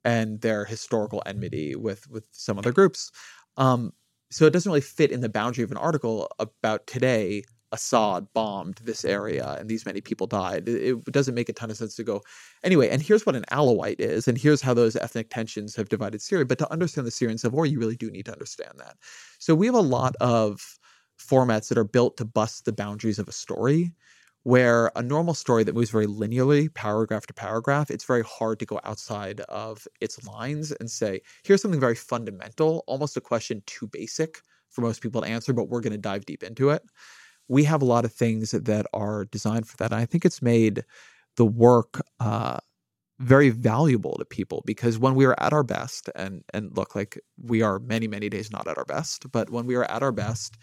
and 0.05 0.41
their 0.41 0.65
historical 0.65 1.23
enmity 1.25 1.75
with 1.75 2.09
with 2.09 2.27
some 2.31 2.57
other 2.57 2.71
groups. 2.71 3.11
Um, 3.57 3.93
so 4.31 4.45
it 4.45 4.53
doesn't 4.53 4.69
really 4.69 4.81
fit 4.81 5.11
in 5.11 5.21
the 5.21 5.29
boundary 5.29 5.63
of 5.63 5.71
an 5.71 5.77
article 5.77 6.29
about 6.39 6.87
today 6.87 7.43
Assad 7.73 8.27
bombed 8.33 8.79
this 8.83 9.03
area 9.03 9.57
and 9.59 9.67
these 9.67 9.85
many 9.85 9.99
people 9.99 10.27
died. 10.27 10.69
It, 10.69 10.95
it, 10.95 11.05
doesn't 11.11 11.33
make 11.33 11.49
a 11.49 11.53
ton 11.53 11.71
of 11.71 11.77
sense 11.77 11.95
to 11.95 12.03
go 12.03 12.21
anyway. 12.63 12.87
And 12.87 13.01
here's 13.01 13.25
what 13.25 13.35
an 13.35 13.45
Alawite 13.51 13.99
is, 13.99 14.27
and 14.27 14.37
here's 14.37 14.61
how 14.61 14.75
those 14.75 14.95
ethnic 14.95 15.31
tensions 15.31 15.75
have 15.75 15.89
divided 15.89 16.21
Syria. 16.21 16.45
But 16.45 16.59
to 16.59 16.71
understand 16.71 17.07
the 17.07 17.11
Syrian 17.11 17.39
civil 17.39 17.57
war, 17.57 17.65
you 17.65 17.79
really 17.79 17.95
do 17.95 18.11
need 18.11 18.25
to 18.25 18.31
understand 18.31 18.73
that. 18.77 18.95
So 19.39 19.55
we 19.55 19.65
have 19.65 19.75
a 19.75 19.81
lot 19.81 20.15
of 20.21 20.77
formats 21.19 21.67
that 21.69 21.77
are 21.77 21.83
built 21.83 22.15
to 22.17 22.25
bust 22.25 22.65
the 22.65 22.73
boundaries 22.73 23.19
of 23.19 23.27
a 23.27 23.33
story. 23.33 23.91
Where 24.43 24.91
a 24.95 25.01
normal 25.01 25.33
story 25.35 25.63
that 25.63 25.73
moves 25.75 25.89
very 25.89 26.05
linearly, 26.05 26.73
paragraph 26.73 27.25
to 27.27 27.33
paragraph, 27.33 27.89
it's 27.89 28.03
very 28.03 28.23
hard 28.23 28.59
to 28.59 28.65
go 28.65 28.79
outside 28.83 29.39
of 29.41 29.87
its 30.01 30.25
lines 30.27 30.71
and 30.73 30.91
say, 30.91 31.21
here's 31.43 31.61
something 31.61 31.79
very 31.79 31.95
fundamental, 31.95 32.83
almost 32.87 33.15
a 33.15 33.21
question 33.21 33.63
too 33.65 33.87
basic 33.87 34.41
for 34.69 34.81
most 34.81 35.01
people 35.01 35.21
to 35.21 35.27
answer, 35.27 35.53
but 35.53 35.69
we're 35.69 35.79
going 35.81 35.93
to 35.93 35.97
dive 35.99 36.25
deep 36.25 36.43
into 36.43 36.69
it 36.69 36.83
we 37.47 37.63
have 37.63 37.81
a 37.81 37.85
lot 37.85 38.05
of 38.05 38.13
things 38.13 38.51
that 38.51 38.85
are 38.93 39.25
designed 39.25 39.67
for 39.67 39.77
that. 39.77 39.91
And 39.91 39.99
I 39.99 40.05
think 40.05 40.25
it's 40.25 40.41
made 40.41 40.83
the 41.37 41.45
work 41.45 42.01
uh, 42.19 42.57
very 43.19 43.49
valuable 43.49 44.15
to 44.19 44.25
people 44.25 44.63
because 44.65 44.99
when 44.99 45.15
we 45.15 45.25
are 45.25 45.35
at 45.39 45.53
our 45.53 45.63
best, 45.63 46.09
and 46.15 46.43
and 46.53 46.75
look, 46.75 46.95
like 46.95 47.19
we 47.41 47.61
are 47.61 47.79
many 47.79 48.07
many 48.07 48.29
days 48.29 48.51
not 48.51 48.67
at 48.67 48.77
our 48.77 48.85
best, 48.85 49.31
but 49.31 49.49
when 49.49 49.65
we 49.65 49.75
are 49.75 49.85
at 49.85 50.03
our 50.03 50.11
best, 50.11 50.57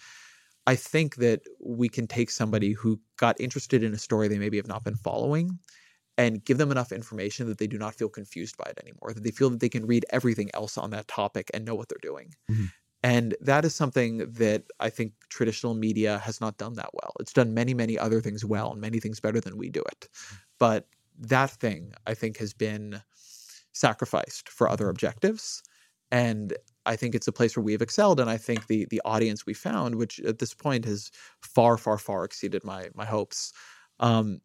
I 0.67 0.77
think 0.77 1.17
that 1.17 1.43
we 1.59 1.89
can 1.89 2.07
take 2.07 2.31
somebody 2.31 2.73
who 2.73 3.01
got 3.17 3.41
interested 3.41 3.83
in 3.83 3.93
a 3.95 3.99
story 3.99 4.29
they 4.29 4.39
maybe 4.39 4.57
have 4.57 4.69
not 4.69 4.85
been 4.85 4.97
following 4.97 5.59
and 6.19 6.45
give 6.45 6.59
them 6.59 6.71
enough 6.71 6.93
information 6.93 7.47
that 7.49 7.59
they 7.59 7.67
do 7.67 7.79
not 7.79 7.95
feel 7.95 8.09
confused 8.09 8.57
by 8.59 8.71
it 8.71 8.79
anymore, 8.83 9.15
that 9.15 9.25
they 9.25 9.31
feel 9.31 9.49
that 9.51 9.61
they 9.61 9.69
can 9.69 9.87
read 9.87 10.05
everything 10.11 10.51
else 10.53 10.77
on 10.77 10.91
that 10.91 11.09
topic 11.09 11.51
and 11.55 11.65
know 11.65 11.75
what 11.75 11.89
they're 11.89 11.99
doing. 12.03 12.35
Mm-hmm. 12.51 12.67
And 13.03 13.35
that 13.41 13.65
is 13.65 13.75
something 13.75 14.19
that 14.19 14.65
I 14.79 14.91
think 14.91 15.13
traditional 15.31 15.73
media 15.73 16.19
has 16.19 16.41
not 16.41 16.59
done 16.59 16.75
that 16.75 16.91
well. 16.93 17.15
It's 17.19 17.33
done 17.33 17.55
many, 17.55 17.73
many 17.73 17.99
other 17.99 18.21
things 18.21 18.45
well 18.45 18.73
and 18.73 18.81
many 18.81 19.01
things 19.01 19.21
better 19.21 19.41
than 19.41 19.57
we 19.57 19.71
do 19.71 19.81
it. 19.81 20.09
But 20.59 20.87
that 21.19 21.51
thing, 21.51 21.95
I 22.07 22.13
think, 22.13 22.37
has 22.37 22.53
been 22.53 23.01
sacrificed 23.73 24.51
for 24.51 24.69
other 24.69 24.91
objectives. 24.91 25.63
And 26.11 26.53
I 26.91 26.97
think 26.97 27.15
it's 27.15 27.29
a 27.29 27.33
place 27.33 27.57
where 27.57 27.63
we've 27.63 27.83
excelled. 27.83 28.19
And 28.19 28.29
I 28.29 28.37
think 28.37 28.67
the 28.67 28.85
the 28.91 29.01
audience 29.05 29.47
we 29.47 29.55
found, 29.55 29.95
which 29.95 30.19
at 30.21 30.41
this 30.41 30.55
point 30.55 30.85
has 30.85 31.11
far, 31.41 31.79
far, 31.79 31.99
far 31.99 32.25
exceeded 32.25 32.65
my 32.65 32.89
my 32.95 33.05
hopes, 33.05 33.53
um, 34.01 34.41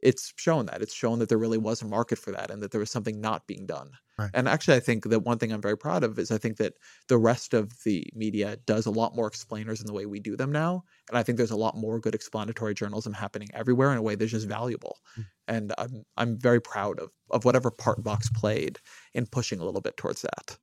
it's 0.00 0.32
shown 0.36 0.66
that. 0.66 0.80
It's 0.80 0.94
shown 0.94 1.18
that 1.18 1.28
there 1.28 1.38
really 1.38 1.58
was 1.58 1.82
a 1.82 1.86
market 1.86 2.18
for 2.18 2.32
that 2.32 2.50
and 2.50 2.62
that 2.62 2.70
there 2.70 2.80
was 2.80 2.90
something 2.90 3.20
not 3.20 3.46
being 3.46 3.66
done. 3.66 3.90
Right. 4.18 4.30
And 4.32 4.48
actually, 4.48 4.76
I 4.78 4.80
think 4.80 5.04
that 5.04 5.20
one 5.20 5.38
thing 5.38 5.52
I'm 5.52 5.60
very 5.60 5.76
proud 5.76 6.02
of 6.02 6.18
is 6.18 6.30
I 6.30 6.38
think 6.38 6.56
that 6.56 6.74
the 7.08 7.18
rest 7.18 7.52
of 7.52 7.72
the 7.84 8.04
media 8.14 8.56
does 8.66 8.86
a 8.86 8.90
lot 8.90 9.14
more 9.14 9.26
explainers 9.26 9.80
in 9.80 9.86
the 9.86 9.92
way 9.92 10.06
we 10.06 10.20
do 10.20 10.34
them 10.36 10.50
now. 10.50 10.82
And 11.08 11.18
I 11.18 11.22
think 11.22 11.36
there's 11.36 11.50
a 11.50 11.56
lot 11.56 11.76
more 11.76 12.00
good 12.00 12.14
explanatory 12.14 12.74
journalism 12.74 13.12
happening 13.12 13.48
everywhere 13.52 13.92
in 13.92 13.98
a 13.98 14.02
way 14.02 14.14
that's 14.14 14.32
just 14.32 14.48
valuable. 14.48 14.98
Mm. 15.18 15.26
And 15.46 15.74
I'm 15.76 16.04
I'm 16.16 16.38
very 16.38 16.60
proud 16.60 16.98
of 17.00 17.10
of 17.30 17.44
whatever 17.44 17.70
part 17.70 18.00
Vox 18.00 18.30
played 18.30 18.78
in 19.14 19.26
pushing 19.26 19.60
a 19.60 19.64
little 19.64 19.82
bit 19.82 19.96
towards 19.98 20.22
that. 20.22 20.58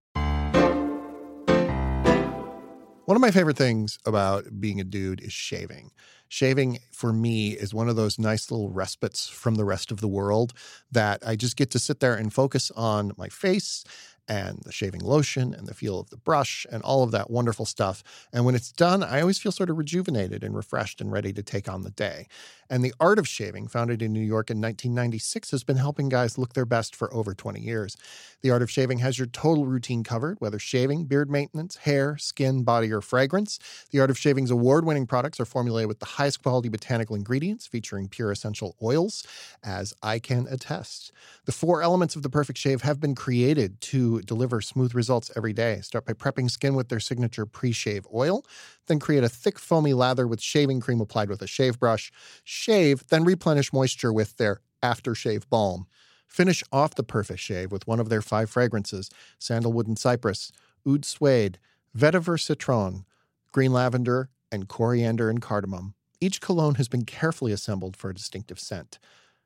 One 3.06 3.16
of 3.16 3.22
my 3.22 3.30
favorite 3.30 3.56
things 3.56 4.00
about 4.04 4.60
being 4.60 4.80
a 4.80 4.84
dude 4.84 5.22
is 5.22 5.32
shaving. 5.32 5.92
Shaving 6.28 6.80
for 6.92 7.14
me 7.14 7.52
is 7.52 7.72
one 7.72 7.88
of 7.88 7.96
those 7.96 8.18
nice 8.18 8.50
little 8.50 8.72
respites 8.72 9.30
from 9.30 9.56
the 9.56 9.64
rest 9.64 9.92
of 9.92 10.02
the 10.02 10.08
world 10.08 10.54
that 10.92 11.22
I 11.24 11.36
just 11.36 11.56
get 11.56 11.70
to 11.72 11.80
sit 11.80 12.00
there 12.00 12.16
and 12.16 12.34
focus 12.34 12.72
on 12.72 13.12
my 13.16 13.30
face 13.30 13.84
and 14.28 14.60
the 14.64 14.72
shaving 14.72 15.02
lotion 15.02 15.54
and 15.54 15.68
the 15.68 15.74
feel 15.74 16.00
of 16.00 16.10
the 16.10 16.18
brush 16.18 16.66
and 16.72 16.82
all 16.84 17.04
of 17.04 17.12
that 17.12 17.30
wonderful 17.30 17.66
stuff. 17.66 18.04
And 18.34 18.46
when 18.46 18.56
it's 18.56 18.72
done, 18.72 19.04
I 19.04 19.22
always 19.22 19.38
feel 19.38 19.52
sort 19.52 19.70
of 19.70 19.78
rejuvenated 19.78 20.44
and 20.44 20.56
refreshed 20.56 21.02
and 21.02 21.12
ready 21.12 21.34
to 21.34 21.44
take 21.44 21.70
on 21.70 21.84
the 21.84 21.92
day. 21.92 22.28
And 22.70 22.84
the 22.84 22.94
art 23.00 23.20
of 23.20 23.28
shaving, 23.28 23.68
founded 23.68 24.02
in 24.02 24.12
New 24.12 24.20
York 24.20 24.50
in 24.50 24.60
1996, 24.60 25.52
has 25.52 25.64
been 25.64 25.78
helping 25.78 26.10
guys 26.10 26.38
look 26.38 26.54
their 26.54 26.66
best 26.66 26.96
for 26.96 27.14
over 27.14 27.34
20 27.34 27.60
years. 27.60 27.96
The 28.42 28.50
art 28.52 28.62
of 28.62 28.72
shaving 28.72 29.00
has 29.00 29.18
your 29.20 29.28
total 29.28 29.66
routine 29.66 30.04
covered, 30.04 30.40
whether 30.40 30.58
shaving, 30.58 31.06
beard 31.06 31.30
maintenance, 31.30 31.78
hair, 31.78 32.18
skin, 32.18 32.64
body, 32.64 32.92
or 32.92 33.02
fragrance. 33.02 33.60
The 33.92 34.00
art 34.00 34.10
of 34.10 34.18
shaving's 34.18 34.52
award 34.52 34.86
winning 34.86 35.06
products 35.06 35.40
are 35.40 35.46
formulated 35.46 35.88
with 35.88 36.00
the 36.00 36.06
highest 36.06 36.42
quality 36.42 36.70
botanical 36.70 37.16
ingredients, 37.16 37.68
featuring 37.68 38.08
pure 38.08 38.32
essential 38.32 38.76
oils, 38.82 39.26
as 39.64 39.94
I 40.02 40.20
can 40.20 40.48
attest. 40.50 41.12
The 41.46 41.52
four 41.52 41.82
elements 41.82 42.16
of 42.16 42.24
the 42.24 42.30
perfect 42.30 42.58
shave 42.58 42.82
have 42.82 43.00
been 43.00 43.16
created 43.16 43.80
to 43.82 44.15
deliver 44.22 44.62
smooth 44.62 44.96
results 44.96 45.32
every 45.36 45.54
day. 45.54 45.82
Start 45.82 46.06
by 46.06 46.14
prepping 46.14 46.50
skin 46.50 46.76
with 46.76 46.90
their 46.90 47.00
signature 47.00 47.46
pre 47.46 47.72
shave 47.72 48.08
oil, 48.14 48.46
then 48.88 49.00
create 49.00 49.24
a 49.24 49.30
thick 49.30 49.60
foamy 49.60 49.94
lather 49.94 50.28
with 50.28 50.42
shaving 50.42 50.80
cream 50.80 51.02
applied 51.02 51.30
with 51.30 51.42
a 51.42 51.48
shave 51.48 51.80
brush 51.80 52.12
shave, 52.44 53.08
then 53.08 53.24
replenish 53.24 53.74
moisture 53.74 54.14
with 54.14 54.38
their 54.38 54.62
aftershave 54.82 55.50
balm. 55.50 55.88
Finish 56.28 56.64
off 56.72 56.96
the 56.96 57.04
perfect 57.04 57.40
shave 57.40 57.72
with 57.72 57.88
one 57.88 58.00
of 58.00 58.10
their 58.10 58.22
five 58.22 58.50
fragrances 58.50 59.10
sandalwood 59.40 59.88
and 59.88 59.98
cypress, 59.98 60.52
oud 60.88 61.06
suede, 61.06 61.60
vetiver 61.98 62.40
citron, 62.40 63.06
green 63.52 63.72
lavender, 63.72 64.30
and 64.52 64.68
coriander 64.68 65.30
and 65.30 65.42
cardamom. 65.42 65.94
Each 66.22 66.42
cologne 66.42 66.76
has 66.76 66.88
been 66.88 67.06
carefully 67.06 67.52
assembled 67.52 67.96
for 67.96 68.10
a 68.10 68.14
distinctive 68.14 68.60
scent. 68.60 69.00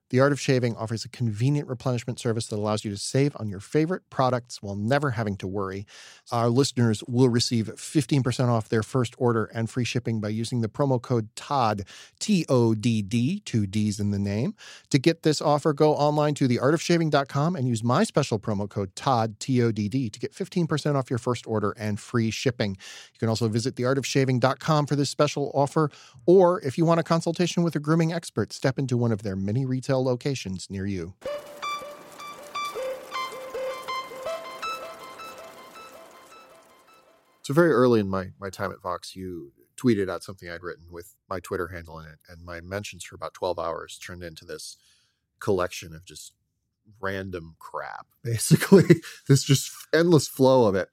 The 0.10 0.20
Art 0.20 0.32
of 0.32 0.40
Shaving 0.40 0.76
offers 0.76 1.06
a 1.06 1.10
convenient 1.10 1.68
replenishment 1.68 2.20
service 2.20 2.48
that 2.48 2.56
allows 2.56 2.84
you 2.84 2.90
to 2.90 2.98
save 2.98 3.36
on 3.36 3.48
your 3.48 3.60
favorite 3.60 4.10
products 4.10 4.62
while 4.62 4.76
never 4.76 5.12
having 5.12 5.38
to 5.38 5.48
worry. 5.48 5.86
Our 6.32 6.50
listeners 6.50 7.04
will 7.08 7.30
receive 7.30 7.68
15% 7.68 8.48
off 8.50 8.70
their 8.70 8.82
first 8.82 9.14
order 9.20 9.46
and 9.54 9.70
free 9.70 9.84
shipping 9.84 10.20
by 10.20 10.30
using 10.30 10.62
the 10.62 10.68
promo 10.68 11.00
code 11.00 11.30
TODD, 11.36 11.86
T 12.20 12.46
O 12.50 12.74
D 12.74 13.04
D, 13.04 13.42
two 13.46 13.68
D's 13.68 14.00
in 14.00 14.10
the 14.10 14.18
name. 14.18 14.56
To 14.90 14.98
get 14.98 15.22
this 15.22 15.42
offer, 15.42 15.74
go 15.74 15.94
online 15.94 16.34
to 16.36 16.48
theartofshaving.com 16.48 17.56
and 17.56 17.68
use 17.68 17.84
my 17.84 18.04
special 18.04 18.40
promo 18.40 18.68
code 18.68 18.96
TODD, 18.96 19.38
T 19.38 19.62
O 19.62 19.72
D 19.72 19.88
D, 19.90 20.10
to 20.10 20.20
get 20.20 20.34
15% 20.34 20.96
off 20.96 21.12
your 21.12 21.20
first 21.20 21.46
order 21.46 21.76
and 21.78 22.00
free 22.00 22.32
shipping. 22.32 22.72
You 23.14 23.20
can 23.20 23.30
also 23.30 23.48
visit 23.48 23.76
theartofshaving.com 23.76 24.88
for 24.88 24.96
this 24.96 25.10
special 25.12 25.52
offer, 25.54 25.92
or 26.26 26.62
if 26.62 26.78
you 26.80 26.86
want 26.86 27.00
a 27.00 27.04
consultation 27.04 27.62
with 27.62 27.76
a 27.76 27.80
grooming 27.80 28.12
expert, 28.12 28.54
step 28.54 28.80
into 28.80 28.98
one 28.98 29.12
of 29.12 29.22
their 29.22 29.36
many 29.36 29.66
retail 29.66 29.99
locations 30.04 30.70
near 30.70 30.86
you. 30.86 31.14
So 37.50 37.54
very 37.56 37.72
early 37.72 38.00
in 38.00 38.08
my 38.08 38.28
my 38.40 38.52
time 38.52 38.72
at 38.72 38.82
Vox, 38.82 39.16
you 39.16 39.54
tweeted 39.76 40.08
out 40.08 40.24
something 40.24 40.48
I'd 40.50 40.62
written 40.62 40.86
with 40.92 41.16
my 41.28 41.40
Twitter 41.40 41.70
handle 41.70 42.00
in 42.00 42.06
it, 42.06 42.20
and 42.30 42.46
my 42.46 42.62
mentions 42.62 43.04
for 43.04 43.16
about 43.16 43.34
twelve 43.34 43.58
hours 43.58 43.98
turned 43.98 44.24
into 44.24 44.46
this 44.46 44.78
collection 45.40 45.96
of 45.96 46.06
just 46.06 46.34
random 47.00 47.56
crap. 47.58 48.06
Basically, 48.24 49.02
this 49.28 49.44
just 49.44 49.72
endless 49.92 50.28
flow 50.28 50.68
of 50.68 50.76
it, 50.76 50.90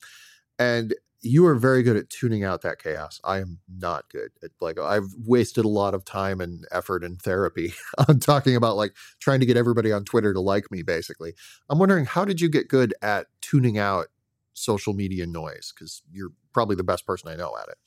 and 0.58 0.94
you 1.26 1.46
are 1.46 1.54
very 1.54 1.82
good 1.82 1.96
at 1.96 2.10
tuning 2.10 2.44
out 2.44 2.62
that 2.62 2.82
chaos. 2.82 3.20
I 3.24 3.38
am 3.38 3.58
not 3.68 4.08
good 4.10 4.30
at 4.42 4.50
like 4.60 4.78
I've 4.78 5.14
wasted 5.18 5.64
a 5.64 5.68
lot 5.68 5.94
of 5.94 6.04
time 6.04 6.40
and 6.40 6.66
effort 6.70 7.04
and 7.04 7.20
therapy 7.20 7.74
on 8.08 8.20
talking 8.20 8.56
about 8.56 8.76
like 8.76 8.94
trying 9.20 9.40
to 9.40 9.46
get 9.46 9.56
everybody 9.56 9.92
on 9.92 10.04
Twitter 10.04 10.32
to 10.32 10.40
like 10.40 10.70
me 10.70 10.82
basically. 10.82 11.34
I'm 11.68 11.78
wondering 11.78 12.06
how 12.06 12.24
did 12.24 12.40
you 12.40 12.48
get 12.48 12.68
good 12.68 12.94
at 13.02 13.26
tuning 13.40 13.78
out 13.78 14.06
social 14.54 14.94
media 14.94 15.26
noise 15.26 15.72
cuz 15.76 16.02
you're 16.10 16.32
probably 16.52 16.76
the 16.76 16.84
best 16.84 17.06
person 17.06 17.28
I 17.28 17.36
know 17.36 17.56
at 17.60 17.68
it. 17.68 17.78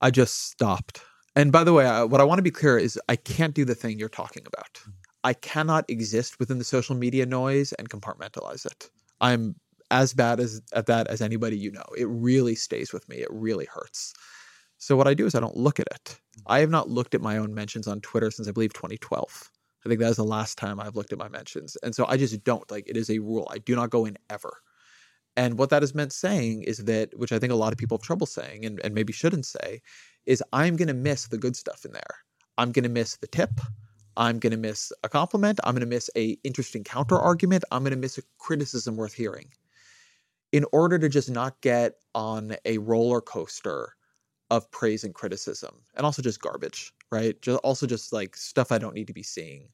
I 0.00 0.10
just 0.10 0.50
stopped. 0.50 1.00
And 1.36 1.50
by 1.50 1.64
the 1.64 1.72
way, 1.72 1.86
I, 1.86 2.04
what 2.04 2.20
I 2.20 2.24
want 2.24 2.38
to 2.38 2.42
be 2.42 2.50
clear 2.50 2.78
is 2.78 3.00
I 3.08 3.16
can't 3.16 3.54
do 3.54 3.64
the 3.64 3.74
thing 3.74 3.98
you're 3.98 4.08
talking 4.08 4.46
about. 4.46 4.74
Mm. 4.74 4.92
I 5.24 5.32
cannot 5.32 5.88
exist 5.88 6.38
within 6.38 6.58
the 6.58 6.64
social 6.64 6.94
media 6.94 7.24
noise 7.24 7.72
and 7.72 7.88
compartmentalize 7.88 8.66
it. 8.66 8.90
I'm 9.20 9.56
as 9.94 10.12
bad 10.12 10.40
as 10.40 10.60
uh, 10.72 10.78
at 10.78 10.86
that 10.86 11.06
as 11.06 11.22
anybody 11.22 11.56
you 11.56 11.70
know. 11.70 11.86
It 11.96 12.08
really 12.08 12.56
stays 12.56 12.92
with 12.92 13.08
me. 13.08 13.16
It 13.16 13.28
really 13.30 13.66
hurts. 13.66 14.12
So 14.78 14.96
what 14.96 15.06
I 15.06 15.14
do 15.14 15.24
is 15.24 15.34
I 15.34 15.40
don't 15.40 15.56
look 15.56 15.78
at 15.78 15.86
it. 15.86 16.04
Mm. 16.38 16.42
I 16.48 16.58
have 16.58 16.70
not 16.70 16.90
looked 16.90 17.14
at 17.14 17.20
my 17.20 17.38
own 17.38 17.54
mentions 17.54 17.86
on 17.86 18.00
Twitter 18.00 18.30
since 18.30 18.48
I 18.48 18.52
believe 18.52 18.72
2012. 18.72 19.50
I 19.84 19.88
think 19.88 20.00
that 20.00 20.10
is 20.10 20.16
the 20.16 20.24
last 20.24 20.58
time 20.58 20.80
I've 20.80 20.96
looked 20.96 21.12
at 21.12 21.18
my 21.18 21.28
mentions. 21.28 21.76
And 21.82 21.94
so 21.94 22.06
I 22.08 22.16
just 22.16 22.42
don't. 22.42 22.68
Like 22.70 22.88
it 22.88 22.96
is 22.96 23.08
a 23.08 23.20
rule. 23.20 23.46
I 23.50 23.58
do 23.58 23.76
not 23.76 23.90
go 23.90 24.04
in 24.04 24.18
ever. 24.28 24.52
And 25.36 25.58
what 25.58 25.70
that 25.70 25.82
has 25.82 25.94
meant 25.94 26.12
saying 26.12 26.62
is 26.62 26.78
that, 26.78 27.16
which 27.16 27.32
I 27.32 27.38
think 27.38 27.52
a 27.52 27.56
lot 27.56 27.72
of 27.72 27.78
people 27.78 27.98
have 27.98 28.06
trouble 28.06 28.26
saying 28.26 28.64
and, 28.64 28.80
and 28.84 28.94
maybe 28.94 29.12
shouldn't 29.12 29.46
say, 29.46 29.80
is 30.26 30.42
I'm 30.52 30.76
going 30.76 30.88
to 30.88 30.94
miss 30.94 31.28
the 31.28 31.38
good 31.38 31.56
stuff 31.56 31.84
in 31.84 31.92
there. 31.92 32.14
I'm 32.56 32.72
going 32.72 32.84
to 32.84 32.88
miss 32.88 33.16
the 33.16 33.26
tip. 33.26 33.50
I'm 34.16 34.38
going 34.38 34.52
to 34.52 34.56
miss 34.56 34.92
a 35.02 35.08
compliment. 35.08 35.58
I'm 35.64 35.74
going 35.74 35.88
to 35.88 35.94
miss 35.94 36.08
a 36.16 36.36
interesting 36.44 36.84
counter 36.84 37.18
argument. 37.18 37.64
I'm 37.72 37.82
going 37.82 37.90
to 37.90 37.96
miss 37.98 38.16
a 38.16 38.22
criticism 38.38 38.96
worth 38.96 39.12
hearing 39.12 39.48
in 40.54 40.64
order 40.70 41.00
to 41.00 41.08
just 41.08 41.28
not 41.28 41.60
get 41.62 41.94
on 42.14 42.54
a 42.64 42.78
roller 42.78 43.20
coaster 43.20 43.92
of 44.50 44.70
praise 44.70 45.02
and 45.02 45.12
criticism 45.12 45.74
and 45.96 46.06
also 46.06 46.22
just 46.22 46.40
garbage, 46.40 46.92
right? 47.10 47.42
Just 47.42 47.58
also 47.64 47.88
just 47.88 48.12
like 48.12 48.36
stuff 48.36 48.70
I 48.70 48.78
don't 48.78 48.94
need 48.94 49.08
to 49.08 49.12
be 49.12 49.24
seeing. 49.24 49.68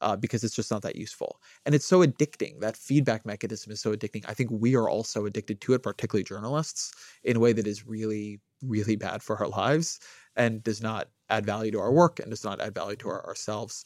Uh, 0.00 0.14
because 0.14 0.44
it's 0.44 0.54
just 0.54 0.70
not 0.70 0.82
that 0.82 0.94
useful. 0.94 1.40
And 1.66 1.74
it's 1.74 1.84
so 1.84 2.06
addicting. 2.06 2.60
That 2.60 2.76
feedback 2.76 3.26
mechanism 3.26 3.72
is 3.72 3.80
so 3.80 3.96
addicting. 3.96 4.24
I 4.28 4.32
think 4.32 4.48
we 4.52 4.76
are 4.76 4.88
also 4.88 5.26
addicted 5.26 5.60
to 5.62 5.74
it, 5.74 5.82
particularly 5.82 6.22
journalists, 6.22 6.92
in 7.24 7.36
a 7.36 7.40
way 7.40 7.52
that 7.52 7.66
is 7.66 7.84
really, 7.84 8.40
really 8.62 8.94
bad 8.94 9.24
for 9.24 9.36
our 9.38 9.48
lives 9.48 9.98
and 10.36 10.62
does 10.62 10.80
not 10.80 11.08
add 11.30 11.44
value 11.44 11.72
to 11.72 11.80
our 11.80 11.90
work 11.90 12.20
and 12.20 12.30
does 12.30 12.44
not 12.44 12.60
add 12.60 12.76
value 12.76 12.94
to 12.94 13.08
our, 13.08 13.26
ourselves. 13.26 13.82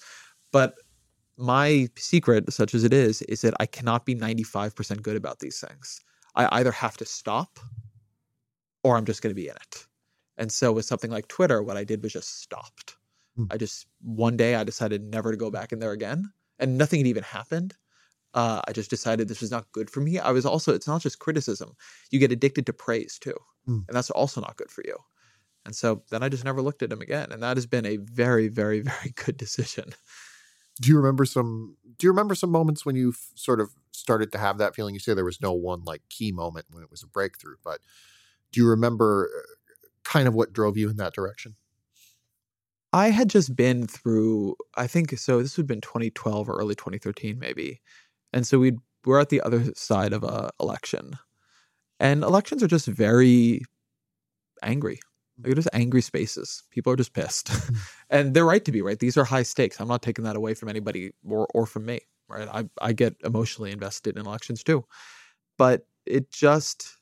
But 0.53 0.75
my 1.39 1.89
secret, 1.97 2.53
such 2.53 2.75
as 2.75 2.85
it 2.85 2.93
is, 2.93 3.23
is 3.23 3.41
that 3.41 3.55
I 3.59 3.65
cannot 3.65 4.05
be 4.05 4.15
95% 4.15 5.01
good 5.01 5.17
about 5.17 5.39
these 5.39 5.61
things. 5.61 6.03
I 6.35 6.49
either 6.61 6.73
have 6.73 6.97
to 6.99 7.05
stop 7.05 7.59
or 8.83 8.97
I'm 8.97 9.05
just 9.05 9.23
going 9.23 9.35
to 9.35 9.41
be 9.41 9.49
in 9.49 9.57
it. 9.57 9.87
And 10.37 10.51
so 10.51 10.73
with 10.73 10.85
something 10.85 11.11
like 11.11 11.29
Twitter, 11.29 11.63
what 11.63 11.77
I 11.77 11.85
did 11.85 12.03
was 12.03 12.13
just 12.13 12.43
stopped. 12.43 12.97
Mm. 13.39 13.49
I 13.51 13.57
just 13.57 13.87
one 14.03 14.37
day 14.37 14.55
I 14.55 14.65
decided 14.65 15.03
never 15.03 15.31
to 15.31 15.37
go 15.37 15.51
back 15.51 15.73
in 15.73 15.79
there 15.79 15.93
again, 15.93 16.33
and 16.59 16.77
nothing 16.77 17.01
had 17.01 17.07
even 17.07 17.23
happened. 17.23 17.75
Uh, 18.35 18.63
I 18.67 18.73
just 18.73 18.91
decided 18.91 19.29
this 19.29 19.41
was 19.41 19.51
not 19.51 19.71
good 19.73 19.91
for 19.91 20.01
me. 20.01 20.19
I 20.19 20.31
was 20.31 20.47
also 20.47 20.75
it's 20.75 20.87
not 20.87 21.03
just 21.03 21.19
criticism; 21.19 21.75
you 22.11 22.19
get 22.19 22.33
addicted 22.33 22.67
to 22.67 22.73
praise 22.73 23.19
too, 23.19 23.37
mm. 23.69 23.85
and 23.87 23.97
that's 23.97 24.11
also 24.11 24.41
not 24.41 24.57
good 24.57 24.71
for 24.71 24.83
you. 24.85 24.97
And 25.65 25.77
so 25.77 26.03
then 26.11 26.23
I 26.23 26.29
just 26.29 26.45
never 26.45 26.61
looked 26.61 26.83
at 26.83 26.93
him 26.93 27.01
again, 27.01 27.31
and 27.31 27.43
that 27.43 27.57
has 27.57 27.67
been 27.67 27.87
a 27.87 27.99
very, 27.99 28.49
very, 28.49 28.81
very 28.93 29.13
good 29.15 29.37
decision. 29.37 29.93
Do 30.81 30.89
you 30.89 30.97
remember 30.97 31.25
some? 31.25 31.77
Do 31.99 32.07
you 32.07 32.11
remember 32.11 32.35
some 32.35 32.51
moments 32.51 32.85
when 32.85 32.97
you 32.97 33.15
sort 33.35 33.61
of 33.61 33.71
started 33.93 34.33
to 34.33 34.39
have 34.39 34.59
that 34.59 34.75
feeling? 34.75 34.95
You 34.95 35.01
say 35.01 35.15
there 35.15 35.25
was 35.25 35.41
no 35.41 35.53
one 35.53 35.85
like 35.85 36.03
key 36.09 36.33
moment 36.33 36.67
when 36.71 36.83
it 36.83 36.91
was 36.91 37.03
a 37.03 37.07
breakthrough, 37.07 37.57
but 37.63 37.81
do 38.53 38.61
you 38.61 38.69
remember 38.69 39.31
uh, 39.37 39.87
kind 40.05 40.27
of 40.27 40.35
what 40.35 40.53
drove 40.53 40.77
you 40.77 40.89
in 40.89 40.97
that 40.97 41.15
direction? 41.15 41.57
I 42.93 43.09
had 43.09 43.31
just 43.31 43.57
been 43.57 43.87
through, 43.87 44.57
I 44.77 44.87
think, 44.87 45.19
so 45.19 45.41
this 45.41 45.57
would 45.57 45.63
have 45.63 45.69
been 45.69 45.81
2012 45.81 46.49
or 46.49 46.59
early 46.59 46.75
2013, 46.75 47.39
maybe. 47.39 47.81
And 48.33 48.47
so 48.47 48.59
we 48.59 48.77
we're 49.05 49.21
at 49.21 49.31
the 49.31 49.41
other 49.41 49.73
side 49.75 50.13
of 50.13 50.23
a 50.23 50.51
election. 50.61 51.19
And 51.99 52.23
elections 52.23 52.63
are 52.63 52.69
just 52.69 52.87
very 52.87 53.63
angry. 54.63 55.01
They're 55.43 55.55
just 55.55 55.69
angry 55.73 56.03
spaces. 56.03 56.63
People 56.71 56.93
are 56.93 56.97
just 56.97 57.13
pissed. 57.13 57.49
Mm. 57.49 57.77
and 58.11 58.35
they're 58.35 58.45
right 58.45 58.65
to 58.65 58.73
be, 58.73 58.83
right? 58.83 58.99
These 58.99 59.17
are 59.17 59.25
high 59.25 59.43
stakes. 59.43 59.81
I'm 59.81 59.89
not 59.89 60.03
taking 60.03 60.25
that 60.25 60.37
away 60.37 60.55
from 60.55 60.69
anybody 60.69 61.13
or, 61.29 61.47
or 61.55 61.67
from 61.67 61.87
me 61.87 62.01
right? 62.33 62.49
I, 62.53 62.65
I 62.81 62.93
get 62.93 63.17
emotionally 63.25 63.73
invested 63.73 64.17
in 64.17 64.27
elections 64.27 64.63
too. 64.63 64.85
But 65.59 65.87
it 66.07 66.31
just, 66.31 66.97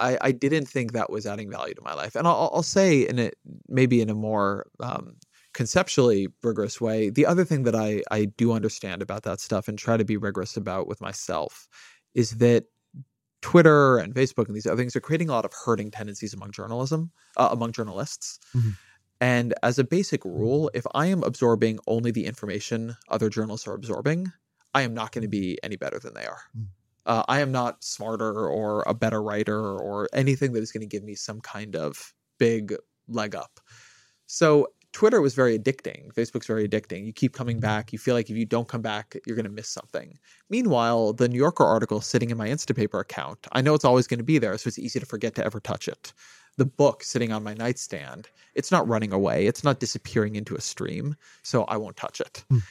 I, 0.00 0.18
I 0.20 0.32
didn't 0.32 0.66
think 0.66 0.92
that 0.92 1.10
was 1.10 1.26
adding 1.26 1.50
value 1.50 1.74
to 1.74 1.82
my 1.82 1.94
life. 1.94 2.16
And 2.16 2.26
I'll, 2.26 2.50
I'll 2.52 2.62
say 2.62 3.06
in 3.06 3.18
it, 3.18 3.36
maybe 3.68 4.00
in 4.00 4.10
a 4.10 4.14
more 4.14 4.66
um, 4.80 5.16
conceptually 5.54 6.28
rigorous 6.42 6.80
way, 6.80 7.10
the 7.10 7.26
other 7.26 7.44
thing 7.44 7.64
that 7.64 7.74
I, 7.74 8.02
I 8.10 8.24
do 8.24 8.52
understand 8.52 9.02
about 9.02 9.22
that 9.24 9.40
stuff 9.40 9.68
and 9.68 9.78
try 9.78 9.96
to 9.96 10.04
be 10.04 10.16
rigorous 10.16 10.56
about 10.56 10.88
with 10.88 11.00
myself 11.00 11.68
is 12.14 12.32
that 12.32 12.64
Twitter 13.42 13.98
and 13.98 14.14
Facebook 14.14 14.46
and 14.46 14.56
these 14.56 14.66
other 14.66 14.76
things 14.76 14.96
are 14.96 15.00
creating 15.00 15.28
a 15.28 15.32
lot 15.32 15.44
of 15.44 15.52
herding 15.52 15.90
tendencies 15.90 16.32
among 16.32 16.52
journalism, 16.52 17.10
uh, 17.36 17.48
among 17.50 17.72
journalists. 17.72 18.38
Mm-hmm. 18.56 18.70
And 19.20 19.54
as 19.62 19.78
a 19.78 19.84
basic 19.84 20.24
rule, 20.24 20.70
if 20.74 20.84
I 20.94 21.06
am 21.06 21.22
absorbing 21.22 21.78
only 21.86 22.10
the 22.10 22.26
information 22.26 22.96
other 23.08 23.28
journalists 23.28 23.68
are 23.68 23.74
absorbing, 23.74 24.32
I 24.74 24.82
am 24.82 24.94
not 24.94 25.12
going 25.12 25.22
to 25.22 25.28
be 25.28 25.58
any 25.62 25.76
better 25.76 25.98
than 25.98 26.14
they 26.14 26.24
are. 26.24 26.40
Mm. 26.58 26.66
Uh, 27.04 27.22
I 27.28 27.40
am 27.40 27.52
not 27.52 27.84
smarter 27.84 28.48
or 28.48 28.82
a 28.86 28.94
better 28.94 29.22
writer 29.22 29.60
or 29.60 30.08
anything 30.12 30.52
that 30.52 30.62
is 30.62 30.72
going 30.72 30.80
to 30.80 30.86
give 30.86 31.02
me 31.02 31.14
some 31.14 31.40
kind 31.40 31.76
of 31.76 32.14
big 32.38 32.74
leg 33.08 33.34
up. 33.34 33.60
So 34.26 34.68
Twitter 34.92 35.20
was 35.20 35.34
very 35.34 35.58
addicting. 35.58 36.12
Facebook's 36.12 36.46
very 36.46 36.68
addicting. 36.68 37.06
You 37.06 37.12
keep 37.12 37.32
coming 37.32 37.60
back. 37.60 37.92
You 37.92 37.98
feel 37.98 38.14
like 38.14 38.28
if 38.28 38.36
you 38.36 38.44
don't 38.44 38.68
come 38.68 38.82
back, 38.82 39.16
you're 39.26 39.36
going 39.36 39.46
to 39.46 39.50
miss 39.50 39.68
something. 39.68 40.18
Meanwhile, 40.50 41.14
the 41.14 41.28
New 41.28 41.38
Yorker 41.38 41.64
article 41.64 42.00
sitting 42.00 42.30
in 42.30 42.36
my 42.36 42.48
Instapaper 42.48 43.00
account, 43.00 43.46
I 43.52 43.62
know 43.62 43.74
it's 43.74 43.84
always 43.84 44.06
going 44.06 44.18
to 44.18 44.24
be 44.24 44.38
there, 44.38 44.56
so 44.58 44.68
it's 44.68 44.78
easy 44.78 45.00
to 45.00 45.06
forget 45.06 45.34
to 45.36 45.44
ever 45.44 45.60
touch 45.60 45.88
it. 45.88 46.12
The 46.58 46.66
book 46.66 47.02
sitting 47.02 47.32
on 47.32 47.42
my 47.42 47.54
nightstand, 47.54 48.28
it's 48.54 48.70
not 48.70 48.86
running 48.86 49.12
away. 49.12 49.46
It's 49.46 49.64
not 49.64 49.80
disappearing 49.80 50.36
into 50.36 50.54
a 50.54 50.60
stream, 50.60 51.16
so 51.42 51.64
I 51.64 51.78
won't 51.78 51.96
touch 51.96 52.20
it. 52.20 52.44
Mm. 52.52 52.62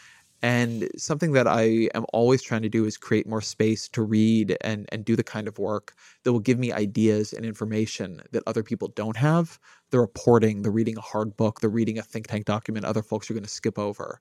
And 0.43 0.89
something 0.97 1.33
that 1.33 1.47
I 1.47 1.89
am 1.93 2.05
always 2.13 2.41
trying 2.41 2.63
to 2.63 2.69
do 2.69 2.85
is 2.85 2.97
create 2.97 3.27
more 3.27 3.41
space 3.41 3.87
to 3.89 4.01
read 4.01 4.57
and, 4.61 4.87
and 4.91 5.05
do 5.05 5.15
the 5.15 5.23
kind 5.23 5.47
of 5.47 5.59
work 5.59 5.93
that 6.23 6.33
will 6.33 6.39
give 6.39 6.57
me 6.57 6.71
ideas 6.71 7.31
and 7.31 7.45
information 7.45 8.21
that 8.31 8.43
other 8.47 8.63
people 8.63 8.87
don't 8.89 9.17
have. 9.17 9.59
The 9.91 9.99
reporting, 9.99 10.63
the 10.63 10.71
reading 10.71 10.97
a 10.97 11.01
hard 11.01 11.37
book, 11.37 11.61
the 11.61 11.69
reading 11.69 11.99
a 11.99 12.01
think 12.01 12.27
tank 12.27 12.45
document 12.45 12.85
other 12.85 13.03
folks 13.03 13.29
are 13.29 13.35
going 13.35 13.43
to 13.43 13.49
skip 13.49 13.77
over 13.77 14.19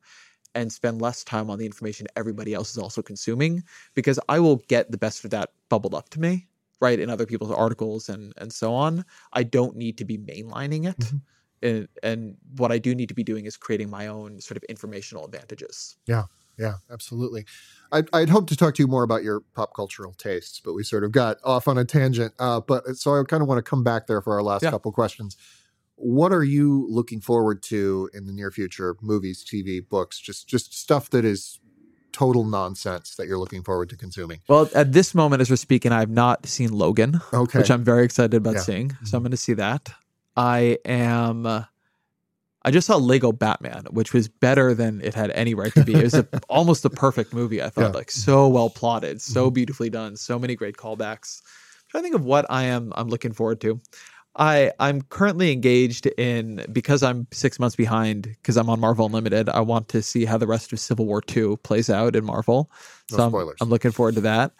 and 0.54 0.70
spend 0.70 1.00
less 1.00 1.24
time 1.24 1.48
on 1.48 1.58
the 1.58 1.64
information 1.64 2.06
everybody 2.16 2.52
else 2.52 2.72
is 2.72 2.78
also 2.78 3.02
consuming 3.02 3.62
because 3.94 4.18
I 4.28 4.40
will 4.40 4.56
get 4.68 4.90
the 4.90 4.98
best 4.98 5.24
of 5.24 5.30
that 5.30 5.50
bubbled 5.68 5.94
up 5.94 6.10
to 6.10 6.20
me, 6.20 6.48
right, 6.80 6.98
in 6.98 7.08
other 7.08 7.24
people's 7.24 7.52
articles 7.52 8.08
and 8.08 8.34
and 8.36 8.52
so 8.52 8.74
on. 8.74 9.04
I 9.32 9.44
don't 9.44 9.76
need 9.76 9.96
to 9.98 10.04
be 10.04 10.18
mainlining 10.18 10.88
it. 10.88 10.98
Mm-hmm 10.98 11.18
and, 11.62 11.88
and 12.02 12.36
what 12.56 12.72
I 12.72 12.78
do 12.78 12.94
need 12.94 13.08
to 13.08 13.14
be 13.14 13.24
doing 13.24 13.46
is 13.46 13.56
creating 13.56 13.90
my 13.90 14.06
own 14.06 14.40
sort 14.40 14.56
of 14.56 14.62
informational 14.64 15.24
advantages. 15.24 15.96
Yeah, 16.06 16.24
yeah, 16.58 16.74
absolutely. 16.90 17.44
I'd, 17.92 18.08
I'd 18.12 18.28
hoped 18.28 18.48
to 18.50 18.56
talk 18.56 18.74
to 18.76 18.82
you 18.82 18.86
more 18.86 19.02
about 19.02 19.22
your 19.22 19.40
pop 19.54 19.74
cultural 19.74 20.12
tastes, 20.12 20.60
but 20.64 20.74
we 20.74 20.82
sort 20.84 21.04
of 21.04 21.12
got 21.12 21.38
off 21.44 21.68
on 21.68 21.78
a 21.78 21.84
tangent. 21.84 22.34
Uh, 22.38 22.60
but 22.60 22.86
uh, 22.86 22.94
so 22.94 23.18
I 23.18 23.22
kind 23.24 23.42
of 23.42 23.48
want 23.48 23.58
to 23.58 23.68
come 23.68 23.82
back 23.82 24.06
there 24.06 24.20
for 24.20 24.34
our 24.34 24.42
last 24.42 24.62
yeah. 24.62 24.70
couple 24.70 24.92
questions. 24.92 25.36
What 25.96 26.32
are 26.32 26.44
you 26.44 26.86
looking 26.88 27.20
forward 27.20 27.62
to 27.64 28.08
in 28.14 28.26
the 28.26 28.32
near 28.32 28.50
future? 28.50 28.96
Movies, 29.02 29.44
TV, 29.44 29.86
books, 29.86 30.18
just 30.18 30.48
just 30.48 30.72
stuff 30.72 31.10
that 31.10 31.24
is 31.26 31.60
total 32.12 32.44
nonsense 32.44 33.14
that 33.16 33.26
you're 33.26 33.38
looking 33.38 33.62
forward 33.62 33.88
to 33.90 33.96
consuming? 33.96 34.40
Well, 34.48 34.68
at 34.74 34.92
this 34.92 35.14
moment, 35.14 35.42
as 35.42 35.50
we're 35.50 35.56
speaking, 35.56 35.92
I've 35.92 36.10
not 36.10 36.46
seen 36.46 36.72
Logan, 36.72 37.20
Okay. 37.32 37.58
which 37.58 37.70
I'm 37.70 37.84
very 37.84 38.04
excited 38.04 38.34
about 38.34 38.54
Yeah. 38.54 38.60
seeing. 38.60 38.96
So 39.04 39.16
I'm 39.16 39.22
going 39.22 39.30
to 39.30 39.36
see 39.36 39.54
that. 39.54 39.90
I 40.40 40.78
am. 40.86 41.46
I 42.62 42.70
just 42.70 42.86
saw 42.86 42.96
Lego 42.96 43.30
Batman, 43.32 43.84
which 43.90 44.12
was 44.12 44.28
better 44.28 44.74
than 44.74 45.00
it 45.02 45.14
had 45.14 45.30
any 45.32 45.54
right 45.54 45.72
to 45.74 45.84
be. 45.84 45.94
It 45.94 46.02
was 46.02 46.14
a, 46.14 46.26
almost 46.48 46.84
a 46.84 46.90
perfect 46.90 47.32
movie. 47.34 47.62
I 47.62 47.68
thought, 47.68 47.80
Yeah. 47.82 47.86
Mm-hmm. 47.88 47.96
like 47.96 48.10
so 48.10 48.48
well 48.48 48.70
plotted, 48.70 49.20
so 49.20 49.50
beautifully 49.50 49.90
done, 49.90 50.16
so 50.16 50.38
many 50.38 50.54
great 50.54 50.76
callbacks. 50.76 51.42
I'm 51.42 51.88
trying 51.90 52.02
to 52.02 52.04
think 52.04 52.14
of 52.14 52.24
what 52.24 52.46
I 52.48 52.64
am. 52.64 52.92
I'm 52.96 53.08
looking 53.08 53.32
forward 53.32 53.60
to. 53.62 53.80
I 54.36 54.72
I'm 54.78 55.02
currently 55.02 55.52
engaged 55.52 56.06
in 56.06 56.64
because 56.72 57.02
I'm 57.02 57.26
six 57.32 57.58
months 57.58 57.76
behind 57.76 58.22
because 58.22 58.56
I'm 58.56 58.70
on 58.70 58.80
Marvel 58.80 59.04
Unlimited. 59.06 59.48
I 59.48 59.60
want 59.60 59.88
to 59.88 60.02
see 60.02 60.24
how 60.24 60.38
the 60.38 60.46
rest 60.46 60.72
of 60.72 60.80
Civil 60.80 61.04
War 61.06 61.20
Two 61.20 61.58
plays 61.58 61.90
out 61.90 62.14
in 62.16 62.24
Marvel. 62.24 62.70
No 63.10 63.16
So 63.16 63.24
I'm. 63.24 63.32
I'm 63.60 63.68
looking 63.68 63.90
forward 63.90 64.14
to 64.14 64.20
that. 64.22 64.52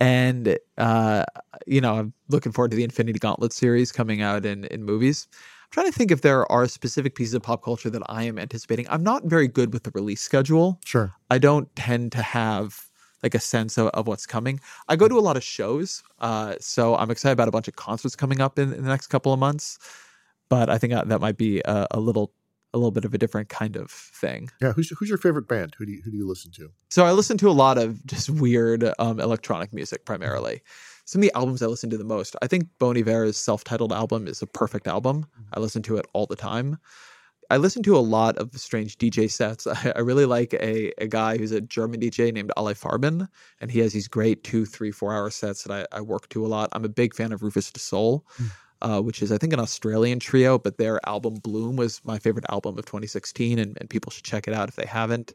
And 0.00 0.58
uh, 0.76 1.24
you 1.66 1.80
know, 1.80 1.96
I'm 1.96 2.12
looking 2.28 2.52
forward 2.52 2.70
to 2.70 2.76
the 2.76 2.84
Infinity 2.84 3.18
Gauntlet 3.18 3.52
series 3.52 3.92
coming 3.92 4.22
out 4.22 4.46
in 4.46 4.64
in 4.66 4.84
movies. 4.84 5.26
I'm 5.32 5.70
trying 5.70 5.86
to 5.86 5.92
think 5.92 6.10
if 6.10 6.22
there 6.22 6.50
are 6.50 6.66
specific 6.66 7.14
pieces 7.14 7.34
of 7.34 7.42
pop 7.42 7.62
culture 7.62 7.90
that 7.90 8.02
I 8.08 8.22
am 8.22 8.38
anticipating. 8.38 8.86
I'm 8.88 9.02
not 9.02 9.24
very 9.24 9.48
good 9.48 9.72
with 9.72 9.82
the 9.82 9.90
release 9.90 10.20
schedule. 10.20 10.80
Sure. 10.84 11.14
I 11.30 11.38
don't 11.38 11.74
tend 11.76 12.12
to 12.12 12.22
have 12.22 12.86
like 13.22 13.34
a 13.34 13.40
sense 13.40 13.76
of, 13.76 13.88
of 13.88 14.06
what's 14.06 14.26
coming. 14.26 14.60
I 14.88 14.96
go 14.96 15.08
to 15.08 15.18
a 15.18 15.20
lot 15.20 15.36
of 15.36 15.42
shows, 15.42 16.02
uh, 16.20 16.54
so 16.60 16.96
I'm 16.96 17.10
excited 17.10 17.32
about 17.32 17.48
a 17.48 17.50
bunch 17.50 17.68
of 17.68 17.76
concerts 17.76 18.14
coming 18.14 18.40
up 18.40 18.58
in, 18.58 18.72
in 18.72 18.82
the 18.84 18.88
next 18.88 19.08
couple 19.08 19.32
of 19.32 19.40
months. 19.40 19.78
But 20.48 20.70
I 20.70 20.78
think 20.78 20.92
that, 20.92 21.08
that 21.08 21.20
might 21.20 21.36
be 21.36 21.60
a, 21.64 21.86
a 21.90 22.00
little 22.00 22.32
a 22.74 22.78
little 22.78 22.90
bit 22.90 23.04
of 23.04 23.14
a 23.14 23.18
different 23.18 23.48
kind 23.48 23.76
of 23.76 23.90
thing. 23.90 24.50
Yeah. 24.60 24.72
Who's 24.72 24.90
who's 24.90 25.08
your 25.08 25.18
favorite 25.18 25.48
band? 25.48 25.74
Who 25.78 25.86
do 25.86 25.92
you 25.92 26.02
who 26.02 26.10
do 26.10 26.16
you 26.16 26.28
listen 26.28 26.50
to? 26.52 26.70
So 26.90 27.04
I 27.04 27.12
listen 27.12 27.38
to 27.38 27.48
a 27.48 27.52
lot 27.52 27.78
of 27.78 28.04
just 28.06 28.30
weird 28.30 28.90
um, 28.98 29.20
electronic 29.20 29.72
music 29.72 30.04
primarily. 30.04 30.62
Some 31.04 31.20
of 31.20 31.22
the 31.22 31.34
albums 31.34 31.62
I 31.62 31.66
listen 31.66 31.88
to 31.90 31.96
the 31.96 32.04
most. 32.04 32.36
I 32.42 32.46
think 32.46 32.68
Bon 32.78 32.96
Iver's 32.96 33.38
self-titled 33.38 33.92
album 33.92 34.26
is 34.26 34.42
a 34.42 34.46
perfect 34.46 34.86
album. 34.86 35.24
I 35.54 35.60
listen 35.60 35.82
to 35.84 35.96
it 35.96 36.04
all 36.12 36.26
the 36.26 36.36
time. 36.36 36.78
I 37.50 37.56
listen 37.56 37.82
to 37.84 37.96
a 37.96 38.00
lot 38.00 38.36
of 38.36 38.50
strange 38.56 38.98
DJ 38.98 39.30
sets. 39.30 39.66
I, 39.66 39.92
I 39.96 40.00
really 40.00 40.26
like 40.26 40.52
a, 40.54 40.92
a 40.98 41.06
guy 41.06 41.38
who's 41.38 41.52
a 41.52 41.60
German 41.60 42.00
DJ 42.00 42.32
named 42.32 42.52
Alle 42.56 42.74
Farben, 42.74 43.26
and 43.60 43.70
he 43.70 43.78
has 43.80 43.92
these 43.92 44.08
great 44.08 44.44
two, 44.44 44.66
three, 44.66 44.90
four 44.90 45.14
hour 45.14 45.30
sets 45.30 45.62
that 45.62 45.86
I, 45.92 45.96
I 45.96 46.00
work 46.02 46.28
to 46.30 46.44
a 46.44 46.48
lot. 46.48 46.68
I'm 46.72 46.84
a 46.84 46.90
big 46.90 47.14
fan 47.14 47.32
of 47.32 47.40
Rüfüs 47.40 47.72
Du 47.72 47.80
Sol, 47.80 48.26
uh, 48.82 49.00
which 49.00 49.22
is 49.22 49.32
I 49.32 49.38
think 49.38 49.52
an 49.52 49.60
Australian 49.60 50.18
trio, 50.18 50.58
but 50.58 50.78
their 50.78 51.00
album 51.08 51.34
Bloom 51.34 51.76
was 51.76 52.00
my 52.04 52.18
favorite 52.18 52.46
album 52.48 52.78
of 52.78 52.84
2016, 52.86 53.58
and, 53.58 53.76
and 53.80 53.90
people 53.90 54.10
should 54.10 54.24
check 54.24 54.48
it 54.48 54.54
out 54.54 54.68
if 54.68 54.76
they 54.76 54.86
haven't. 54.86 55.34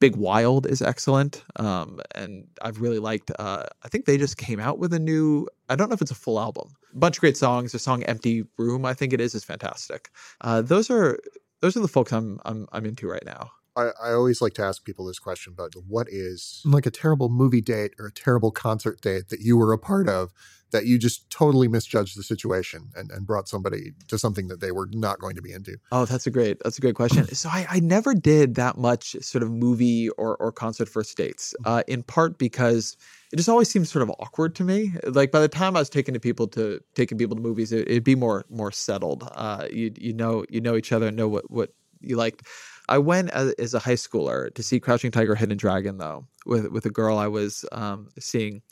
Big 0.00 0.16
Wild 0.16 0.66
is 0.66 0.82
excellent, 0.82 1.44
um, 1.56 2.00
and 2.14 2.46
I've 2.62 2.80
really 2.80 2.98
liked. 2.98 3.30
Uh, 3.38 3.64
I 3.84 3.88
think 3.88 4.04
they 4.04 4.18
just 4.18 4.36
came 4.36 4.60
out 4.60 4.78
with 4.78 4.92
a 4.92 4.98
new. 4.98 5.48
I 5.68 5.76
don't 5.76 5.88
know 5.88 5.94
if 5.94 6.02
it's 6.02 6.10
a 6.10 6.16
full 6.16 6.40
album. 6.40 6.74
A 6.92 6.98
bunch 6.98 7.16
of 7.16 7.20
great 7.20 7.36
songs. 7.36 7.72
The 7.72 7.78
song 7.78 8.02
"Empty 8.02 8.44
Room," 8.58 8.84
I 8.84 8.92
think 8.94 9.12
it 9.12 9.20
is, 9.20 9.34
is 9.34 9.44
fantastic. 9.44 10.10
Uh, 10.40 10.62
those 10.62 10.90
are 10.90 11.18
those 11.60 11.76
are 11.76 11.80
the 11.80 11.88
folks 11.88 12.12
I'm 12.12 12.40
I'm 12.44 12.66
I'm 12.72 12.84
into 12.84 13.08
right 13.08 13.24
now. 13.24 13.50
I, 13.76 13.90
I 14.02 14.12
always 14.12 14.40
like 14.40 14.54
to 14.54 14.62
ask 14.62 14.84
people 14.84 15.06
this 15.06 15.18
question, 15.18 15.54
but 15.56 15.72
what 15.86 16.08
is 16.10 16.62
like 16.64 16.86
a 16.86 16.90
terrible 16.90 17.28
movie 17.28 17.60
date 17.60 17.94
or 17.98 18.06
a 18.06 18.12
terrible 18.12 18.50
concert 18.50 19.00
date 19.00 19.28
that 19.28 19.40
you 19.40 19.56
were 19.56 19.72
a 19.72 19.78
part 19.78 20.08
of 20.08 20.32
that 20.74 20.86
you 20.86 20.98
just 20.98 21.30
totally 21.30 21.68
misjudged 21.68 22.18
the 22.18 22.22
situation 22.24 22.90
and, 22.96 23.08
and 23.12 23.26
brought 23.26 23.48
somebody 23.48 23.92
to 24.08 24.18
something 24.18 24.48
that 24.48 24.60
they 24.60 24.72
were 24.72 24.88
not 24.92 25.20
going 25.20 25.36
to 25.36 25.42
be 25.42 25.52
into? 25.52 25.76
Oh, 25.92 26.04
that's 26.04 26.26
a 26.26 26.32
great 26.32 26.58
that's 26.64 26.78
a 26.78 26.80
great 26.80 26.96
question. 26.96 27.26
So 27.34 27.48
I, 27.48 27.66
I 27.68 27.80
never 27.80 28.14
did 28.14 28.54
that 28.56 28.78
much 28.78 29.16
sort 29.20 29.42
of 29.42 29.50
movie 29.50 30.08
or 30.10 30.36
or 30.36 30.50
concert 30.52 30.88
first 30.88 31.16
dates. 31.16 31.54
Uh, 31.64 31.82
in 31.88 32.02
part 32.02 32.38
because 32.38 32.96
it 33.32 33.36
just 33.36 33.48
always 33.48 33.68
seems 33.68 33.90
sort 33.90 34.02
of 34.02 34.10
awkward 34.18 34.54
to 34.56 34.64
me. 34.64 34.92
Like 35.04 35.30
by 35.30 35.40
the 35.40 35.48
time 35.48 35.76
I 35.76 35.80
was 35.80 35.90
taking 35.90 36.14
to 36.14 36.20
people 36.20 36.46
to 36.48 36.80
taking 36.94 37.18
people 37.18 37.36
to 37.36 37.42
movies, 37.42 37.72
it, 37.72 37.88
it'd 37.88 38.04
be 38.04 38.14
more 38.14 38.44
more 38.50 38.72
settled. 38.72 39.28
Uh, 39.32 39.66
you 39.70 39.92
you 39.96 40.12
know 40.12 40.44
you 40.48 40.60
know 40.60 40.76
each 40.76 40.92
other 40.92 41.08
and 41.08 41.16
know 41.16 41.28
what 41.28 41.50
what 41.50 41.72
you 42.00 42.16
liked. 42.16 42.46
I 42.88 42.98
went 42.98 43.30
as, 43.30 43.52
as 43.54 43.74
a 43.74 43.78
high 43.78 43.94
schooler 43.94 44.54
to 44.54 44.62
see 44.62 44.80
Crouching 44.80 45.10
Tiger, 45.10 45.34
Hidden 45.34 45.56
Dragon 45.56 45.98
though 45.98 46.26
with 46.46 46.68
with 46.68 46.86
a 46.86 46.90
girl 46.90 47.18
I 47.18 47.26
was 47.26 47.64
um, 47.72 48.08
seeing, 48.18 48.62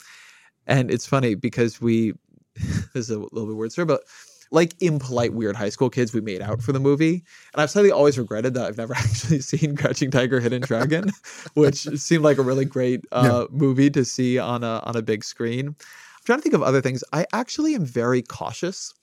and 0.67 0.91
it's 0.91 1.07
funny 1.07 1.35
because 1.35 1.81
we 1.81 2.13
this 2.55 2.87
is 2.95 3.09
a 3.09 3.19
little 3.19 3.47
bit 3.47 3.55
weird 3.55 3.71
story, 3.71 3.85
but 3.85 4.03
like 4.51 4.75
impolite 4.81 5.33
weird 5.33 5.55
high 5.55 5.69
school 5.69 5.89
kids, 5.89 6.13
we 6.13 6.21
made 6.21 6.41
out 6.41 6.61
for 6.61 6.71
the 6.71 6.79
movie, 6.79 7.23
and 7.53 7.61
I've 7.61 7.71
suddenly 7.71 7.91
always 7.91 8.19
regretted 8.19 8.53
that 8.53 8.67
I've 8.67 8.77
never 8.77 8.93
actually 8.97 9.41
seen 9.41 9.75
Crouching 9.75 10.11
Tiger, 10.11 10.39
Hidden 10.39 10.61
Dragon, 10.61 11.09
which 11.55 11.87
seemed 11.99 12.23
like 12.23 12.37
a 12.37 12.43
really 12.43 12.65
great 12.65 13.03
uh, 13.11 13.47
movie 13.49 13.89
to 13.89 14.05
see 14.05 14.37
on 14.37 14.63
a 14.63 14.81
on 14.85 14.95
a 14.95 15.01
big 15.01 15.23
screen. 15.23 15.69
I'm 15.69 16.25
trying 16.25 16.39
to 16.39 16.43
think 16.43 16.55
of 16.55 16.61
other 16.61 16.81
things. 16.81 17.03
I 17.11 17.25
actually 17.33 17.75
am 17.75 17.83
very 17.83 18.21
cautious 18.21 18.93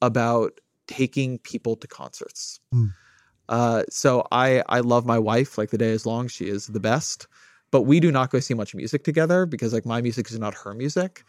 about 0.00 0.60
taking 0.86 1.38
people 1.38 1.76
to 1.76 1.86
concerts. 1.86 2.60
Hmm. 2.72 2.86
Uh, 3.52 3.84
so 3.90 4.26
I 4.32 4.62
I 4.68 4.80
love 4.80 5.06
my 5.06 5.18
wife 5.18 5.58
like 5.58 5.70
the 5.70 5.78
day 5.78 5.90
is 5.90 6.06
long. 6.06 6.26
She 6.28 6.48
is 6.48 6.68
the 6.68 6.80
best, 6.80 7.28
but 7.70 7.82
we 7.82 8.00
do 8.00 8.10
not 8.10 8.30
go 8.30 8.40
see 8.40 8.54
much 8.54 8.74
music 8.74 9.04
together 9.04 9.46
because 9.46 9.74
like 9.74 9.86
my 9.86 10.00
music 10.02 10.30
is 10.30 10.38
not 10.38 10.54
her 10.54 10.74
music, 10.74 11.24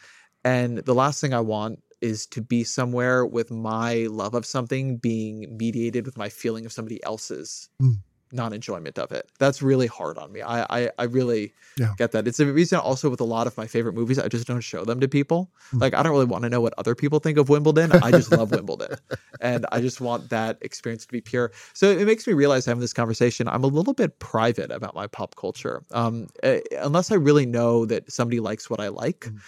and 0.46 0.80
the 0.80 0.96
last 0.96 1.22
thing 1.22 1.34
I 1.34 1.42
want 1.42 1.84
is 2.02 2.26
to 2.28 2.42
be 2.42 2.64
somewhere 2.64 3.26
with 3.26 3.52
my 3.52 4.08
love 4.10 4.36
of 4.36 4.46
something 4.46 4.98
being 4.98 5.58
mediated 5.58 6.06
with 6.06 6.18
my 6.18 6.30
feeling 6.30 6.66
of 6.66 6.74
somebody 6.74 7.04
else's 7.04 7.70
Mm. 7.82 7.98
Non-enjoyment 8.34 8.98
of 9.00 9.12
it. 9.12 9.30
That's 9.40 9.62
really 9.62 9.88
hard 9.88 10.18
on 10.18 10.32
me. 10.32 10.42
I 10.42 10.64
I, 10.78 10.90
I 10.98 11.04
really 11.06 11.54
Yeah. 11.78 11.94
get 11.98 12.12
that. 12.12 12.28
It's 12.28 12.40
a 12.40 12.46
reason 12.46 12.80
also 12.80 13.10
with 13.10 13.22
a 13.22 13.26
lot 13.36 13.48
of 13.48 13.56
my 13.58 13.68
favorite 13.68 13.94
movies, 13.94 14.18
I 14.20 14.28
just 14.28 14.48
don't 14.48 14.62
show 14.62 14.84
them 14.86 15.00
to 15.00 15.08
people. 15.08 15.52
Mm. 15.72 15.82
Like 15.82 15.94
I 15.94 16.04
don't 16.04 16.12
really 16.12 16.26
want 16.26 16.44
to 16.44 16.50
know 16.50 16.62
what 16.62 16.74
other 16.78 16.96
people 16.96 17.20
think 17.20 17.38
of 17.38 17.48
Wimbledon. 17.50 17.92
I 17.94 18.12
just 18.12 18.32
love 18.32 18.52
Wimbledon, 18.58 18.98
and 19.40 19.66
I 19.72 19.80
just 19.82 20.02
want 20.02 20.30
that 20.30 20.58
experience 20.62 21.06
to 21.06 21.12
be 21.12 21.22
pure. 21.22 21.52
So 21.74 21.90
it 21.92 22.06
makes 22.06 22.26
me 22.28 22.34
realize 22.34 22.66
having 22.66 22.82
this 22.82 22.94
conversation, 22.94 23.48
I'm 23.48 23.64
a 23.64 23.68
little 23.68 23.94
bit 23.94 24.20
private 24.20 24.72
about 24.72 24.96
my 24.96 25.08
pop 25.08 25.36
culture. 25.36 25.84
Um, 25.92 26.28
eh, 26.44 26.60
unless 26.82 27.12
I 27.12 27.16
really 27.16 27.46
know 27.46 27.86
that 27.86 28.12
somebody 28.12 28.40
likes 28.40 28.70
what 28.70 28.80
I 28.80 28.90
like, 28.90 29.22
Mm. 29.30 29.40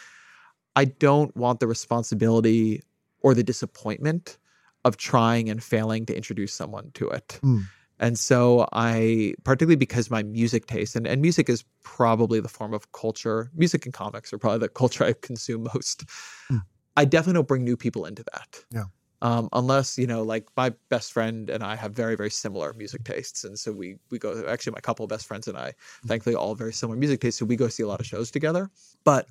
I 0.78 0.86
don't 0.86 1.36
want 1.38 1.60
the 1.62 1.68
responsibility 1.68 2.82
or 3.22 3.34
the 3.34 3.44
disappointment 3.44 4.38
of 4.84 4.98
trying 4.98 5.50
and 5.50 5.64
failing 5.64 6.06
to 6.06 6.16
introduce 6.16 6.54
someone 6.54 6.92
to 6.96 7.08
it. 7.10 7.40
Mm. 7.42 7.64
And 8.00 8.20
so 8.20 8.68
I, 8.74 9.36
particularly 9.44 9.78
because 9.78 10.10
my 10.12 10.24
music 10.24 10.68
taste, 10.68 10.96
and, 10.96 11.08
and 11.08 11.22
music 11.22 11.50
is 11.50 11.64
probably 11.84 12.40
the 12.40 12.50
form 12.50 12.74
of 12.74 12.92
culture, 12.92 13.52
music 13.56 13.86
and 13.86 13.94
comics 13.94 14.34
are 14.34 14.38
probably 14.38 14.60
the 14.60 14.70
culture 14.82 15.04
I 15.04 15.14
consume 15.14 15.64
most. 15.74 16.06
Mm. 16.52 16.62
I 16.98 17.06
definitely 17.06 17.40
don't 17.40 17.48
bring 17.48 17.64
new 17.64 17.78
people 17.78 18.06
into 18.06 18.24
that. 18.34 18.64
Yeah. 18.72 18.84
Um, 19.22 19.50
unless, 19.54 19.98
you 19.98 20.08
know, 20.08 20.24
like 20.24 20.48
my 20.58 20.74
best 20.90 21.14
friend 21.14 21.50
and 21.50 21.64
I 21.64 21.76
have 21.76 21.94
very, 21.94 22.16
very 22.16 22.30
similar 22.30 22.74
music 22.74 23.06
tastes. 23.06 23.44
And 23.44 23.58
so 23.58 23.72
we 23.72 23.96
we 24.12 24.20
go 24.20 24.46
actually 24.48 24.74
my 24.74 24.82
couple 24.82 25.04
of 25.04 25.10
best 25.10 25.26
friends 25.26 25.48
and 25.48 25.58
I, 25.58 25.74
thankfully 26.06 26.36
all 26.36 26.54
very 26.54 26.74
similar 26.74 26.98
music 26.98 27.22
tastes. 27.22 27.40
So 27.40 27.46
we 27.46 27.56
go 27.56 27.70
see 27.70 27.84
a 27.84 27.88
lot 27.88 28.02
of 28.02 28.06
shows 28.06 28.30
together. 28.30 28.70
But 29.04 29.28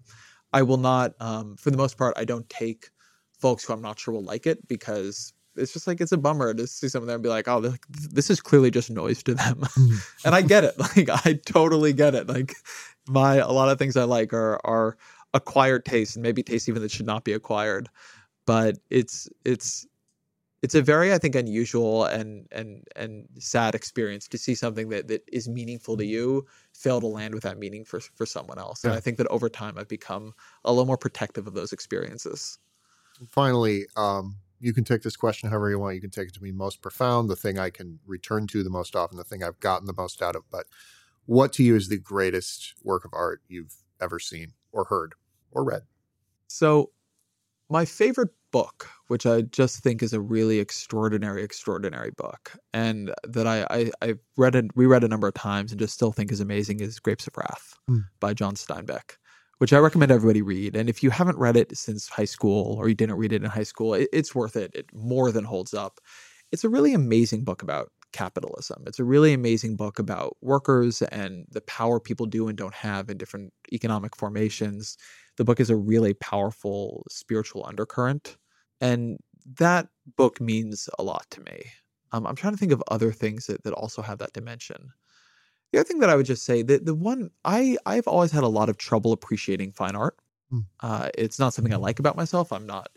I 0.53 0.63
will 0.63 0.79
not, 0.79 1.15
um, 1.21 1.57
for 1.57 1.71
the 1.71 1.77
most 1.77 1.99
part, 1.99 2.15
I 2.17 2.25
don't 2.25 2.49
take 2.49 2.89
folks 3.39 3.65
who 3.65 3.73
I'm 3.73 3.83
not 3.83 3.99
sure 3.99 4.15
will 4.15 4.25
like 4.25 4.47
it 4.47 4.67
because 4.69 5.33
it's 5.57 5.73
just 5.73 5.87
like 5.87 6.01
it's 6.01 6.13
a 6.13 6.19
bummer 6.19 6.55
to 6.55 6.67
see 6.67 6.89
someone 6.89 7.07
there 7.07 7.17
and 7.17 7.23
be 7.23 7.29
like, 7.29 7.49
oh, 7.49 7.61
this, 7.61 7.79
this 7.89 8.31
is 8.31 8.41
clearly 8.41 8.71
just 8.71 8.91
noise 8.91 9.23
to 9.25 9.35
them, 9.35 9.63
and 10.25 10.35
I 10.35 10.43
get 10.43 10.65
it. 10.65 10.75
Like 10.79 11.09
I 11.27 11.41
totally 11.47 11.93
get 11.93 12.15
it. 12.15 12.29
Like 12.29 12.55
my 13.09 13.37
a 13.37 13.51
lot 13.51 13.69
of 13.69 13.79
things 13.79 13.97
I 13.97 14.05
like 14.05 14.33
are 14.33 14.61
are 14.65 14.97
acquired 15.33 15.85
taste 15.85 16.17
and 16.17 16.23
maybe 16.23 16.43
taste 16.43 16.69
even 16.69 16.83
that 16.83 16.91
should 16.91 17.07
not 17.07 17.25
be 17.25 17.33
acquired, 17.33 17.89
but 18.47 18.79
it's 18.91 19.29
it's 19.45 19.87
it's 20.63 20.75
a 20.75 20.81
very 20.81 21.13
I 21.13 21.19
think 21.19 21.35
unusual 21.35 22.05
and 22.05 22.47
and 22.51 22.89
and 22.97 23.29
sad 23.39 23.75
experience 23.75 24.27
to 24.29 24.39
see 24.39 24.55
something 24.55 24.89
that 24.89 25.09
that 25.09 25.23
is 25.31 25.49
meaningful 25.49 25.97
to 25.99 26.07
you 26.07 26.47
fail 26.73 27.01
to 27.01 27.07
land 27.07 27.35
with 27.35 27.43
that 27.43 27.59
meaning 27.59 27.85
for 27.85 28.01
for 28.01 28.25
someone 28.25 28.59
else. 28.59 28.85
And 28.85 28.93
I 28.93 29.01
think 29.01 29.19
that 29.19 29.27
over 29.29 29.49
time 29.49 29.75
I've 29.77 29.89
become 29.89 30.33
a 30.65 30.73
little 30.73 30.87
more 30.87 30.97
protective 30.97 31.47
of 31.47 31.55
those 31.55 31.73
experiences. 31.73 32.59
Finally, 33.31 33.87
um, 33.97 34.37
you 34.61 34.73
can 34.73 34.85
take 34.85 35.03
this 35.03 35.17
question 35.17 35.51
however 35.51 35.71
you 35.71 35.79
want. 35.79 35.95
You 35.95 36.01
can 36.01 36.11
take 36.11 36.29
it 36.29 36.35
to 36.35 36.41
be 36.41 36.53
most 36.53 36.81
profound, 36.83 37.29
the 37.29 37.37
thing 37.37 37.59
I 37.59 37.71
can 37.71 37.99
return 38.07 38.47
to 38.49 38.63
the 38.63 38.71
most 38.71 38.97
often, 38.97 39.17
the 39.17 39.25
thing 39.25 39.43
I've 39.43 39.61
gotten 39.61 39.87
the 39.87 39.95
most 39.95 40.23
out 40.23 40.37
of. 40.37 40.45
But 40.51 40.67
what 41.27 41.53
to 41.55 41.63
you 41.63 41.77
is 41.77 41.89
the 41.89 41.99
greatest 41.99 42.75
work 42.83 43.05
of 43.05 43.13
art 43.15 43.43
you've 43.49 43.77
ever 44.01 44.19
seen 44.19 44.53
or 44.73 44.85
heard 44.85 45.15
or 45.51 45.65
read? 45.65 45.83
So, 46.49 46.91
my 47.71 47.85
favorite 47.85 48.31
book, 48.53 48.89
which 49.09 49.27
I 49.27 49.43
just 49.43 49.83
think 49.83 50.03
is 50.03 50.13
a 50.13 50.21
really 50.21 50.61
extraordinary, 50.61 51.43
extraordinary 51.43 52.11
book, 52.13 52.53
and 52.73 53.13
that 53.25 53.47
I 53.47 53.67
I, 53.71 53.91
I 54.03 54.15
read 54.37 54.55
and 54.55 54.71
reread 54.77 55.05
a 55.05 55.09
number 55.09 55.29
of 55.29 55.35
times 55.35 55.73
and 55.73 55.79
just 55.81 55.95
still 55.95 56.13
think 56.13 56.31
is 56.31 56.41
amazing, 56.41 56.81
is 56.81 57.01
Grapes 57.01 57.27
of 57.27 57.37
Wrath 57.37 57.75
Hmm. 57.89 58.01
by 58.21 58.35
John 58.35 58.55
Steinbeck, 58.55 59.17
which 59.59 59.73
I 59.73 59.79
recommend 59.79 60.13
everybody 60.13 60.43
read. 60.43 60.77
And 60.77 60.89
if 60.89 61.03
you 61.03 61.11
haven't 61.11 61.39
read 61.39 61.57
it 61.57 61.77
since 61.77 62.09
high 62.09 62.25
school 62.25 62.77
or 62.79 62.89
you 62.89 62.95
didn't 62.95 63.17
read 63.17 63.33
it 63.33 63.43
in 63.43 63.51
high 63.51 63.63
school, 63.63 63.95
it, 63.95 64.09
it's 64.13 64.35
worth 64.35 64.57
it. 64.57 64.73
It 64.75 64.87
more 64.93 65.33
than 65.33 65.45
holds 65.45 65.75
up. 65.75 66.01
It's 66.53 66.65
a 66.65 66.69
really 66.69 66.95
amazing 66.95 67.45
book 67.45 67.63
about 67.63 67.91
capitalism. 68.13 68.85
It's 68.87 69.01
a 69.01 69.05
really 69.05 69.33
amazing 69.33 69.77
book 69.77 69.99
about 69.99 70.37
workers 70.41 71.03
and 71.03 71.47
the 71.51 71.61
power 71.63 71.99
people 71.99 72.27
do 72.27 72.49
and 72.49 72.57
don't 72.57 72.75
have 72.75 73.11
in 73.11 73.19
different 73.19 73.53
economic 73.73 74.17
formations. 74.17 74.97
The 75.37 75.45
book 75.45 75.61
is 75.61 75.69
a 75.69 75.77
really 75.77 76.15
powerful 76.15 77.05
spiritual 77.11 77.67
undercurrent. 77.67 78.37
And 78.81 79.19
that 79.59 79.89
book 80.17 80.41
means 80.41 80.89
a 80.99 81.03
lot 81.03 81.27
to 81.31 81.41
me. 81.43 81.65
Um, 82.13 82.27
I'm 82.27 82.37
trying 82.37 82.53
to 82.53 82.59
think 82.59 82.73
of 82.73 82.83
other 82.89 83.11
things 83.11 83.47
that, 83.47 83.65
that 83.65 83.73
also 83.73 84.01
have 84.01 84.19
that 84.19 84.33
dimension. 84.33 84.93
The 85.75 85.81
other 85.81 85.89
thing 85.89 85.99
that 85.99 86.11
I 86.11 86.15
would 86.15 86.27
just 86.27 86.45
say 86.45 86.63
that 86.63 86.87
the 86.87 86.95
one 86.95 87.33
I 87.45 87.77
I've 87.85 88.07
always 88.07 88.31
had 88.31 88.45
a 88.45 88.49
lot 88.49 88.69
of 88.69 88.79
trouble 88.79 89.13
appreciating 89.13 89.73
fine 89.73 89.97
art. 89.97 90.17
Mm. 90.53 90.67
Uh, 90.79 91.09
it's 91.19 91.41
not 91.41 91.53
something 91.53 91.75
I 91.75 91.79
like 91.79 91.99
about 91.99 92.17
myself. 92.17 92.53
I'm 92.53 92.65
not 92.65 92.91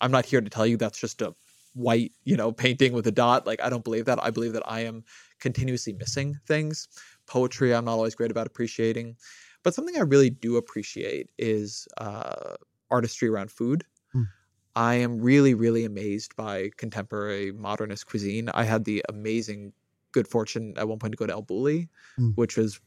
I'm 0.00 0.12
not 0.12 0.24
here 0.24 0.40
to 0.40 0.48
tell 0.48 0.64
you 0.64 0.76
that's 0.76 1.00
just 1.00 1.20
a 1.20 1.34
white 1.74 2.12
you 2.22 2.36
know 2.36 2.52
painting 2.52 2.92
with 2.92 3.08
a 3.08 3.10
dot. 3.10 3.44
Like 3.44 3.60
I 3.60 3.68
don't 3.68 3.82
believe 3.82 4.04
that. 4.04 4.22
I 4.22 4.30
believe 4.30 4.52
that 4.52 4.62
I 4.70 4.84
am 4.84 5.02
continuously 5.40 5.94
missing 5.94 6.38
things. 6.46 6.86
Poetry 7.26 7.74
I'm 7.74 7.86
not 7.86 7.94
always 7.94 8.14
great 8.14 8.30
about 8.30 8.46
appreciating, 8.46 9.16
but 9.64 9.74
something 9.74 9.96
I 9.96 10.02
really 10.02 10.30
do 10.30 10.58
appreciate 10.58 11.28
is 11.38 11.88
uh, 11.98 12.54
artistry 12.88 13.30
around 13.30 13.50
food. 13.50 13.84
Mm. 14.14 14.28
I 14.76 14.94
am 14.94 15.20
really, 15.20 15.54
really 15.54 15.84
amazed 15.84 16.36
by 16.36 16.70
contemporary 16.76 17.50
modernist 17.50 18.06
cuisine. 18.06 18.48
I 18.54 18.62
had 18.62 18.84
the 18.84 19.04
amazing 19.08 19.72
good 20.12 20.28
fortune 20.28 20.74
at 20.76 20.88
one 20.88 20.98
point 20.98 21.12
to 21.12 21.16
go 21.16 21.26
to 21.26 21.32
El 21.32 21.42
Bulli, 21.42 21.88
mm. 22.18 22.36
which 22.36 22.56
was 22.56 22.80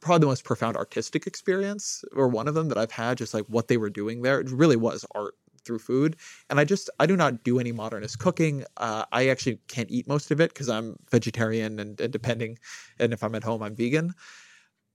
probably 0.00 0.20
the 0.20 0.26
most 0.26 0.44
profound 0.44 0.76
artistic 0.76 1.26
experience, 1.26 2.04
or 2.14 2.28
one 2.28 2.48
of 2.48 2.54
them 2.54 2.68
that 2.68 2.78
I've 2.78 2.90
had. 2.90 3.18
Just 3.18 3.34
like 3.34 3.44
what 3.46 3.68
they 3.68 3.76
were 3.76 3.90
doing 3.90 4.22
there, 4.22 4.40
it 4.40 4.50
really 4.50 4.76
was 4.76 5.04
art 5.14 5.34
through 5.64 5.78
food. 5.78 6.16
And 6.48 6.58
I 6.58 6.64
just 6.64 6.90
I 6.98 7.06
do 7.06 7.16
not 7.16 7.44
do 7.44 7.58
any 7.58 7.72
modernist 7.72 8.18
cooking. 8.18 8.64
Uh, 8.76 9.04
I 9.12 9.28
actually 9.28 9.58
can't 9.68 9.90
eat 9.90 10.08
most 10.08 10.30
of 10.30 10.40
it 10.40 10.52
because 10.52 10.68
I'm 10.68 10.96
vegetarian 11.10 11.78
and, 11.78 12.00
and 12.00 12.12
depending, 12.12 12.58
and 12.98 13.12
if 13.12 13.22
I'm 13.22 13.34
at 13.34 13.44
home, 13.44 13.62
I'm 13.62 13.74
vegan. 13.74 14.14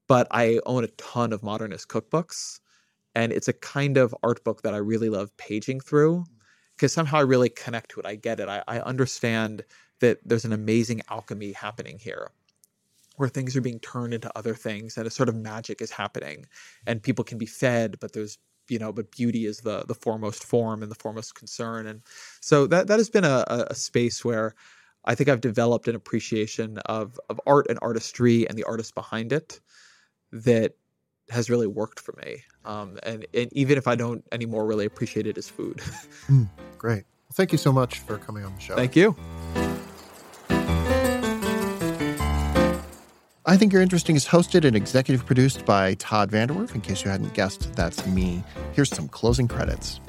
But 0.08 0.28
I 0.32 0.60
own 0.66 0.84
a 0.84 0.88
ton 0.88 1.34
of 1.34 1.42
modernist 1.42 1.88
cookbooks, 1.88 2.60
and 3.16 3.32
it's 3.32 3.48
a 3.48 3.54
kind 3.54 3.98
of 3.98 4.14
art 4.24 4.44
book 4.44 4.62
that 4.62 4.74
I 4.74 4.78
really 4.78 5.10
love 5.10 5.36
paging 5.38 5.80
through 5.80 6.26
because 6.76 6.94
somehow 6.94 7.18
I 7.18 7.22
really 7.22 7.50
connect 7.50 7.92
to 7.92 8.02
it. 8.02 8.06
I 8.06 8.16
get 8.16 8.40
it. 8.40 8.50
I, 8.50 8.62
I 8.68 8.80
understand 8.80 9.64
that 10.00 10.20
there's 10.26 10.46
an 10.46 10.54
amazing 10.54 11.02
alchemy 11.10 11.52
happening 11.52 12.00
here 12.00 12.32
where 13.18 13.30
things 13.30 13.56
are 13.56 13.62
being 13.62 13.80
turned 13.80 14.14
into 14.14 14.32
other 14.38 14.54
things 14.54 14.98
and 14.98 15.08
a 15.08 15.10
sort 15.10 15.30
of 15.30 15.36
magic 15.36 15.82
is 15.82 15.92
happening. 15.92 16.46
And 16.86 17.02
people 17.02 17.24
can 17.24 17.38
be 17.38 17.46
fed 17.46 18.00
but 18.00 18.14
there's 18.14 18.38
you 18.68 18.80
know 18.80 18.92
but 18.92 19.12
beauty 19.12 19.46
is 19.46 19.60
the 19.60 19.84
the 19.88 19.94
foremost 19.94 20.44
form 20.44 20.82
and 20.82 20.92
the 20.92 20.96
foremost 20.96 21.36
concern. 21.36 21.88
And 21.88 22.02
so 22.42 22.68
that 22.68 22.88
that 22.88 23.00
has 23.00 23.10
been 23.10 23.26
a, 23.26 23.46
a 23.48 23.76
space 23.76 24.26
where 24.26 24.56
i 25.08 25.14
think 25.14 25.30
i've 25.30 25.42
developed 25.42 25.88
an 25.88 25.96
appreciation 25.96 26.80
of 26.86 27.20
of 27.30 27.40
art 27.46 27.68
and 27.70 27.78
artistry 27.82 28.50
and 28.50 28.58
the 28.58 28.64
artist 28.64 28.96
behind 28.96 29.32
it 29.32 29.60
that 30.32 30.74
has 31.30 31.50
really 31.50 31.66
worked 31.66 32.00
for 32.00 32.14
me. 32.24 32.44
Um, 32.66 33.00
and, 33.04 33.26
and 33.34 33.52
even 33.54 33.78
if 33.78 33.88
i 33.88 33.96
don't 33.96 34.26
anymore 34.32 34.66
really 34.66 34.86
appreciate 34.86 35.28
it 35.28 35.38
as 35.38 35.48
food. 35.48 35.82
Mm, 36.28 36.50
great. 36.80 37.04
Well, 37.28 37.36
thank 37.36 37.52
you 37.52 37.60
so 37.60 37.72
much 37.72 38.00
for 38.00 38.18
coming 38.18 38.44
on 38.44 38.56
the 38.56 38.62
show. 38.62 38.76
Thank 38.76 38.96
you 38.96 39.16
I 43.48 43.58
Think 43.58 43.74
You're 43.74 43.84
Interesting 43.84 44.16
is 44.16 44.26
hosted 44.26 44.66
and 44.66 44.76
executive 44.76 45.24
produced 45.24 45.66
by 45.66 45.94
Todd 45.96 46.32
VanDerWerff. 46.32 46.74
In 46.74 46.82
case 46.82 47.06
you 47.06 47.12
hadn't 47.12 47.36
guessed, 47.36 47.72
that's 47.76 48.04
me. 48.08 48.44
Here's 48.74 48.90
some 48.90 49.08
closing 49.08 49.48
credits. 49.48 50.00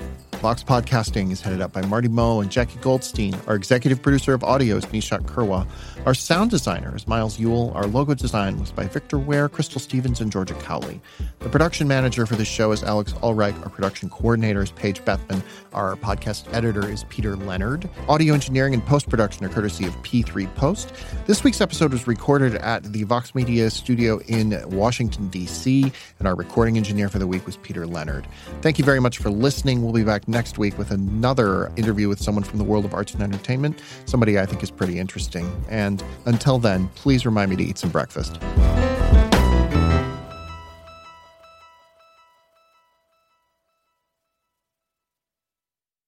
Vox 0.40 0.62
Podcasting 0.62 1.32
is 1.32 1.40
headed 1.40 1.62
up 1.62 1.72
by 1.72 1.80
Marty 1.86 2.08
Moe 2.08 2.40
and 2.40 2.50
Jackie 2.50 2.78
Goldstein. 2.80 3.34
Our 3.46 3.54
executive 3.54 4.02
producer 4.02 4.34
of 4.34 4.44
audio 4.44 4.76
is 4.76 4.84
Nishat 4.86 5.22
Kurwa. 5.22 5.66
Our 6.04 6.14
sound 6.14 6.50
designer 6.50 6.94
is 6.94 7.08
Miles 7.08 7.40
Yule. 7.40 7.72
Our 7.74 7.86
logo 7.86 8.14
design 8.14 8.60
was 8.60 8.70
by 8.70 8.86
Victor 8.86 9.18
Ware, 9.18 9.48
Crystal 9.48 9.80
Stevens, 9.80 10.20
and 10.20 10.30
Georgia 10.30 10.54
Cowley. 10.54 11.00
The 11.40 11.48
production 11.48 11.88
manager 11.88 12.26
for 12.26 12.36
this 12.36 12.46
show 12.46 12.70
is 12.70 12.84
Alex 12.84 13.14
Ulreich. 13.14 13.60
Our 13.62 13.70
production 13.70 14.10
coordinator 14.10 14.62
is 14.62 14.70
Paige 14.72 15.04
Bethman. 15.04 15.42
Our 15.72 15.96
podcast 15.96 16.52
editor 16.54 16.88
is 16.88 17.04
Peter 17.04 17.34
Leonard. 17.34 17.88
Audio 18.08 18.34
engineering 18.34 18.74
and 18.74 18.84
post 18.84 19.08
production 19.08 19.44
are 19.46 19.48
courtesy 19.48 19.86
of 19.86 19.94
P3 20.02 20.54
Post. 20.54 20.92
This 21.26 21.42
week's 21.44 21.62
episode 21.62 21.92
was 21.92 22.06
recorded 22.06 22.56
at 22.56 22.84
the 22.92 23.04
Vox 23.04 23.34
Media 23.34 23.70
studio 23.70 24.20
in 24.28 24.62
Washington, 24.70 25.28
D.C., 25.28 25.90
and 26.18 26.28
our 26.28 26.34
recording 26.34 26.76
engineer 26.76 27.08
for 27.08 27.18
the 27.18 27.26
week 27.26 27.46
was 27.46 27.56
Peter 27.56 27.86
Leonard. 27.86 28.28
Thank 28.60 28.78
you 28.78 28.84
very 28.84 29.00
much 29.00 29.18
for 29.18 29.30
listening. 29.30 29.82
We'll 29.82 29.92
be 29.92 30.02
next 30.26 30.58
week 30.58 30.76
with 30.78 30.90
another 30.90 31.72
interview 31.76 32.08
with 32.08 32.20
someone 32.20 32.44
from 32.44 32.58
the 32.58 32.64
world 32.64 32.84
of 32.84 32.94
arts 32.94 33.14
and 33.14 33.22
entertainment, 33.22 33.82
somebody 34.04 34.38
I 34.38 34.46
think 34.46 34.62
is 34.62 34.70
pretty 34.70 34.98
interesting. 34.98 35.64
And 35.68 36.02
until 36.24 36.58
then, 36.58 36.88
please 36.94 37.24
remind 37.24 37.50
me 37.50 37.56
to 37.56 37.62
eat 37.62 37.78
some 37.78 37.90
breakfast. 37.90 38.38